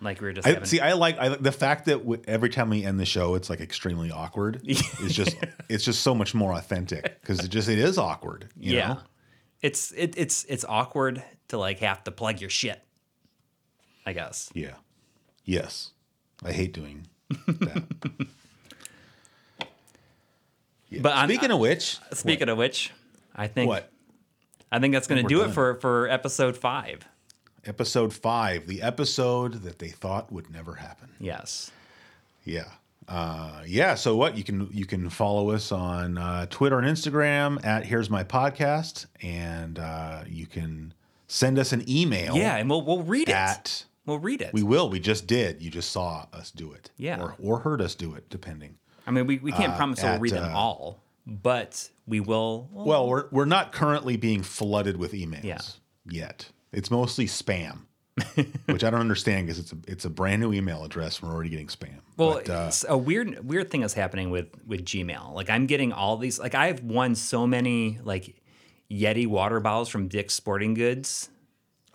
Like 0.01 0.19
we 0.19 0.27
were 0.27 0.33
just 0.33 0.47
I, 0.47 0.51
having, 0.53 0.65
see, 0.65 0.79
I 0.79 0.93
like 0.93 1.19
I, 1.19 1.29
the 1.29 1.51
fact 1.51 1.85
that 1.85 1.99
w- 1.99 2.21
every 2.27 2.49
time 2.49 2.69
we 2.71 2.83
end 2.83 2.99
the 2.99 3.05
show, 3.05 3.35
it's 3.35 3.49
like 3.51 3.61
extremely 3.61 4.09
awkward. 4.11 4.61
It's 4.65 5.13
just 5.13 5.37
it's 5.69 5.83
just 5.85 6.01
so 6.01 6.15
much 6.15 6.33
more 6.33 6.53
authentic 6.53 7.21
because 7.21 7.43
it 7.45 7.49
just 7.49 7.69
it 7.69 7.77
is 7.77 7.97
awkward. 7.99 8.49
You 8.59 8.75
yeah. 8.77 8.87
know? 8.87 8.99
It's 9.61 9.91
it, 9.91 10.15
it's 10.17 10.43
it's 10.45 10.65
awkward 10.67 11.23
to 11.49 11.57
like 11.59 11.79
have 11.79 12.03
to 12.05 12.11
plug 12.11 12.41
your 12.41 12.49
shit. 12.49 12.81
I 14.05 14.13
guess. 14.13 14.49
Yeah. 14.55 14.73
Yes. 15.45 15.91
I 16.43 16.51
hate 16.51 16.73
doing 16.73 17.05
that. 17.47 17.83
Yeah. 20.89 21.01
But 21.01 21.13
on- 21.13 21.29
speaking 21.29 21.51
of 21.51 21.59
which, 21.59 21.99
Speaking 22.13 22.49
of 22.49 22.57
which, 22.57 22.91
I 23.35 23.47
think 23.47 23.69
what 23.69 23.91
I 24.71 24.79
think 24.79 24.93
that's 24.93 25.07
going 25.07 25.19
to 25.19 25.23
We're 25.25 25.29
do 25.29 25.41
it 25.41 25.45
done. 25.45 25.53
for 25.53 25.75
for 25.75 26.07
episode 26.09 26.57
five. 26.57 27.05
Episode 27.65 28.13
five, 28.13 28.67
the 28.67 28.81
episode 28.81 29.63
that 29.63 29.79
they 29.79 29.89
thought 29.89 30.31
would 30.31 30.49
never 30.49 30.75
happen. 30.75 31.09
Yes. 31.19 31.71
Yeah. 32.43 32.65
Uh, 33.07 33.61
yeah. 33.65 33.95
So 33.95 34.15
what 34.15 34.37
you 34.37 34.43
can 34.43 34.69
you 34.71 34.85
can 34.85 35.09
follow 35.09 35.51
us 35.51 35.71
on 35.71 36.17
uh, 36.17 36.45
Twitter 36.49 36.79
and 36.79 36.87
Instagram 36.87 37.63
at 37.65 37.85
Here's 37.85 38.09
My 38.09 38.23
Podcast, 38.23 39.07
and 39.21 39.79
uh, 39.79 40.23
you 40.27 40.45
can 40.45 40.93
send 41.27 41.59
us 41.59 41.73
an 41.73 41.83
email. 41.89 42.35
Yeah, 42.37 42.55
and 42.57 42.69
we'll 42.69 42.83
we'll 42.83 43.03
read 43.03 43.27
it. 43.29 43.85
We'll 44.05 44.19
read 44.19 44.41
it. 44.41 44.53
we 44.53 44.63
will. 44.63 44.89
We 44.89 44.99
just 44.99 45.27
did. 45.27 45.61
You 45.61 45.69
just 45.69 45.91
saw 45.91 46.25
us 46.33 46.51
do 46.51 46.71
it. 46.73 46.89
Yeah. 46.97 47.21
Or 47.21 47.35
or 47.41 47.59
heard 47.59 47.81
us 47.81 47.95
do 47.95 48.13
it, 48.15 48.29
depending. 48.29 48.77
I 49.05 49.11
mean, 49.11 49.25
we, 49.27 49.39
we 49.39 49.51
can't 49.51 49.75
promise 49.75 50.01
we'll 50.03 50.13
uh, 50.13 50.19
read 50.19 50.33
them 50.33 50.51
uh, 50.53 50.57
all, 50.57 50.99
but 51.25 51.89
we 52.07 52.19
will. 52.19 52.69
Well, 52.71 53.07
we're 53.07 53.25
we're 53.31 53.45
not 53.45 53.71
currently 53.71 54.15
being 54.15 54.41
flooded 54.43 54.95
with 54.97 55.11
emails 55.13 55.43
Yeah. 55.43 55.59
yet. 56.09 56.49
It's 56.71 56.89
mostly 56.89 57.25
spam, 57.25 57.79
which 58.65 58.83
I 58.83 58.89
don't 58.89 58.99
understand 59.01 59.47
because 59.47 59.59
it's 59.59 59.73
a 59.73 59.77
it's 59.87 60.05
a 60.05 60.09
brand 60.09 60.41
new 60.41 60.53
email 60.53 60.83
address. 60.83 61.19
and 61.19 61.27
We're 61.29 61.35
already 61.35 61.49
getting 61.49 61.67
spam. 61.67 61.99
Well, 62.17 62.35
but, 62.35 62.49
uh, 62.49 62.65
it's 62.67 62.85
a 62.87 62.97
weird 62.97 63.47
weird 63.47 63.69
thing 63.69 63.83
is 63.83 63.93
happening 63.93 64.29
with 64.31 64.47
with 64.65 64.85
Gmail. 64.85 65.33
Like 65.33 65.49
I'm 65.49 65.65
getting 65.65 65.91
all 65.91 66.17
these. 66.17 66.39
Like 66.39 66.55
I've 66.55 66.81
won 66.83 67.15
so 67.15 67.45
many 67.45 67.99
like 68.03 68.41
Yeti 68.89 69.27
water 69.27 69.59
bottles 69.59 69.89
from 69.89 70.07
Dick's 70.07 70.33
Sporting 70.33 70.73
Goods. 70.73 71.29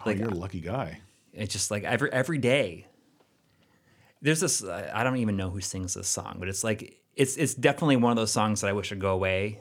oh, 0.04 0.10
you're 0.10 0.28
a 0.28 0.34
lucky 0.34 0.60
guy. 0.60 1.00
It's 1.32 1.52
just 1.52 1.70
like 1.70 1.84
every 1.84 2.12
every 2.12 2.38
day. 2.38 2.86
There's 4.22 4.40
this. 4.40 4.64
I 4.64 5.04
don't 5.04 5.18
even 5.18 5.36
know 5.36 5.50
who 5.50 5.60
sings 5.60 5.94
this 5.94 6.08
song, 6.08 6.36
but 6.38 6.48
it's 6.48 6.64
like 6.64 7.00
it's 7.14 7.36
it's 7.36 7.54
definitely 7.54 7.96
one 7.96 8.12
of 8.12 8.16
those 8.16 8.32
songs 8.32 8.60
that 8.60 8.68
I 8.68 8.72
wish 8.72 8.90
would 8.90 9.00
go 9.00 9.12
away. 9.12 9.60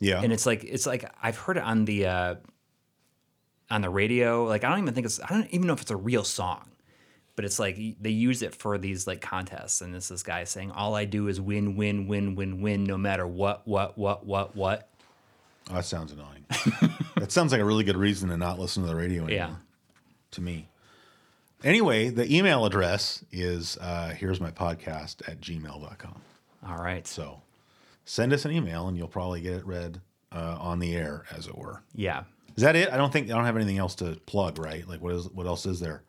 Yeah. 0.00 0.20
and 0.20 0.32
it's 0.32 0.46
like 0.46 0.64
it's 0.64 0.84
like 0.84 1.08
I've 1.22 1.38
heard 1.38 1.56
it 1.56 1.62
on 1.62 1.84
the 1.84 2.06
uh, 2.06 2.34
on 3.72 3.80
the 3.82 3.90
radio. 3.90 4.44
Like 4.44 4.64
I 4.64 4.68
don't 4.68 4.80
even 4.80 4.94
think 4.94 5.06
it's 5.06 5.20
I 5.20 5.28
don't 5.28 5.48
even 5.50 5.66
know 5.66 5.72
if 5.72 5.80
it's 5.80 5.90
a 5.90 5.96
real 5.96 6.24
song, 6.24 6.68
but 7.34 7.44
it's 7.44 7.58
like 7.58 7.76
they 8.00 8.10
use 8.10 8.42
it 8.42 8.54
for 8.54 8.78
these 8.78 9.06
like 9.06 9.20
contests. 9.20 9.80
And 9.80 9.94
this 9.94 10.08
this 10.08 10.22
guy 10.22 10.44
saying, 10.44 10.70
"All 10.70 10.94
I 10.94 11.06
do 11.06 11.28
is 11.28 11.40
win, 11.40 11.76
win, 11.76 12.06
win, 12.06 12.36
win, 12.36 12.60
win, 12.60 12.84
no 12.84 12.98
matter 12.98 13.26
what, 13.26 13.66
what, 13.66 13.96
what, 13.96 14.24
what, 14.26 14.54
what." 14.54 14.88
Oh, 15.70 15.74
that 15.74 15.84
sounds 15.84 16.12
annoying. 16.12 16.44
that 17.16 17.32
sounds 17.32 17.52
like 17.52 17.60
a 17.60 17.64
really 17.64 17.84
good 17.84 17.96
reason 17.96 18.28
to 18.28 18.36
not 18.36 18.58
listen 18.58 18.82
to 18.82 18.88
the 18.88 18.96
radio 18.96 19.24
anymore. 19.24 19.48
Yeah. 19.48 19.54
To 20.32 20.40
me. 20.40 20.68
Anyway, 21.64 22.08
the 22.10 22.36
email 22.36 22.66
address 22.66 23.24
is 23.30 23.78
uh, 23.80 24.08
here's 24.08 24.40
my 24.40 24.50
podcast 24.50 25.26
at 25.28 25.40
gmail.com. 25.40 26.20
All 26.68 26.78
right. 26.78 27.06
So 27.06 27.40
send 28.04 28.32
us 28.32 28.44
an 28.44 28.50
email 28.50 28.88
and 28.88 28.98
you'll 28.98 29.06
probably 29.06 29.40
get 29.40 29.54
it 29.54 29.66
read 29.66 30.00
uh, 30.32 30.56
on 30.60 30.80
the 30.80 30.96
air, 30.96 31.24
as 31.30 31.46
it 31.46 31.56
were. 31.56 31.82
Yeah. 31.94 32.24
Is 32.56 32.62
that 32.62 32.76
it? 32.76 32.92
I 32.92 32.96
don't 32.96 33.12
think 33.12 33.30
I 33.30 33.34
don't 33.34 33.44
have 33.44 33.56
anything 33.56 33.78
else 33.78 33.94
to 33.96 34.16
plug, 34.26 34.58
right? 34.58 34.86
Like 34.86 35.00
what 35.00 35.14
is 35.14 35.28
what 35.30 35.46
else 35.46 35.66
is 35.66 35.80
there? 35.80 36.02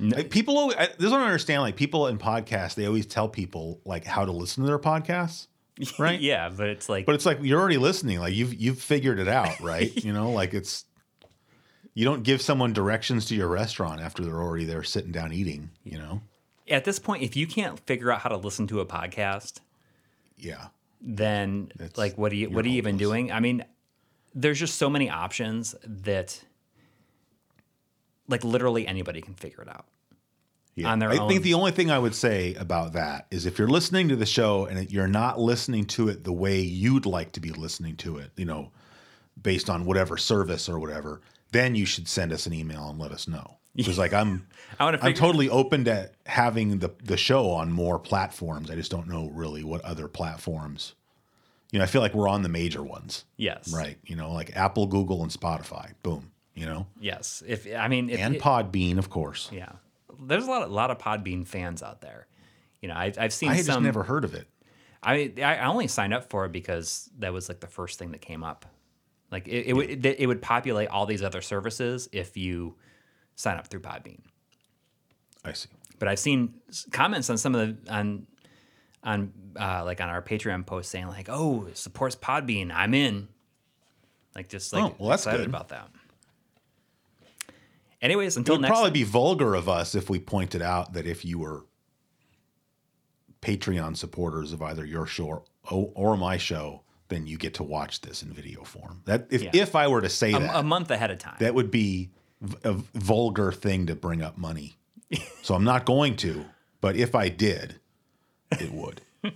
Like 0.00 0.30
people, 0.30 0.56
always, 0.56 0.76
I, 0.76 0.86
this 0.86 1.06
is 1.06 1.10
what 1.10 1.14
I 1.16 1.20
don't 1.22 1.26
understand. 1.26 1.62
Like 1.62 1.74
people 1.74 2.06
in 2.06 2.18
podcasts, 2.18 2.76
they 2.76 2.86
always 2.86 3.04
tell 3.04 3.28
people 3.28 3.80
like 3.84 4.04
how 4.04 4.24
to 4.24 4.30
listen 4.30 4.62
to 4.62 4.68
their 4.68 4.78
podcasts, 4.78 5.48
right? 5.98 6.20
yeah, 6.20 6.50
but 6.50 6.68
it's 6.68 6.88
like 6.88 7.04
But 7.04 7.16
it's 7.16 7.26
like 7.26 7.40
you're 7.42 7.58
already 7.60 7.78
listening. 7.78 8.20
Like 8.20 8.32
you've 8.34 8.54
you've 8.54 8.80
figured 8.80 9.18
it 9.18 9.26
out, 9.26 9.58
right? 9.60 9.92
you 10.04 10.12
know, 10.12 10.30
like 10.30 10.54
it's 10.54 10.84
you 11.94 12.04
don't 12.04 12.22
give 12.22 12.40
someone 12.40 12.72
directions 12.72 13.24
to 13.26 13.34
your 13.34 13.48
restaurant 13.48 14.00
after 14.00 14.24
they're 14.24 14.40
already 14.40 14.64
there 14.64 14.84
sitting 14.84 15.10
down 15.10 15.32
eating. 15.32 15.70
You 15.84 15.98
know? 15.98 16.20
at 16.70 16.84
this 16.84 16.98
point, 16.98 17.22
if 17.22 17.34
you 17.34 17.46
can't 17.46 17.80
figure 17.86 18.12
out 18.12 18.20
how 18.20 18.28
to 18.28 18.36
listen 18.36 18.66
to 18.68 18.78
a 18.80 18.86
podcast, 18.86 19.58
Yeah. 20.36 20.66
then 21.00 21.72
It's- 21.74 21.96
like 21.98 22.16
what 22.18 22.30
are 22.30 22.36
you 22.36 22.50
what 22.50 22.64
are 22.64 22.68
you're 22.68 22.76
even 22.78 22.98
doing? 22.98 23.32
I 23.32 23.40
mean, 23.40 23.64
there's 24.40 24.58
just 24.58 24.76
so 24.76 24.88
many 24.88 25.10
options 25.10 25.74
that 25.84 26.40
like 28.28 28.44
literally 28.44 28.86
anybody 28.86 29.20
can 29.20 29.34
figure 29.34 29.62
it 29.62 29.68
out. 29.68 29.86
Yeah. 30.76 30.92
On 30.92 31.00
their 31.00 31.10
I 31.10 31.16
own. 31.16 31.28
think 31.28 31.42
the 31.42 31.54
only 31.54 31.72
thing 31.72 31.90
I 31.90 31.98
would 31.98 32.14
say 32.14 32.54
about 32.54 32.92
that 32.92 33.26
is 33.32 33.46
if 33.46 33.58
you're 33.58 33.66
listening 33.66 34.08
to 34.10 34.16
the 34.16 34.26
show 34.26 34.66
and 34.66 34.88
you're 34.92 35.08
not 35.08 35.40
listening 35.40 35.86
to 35.86 36.08
it 36.08 36.22
the 36.22 36.32
way 36.32 36.60
you'd 36.60 37.04
like 37.04 37.32
to 37.32 37.40
be 37.40 37.50
listening 37.50 37.96
to 37.96 38.18
it, 38.18 38.30
you 38.36 38.44
know, 38.44 38.70
based 39.40 39.68
on 39.68 39.84
whatever 39.84 40.16
service 40.16 40.68
or 40.68 40.78
whatever, 40.78 41.20
then 41.50 41.74
you 41.74 41.84
should 41.84 42.06
send 42.06 42.32
us 42.32 42.46
an 42.46 42.52
email 42.52 42.88
and 42.90 42.98
let 42.98 43.10
us 43.12 43.26
know. 43.26 43.56
Because 43.78 43.98
like 43.98 44.12
I'm 44.12 44.46
I 44.80 44.84
want 44.84 45.00
to 45.00 45.06
I'm 45.06 45.14
totally 45.14 45.48
open 45.48 45.84
to 45.84 46.10
having 46.26 46.78
the 46.78 46.90
the 47.04 47.16
show 47.16 47.50
on 47.50 47.70
more 47.70 47.98
platforms. 48.00 48.72
I 48.72 48.74
just 48.74 48.90
don't 48.90 49.06
know 49.06 49.30
really 49.32 49.62
what 49.62 49.82
other 49.82 50.08
platforms. 50.08 50.94
You 51.70 51.78
know, 51.78 51.84
I 51.84 51.86
feel 51.88 52.00
like 52.00 52.14
we're 52.14 52.28
on 52.28 52.42
the 52.42 52.48
major 52.48 52.82
ones, 52.82 53.24
yes. 53.36 53.72
right? 53.72 53.98
You 54.06 54.16
know, 54.16 54.32
like 54.32 54.56
Apple, 54.56 54.86
Google, 54.86 55.22
and 55.22 55.30
Spotify. 55.30 55.92
Boom. 56.02 56.30
You 56.54 56.66
know, 56.66 56.86
Yes. 56.98 57.42
If 57.46 57.66
I 57.76 57.88
mean 57.88 58.10
if 58.10 58.18
and 58.18 58.36
it- 58.36 58.42
Podbean, 58.42 58.98
of 58.98 59.10
course. 59.10 59.50
yeah. 59.52 59.72
There's 60.20 60.46
a 60.46 60.50
lot 60.50 60.62
of, 60.62 60.70
lot 60.70 60.90
of 60.90 60.98
Podbean 60.98 61.46
fans 61.46 61.82
out 61.82 62.00
there. 62.00 62.26
You 62.80 62.88
know, 62.88 62.94
I, 62.94 63.12
I've 63.18 63.32
seen 63.32 63.50
I 63.50 63.54
had 63.54 63.64
some. 63.64 63.74
just 63.74 63.84
never 63.84 64.02
heard 64.02 64.24
of 64.24 64.34
it. 64.34 64.48
I 65.02 65.32
I 65.40 65.58
only 65.66 65.86
signed 65.86 66.12
up 66.12 66.28
for 66.30 66.44
it 66.46 66.52
because 66.52 67.08
that 67.18 67.32
was 67.32 67.48
like 67.48 67.60
the 67.60 67.68
first 67.68 67.98
thing 67.98 68.10
that 68.12 68.20
came 68.20 68.42
up. 68.42 68.66
Like 69.30 69.46
it, 69.46 69.66
it 69.66 69.72
would 69.74 70.04
it, 70.04 70.20
it 70.20 70.26
would 70.26 70.42
populate 70.42 70.88
all 70.88 71.06
these 71.06 71.22
other 71.22 71.40
services 71.42 72.08
if 72.12 72.36
you 72.36 72.74
sign 73.36 73.56
up 73.58 73.68
through 73.68 73.80
Podbean. 73.80 74.20
I 75.44 75.52
see. 75.52 75.68
But 75.98 76.08
I've 76.08 76.18
seen 76.18 76.54
comments 76.90 77.30
on 77.30 77.38
some 77.38 77.54
of 77.54 77.84
the 77.84 77.92
on 77.92 78.26
on 79.02 79.32
uh, 79.58 79.84
like 79.84 80.00
on 80.00 80.08
our 80.08 80.22
Patreon 80.22 80.66
post 80.66 80.90
saying 80.90 81.06
like, 81.08 81.28
"Oh, 81.30 81.66
supports 81.74 82.16
Podbean. 82.16 82.70
I'm 82.74 82.94
in." 82.94 83.28
Like 84.34 84.48
just 84.48 84.72
like 84.72 84.84
Oh, 84.84 84.94
well, 84.98 85.10
that's 85.10 85.22
excited 85.22 85.40
good. 85.42 85.48
about 85.48 85.68
that. 85.70 85.88
Anyways, 88.00 88.36
It 88.36 88.40
until 88.40 88.54
would 88.56 88.62
next 88.62 88.70
probably 88.72 88.90
be 88.92 89.02
vulgar 89.02 89.54
of 89.54 89.68
us 89.68 89.94
if 89.94 90.08
we 90.08 90.20
pointed 90.20 90.62
out 90.62 90.92
that 90.92 91.06
if 91.06 91.24
you 91.24 91.38
were 91.40 91.64
Patreon 93.42 93.96
supporters 93.96 94.52
of 94.52 94.62
either 94.62 94.84
your 94.84 95.06
show 95.06 95.26
or, 95.70 95.90
or 95.94 96.16
my 96.16 96.36
show, 96.36 96.82
then 97.08 97.26
you 97.26 97.36
get 97.36 97.54
to 97.54 97.62
watch 97.64 98.00
this 98.02 98.22
in 98.22 98.32
video 98.32 98.62
form. 98.62 99.02
That 99.06 99.26
if 99.30 99.42
Yeah. 99.42 99.50
if 99.54 99.74
I 99.74 99.88
were 99.88 100.00
to 100.00 100.08
say 100.08 100.32
a, 100.32 100.38
that, 100.38 100.56
a 100.56 100.62
month 100.62 100.90
ahead 100.90 101.10
of 101.10 101.18
time. 101.18 101.36
that 101.40 101.54
would 101.54 101.70
be 101.70 102.10
a 102.62 102.72
vulgar 102.94 103.50
thing 103.50 103.86
to 103.86 103.96
bring 103.96 104.22
up 104.22 104.38
money. 104.38 104.76
so 105.42 105.54
I'm 105.54 105.64
not 105.64 105.84
going 105.86 106.14
to, 106.18 106.44
but 106.80 106.94
if 106.94 107.14
I 107.16 107.28
did, 107.28 107.80
it 108.52 108.72
would. 108.72 109.00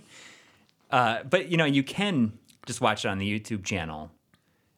Uh, 0.91 1.23
but 1.23 1.49
you 1.49 1.57
know, 1.57 1.65
you 1.65 1.81
can 1.81 2.33
just 2.67 2.79
watch 2.79 3.03
it 3.03 3.07
on 3.07 3.17
the 3.17 3.39
YouTube 3.39 3.63
channel. 3.65 4.11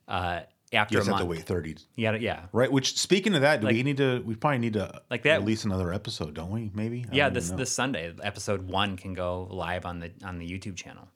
Uh, 0.07 0.39
after 0.71 0.93
You 0.95 0.99
a 0.99 1.01
just 1.03 1.09
have 1.11 1.19
to 1.19 1.25
wait 1.25 1.41
30. 1.43 1.75
Yeah, 1.97 2.15
yeah, 2.15 2.45
Right. 2.53 2.71
Which, 2.71 2.97
speaking 2.97 3.35
of 3.35 3.41
that, 3.41 3.59
do 3.59 3.67
Like- 3.67 3.75
we 3.75 3.83
need 3.83 3.97
to, 3.97 4.21
we 4.25 4.35
probably 4.35 4.59
need 4.59 4.73
to 4.73 5.01
Like 5.09 5.23
that- 5.23 5.41
release 5.41 5.65
another 5.65 5.91
episode, 5.93 6.33
don't 6.33 6.51
we? 6.51 6.71
Maybe? 6.73 7.05
I 7.11 7.15
yeah. 7.15 7.29
This 7.29 7.49
this 7.51 7.69
Sunday, 7.71 8.13
episode 8.23 8.61
one 8.61 8.95
can 8.95 9.13
go 9.13 9.47
live 9.51 9.85
on 9.85 9.99
the 9.99 10.11
on 10.23 10.37
the 10.39 10.47
YouTube 10.49 10.77
channel. 10.77 11.09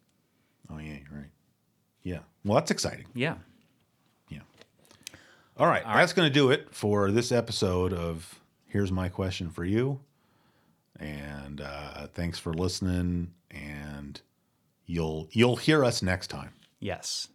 Oh, 0.70 0.78
yeah, 0.80 0.98
you're 1.10 1.20
right. 1.20 1.30
Yeah. 2.04 2.20
Well, 2.44 2.56
that's 2.56 2.70
exciting. 2.72 3.06
Yeah. 3.14 3.36
Yeah. 4.30 4.40
All 5.58 5.68
right. 5.68 5.84
That's 5.86 6.12
going 6.14 6.28
to 6.28 6.34
do 6.34 6.52
it 6.52 6.76
for 6.76 7.10
this 7.10 7.32
episode 7.32 7.94
of 7.94 8.40
Here's 8.68 8.92
My 8.92 9.08
Question 9.08 9.50
for 9.50 9.64
You. 9.64 10.02
And 11.00 11.62
uh, 11.62 12.08
thanks 12.08 12.40
for 12.40 12.54
listening. 12.54 13.34
And 13.52 14.20
you'll 14.86 15.30
you'll 15.32 15.56
hear 15.56 15.84
us 15.84 16.02
next 16.02 16.28
time. 16.28 16.54
Yes. 16.80 17.30